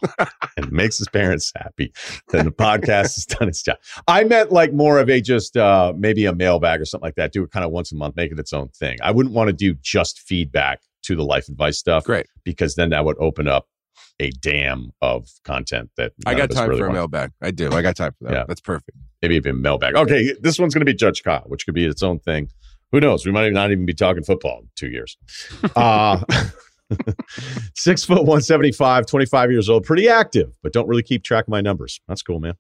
and 0.58 0.72
makes 0.72 1.00
his 1.00 1.08
parents 1.08 1.52
happy, 1.56 1.92
then 2.30 2.46
the 2.46 2.52
podcast 2.52 3.16
has 3.16 3.26
done 3.26 3.48
its 3.48 3.64
job. 3.64 3.78
I 4.08 4.24
meant 4.26 4.52
like 4.52 4.72
more 4.74 5.00
of 5.00 5.10
a 5.10 5.20
just 5.20 5.58
uh 5.58 5.94
maybe 5.98 6.26
a 6.26 6.36
mailbag 6.36 6.82
or 6.82 6.86
something 6.86 7.08
like 7.08 7.16
that. 7.16 7.34
Do 7.34 7.44
it 7.44 7.50
kind 7.50 7.66
of 7.66 7.72
once 7.72 7.92
a 7.92 7.96
month, 7.96 8.16
make 8.16 8.32
it 8.32 8.38
its 8.38 8.54
own 8.54 8.70
thing. 8.70 8.98
I 9.02 9.10
wouldn't 9.10 9.34
want 9.34 9.48
to 9.48 9.54
do 9.54 9.74
just 9.82 10.20
feedback 10.20 10.82
to 11.04 11.16
the 11.16 11.24
life 11.24 11.48
advice 11.50 11.80
stuff 11.80 12.04
Great. 12.04 12.28
because 12.44 12.76
then 12.76 12.92
that 12.92 13.06
would 13.06 13.18
open 13.20 13.48
up 13.48 13.68
a 14.20 14.30
dam 14.32 14.92
of 15.02 15.30
content 15.44 15.90
that 15.98 16.12
I 16.26 16.36
got 16.36 16.52
time 16.52 16.70
really 16.70 16.82
for 16.82 16.88
a 16.88 16.94
mailbag. 16.94 17.32
I 17.42 17.52
do. 17.52 17.72
I 17.72 17.82
got 17.82 17.96
time 17.96 18.14
for 18.18 18.26
that. 18.26 18.34
Yeah. 18.34 18.44
That's 18.48 18.62
perfect. 18.62 18.98
Maybe 19.22 19.36
even 19.36 19.62
mailbag. 19.62 19.96
Okay, 19.96 20.34
this 20.42 20.60
one's 20.60 20.74
going 20.74 20.82
to 20.82 20.86
be 20.86 20.94
Judge 20.94 21.24
Kyle, 21.24 21.44
which 21.48 21.66
could 21.66 21.76
be 21.76 21.86
its 21.86 22.04
own 22.04 22.20
thing. 22.20 22.50
Who 22.92 23.00
knows? 23.00 23.26
We 23.26 23.32
might 23.32 23.52
not 23.54 23.72
even 23.72 23.86
be 23.86 23.94
talking 23.94 24.24
football 24.24 24.60
in 24.62 24.70
two 24.76 24.90
years. 24.90 25.18
Uh, 25.76 26.24
six 27.76 28.04
foot 28.04 28.20
175, 28.20 29.06
25 29.06 29.52
years 29.52 29.70
old, 29.70 29.84
pretty 29.84 30.10
active, 30.10 30.58
but 30.64 30.74
don't 30.74 30.88
really 30.88 31.04
keep 31.04 31.24
track 31.24 31.46
of 31.46 31.50
my 31.50 31.62
numbers. 31.62 32.00
That's 32.08 32.22
cool, 32.22 32.40
man. 32.40 32.54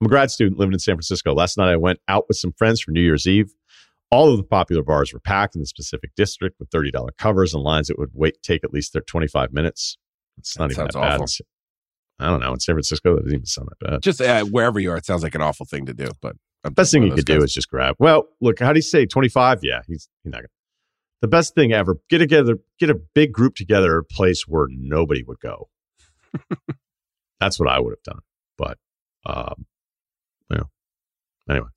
I'm 0.00 0.06
a 0.06 0.08
grad 0.08 0.30
student 0.30 0.58
living 0.58 0.72
in 0.74 0.78
San 0.78 0.94
Francisco. 0.94 1.34
Last 1.34 1.56
night 1.58 1.70
I 1.70 1.76
went 1.76 1.98
out 2.08 2.26
with 2.28 2.36
some 2.36 2.52
friends 2.52 2.80
for 2.80 2.92
New 2.92 3.00
Year's 3.00 3.26
Eve. 3.26 3.52
All 4.10 4.30
of 4.30 4.36
the 4.36 4.44
popular 4.44 4.82
bars 4.82 5.12
were 5.12 5.20
packed 5.20 5.54
in 5.54 5.60
the 5.60 5.66
specific 5.66 6.12
district 6.16 6.56
with 6.58 6.70
$30 6.70 6.92
covers 7.18 7.52
and 7.52 7.62
lines 7.62 7.88
that 7.88 7.98
would 7.98 8.10
wait 8.14 8.42
take 8.42 8.64
at 8.64 8.72
least 8.72 8.96
25 9.06 9.52
minutes. 9.52 9.98
It's 10.38 10.58
not 10.58 10.68
That 10.68 10.74
even 10.74 10.84
that 10.86 10.92
sounds 10.92 11.04
bad. 11.04 11.20
awful. 11.20 11.26
I 12.20 12.30
don't 12.30 12.40
know. 12.40 12.52
In 12.52 12.60
San 12.60 12.74
Francisco, 12.74 13.14
that 13.16 13.22
doesn't 13.22 13.34
even 13.34 13.46
sound 13.46 13.68
that 13.70 13.90
bad. 13.90 14.02
Just 14.02 14.20
uh, 14.20 14.44
wherever 14.44 14.78
you 14.80 14.90
are, 14.92 14.96
it 14.96 15.04
sounds 15.04 15.22
like 15.22 15.34
an 15.34 15.42
awful 15.42 15.66
thing 15.66 15.86
to 15.86 15.94
do. 15.94 16.08
But 16.20 16.36
I'm 16.64 16.72
Best 16.72 16.90
thing 16.92 17.02
you 17.02 17.10
could 17.10 17.26
those 17.26 17.38
do 17.38 17.44
is 17.44 17.52
just 17.52 17.68
grab. 17.68 17.96
Well, 17.98 18.28
look, 18.40 18.58
how 18.60 18.72
do 18.72 18.78
you 18.78 18.82
say 18.82 19.04
25? 19.06 19.60
Yeah, 19.62 19.80
he's, 19.86 20.08
he's 20.24 20.30
not 20.32 20.38
gonna. 20.38 20.48
The 21.20 21.28
best 21.28 21.54
thing 21.54 21.72
ever. 21.72 21.98
Get 22.08 22.18
together, 22.18 22.58
get 22.78 22.90
a 22.90 22.94
big 22.94 23.32
group 23.32 23.56
together, 23.56 23.98
a 23.98 24.04
place 24.04 24.46
where 24.46 24.66
nobody 24.70 25.22
would 25.22 25.40
go. 25.40 25.68
That's 27.40 27.58
what 27.58 27.68
I 27.68 27.80
would 27.80 27.92
have 27.92 28.02
done. 28.02 28.22
But, 28.56 28.78
um, 29.26 29.66
you 30.50 30.58
know, 30.58 30.70
anyway, 31.50 31.68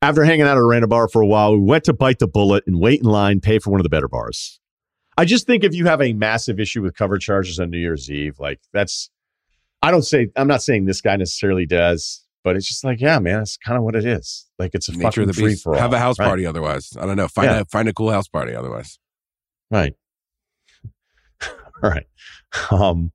after 0.00 0.24
hanging 0.24 0.42
out 0.42 0.56
at 0.56 0.58
a 0.58 0.64
random 0.64 0.90
bar 0.90 1.08
for 1.08 1.22
a 1.22 1.26
while, 1.26 1.56
we 1.56 1.64
went 1.64 1.84
to 1.84 1.92
bite 1.92 2.18
the 2.18 2.28
bullet 2.28 2.64
and 2.66 2.80
wait 2.80 3.00
in 3.00 3.06
line, 3.06 3.40
pay 3.40 3.58
for 3.58 3.70
one 3.70 3.80
of 3.80 3.84
the 3.84 3.90
better 3.90 4.08
bars. 4.08 4.60
I 5.16 5.24
just 5.24 5.46
think 5.46 5.62
if 5.62 5.74
you 5.74 5.86
have 5.86 6.02
a 6.02 6.12
massive 6.12 6.58
issue 6.58 6.82
with 6.82 6.96
cover 6.96 7.18
charges 7.18 7.60
on 7.60 7.70
New 7.70 7.78
Year's 7.78 8.10
Eve, 8.10 8.38
like 8.40 8.60
that's, 8.72 9.10
I 9.82 9.90
don't 9.90 10.02
say, 10.02 10.28
I'm 10.36 10.48
not 10.48 10.62
saying 10.62 10.86
this 10.86 11.00
guy 11.00 11.16
necessarily 11.16 11.66
does, 11.66 12.23
but 12.44 12.54
it's 12.56 12.68
just 12.68 12.84
like, 12.84 13.00
yeah, 13.00 13.18
man, 13.18 13.38
that's 13.38 13.56
kind 13.56 13.76
of 13.76 13.82
what 13.82 13.96
it 13.96 14.04
is. 14.04 14.46
Like 14.58 14.70
it's 14.74 14.88
a 14.88 14.92
nature 14.92 15.04
fucking 15.06 15.22
of 15.22 15.28
the 15.28 15.42
free 15.42 15.54
for 15.56 15.74
all. 15.74 15.80
Have 15.80 15.92
a 15.92 15.98
house 15.98 16.18
right? 16.18 16.26
party. 16.28 16.46
Otherwise, 16.46 16.92
I 17.00 17.06
don't 17.06 17.16
know. 17.16 17.26
Find 17.26 17.50
Yeah. 17.50 17.60
a 17.60 17.64
find 17.64 17.88
a 17.88 17.92
cool 17.92 18.10
house 18.12 18.28
party. 18.28 18.54
Otherwise, 18.54 18.98
Right. 19.70 19.94
All 21.82 21.90
right. 21.90 22.06
Um, 22.70 23.10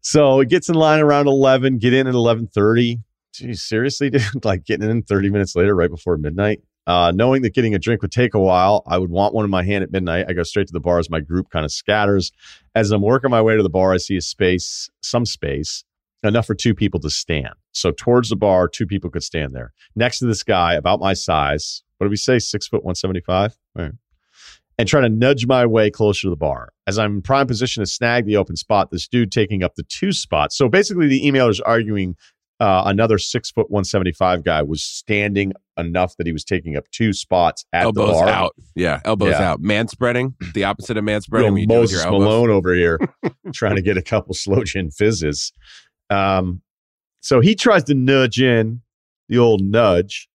so 0.00 0.40
it 0.40 0.48
gets 0.48 0.68
in 0.68 0.74
line 0.74 1.00
around 1.00 1.26
11, 1.28 1.78
get 1.78 1.92
in 1.92 2.06
at 2.06 2.14
1130. 2.14 3.00
Geez, 3.34 3.62
seriously, 3.62 4.10
dude? 4.10 4.44
like 4.44 4.64
getting 4.64 4.88
in 4.90 5.02
30 5.02 5.30
minutes 5.30 5.54
later, 5.54 5.74
right 5.74 5.90
before 5.90 6.16
midnight. 6.16 6.62
Uh, 6.86 7.12
knowing 7.14 7.42
that 7.42 7.54
getting 7.54 7.74
a 7.74 7.78
drink 7.78 8.00
would 8.02 8.10
take 8.10 8.34
a 8.34 8.38
while, 8.40 8.82
I 8.86 8.98
would 8.98 9.10
want 9.10 9.34
one 9.34 9.44
in 9.44 9.50
my 9.50 9.62
hand 9.62 9.84
at 9.84 9.92
midnight. 9.92 10.26
I 10.28 10.32
go 10.32 10.42
straight 10.42 10.66
to 10.68 10.72
the 10.72 10.80
bar 10.80 10.98
as 10.98 11.10
my 11.10 11.20
group 11.20 11.50
kind 11.50 11.64
of 11.64 11.70
scatters. 11.70 12.32
As 12.74 12.90
I'm 12.90 13.02
working 13.02 13.30
my 13.30 13.42
way 13.42 13.56
to 13.56 13.62
the 13.62 13.68
bar, 13.68 13.92
I 13.92 13.98
see 13.98 14.16
a 14.16 14.20
space, 14.22 14.88
some 15.02 15.26
space, 15.26 15.84
enough 16.22 16.46
for 16.46 16.54
two 16.54 16.74
people 16.74 17.00
to 17.00 17.10
stand. 17.10 17.54
So 17.72 17.90
towards 17.92 18.28
the 18.28 18.36
bar, 18.36 18.68
two 18.68 18.86
people 18.86 19.10
could 19.10 19.22
stand 19.22 19.54
there. 19.54 19.72
Next 19.96 20.18
to 20.20 20.26
this 20.26 20.42
guy, 20.42 20.74
about 20.74 21.00
my 21.00 21.14
size. 21.14 21.82
What 21.98 22.06
did 22.06 22.10
we 22.10 22.16
say? 22.16 22.38
Six 22.38 22.66
foot 22.68 22.84
175? 22.84 23.56
All 23.78 23.84
right 23.84 23.92
and 24.80 24.88
try 24.88 25.02
to 25.02 25.10
nudge 25.10 25.46
my 25.46 25.66
way 25.66 25.90
closer 25.90 26.22
to 26.22 26.30
the 26.30 26.36
bar. 26.36 26.70
As 26.86 26.98
I'm 26.98 27.16
in 27.16 27.22
prime 27.22 27.46
position 27.46 27.82
to 27.82 27.86
snag 27.86 28.24
the 28.24 28.38
open 28.38 28.56
spot, 28.56 28.90
this 28.90 29.06
dude 29.06 29.30
taking 29.30 29.62
up 29.62 29.74
the 29.74 29.82
two 29.82 30.10
spots. 30.10 30.56
So 30.56 30.70
basically, 30.70 31.06
the 31.06 31.20
emailer's 31.20 31.60
arguing 31.60 32.16
uh, 32.60 32.84
another 32.86 33.18
six 33.18 33.50
foot 33.50 33.70
175 33.70 34.42
guy 34.42 34.62
was 34.62 34.82
standing 34.82 35.52
enough 35.76 36.16
that 36.16 36.26
he 36.26 36.32
was 36.32 36.44
taking 36.44 36.76
up 36.76 36.90
two 36.92 37.12
spots 37.12 37.66
at 37.74 37.82
elbows 37.84 38.08
the 38.08 38.24
bar. 38.24 38.28
out. 38.30 38.56
Yeah, 38.74 39.00
elbows 39.04 39.32
Yeah. 39.38 39.50
out. 39.50 39.60
Man 39.60 39.86
spreading, 39.86 40.34
the 40.54 40.64
opposite 40.64 40.96
of 40.96 41.04
man 41.04 41.20
spreading. 41.20 41.52
Real 41.52 41.60
you 41.60 41.66
do 41.66 41.74
it 41.74 41.78
Moses 41.78 42.02
your. 42.02 42.12
Malone 42.12 42.48
over 42.48 42.74
here 42.74 42.98
trying 43.52 43.76
to 43.76 43.82
get 43.82 43.98
a 43.98 44.02
couple 44.02 44.32
slow 44.32 44.64
gin 44.64 44.90
fizzes. 44.90 45.52
Um, 46.10 46.62
so 47.20 47.40
he 47.40 47.54
tries 47.54 47.84
to 47.84 47.94
nudge 47.94 48.40
in 48.40 48.82
the 49.28 49.38
old 49.38 49.62
nudge. 49.62 50.28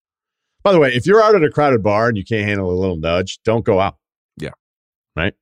By 0.63 0.71
the 0.71 0.79
way, 0.79 0.93
if 0.93 1.05
you're 1.05 1.21
out 1.21 1.35
at 1.35 1.43
a 1.43 1.49
crowded 1.49 1.83
bar 1.83 2.07
and 2.07 2.17
you 2.17 2.23
can't 2.23 2.47
handle 2.47 2.71
a 2.71 2.79
little 2.79 2.97
nudge, 2.97 3.39
don't 3.43 3.65
go 3.65 3.79
out. 3.79 3.97
Yeah. 4.37 4.51
Right. 5.15 5.33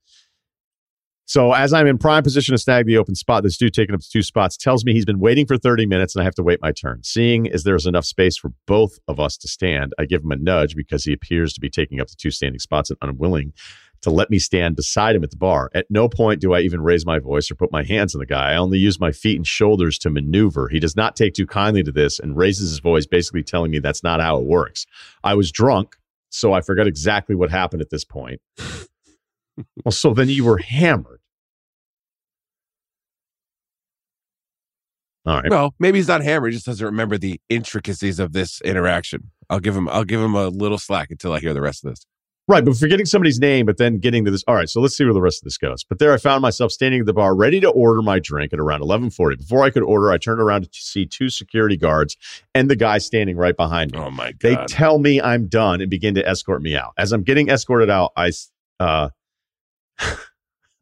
So 1.25 1.53
as 1.53 1.71
I'm 1.73 1.87
in 1.87 1.97
prime 1.97 2.23
position 2.23 2.53
to 2.53 2.57
snag 2.57 2.85
the 2.85 2.97
open 2.97 3.15
spot, 3.15 3.43
this 3.43 3.57
dude 3.57 3.73
taking 3.73 3.95
up 3.95 4.01
two 4.01 4.21
spots 4.21 4.57
tells 4.57 4.83
me 4.83 4.93
he's 4.93 5.05
been 5.05 5.19
waiting 5.19 5.45
for 5.45 5.57
30 5.57 5.85
minutes 5.85 6.15
and 6.15 6.21
I 6.21 6.25
have 6.25 6.35
to 6.35 6.43
wait 6.43 6.61
my 6.61 6.71
turn. 6.71 7.01
Seeing 7.03 7.49
as 7.49 7.63
there's 7.63 7.85
enough 7.85 8.05
space 8.05 8.37
for 8.37 8.51
both 8.67 8.99
of 9.07 9.19
us 9.19 9.37
to 9.37 9.47
stand, 9.47 9.93
I 9.97 10.05
give 10.05 10.23
him 10.23 10.31
a 10.31 10.35
nudge 10.35 10.75
because 10.75 11.05
he 11.05 11.13
appears 11.13 11.53
to 11.53 11.61
be 11.61 11.69
taking 11.69 12.01
up 12.01 12.07
the 12.07 12.15
two 12.17 12.31
standing 12.31 12.59
spots 12.59 12.89
and 12.89 12.99
unwilling 13.01 13.53
to 14.03 14.09
let 14.09 14.29
me 14.29 14.39
stand 14.39 14.75
beside 14.75 15.15
him 15.15 15.23
at 15.23 15.31
the 15.31 15.37
bar. 15.37 15.69
At 15.73 15.89
no 15.89 16.07
point 16.07 16.41
do 16.41 16.53
I 16.53 16.59
even 16.61 16.81
raise 16.81 17.05
my 17.05 17.19
voice 17.19 17.49
or 17.49 17.55
put 17.55 17.71
my 17.71 17.83
hands 17.83 18.15
on 18.15 18.19
the 18.19 18.25
guy. 18.25 18.51
I 18.51 18.55
only 18.55 18.77
use 18.77 18.99
my 18.99 19.11
feet 19.11 19.37
and 19.37 19.47
shoulders 19.47 19.97
to 19.99 20.09
maneuver. 20.09 20.69
He 20.69 20.79
does 20.79 20.95
not 20.95 21.15
take 21.15 21.33
too 21.33 21.47
kindly 21.47 21.83
to 21.83 21.91
this 21.91 22.19
and 22.19 22.37
raises 22.37 22.69
his 22.69 22.79
voice, 22.79 23.05
basically 23.05 23.43
telling 23.43 23.71
me 23.71 23.79
that's 23.79 24.03
not 24.03 24.21
how 24.21 24.37
it 24.37 24.45
works. 24.45 24.85
I 25.23 25.33
was 25.33 25.51
drunk, 25.51 25.97
so 26.29 26.53
I 26.53 26.61
forgot 26.61 26.87
exactly 26.87 27.35
what 27.35 27.49
happened 27.49 27.81
at 27.81 27.89
this 27.89 28.03
point. 28.03 28.41
well, 29.83 29.91
so 29.91 30.13
then 30.13 30.29
you 30.29 30.45
were 30.45 30.57
hammered. 30.57 31.19
All 35.25 35.39
right. 35.39 35.49
Well, 35.49 35.73
maybe 35.79 35.99
he's 35.99 36.09
not 36.09 36.21
hammered. 36.21 36.51
He 36.51 36.57
just 36.57 36.65
doesn't 36.65 36.85
remember 36.85 37.17
the 37.17 37.39
intricacies 37.49 38.19
of 38.19 38.33
this 38.33 38.59
interaction. 38.61 39.31
I'll 39.49 39.61
give 39.61 39.75
him. 39.75 39.87
I'll 39.87 40.03
give 40.03 40.19
him 40.19 40.35
a 40.35 40.49
little 40.49 40.77
slack 40.77 41.11
until 41.11 41.31
I 41.31 41.39
hear 41.39 41.53
the 41.53 41.61
rest 41.61 41.85
of 41.85 41.91
this. 41.91 42.05
Right, 42.45 42.65
but 42.65 42.75
forgetting 42.75 43.05
somebody's 43.05 43.39
name, 43.39 43.65
but 43.65 43.77
then 43.77 43.99
getting 43.99 44.25
to 44.25 44.31
this. 44.31 44.43
All 44.49 44.55
right, 44.55 44.67
so 44.67 44.81
let's 44.81 44.97
see 44.97 45.05
where 45.05 45.13
the 45.13 45.21
rest 45.21 45.41
of 45.41 45.45
this 45.45 45.57
goes. 45.57 45.85
But 45.85 45.99
there, 45.99 46.11
I 46.11 46.17
found 46.17 46.41
myself 46.41 46.73
standing 46.73 46.99
at 46.99 47.05
the 47.05 47.13
bar, 47.13 47.33
ready 47.33 47.61
to 47.61 47.69
order 47.69 48.01
my 48.01 48.19
drink 48.19 48.51
at 48.51 48.59
around 48.59 48.81
eleven 48.81 49.09
forty. 49.09 49.37
Before 49.37 49.63
I 49.63 49.69
could 49.69 49.83
order, 49.83 50.11
I 50.11 50.17
turned 50.17 50.41
around 50.41 50.63
to 50.63 50.69
see 50.73 51.05
two 51.05 51.29
security 51.29 51.77
guards 51.77 52.17
and 52.53 52.69
the 52.69 52.75
guy 52.75 52.97
standing 52.97 53.37
right 53.37 53.55
behind 53.55 53.93
me. 53.93 53.99
Oh 53.99 54.11
my 54.11 54.33
god! 54.33 54.39
They 54.41 54.55
tell 54.67 54.99
me 54.99 55.21
I'm 55.21 55.47
done 55.47 55.79
and 55.79 55.89
begin 55.89 56.15
to 56.15 56.27
escort 56.27 56.61
me 56.61 56.75
out. 56.75 56.91
As 56.97 57.13
I'm 57.13 57.23
getting 57.23 57.47
escorted 57.47 57.89
out, 57.89 58.11
I, 58.17 58.33
uh, 58.81 59.09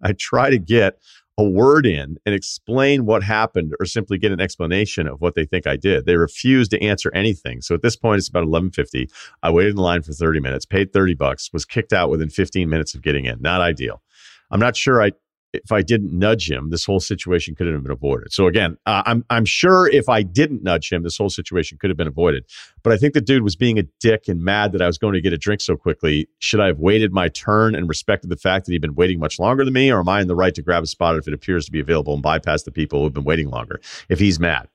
I 0.02 0.14
try 0.18 0.50
to 0.50 0.58
get 0.58 0.98
a 1.38 1.44
word 1.44 1.86
in 1.86 2.18
and 2.26 2.36
explain 2.36 3.06
what 3.06 3.24
happened 3.24 3.74
or 3.80 3.86
simply 3.86 4.18
get 4.18 4.32
an 4.32 4.42
explanation 4.42 5.08
of 5.08 5.22
what 5.22 5.34
they 5.36 5.46
think 5.46 5.66
I 5.66 5.78
did. 5.78 6.06
They 6.06 6.16
refuse 6.16 6.68
to 6.70 6.82
answer 6.84 7.10
anything. 7.14 7.62
So 7.62 7.74
at 7.74 7.82
this 7.82 7.96
point 7.96 8.20
it's 8.20 8.28
about 8.28 8.44
11:50. 8.44 9.08
I 9.42 9.50
waited 9.50 9.72
in 9.72 9.78
line 9.78 10.02
for 10.02 10.14
30 10.14 10.40
minutes, 10.40 10.66
paid 10.66 10.92
30 10.92 11.14
bucks, 11.16 11.50
was 11.54 11.66
kicked 11.66 11.94
out 11.94 12.10
within 12.10 12.30
15 12.30 12.70
minutes 12.70 12.94
of 12.94 13.02
getting 13.02 13.26
in. 13.26 13.42
Not 13.42 13.62
ideal. 13.62 14.02
I'm 14.52 14.60
not 14.60 14.76
sure 14.76 15.02
I 15.02 15.12
if 15.54 15.72
I 15.72 15.82
didn't 15.82 16.18
nudge 16.18 16.50
him, 16.50 16.70
this 16.70 16.86
whole 16.86 17.00
situation 17.00 17.56
couldn't 17.56 17.74
have 17.74 17.84
been 17.84 17.92
avoided. 17.92 18.32
So 18.32 18.48
again, 18.48 18.78
uh, 18.86 19.04
I'm 19.06 19.26
I'm 19.30 19.46
sure 19.46 19.90
if 19.90 20.08
I 20.08 20.24
didn't 20.24 20.64
nudge 20.64 20.92
him, 20.92 21.04
this 21.04 21.18
whole 21.18 21.30
situation 21.30 21.78
could 21.78 21.90
have 21.90 21.98
been 21.98 22.08
avoided. 22.08 22.46
But 22.84 22.94
I 22.94 22.98
think 22.98 23.14
the 23.14 23.22
dude 23.22 23.44
was 23.44 23.56
being 23.56 23.78
a 23.78 23.84
dick 24.00 24.28
and 24.28 24.44
mad 24.44 24.72
that 24.72 24.82
I 24.82 24.88
was 24.88 24.98
going 24.98 25.14
to 25.14 25.22
get 25.22 25.34
a 25.34 25.38
drink 25.38 25.62
so 25.62 25.76
quickly. 25.76 26.28
Should 26.40 26.60
I 26.60 26.68
have 26.68 26.80
waited 26.80 27.12
my 27.12 27.28
turn 27.28 27.76
and 27.76 27.88
respected 27.90 28.30
the 28.30 28.38
fact 28.38 28.66
that 28.66 28.72
he'd 28.72 28.82
been 28.82 28.96
waiting 28.96 29.20
much 29.20 29.40
longer 29.40 29.66
than 29.66 29.74
me, 29.74 29.92
or 29.92 30.00
am 30.00 30.10
I 30.10 30.22
in 30.22 30.28
the 30.28 30.36
right 30.36 30.56
to 30.56 30.62
grab 30.62 30.84
a 30.84 30.88
spot 30.88 31.18
if 31.18 31.28
it 31.28 31.34
appears 31.34 31.66
to 31.66 31.72
be 31.72 31.80
available 31.80 32.14
and 32.14 32.24
bypass 32.24 32.64
the 32.64 32.72
people 32.72 33.04
who've 33.04 33.14
been 33.14 33.24
waiting 33.24 33.50
longer? 33.50 33.82
If 34.10 34.20
he's 34.20 34.40
mad. 34.40 34.68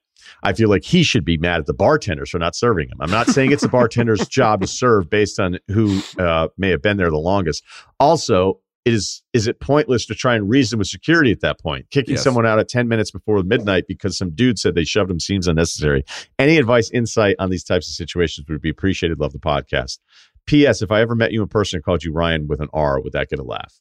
I 0.42 0.52
feel 0.52 0.68
like 0.68 0.84
he 0.84 1.02
should 1.02 1.24
be 1.24 1.36
mad 1.36 1.60
at 1.60 1.66
the 1.66 1.74
bartenders 1.74 2.30
for 2.30 2.38
not 2.38 2.56
serving 2.56 2.88
him. 2.88 2.98
I'm 3.00 3.10
not 3.10 3.28
saying 3.28 3.52
it's 3.52 3.62
the 3.62 3.68
bartender's 3.68 4.26
job 4.28 4.60
to 4.60 4.66
serve 4.66 5.08
based 5.08 5.38
on 5.38 5.58
who 5.68 6.00
uh, 6.18 6.48
may 6.58 6.70
have 6.70 6.82
been 6.82 6.96
there 6.96 7.10
the 7.10 7.16
longest. 7.16 7.62
Also, 8.00 8.60
is 8.86 9.22
is 9.34 9.46
it 9.46 9.60
pointless 9.60 10.06
to 10.06 10.14
try 10.14 10.34
and 10.36 10.48
reason 10.48 10.78
with 10.78 10.88
security 10.88 11.32
at 11.32 11.40
that 11.40 11.60
point? 11.60 11.90
Kicking 11.90 12.14
Yes. 12.14 12.22
someone 12.24 12.46
out 12.46 12.58
at 12.58 12.68
10 12.68 12.86
minutes 12.88 13.10
before 13.10 13.42
midnight 13.42 13.84
because 13.88 14.16
some 14.16 14.30
dude 14.30 14.58
said 14.58 14.74
they 14.74 14.84
shoved 14.84 15.10
him 15.10 15.18
seems 15.20 15.46
unnecessary. 15.48 16.04
Any 16.38 16.56
advice, 16.56 16.88
insight 16.92 17.36
on 17.38 17.50
these 17.50 17.64
types 17.64 17.88
of 17.88 17.94
situations 17.94 18.46
would 18.48 18.62
be 18.62 18.70
appreciated. 18.70 19.18
Love 19.20 19.32
the 19.32 19.38
podcast. 19.40 19.98
P.S. 20.46 20.80
If 20.80 20.92
I 20.92 21.00
ever 21.00 21.16
met 21.16 21.32
you 21.32 21.42
in 21.42 21.48
person 21.48 21.78
and 21.78 21.84
called 21.84 22.04
you 22.04 22.12
Ryan 22.12 22.46
with 22.46 22.60
an 22.60 22.68
R, 22.72 23.00
would 23.00 23.12
that 23.12 23.28
get 23.28 23.40
a 23.40 23.44
laugh? 23.44 23.74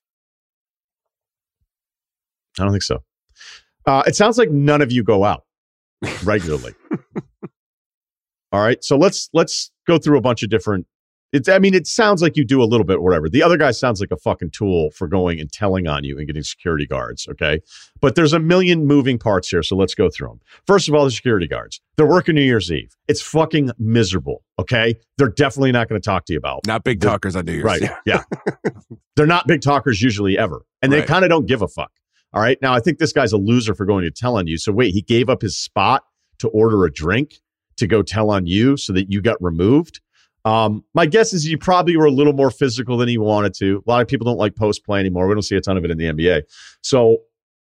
I 2.59 2.63
don't 2.63 2.71
think 2.71 2.83
so. 2.83 3.03
Uh, 3.85 4.01
it 4.07 4.15
sounds 4.15 4.37
like 4.39 4.49
none 4.49 4.81
of 4.81 4.91
you 4.91 5.03
go 5.03 5.23
out 5.23 5.43
regularly. 6.23 6.73
All 8.51 8.61
right, 8.61 8.83
so 8.83 8.97
let's 8.97 9.29
let's 9.33 9.71
go 9.85 9.97
through 9.99 10.17
a 10.17 10.21
bunch 10.21 10.41
of 10.41 10.49
different. 10.49 10.87
It's, 11.35 11.49
I 11.49 11.59
mean, 11.59 11.73
it 11.73 11.85
sounds 11.87 12.21
like 12.21 12.35
you 12.37 12.45
do 12.45 12.61
a 12.61 12.65
little 12.65 12.85
bit, 12.85 13.01
whatever. 13.01 13.29
The 13.29 13.43
other 13.43 13.57
guy 13.57 13.71
sounds 13.71 13.99
like 13.99 14.11
a 14.11 14.17
fucking 14.17 14.51
tool 14.51 14.89
for 14.91 15.07
going 15.07 15.39
and 15.39 15.51
telling 15.51 15.87
on 15.87 16.03
you 16.03 16.17
and 16.17 16.25
getting 16.27 16.43
security 16.43 16.87
guards. 16.87 17.27
Okay, 17.29 17.59
but 18.01 18.15
there's 18.15 18.33
a 18.33 18.39
million 18.39 18.85
moving 18.87 19.19
parts 19.19 19.49
here, 19.49 19.61
so 19.63 19.75
let's 19.75 19.93
go 19.95 20.09
through 20.09 20.29
them. 20.29 20.39
First 20.65 20.87
of 20.87 20.95
all, 20.95 21.05
the 21.05 21.11
security 21.11 21.47
guards. 21.47 21.81
They're 21.97 22.05
working 22.07 22.35
New 22.35 22.41
Year's 22.43 22.71
Eve. 22.71 22.95
It's 23.07 23.21
fucking 23.21 23.71
miserable. 23.77 24.43
Okay, 24.59 24.95
they're 25.17 25.29
definitely 25.29 25.71
not 25.71 25.89
going 25.89 26.01
to 26.01 26.05
talk 26.05 26.25
to 26.25 26.33
you 26.33 26.39
about. 26.39 26.65
Not 26.65 26.83
big 26.83 27.01
talkers 27.01 27.35
on 27.35 27.45
New 27.45 27.53
Year's. 27.53 27.63
Right. 27.65 27.81
Yeah. 27.81 27.97
Yeah. 28.05 28.23
They're 29.15 29.25
not 29.27 29.47
big 29.47 29.61
talkers 29.61 30.01
usually 30.01 30.37
ever. 30.37 30.61
And 30.81 30.91
they 30.91 30.99
Right. 30.99 31.07
kind 31.07 31.23
of 31.23 31.29
don't 31.29 31.45
give 31.45 31.61
a 31.61 31.67
fuck. 31.67 31.91
All 32.33 32.41
right. 32.41 32.57
Now, 32.61 32.73
I 32.73 32.79
think 32.79 32.99
this 32.99 33.13
guy's 33.13 33.31
a 33.31 33.37
loser 33.37 33.73
for 33.75 33.85
going 33.85 34.03
to 34.03 34.11
tell 34.11 34.37
on 34.37 34.47
you. 34.47 34.57
So, 34.57 34.71
wait, 34.71 34.93
he 34.93 35.01
gave 35.01 35.29
up 35.29 35.41
his 35.41 35.57
spot 35.57 36.03
to 36.39 36.49
order 36.49 36.83
a 36.85 36.91
drink 36.91 37.35
to 37.77 37.87
go 37.87 38.01
tell 38.01 38.29
on 38.29 38.45
you 38.45 38.75
so 38.77 38.91
that 38.93 39.11
you 39.11 39.21
got 39.21 39.37
removed. 39.41 40.01
Um, 40.45 40.83
my 40.93 41.05
guess 41.05 41.33
is 41.33 41.47
you 41.47 41.57
probably 41.57 41.97
were 41.97 42.05
a 42.05 42.11
little 42.11 42.33
more 42.33 42.51
physical 42.51 42.97
than 42.97 43.09
you 43.09 43.21
wanted 43.21 43.53
to. 43.55 43.83
A 43.85 43.89
lot 43.89 44.01
of 44.01 44.07
people 44.07 44.25
don't 44.25 44.37
like 44.37 44.55
post 44.55 44.85
play 44.85 44.99
anymore. 44.99 45.27
We 45.27 45.33
don't 45.33 45.41
see 45.41 45.55
a 45.55 45.61
ton 45.61 45.75
of 45.75 45.83
it 45.83 45.91
in 45.91 45.97
the 45.97 46.05
NBA. 46.05 46.43
So, 46.81 47.17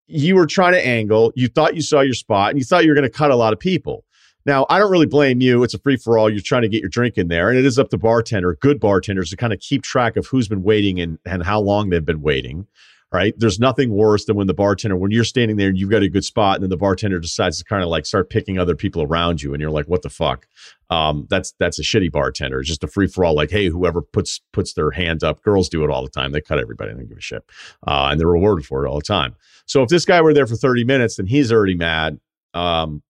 you 0.09 0.35
were 0.35 0.47
trying 0.47 0.73
to 0.73 0.87
angle. 0.87 1.33
You 1.37 1.49
thought 1.49 1.75
you 1.75 1.81
saw 1.81 2.01
your 2.01 2.15
spot 2.15 2.51
and 2.51 2.59
you 2.59 2.65
thought 2.65 2.85
you 2.85 2.91
were 2.91 2.95
going 2.95 3.09
to 3.09 3.11
cut 3.11 3.31
a 3.31 3.37
lot 3.37 3.53
of 3.53 3.59
people. 3.59 4.05
Now, 4.45 4.67
I 4.69 4.79
don't 4.79 4.91
really 4.91 5.07
blame 5.07 5.41
you. 5.41 5.63
It's 5.63 5.75
a 5.75 5.79
free 5.79 5.97
for 5.97 6.19
all. 6.19 6.29
You're 6.29 6.41
trying 6.41 6.63
to 6.63 6.69
get 6.69 6.81
your 6.81 6.89
drink 6.89 7.17
in 7.17 7.29
there, 7.29 7.49
and 7.49 7.59
it 7.59 7.65
is 7.65 7.79
up 7.79 7.91
to 7.91 7.99
bartender, 7.99 8.57
good 8.61 8.81
bartenders, 8.81 9.31
to 9.31 9.37
kind 9.37 9.53
of 9.53 9.61
keep 9.61 9.83
track 9.83 10.17
of 10.17 10.27
who's 10.27 10.49
been 10.49 10.63
waiting 10.63 11.01
and, 11.01 11.19
and 11.25 11.45
how 11.45 11.61
long 11.61 11.91
they've 11.91 12.05
been 12.05 12.23
waiting. 12.23 12.67
Right? 13.13 13.35
There's 13.37 13.59
nothing 13.59 13.91
worse 13.91 14.25
than 14.25 14.37
when 14.37 14.47
the 14.47 14.55
bartender, 14.55 14.97
when 14.97 15.11
you're 15.11 15.25
standing 15.25 15.59
there 15.59 15.69
and 15.69 15.77
you've 15.77 15.91
got 15.91 16.03
a 16.03 16.09
good 16.09 16.25
spot, 16.25 16.57
and 16.57 16.63
then 16.63 16.71
the 16.71 16.79
bartender 16.79 17.19
decides 17.19 17.59
to 17.59 17.65
kind 17.65 17.83
of 17.83 17.91
like 17.91 18.07
start 18.07 18.31
picking 18.31 18.59
other 18.59 18.75
people 18.75 19.03
around 19.03 19.43
you, 19.43 19.53
and 19.53 19.61
you're 19.61 19.71
like, 19.71 19.87
"What 19.87 20.01
the 20.01 20.09
fuck?" 20.09 20.47
Um, 20.89 21.27
that's 21.29 21.53
that's 21.59 21.79
a 21.79 21.83
shitty 21.83 22.11
bartender. 22.11 22.61
It's 22.61 22.69
just 22.69 22.85
a 22.85 22.89
free 22.89 23.07
for 23.07 23.25
all. 23.25 23.35
Like, 23.35 23.51
hey, 23.51 23.69
whoever 23.69 24.01
puts 24.01 24.41
puts 24.53 24.73
their 24.73 24.91
hand 24.93 25.23
up, 25.23 25.43
girls 25.43 25.69
do 25.69 25.85
it 25.85 25.91
all 25.91 26.03
the 26.03 26.11
time. 26.11 26.33
They 26.33 26.41
cut 26.41 26.59
everybody. 26.59 26.93
They 26.93 26.99
don't 26.99 27.09
give 27.09 27.19
a 27.19 27.21
shit, 27.21 27.45
uh, 27.87 28.09
and 28.11 28.19
they're 28.19 28.27
rewarded 28.27 28.65
for 28.65 28.85
it 28.85 28.89
all 28.89 28.97
the 28.97 29.03
time. 29.03 29.37
So 29.67 29.83
if 29.83 29.89
this 29.89 30.05
guy 30.05 30.21
were 30.21 30.35
there 30.35 30.47
for 30.47 30.57
30 30.57 30.85
minutes, 30.85 31.17
then 31.17 31.27
he's 31.27 31.53
already 31.53 31.77
mad. 31.77 32.19
Um, 32.55 33.03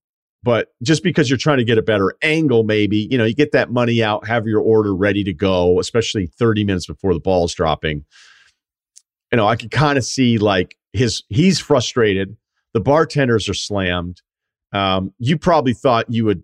but 0.43 0.75
just 0.83 1.03
because 1.03 1.31
you're 1.31 1.39
trying 1.39 1.59
to 1.59 1.65
get 1.65 1.79
a 1.79 1.83
better 1.83 2.15
angle, 2.23 2.65
maybe, 2.65 3.09
you 3.11 3.17
know, 3.17 3.25
you 3.25 3.35
get 3.35 3.53
that 3.53 3.71
money 3.71 4.03
out, 4.03 4.27
have 4.27 4.47
your 4.47 4.61
order 4.61 4.95
ready 4.95 5.23
to 5.25 5.33
go, 5.33 5.79
especially 5.79 6.27
30 6.27 6.65
minutes 6.65 6.87
before 6.87 7.15
the 7.15 7.21
ball's 7.21 7.55
dropping. 7.55 8.05
You 9.33 9.39
know, 9.39 9.49
I 9.49 9.57
could 9.57 9.71
kind 9.71 9.99
of 9.99 10.05
see 10.05 10.39
like 10.39 10.77
his, 10.93 11.25
he's 11.29 11.59
frustrated. 11.59 12.37
The 12.75 12.81
bartenders 12.81 13.49
are 13.49 13.55
slammed. 13.55 14.23
Um, 14.73 15.13
you 15.19 15.39
probably 15.39 15.75
thought 15.75 16.07
you 16.11 16.25
would 16.25 16.43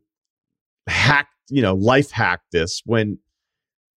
hack, 0.86 1.28
you 1.48 1.62
know, 1.62 1.74
life 1.74 2.10
hack 2.10 2.40
this 2.52 2.82
when, 2.84 3.18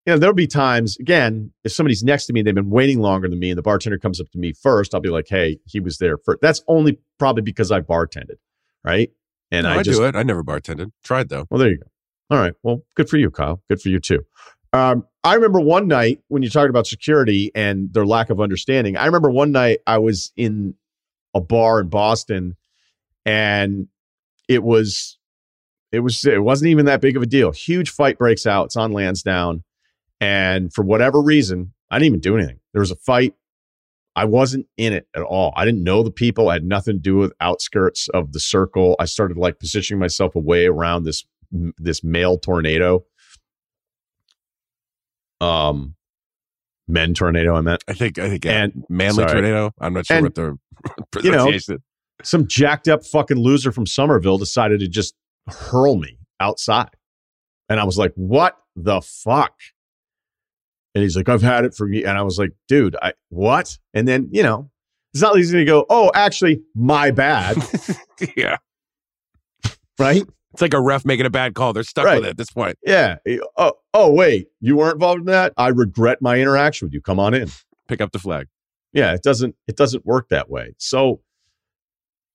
you 0.06 0.14
know, 0.14 0.18
there'll 0.18 0.34
be 0.34 0.46
times, 0.46 0.96
again, 0.98 1.52
if 1.64 1.72
somebody's 1.72 2.02
next 2.02 2.26
to 2.26 2.32
me, 2.32 2.42
they've 2.42 2.54
been 2.54 2.70
waiting 2.70 3.00
longer 3.00 3.28
than 3.28 3.38
me, 3.38 3.50
and 3.50 3.58
the 3.58 3.62
bartender 3.62 3.98
comes 3.98 4.20
up 4.20 4.30
to 4.30 4.38
me 4.38 4.52
first, 4.52 4.94
I'll 4.94 5.00
be 5.00 5.10
like, 5.10 5.26
hey, 5.28 5.58
he 5.66 5.78
was 5.78 5.98
there 5.98 6.16
first. 6.18 6.40
That's 6.40 6.62
only 6.68 6.98
probably 7.18 7.42
because 7.42 7.70
I 7.70 7.80
bartended, 7.80 8.36
right? 8.84 9.10
And 9.50 9.64
No, 9.64 9.70
I, 9.70 9.76
I, 9.76 9.82
just 9.82 9.98
do 9.98 10.06
it. 10.06 10.16
I 10.16 10.22
never 10.22 10.42
bartended. 10.42 10.90
Tried 11.04 11.28
though. 11.28 11.46
well, 11.50 11.58
there 11.58 11.70
you 11.70 11.78
go. 11.78 11.90
All 12.30 12.38
right. 12.38 12.54
Well, 12.62 12.82
good 12.94 13.08
for 13.10 13.18
you, 13.18 13.30
Kyle. 13.30 13.62
Good 13.68 13.82
for 13.82 13.88
you 13.88 13.98
too. 13.98 14.20
Um, 14.72 15.04
I 15.22 15.34
remember 15.34 15.60
one 15.60 15.86
night 15.86 16.22
when 16.28 16.42
you 16.42 16.48
talked 16.48 16.70
about 16.70 16.86
security 16.86 17.50
and 17.54 17.92
their 17.92 18.06
lack 18.06 18.30
of 18.30 18.40
understanding. 18.40 18.96
I 18.96 19.06
remember 19.06 19.30
one 19.30 19.52
night 19.52 19.80
I 19.86 19.98
was 19.98 20.32
in 20.36 20.74
a 21.34 21.40
bar 21.40 21.80
in 21.80 21.88
Boston, 21.88 22.56
and 23.26 23.88
it 24.48 24.62
was, 24.62 25.18
it 25.92 26.00
was, 26.00 26.24
it 26.24 26.42
wasn't 26.42 26.70
even 26.70 26.86
that 26.86 27.02
big 27.02 27.16
of 27.16 27.22
a 27.22 27.26
deal. 27.26 27.52
Huge 27.52 27.90
fight 27.90 28.18
breaks 28.18 28.46
out. 28.46 28.66
It's 28.66 28.76
on 28.76 28.92
Lansdowne, 28.92 29.62
and 30.20 30.72
for 30.72 30.82
whatever 30.82 31.20
reason, 31.20 31.74
I 31.90 31.98
didn't 31.98 32.06
even 32.06 32.20
do 32.20 32.36
anything. 32.36 32.60
There 32.72 32.80
was 32.80 32.90
a 32.90 32.96
fight. 32.96 33.34
I 34.16 34.24
wasn't 34.24 34.66
in 34.76 34.92
it 34.92 35.06
at 35.14 35.22
all. 35.22 35.52
I 35.54 35.64
didn't 35.64 35.84
know 35.84 36.02
the 36.02 36.10
people. 36.10 36.48
I 36.48 36.54
had 36.54 36.64
nothing 36.64 36.96
to 36.96 37.00
do 37.00 37.16
with 37.16 37.32
outskirts 37.40 38.08
of 38.08 38.32
the 38.32 38.40
circle. 38.40 38.96
I 38.98 39.04
started 39.04 39.36
like 39.36 39.58
positioning 39.58 40.00
myself 40.00 40.34
away 40.34 40.66
around 40.66 41.04
this 41.04 41.24
this 41.78 42.02
male 42.04 42.38
tornado. 42.38 43.04
Um, 45.40 45.94
men 46.88 47.14
tornado. 47.14 47.54
I 47.54 47.60
meant 47.60 47.84
I 47.88 47.94
think. 47.94 48.18
I 48.18 48.28
think. 48.28 48.44
Yeah. 48.44 48.64
And- 48.64 48.84
Manly 48.88 49.24
sorry. 49.24 49.32
tornado. 49.32 49.72
I'm 49.80 49.94
not 49.94 50.06
sure 50.06 50.16
And, 50.16 50.24
what 50.26 50.34
the 50.34 50.58
you 51.22 51.30
know, 51.30 51.52
some 52.22 52.46
jacked 52.46 52.88
up 52.88 53.04
fucking 53.04 53.38
loser 53.38 53.72
from 53.72 53.86
Somerville 53.86 54.38
decided 54.38 54.80
to 54.80 54.88
just 54.88 55.14
hurl 55.48 55.96
me 55.96 56.18
outside, 56.38 56.90
and 57.68 57.80
I 57.80 57.84
was 57.84 57.98
like, 57.98 58.12
"What 58.14 58.56
the 58.76 59.00
fuck? 59.00 59.54
And 60.94 61.02
he's 61.02 61.16
like, 61.16 61.28
I've 61.28 61.42
had 61.42 61.64
it 61.64 61.74
for 61.74 61.86
me. 61.86 62.04
And 62.04 62.18
I 62.18 62.22
was 62.22 62.38
like, 62.38 62.50
dude, 62.68 62.96
I 63.00 63.12
what? 63.28 63.78
And 63.94 64.08
then, 64.08 64.28
you 64.32 64.42
know, 64.42 64.70
it's 65.14 65.22
not 65.22 65.32
like 65.32 65.38
he's 65.38 65.52
gonna 65.52 65.64
go, 65.64 65.86
oh, 65.88 66.10
actually, 66.14 66.62
my 66.74 67.10
bad. 67.10 67.56
yeah. 68.36 68.56
right? 69.98 70.24
It's 70.52 70.62
like 70.62 70.74
a 70.74 70.80
ref 70.80 71.04
making 71.04 71.26
a 71.26 71.30
bad 71.30 71.54
call. 71.54 71.72
They're 71.72 71.82
stuck 71.84 72.04
Right. 72.06 72.16
with 72.16 72.26
it 72.26 72.30
at 72.30 72.36
this 72.36 72.50
point. 72.50 72.76
Yeah. 72.84 73.18
Oh, 73.56 73.74
oh, 73.94 74.12
wait, 74.12 74.48
you 74.60 74.76
weren't 74.76 74.94
involved 74.94 75.20
in 75.20 75.26
that? 75.26 75.52
I 75.56 75.68
regret 75.68 76.20
my 76.20 76.38
interaction 76.40 76.86
with 76.86 76.92
you. 76.94 77.00
Come 77.00 77.20
on 77.20 77.34
in. 77.34 77.48
Pick 77.88 78.00
up 78.00 78.10
the 78.12 78.18
flag. 78.18 78.48
Yeah, 78.92 79.14
it 79.14 79.22
doesn't 79.22 79.54
it 79.68 79.76
doesn't 79.76 80.04
work 80.04 80.28
that 80.30 80.50
way. 80.50 80.74
So 80.78 81.20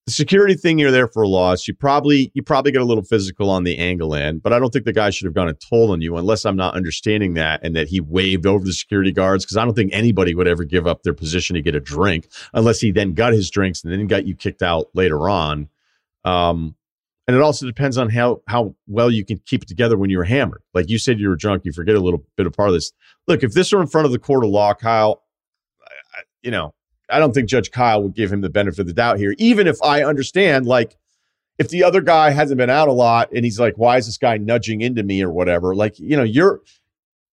the 0.06 0.12
security 0.12 0.54
thing 0.54 0.78
you're 0.78 0.92
there 0.92 1.08
for 1.08 1.24
a 1.24 1.28
loss. 1.28 1.68
You 1.68 1.74
probably 1.74 2.32
you 2.36 2.44
probably 2.44 2.72
get 2.72 2.82
a 2.82 2.86
little 2.86 3.04
physical 3.04 3.50
on 3.50 3.64
the 3.66 3.78
angle 3.78 4.14
end, 4.16 4.44
but 4.44 4.54
I 4.54 4.60
don't 4.60 4.72
think 4.72 4.86
the 4.86 4.94
guy 4.94 5.10
should 5.10 5.26
have 5.26 5.34
gone 5.34 5.50
and 5.50 5.60
told 5.60 5.92
on 5.92 6.00
you 6.02 6.16
unless 6.16 6.46
I'm 6.46 6.56
not 6.56 6.76
understanding 6.76 7.34
that 7.34 7.60
and 7.64 7.76
that 7.76 7.88
he 7.90 8.00
waved 8.00 8.46
over 8.46 8.64
the 8.64 8.72
security 8.72 9.12
guards 9.12 9.44
because 9.44 9.58
I 9.58 9.66
don't 9.66 9.74
think 9.74 9.92
anybody 9.94 10.36
would 10.36 10.48
ever 10.48 10.64
give 10.64 10.86
up 10.88 11.04
their 11.04 11.14
position 11.14 11.56
to 11.56 11.62
get 11.62 11.76
a 11.76 11.80
drink 11.82 12.28
unless 12.54 12.80
he 12.80 12.92
then 12.92 13.14
got 13.14 13.34
his 13.34 13.50
drinks 13.50 13.84
and 13.84 13.92
then 13.92 14.06
got 14.08 14.26
you 14.28 14.36
kicked 14.36 14.62
out 14.62 14.88
later 14.94 15.28
on. 15.28 15.68
Um, 16.24 16.76
and 17.28 17.36
it 17.36 17.42
also 17.42 17.66
depends 17.66 17.98
on 17.98 18.10
how 18.10 18.42
how 18.48 18.76
well 18.88 19.10
you 19.12 19.26
can 19.26 19.40
keep 19.46 19.64
it 19.64 19.68
together 19.68 19.98
when 19.98 20.10
you're 20.10 20.24
hammered. 20.24 20.62
Like 20.74 20.90
you 20.90 20.98
said, 20.98 21.20
you 21.20 21.30
were 21.30 21.36
drunk. 21.36 21.64
You 21.66 21.72
forget 21.72 21.96
a 21.96 22.00
little 22.00 22.24
bit 22.38 22.46
of 22.46 22.54
part 22.54 22.70
of 22.70 22.76
this. 22.76 22.92
Look, 23.28 23.44
if 23.44 23.54
this 23.54 23.72
were 23.72 23.82
in 23.82 23.88
front 23.88 24.06
of 24.06 24.12
the 24.12 24.20
court 24.20 24.44
of 24.44 24.50
law, 24.50 24.74
Kyle, 24.74 25.24
I- 25.82 26.22
you 26.44 26.52
know, 26.52 26.74
I 27.10 27.20
don't 27.20 27.34
think 27.34 27.50
Judge 27.50 27.72
Kyle 27.72 28.02
would 28.04 28.16
give 28.16 28.32
him 28.32 28.42
the 28.42 28.50
benefit 28.50 28.80
of 28.80 28.88
the 28.88 28.94
doubt 28.94 29.18
here, 29.20 29.36
even 29.38 29.68
if 29.68 29.78
I 29.84 30.04
understand, 30.04 30.66
like, 30.66 30.98
if 31.58 31.70
the 31.70 31.84
other 31.84 32.02
guy 32.02 32.32
hasn't 32.32 32.58
been 32.58 32.70
out 32.70 32.88
a 32.88 32.94
lot 32.94 33.30
and 33.34 33.46
he's 33.46 33.60
like, 33.60 33.76
why 33.78 33.98
is 33.98 34.06
this 34.08 34.18
guy 34.18 34.38
nudging 34.38 34.82
into 34.82 35.04
me 35.04 35.22
or 35.22 35.32
whatever? 35.32 35.74
Like, 35.76 35.98
you 36.00 36.18
know, 36.18 36.24
you're 36.24 36.62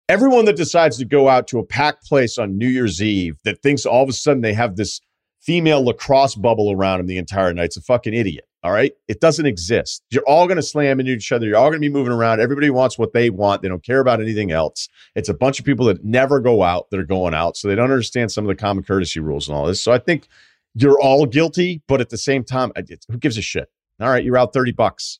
everyone 0.09 0.45
that 0.45 0.57
decides 0.57 0.97
to 0.97 1.05
go 1.05 1.30
out 1.30 1.47
to 1.47 1.59
a 1.59 1.65
packed 1.65 2.05
place 2.05 2.38
on 2.38 2.57
New 2.57 2.68
Year's 2.68 3.01
Eve 3.01 3.38
that 3.45 3.61
thinks 3.61 3.85
all 3.85 4.03
of 4.03 4.09
a 4.09 4.13
sudden 4.13 4.41
they 4.41 4.53
have 4.53 4.76
this 4.76 4.99
female 5.41 5.84
lacrosse 5.84 6.35
bubble 6.35 6.72
around 6.72 6.99
him 6.99 7.07
the 7.07 7.18
entire 7.18 7.53
night. 7.53 7.65
It's 7.65 7.77
a 7.77 7.81
fucking 7.81 8.13
idiot. 8.13 8.45
All 8.63 8.72
right. 8.72 8.93
It 9.07 9.19
doesn't 9.19 9.47
exist. 9.47 10.03
You're 10.11 10.27
all 10.27 10.45
going 10.45 10.57
to 10.57 10.63
slam 10.63 10.99
into 10.99 11.13
each 11.13 11.31
other. 11.31 11.47
You're 11.47 11.57
all 11.57 11.69
going 11.69 11.81
to 11.81 11.88
be 11.88 11.91
moving 11.91 12.13
around. 12.13 12.41
Everybody 12.41 12.69
wants 12.69 12.97
what 12.97 13.11
they 13.11 13.31
want. 13.31 13.63
They 13.63 13.68
don't 13.68 13.84
care 13.84 13.99
about 13.99 14.22
anything 14.22 14.51
else. 14.51 14.88
It's 15.15 15.30
a 15.30 15.34
bunch 15.34 15.59
of 15.59 15.65
people 15.65 15.88
that 15.88 16.05
never 16.05 16.39
go 16.39 16.61
out 16.61 16.89
that 16.91 16.99
are 16.99 17.05
going 17.05 17.34
out. 17.34 17.57
So 17.57 17.68
they 17.68 17.76
don't 17.76 17.91
understand 17.91 18.31
some 18.31 18.43
of 18.43 18.49
the 18.49 18.55
common 18.55 18.84
courtesy 18.84 19.19
rules 19.19 19.47
and 19.47 19.57
all 19.57 19.65
this. 19.65 19.81
So 19.81 19.91
I 19.91 19.97
think 19.97 20.27
you're 20.76 20.99
all 20.99 21.26
guilty, 21.26 21.81
but 21.88 22.01
at 22.01 22.09
the 22.09 22.19
same 22.19 22.43
time, 22.43 22.72
who 23.09 23.18
gives 23.18 23.38
a 23.38 23.41
shit? 23.41 23.72
All 23.99 24.09
right. 24.09 24.23
You're 24.23 24.38
out 24.38 24.53
30 24.53 24.73
bucks. 24.73 25.19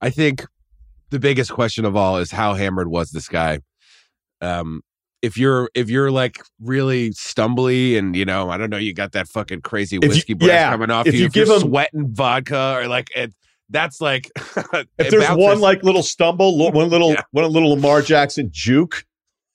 I 0.00 0.10
think 0.10 0.46
the 1.10 1.18
biggest 1.18 1.52
question 1.52 1.84
of 1.84 1.96
all 1.96 2.18
is 2.18 2.30
how 2.30 2.54
hammered 2.54 2.88
was 2.88 3.10
this 3.10 3.28
guy? 3.28 3.58
Um, 4.40 4.82
if 5.22 5.36
you're 5.36 5.70
if 5.74 5.90
you're 5.90 6.10
like 6.10 6.38
really 6.60 7.10
stumbly 7.10 7.98
and 7.98 8.16
you 8.16 8.24
know 8.24 8.50
I 8.50 8.56
don't 8.56 8.70
know 8.70 8.76
you 8.78 8.94
got 8.94 9.12
that 9.12 9.28
fucking 9.28 9.60
crazy 9.62 9.98
you- 10.00 10.08
whiskey 10.08 10.34
breath 10.34 10.48
yeah, 10.50 10.70
coming 10.70 10.90
off 10.90 11.06
if 11.06 11.14
you, 11.14 11.20
you 11.20 11.26
if 11.26 11.36
you're 11.36 11.46
give 11.46 11.54
him- 11.54 11.68
sweating 11.68 12.08
vodka 12.14 12.76
or 12.78 12.88
like 12.88 13.10
it, 13.14 13.34
that's 13.68 14.00
like 14.00 14.30
If 14.98 15.10
there's 15.10 15.28
one 15.30 15.60
like 15.60 15.82
little 15.82 16.02
stumble, 16.02 16.56
one 16.72 16.88
little 16.88 17.12
Yeah. 17.12 17.22
one 17.32 17.50
little 17.52 17.70
Lamar 17.70 18.02
Jackson 18.02 18.48
juke, 18.52 19.04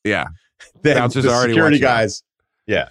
yeah 0.04 0.26
then 0.84 0.98
Bouncers 0.98 1.24
the 1.26 1.32
already 1.32 1.54
security 1.54 1.78
out. 1.78 1.82
guys. 1.82 2.24
Yeah. 2.68 2.90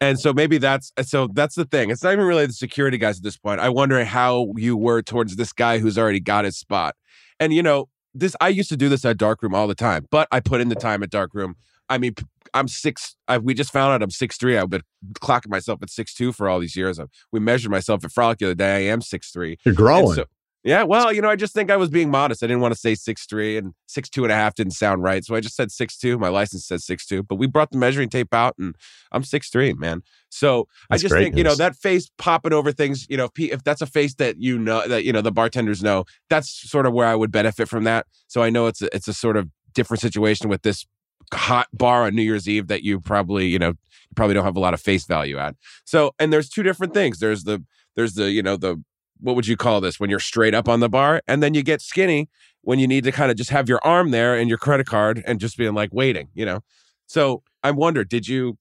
And 0.00 0.18
so 0.18 0.32
maybe 0.32 0.58
that's 0.58 0.92
so 1.02 1.28
that's 1.32 1.54
the 1.54 1.64
thing. 1.64 1.90
It's 1.90 2.02
not 2.02 2.12
even 2.12 2.24
really 2.24 2.46
the 2.46 2.52
security 2.52 2.98
guys 2.98 3.18
at 3.18 3.22
this 3.22 3.36
point. 3.36 3.60
I 3.60 3.68
wonder 3.68 4.04
how 4.04 4.52
you 4.56 4.76
were 4.76 5.00
towards 5.02 5.36
this 5.36 5.52
guy 5.52 5.78
who's 5.78 5.96
already 5.96 6.20
got 6.20 6.44
his 6.44 6.58
spot. 6.58 6.94
And 7.40 7.52
you 7.54 7.62
know, 7.62 7.88
this 8.14 8.34
I 8.40 8.48
used 8.48 8.68
to 8.70 8.76
do 8.76 8.88
this 8.88 9.04
at 9.04 9.16
darkroom 9.18 9.54
all 9.54 9.66
the 9.68 9.74
time, 9.74 10.06
but 10.10 10.26
I 10.32 10.40
put 10.40 10.60
in 10.60 10.68
the 10.68 10.74
time 10.74 11.02
at 11.02 11.10
darkroom. 11.10 11.54
I 11.92 11.98
mean, 11.98 12.14
I'm 12.54 12.68
six. 12.68 13.16
I, 13.28 13.38
we 13.38 13.54
just 13.54 13.72
found 13.72 13.92
out 13.92 14.02
I'm 14.02 14.10
six 14.10 14.36
three. 14.38 14.56
I've 14.56 14.70
been 14.70 14.82
clocking 15.14 15.50
myself 15.50 15.82
at 15.82 15.90
six 15.90 16.14
two 16.14 16.32
for 16.32 16.48
all 16.48 16.58
these 16.58 16.76
years. 16.76 16.98
I, 16.98 17.04
we 17.30 17.40
measured 17.40 17.70
myself 17.70 18.04
at 18.04 18.12
Frolic 18.12 18.38
the 18.38 18.46
other 18.46 18.54
day. 18.54 18.88
I 18.88 18.92
am 18.92 19.02
six 19.02 19.30
three. 19.30 19.58
You're 19.64 19.74
growing. 19.74 20.14
So, 20.14 20.24
yeah, 20.64 20.84
well, 20.84 21.12
you 21.12 21.20
know, 21.20 21.28
I 21.28 21.34
just 21.34 21.54
think 21.54 21.72
I 21.72 21.76
was 21.76 21.90
being 21.90 22.08
modest. 22.08 22.42
I 22.42 22.46
didn't 22.46 22.60
want 22.60 22.72
to 22.72 22.78
say 22.78 22.94
six 22.94 23.26
three 23.26 23.56
and 23.56 23.74
six 23.86 24.08
two 24.08 24.22
and 24.22 24.32
a 24.32 24.34
half 24.34 24.54
didn't 24.54 24.74
sound 24.74 25.02
right, 25.02 25.24
so 25.24 25.34
I 25.34 25.40
just 25.40 25.56
said 25.56 25.70
six 25.70 25.98
two. 25.98 26.18
My 26.18 26.28
license 26.28 26.66
says 26.66 26.86
six 26.86 27.06
two, 27.06 27.22
but 27.22 27.34
we 27.34 27.46
brought 27.46 27.72
the 27.72 27.78
measuring 27.78 28.08
tape 28.08 28.32
out, 28.32 28.54
and 28.58 28.74
I'm 29.10 29.24
six 29.24 29.50
three, 29.50 29.74
man. 29.74 30.02
So 30.28 30.68
That's 30.88 31.02
I 31.02 31.08
just 31.08 31.14
think 31.14 31.36
you 31.36 31.44
know 31.44 31.54
that 31.56 31.76
face 31.76 32.10
popping 32.16 32.52
over 32.52 32.72
things. 32.72 33.06
You 33.10 33.16
know, 33.18 33.28
if, 33.36 33.52
if 33.52 33.64
that's 33.64 33.82
a 33.82 33.86
face 33.86 34.14
that 34.14 34.36
you 34.38 34.58
know 34.58 34.86
that 34.88 35.04
you 35.04 35.12
know 35.12 35.20
the 35.20 35.32
bartenders 35.32 35.82
know, 35.82 36.04
that's 36.30 36.70
sort 36.70 36.86
of 36.86 36.92
where 36.92 37.06
I 37.06 37.16
would 37.16 37.32
benefit 37.32 37.68
from 37.68 37.84
that. 37.84 38.06
So 38.28 38.42
I 38.42 38.50
know 38.50 38.66
it's 38.66 38.82
a, 38.82 38.94
it's 38.94 39.08
a 39.08 39.14
sort 39.14 39.36
of 39.36 39.48
different 39.74 40.00
situation 40.00 40.48
with 40.48 40.62
this 40.62 40.86
hot 41.34 41.68
bar 41.72 42.04
on 42.04 42.14
New 42.14 42.22
Year's 42.22 42.48
Eve 42.48 42.68
that 42.68 42.82
you 42.82 43.00
probably 43.00 43.46
you 43.46 43.58
know 43.58 43.74
probably 44.14 44.34
don't 44.34 44.44
have 44.44 44.56
a 44.56 44.60
lot 44.60 44.74
of 44.74 44.80
face 44.80 45.04
value 45.04 45.38
at. 45.38 45.56
So 45.84 46.14
and 46.18 46.32
there's 46.32 46.48
two 46.48 46.62
different 46.62 46.94
things. 46.94 47.18
There's 47.18 47.44
the 47.44 47.64
there's 47.96 48.14
the 48.14 48.30
you 48.30 48.42
know 48.42 48.56
the 48.56 48.82
what 49.20 49.36
would 49.36 49.46
you 49.46 49.56
call 49.56 49.80
this? 49.80 50.00
When 50.00 50.10
you're 50.10 50.18
straight 50.18 50.54
up 50.54 50.68
on 50.68 50.80
the 50.80 50.88
bar 50.88 51.22
and 51.28 51.42
then 51.42 51.54
you 51.54 51.62
get 51.62 51.80
skinny 51.80 52.28
when 52.62 52.78
you 52.78 52.86
need 52.86 53.04
to 53.04 53.12
kind 53.12 53.30
of 53.30 53.36
just 53.36 53.50
have 53.50 53.68
your 53.68 53.80
arm 53.84 54.10
there 54.10 54.36
and 54.36 54.48
your 54.48 54.58
credit 54.58 54.86
card 54.86 55.22
and 55.26 55.40
just 55.40 55.56
being 55.56 55.74
like 55.74 55.90
waiting 55.92 56.28
you 56.34 56.44
know? 56.44 56.60
So 57.06 57.42
i 57.64 57.70
wonder 57.70 58.04
did 58.04 58.26
you 58.26 58.58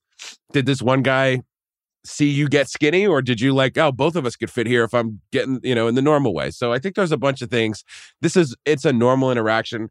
did 0.51 0.65
this 0.65 0.81
one 0.81 1.01
guy 1.01 1.41
see 2.03 2.29
you 2.29 2.47
get 2.49 2.67
skinny 2.67 3.05
or 3.05 3.21
did 3.21 3.39
you 3.39 3.53
like 3.53 3.77
oh 3.77 3.91
both 3.91 4.15
of 4.15 4.25
us 4.25 4.35
could 4.35 4.49
fit 4.49 4.67
here 4.67 4.83
if 4.83 4.93
i'm 4.93 5.21
getting 5.31 5.59
you 5.63 5.75
know 5.75 5.87
in 5.87 5.95
the 5.95 6.01
normal 6.01 6.33
way? 6.33 6.51
So 6.51 6.73
i 6.73 6.79
think 6.79 6.95
there's 6.95 7.11
a 7.11 7.17
bunch 7.17 7.41
of 7.41 7.49
things. 7.49 7.83
This 8.21 8.35
is 8.35 8.55
it's 8.65 8.85
a 8.85 8.93
normal 8.93 9.31
interaction 9.31 9.89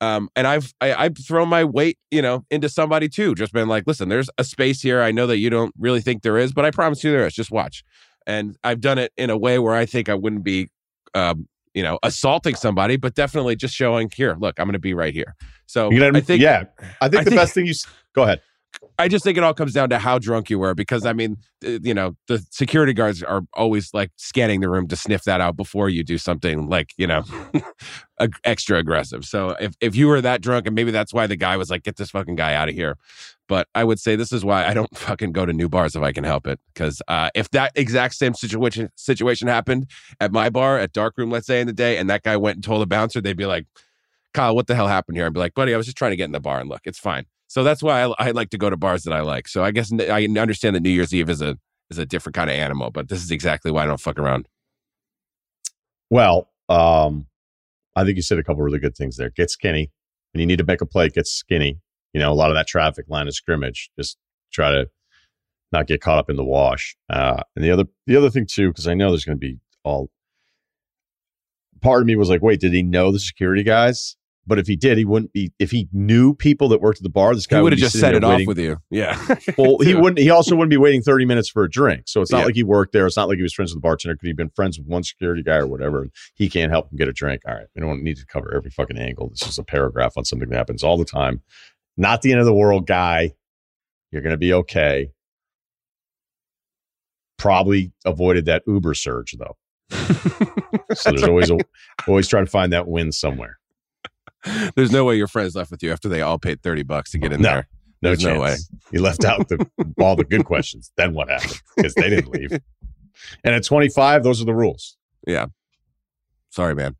um 0.00 0.28
and 0.36 0.46
i've 0.46 0.72
I, 0.80 0.94
i've 0.94 1.16
thrown 1.18 1.48
my 1.48 1.64
weight 1.64 1.98
you 2.10 2.20
know 2.22 2.44
into 2.50 2.68
somebody 2.68 3.08
too 3.08 3.34
just 3.34 3.52
been 3.52 3.68
like 3.68 3.84
listen 3.86 4.08
there's 4.08 4.28
a 4.38 4.44
space 4.44 4.82
here 4.82 5.00
i 5.02 5.10
know 5.10 5.26
that 5.26 5.38
you 5.38 5.48
don't 5.50 5.74
really 5.78 6.00
think 6.00 6.22
there 6.22 6.36
is 6.38 6.52
but 6.52 6.64
i 6.64 6.70
promise 6.70 7.02
you 7.02 7.10
there 7.10 7.26
is 7.26 7.34
just 7.34 7.50
watch 7.50 7.82
and 8.26 8.56
i've 8.64 8.80
done 8.80 8.98
it 8.98 9.12
in 9.16 9.30
a 9.30 9.36
way 9.38 9.58
where 9.58 9.74
i 9.74 9.86
think 9.86 10.08
i 10.08 10.14
wouldn't 10.14 10.44
be 10.44 10.68
um 11.14 11.48
you 11.74 11.82
know 11.82 11.98
assaulting 12.02 12.54
somebody 12.54 12.96
but 12.96 13.14
definitely 13.14 13.56
just 13.56 13.74
showing 13.74 14.10
here 14.14 14.36
look 14.38 14.58
i'm 14.58 14.66
going 14.66 14.72
to 14.74 14.78
be 14.78 14.94
right 14.94 15.14
here 15.14 15.34
so 15.66 15.90
You 15.90 15.98
gotta- 16.00 16.18
i 16.18 16.20
think 16.20 16.42
yeah. 16.42 16.64
I 17.00 17.08
think 17.08 17.20
I 17.22 17.24
the 17.24 17.30
think- 17.30 17.40
best 17.40 17.54
thing 17.54 17.66
you 17.66 17.74
go 18.14 18.22
ahead. 18.22 18.40
I 18.98 19.08
just 19.08 19.24
think 19.24 19.36
it 19.36 19.44
all 19.44 19.54
comes 19.54 19.72
down 19.72 19.90
to 19.90 19.98
how 19.98 20.18
drunk 20.18 20.50
you 20.50 20.58
were 20.58 20.74
because 20.74 21.04
I 21.04 21.12
mean, 21.12 21.36
uh, 21.64 21.78
you 21.82 21.94
know, 21.94 22.16
the 22.28 22.44
security 22.50 22.92
guards 22.92 23.22
are 23.22 23.42
always 23.54 23.92
like 23.92 24.10
scanning 24.16 24.60
the 24.60 24.68
room 24.68 24.88
to 24.88 24.96
sniff 24.96 25.24
that 25.24 25.40
out 25.40 25.56
before 25.56 25.88
you 25.88 26.02
do 26.02 26.18
something 26.18 26.68
like, 26.68 26.92
you 26.96 27.06
know, 27.06 27.24
extra 28.44 28.78
aggressive. 28.78 29.24
So 29.24 29.50
if, 29.60 29.74
if 29.80 29.94
you 29.94 30.08
were 30.08 30.20
that 30.20 30.40
drunk 30.40 30.66
and 30.66 30.74
maybe 30.74 30.90
that's 30.90 31.12
why 31.12 31.26
the 31.26 31.36
guy 31.36 31.56
was 31.56 31.70
like, 31.70 31.82
get 31.82 31.96
this 31.96 32.10
fucking 32.10 32.36
guy 32.36 32.54
out 32.54 32.68
of 32.68 32.74
here. 32.74 32.96
But 33.48 33.68
I 33.74 33.84
would 33.84 34.00
say 34.00 34.16
this 34.16 34.32
is 34.32 34.44
why 34.44 34.66
I 34.66 34.74
don't 34.74 34.96
fucking 34.96 35.32
go 35.32 35.46
to 35.46 35.52
new 35.52 35.68
bars 35.68 35.94
if 35.94 36.02
I 36.02 36.12
can 36.12 36.24
help 36.24 36.46
it. 36.46 36.58
Because 36.72 37.02
uh, 37.08 37.30
if 37.34 37.50
that 37.50 37.72
exact 37.74 38.14
same 38.14 38.34
situation 38.34 38.90
situation 38.96 39.48
happened 39.48 39.90
at 40.20 40.32
my 40.32 40.50
bar 40.50 40.78
at 40.78 40.92
dark 40.92 41.14
room, 41.16 41.30
let's 41.30 41.46
say 41.46 41.60
in 41.60 41.66
the 41.66 41.72
day, 41.72 41.98
and 41.98 42.10
that 42.10 42.22
guy 42.22 42.36
went 42.36 42.56
and 42.56 42.64
told 42.64 42.82
the 42.82 42.86
bouncer, 42.86 43.20
they'd 43.20 43.36
be 43.36 43.46
like, 43.46 43.66
Kyle, 44.34 44.54
what 44.54 44.66
the 44.66 44.74
hell 44.74 44.88
happened 44.88 45.16
here? 45.16 45.26
I'd 45.26 45.32
be 45.32 45.40
like, 45.40 45.54
buddy, 45.54 45.72
I 45.72 45.76
was 45.76 45.86
just 45.86 45.96
trying 45.96 46.10
to 46.10 46.16
get 46.16 46.24
in 46.24 46.32
the 46.32 46.40
bar 46.40 46.60
and 46.60 46.68
look, 46.68 46.82
it's 46.84 46.98
fine. 46.98 47.26
So 47.48 47.62
that's 47.62 47.82
why 47.82 48.02
I, 48.02 48.14
I 48.18 48.30
like 48.32 48.50
to 48.50 48.58
go 48.58 48.70
to 48.70 48.76
bars 48.76 49.04
that 49.04 49.12
I 49.12 49.20
like. 49.20 49.48
So 49.48 49.62
I 49.62 49.70
guess 49.70 49.92
I 49.92 50.24
understand 50.24 50.76
that 50.76 50.80
New 50.80 50.90
Year's 50.90 51.14
Eve 51.14 51.30
is 51.30 51.40
a 51.42 51.58
is 51.90 51.98
a 51.98 52.06
different 52.06 52.34
kind 52.34 52.50
of 52.50 52.56
animal, 52.56 52.90
but 52.90 53.08
this 53.08 53.22
is 53.22 53.30
exactly 53.30 53.70
why 53.70 53.84
I 53.84 53.86
don't 53.86 54.00
fuck 54.00 54.18
around. 54.18 54.48
Well, 56.10 56.50
um, 56.68 57.26
I 57.94 58.04
think 58.04 58.16
you 58.16 58.22
said 58.22 58.38
a 58.38 58.44
couple 58.44 58.62
really 58.62 58.78
good 58.78 58.96
things 58.96 59.16
there. 59.16 59.30
Get 59.30 59.50
skinny. 59.50 59.90
When 60.32 60.40
you 60.40 60.46
need 60.46 60.58
to 60.58 60.64
make 60.64 60.80
a 60.80 60.86
play, 60.86 61.08
get 61.08 61.26
skinny. 61.26 61.78
You 62.12 62.20
know, 62.20 62.32
a 62.32 62.34
lot 62.34 62.50
of 62.50 62.56
that 62.56 62.66
traffic 62.66 63.06
line 63.08 63.28
of 63.28 63.34
scrimmage. 63.34 63.90
Just 63.98 64.16
try 64.52 64.70
to 64.72 64.90
not 65.72 65.86
get 65.86 66.00
caught 66.00 66.18
up 66.18 66.30
in 66.30 66.36
the 66.36 66.44
wash. 66.44 66.96
Uh, 67.08 67.42
and 67.54 67.64
the 67.64 67.70
other 67.70 67.84
the 68.06 68.16
other 68.16 68.30
thing 68.30 68.46
too, 68.46 68.68
because 68.68 68.88
I 68.88 68.94
know 68.94 69.10
there's 69.10 69.24
going 69.24 69.38
to 69.38 69.40
be 69.40 69.58
all. 69.84 70.10
Part 71.82 72.00
of 72.00 72.06
me 72.06 72.16
was 72.16 72.30
like, 72.30 72.42
wait, 72.42 72.60
did 72.60 72.72
he 72.72 72.82
know 72.82 73.12
the 73.12 73.20
security 73.20 73.62
guys? 73.62 74.16
But 74.48 74.58
if 74.60 74.66
he 74.68 74.76
did, 74.76 74.96
he 74.96 75.04
wouldn't 75.04 75.32
be. 75.32 75.52
If 75.58 75.72
he 75.72 75.88
knew 75.92 76.32
people 76.34 76.68
that 76.68 76.80
worked 76.80 76.98
at 76.98 77.02
the 77.02 77.08
bar, 77.10 77.34
this 77.34 77.46
guy 77.48 77.56
He 77.56 77.62
would 77.62 77.72
have 77.72 77.80
just 77.80 77.98
set 77.98 78.14
it 78.14 78.22
off 78.22 78.40
with 78.46 78.58
you. 78.58 78.76
Yeah. 78.90 79.16
well, 79.58 79.78
he 79.80 79.94
wouldn't. 79.96 80.18
He 80.18 80.30
also 80.30 80.54
wouldn't 80.54 80.70
be 80.70 80.76
waiting 80.76 81.02
thirty 81.02 81.24
minutes 81.24 81.48
for 81.48 81.64
a 81.64 81.70
drink. 81.70 82.04
So 82.06 82.20
it's 82.20 82.30
not 82.30 82.38
Yeah. 82.38 82.44
like 82.44 82.54
he 82.54 82.62
worked 82.62 82.92
there. 82.92 83.06
It's 83.06 83.16
not 83.16 83.28
like 83.28 83.38
he 83.38 83.42
was 83.42 83.52
friends 83.52 83.72
with 83.72 83.82
the 83.82 83.86
bartender. 83.86 84.14
Could 84.14 84.26
he 84.26 84.30
have 84.30 84.36
been 84.36 84.50
friends 84.50 84.78
with 84.78 84.86
one 84.86 85.02
security 85.02 85.42
guy 85.42 85.56
or 85.56 85.66
whatever? 85.66 86.02
And 86.02 86.12
he 86.34 86.48
can't 86.48 86.70
help 86.70 86.92
him 86.92 86.96
get 86.98 87.08
a 87.08 87.12
drink. 87.12 87.42
All 87.48 87.54
right, 87.54 87.66
we 87.74 87.80
don't 87.80 88.02
need 88.04 88.18
to 88.18 88.26
cover 88.26 88.54
every 88.54 88.70
fucking 88.70 88.98
angle. 88.98 89.30
This 89.30 89.48
is 89.48 89.58
a 89.58 89.64
paragraph 89.64 90.12
on 90.16 90.24
something 90.24 90.48
that 90.48 90.56
happens 90.56 90.84
all 90.84 90.96
the 90.96 91.04
time. 91.04 91.42
Not 91.96 92.22
the 92.22 92.30
end 92.30 92.40
of 92.40 92.46
the 92.46 92.54
world, 92.54 92.86
guy. 92.86 93.34
You're 94.12 94.22
going 94.22 94.30
to 94.30 94.36
be 94.38 94.52
okay. 94.52 95.10
Probably 97.38 97.92
avoided 98.04 98.46
that 98.46 98.62
Uber 98.66 98.94
surge 98.94 99.34
though. 99.38 99.56
So 100.94 101.10
there's 101.10 101.24
always 101.24 101.50
a, 101.50 101.58
always 102.06 102.28
try 102.28 102.40
to 102.40 102.46
find 102.46 102.72
that 102.72 102.86
win 102.88 103.10
somewhere. 103.12 103.58
There's 104.76 104.92
no 104.92 105.04
way 105.04 105.16
your 105.16 105.26
friends 105.28 105.54
left 105.56 105.70
with 105.70 105.82
you 105.82 105.92
after 105.92 106.08
they 106.08 106.22
all 106.22 106.38
paid 106.38 106.62
30 106.62 106.82
bucks 106.84 107.10
to 107.12 107.18
get 107.18 107.32
in 107.32 107.40
No. 107.42 107.48
there. 107.50 107.68
No 108.02 108.10
There's 108.10 108.18
chance. 108.20 108.36
no 108.36 108.40
way. 108.42 108.56
You 108.92 109.00
left 109.02 109.24
out 109.24 109.48
the 109.48 109.66
all 110.00 110.16
the 110.16 110.24
good 110.24 110.44
questions. 110.44 110.92
Then 110.96 111.14
what 111.14 111.28
happened? 111.30 111.60
Because 111.76 111.94
they 111.94 112.10
didn't 112.10 112.28
leave. 112.28 112.52
And 113.42 113.54
at 113.54 113.64
25, 113.64 114.22
those 114.22 114.40
are 114.42 114.44
the 114.44 114.54
rules. 114.54 114.96
Yeah. 115.26 115.46
Sorry, 116.50 116.74
man. 116.74 116.96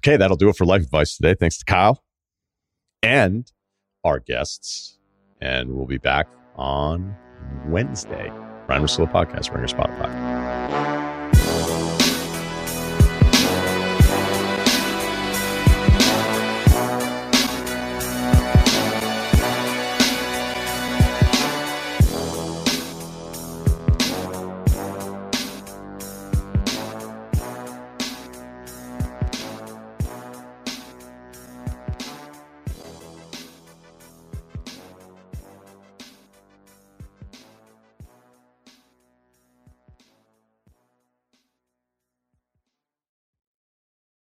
Okay, 0.00 0.16
that'll 0.16 0.36
do 0.36 0.48
it 0.48 0.56
for 0.56 0.64
life 0.66 0.82
advice 0.82 1.16
today. 1.16 1.34
Thanks 1.34 1.58
to 1.58 1.64
Kyle 1.64 2.02
and 3.02 3.50
our 4.04 4.18
guests. 4.18 4.98
And 5.40 5.70
we'll 5.74 5.86
be 5.86 5.98
back 5.98 6.26
on 6.56 7.14
Wednesday. 7.68 8.30
Ryen 8.68 8.82
Russillo 8.82 9.10
Podcast, 9.10 9.52
Ringer 9.54 9.68
Spotify. 9.68 10.29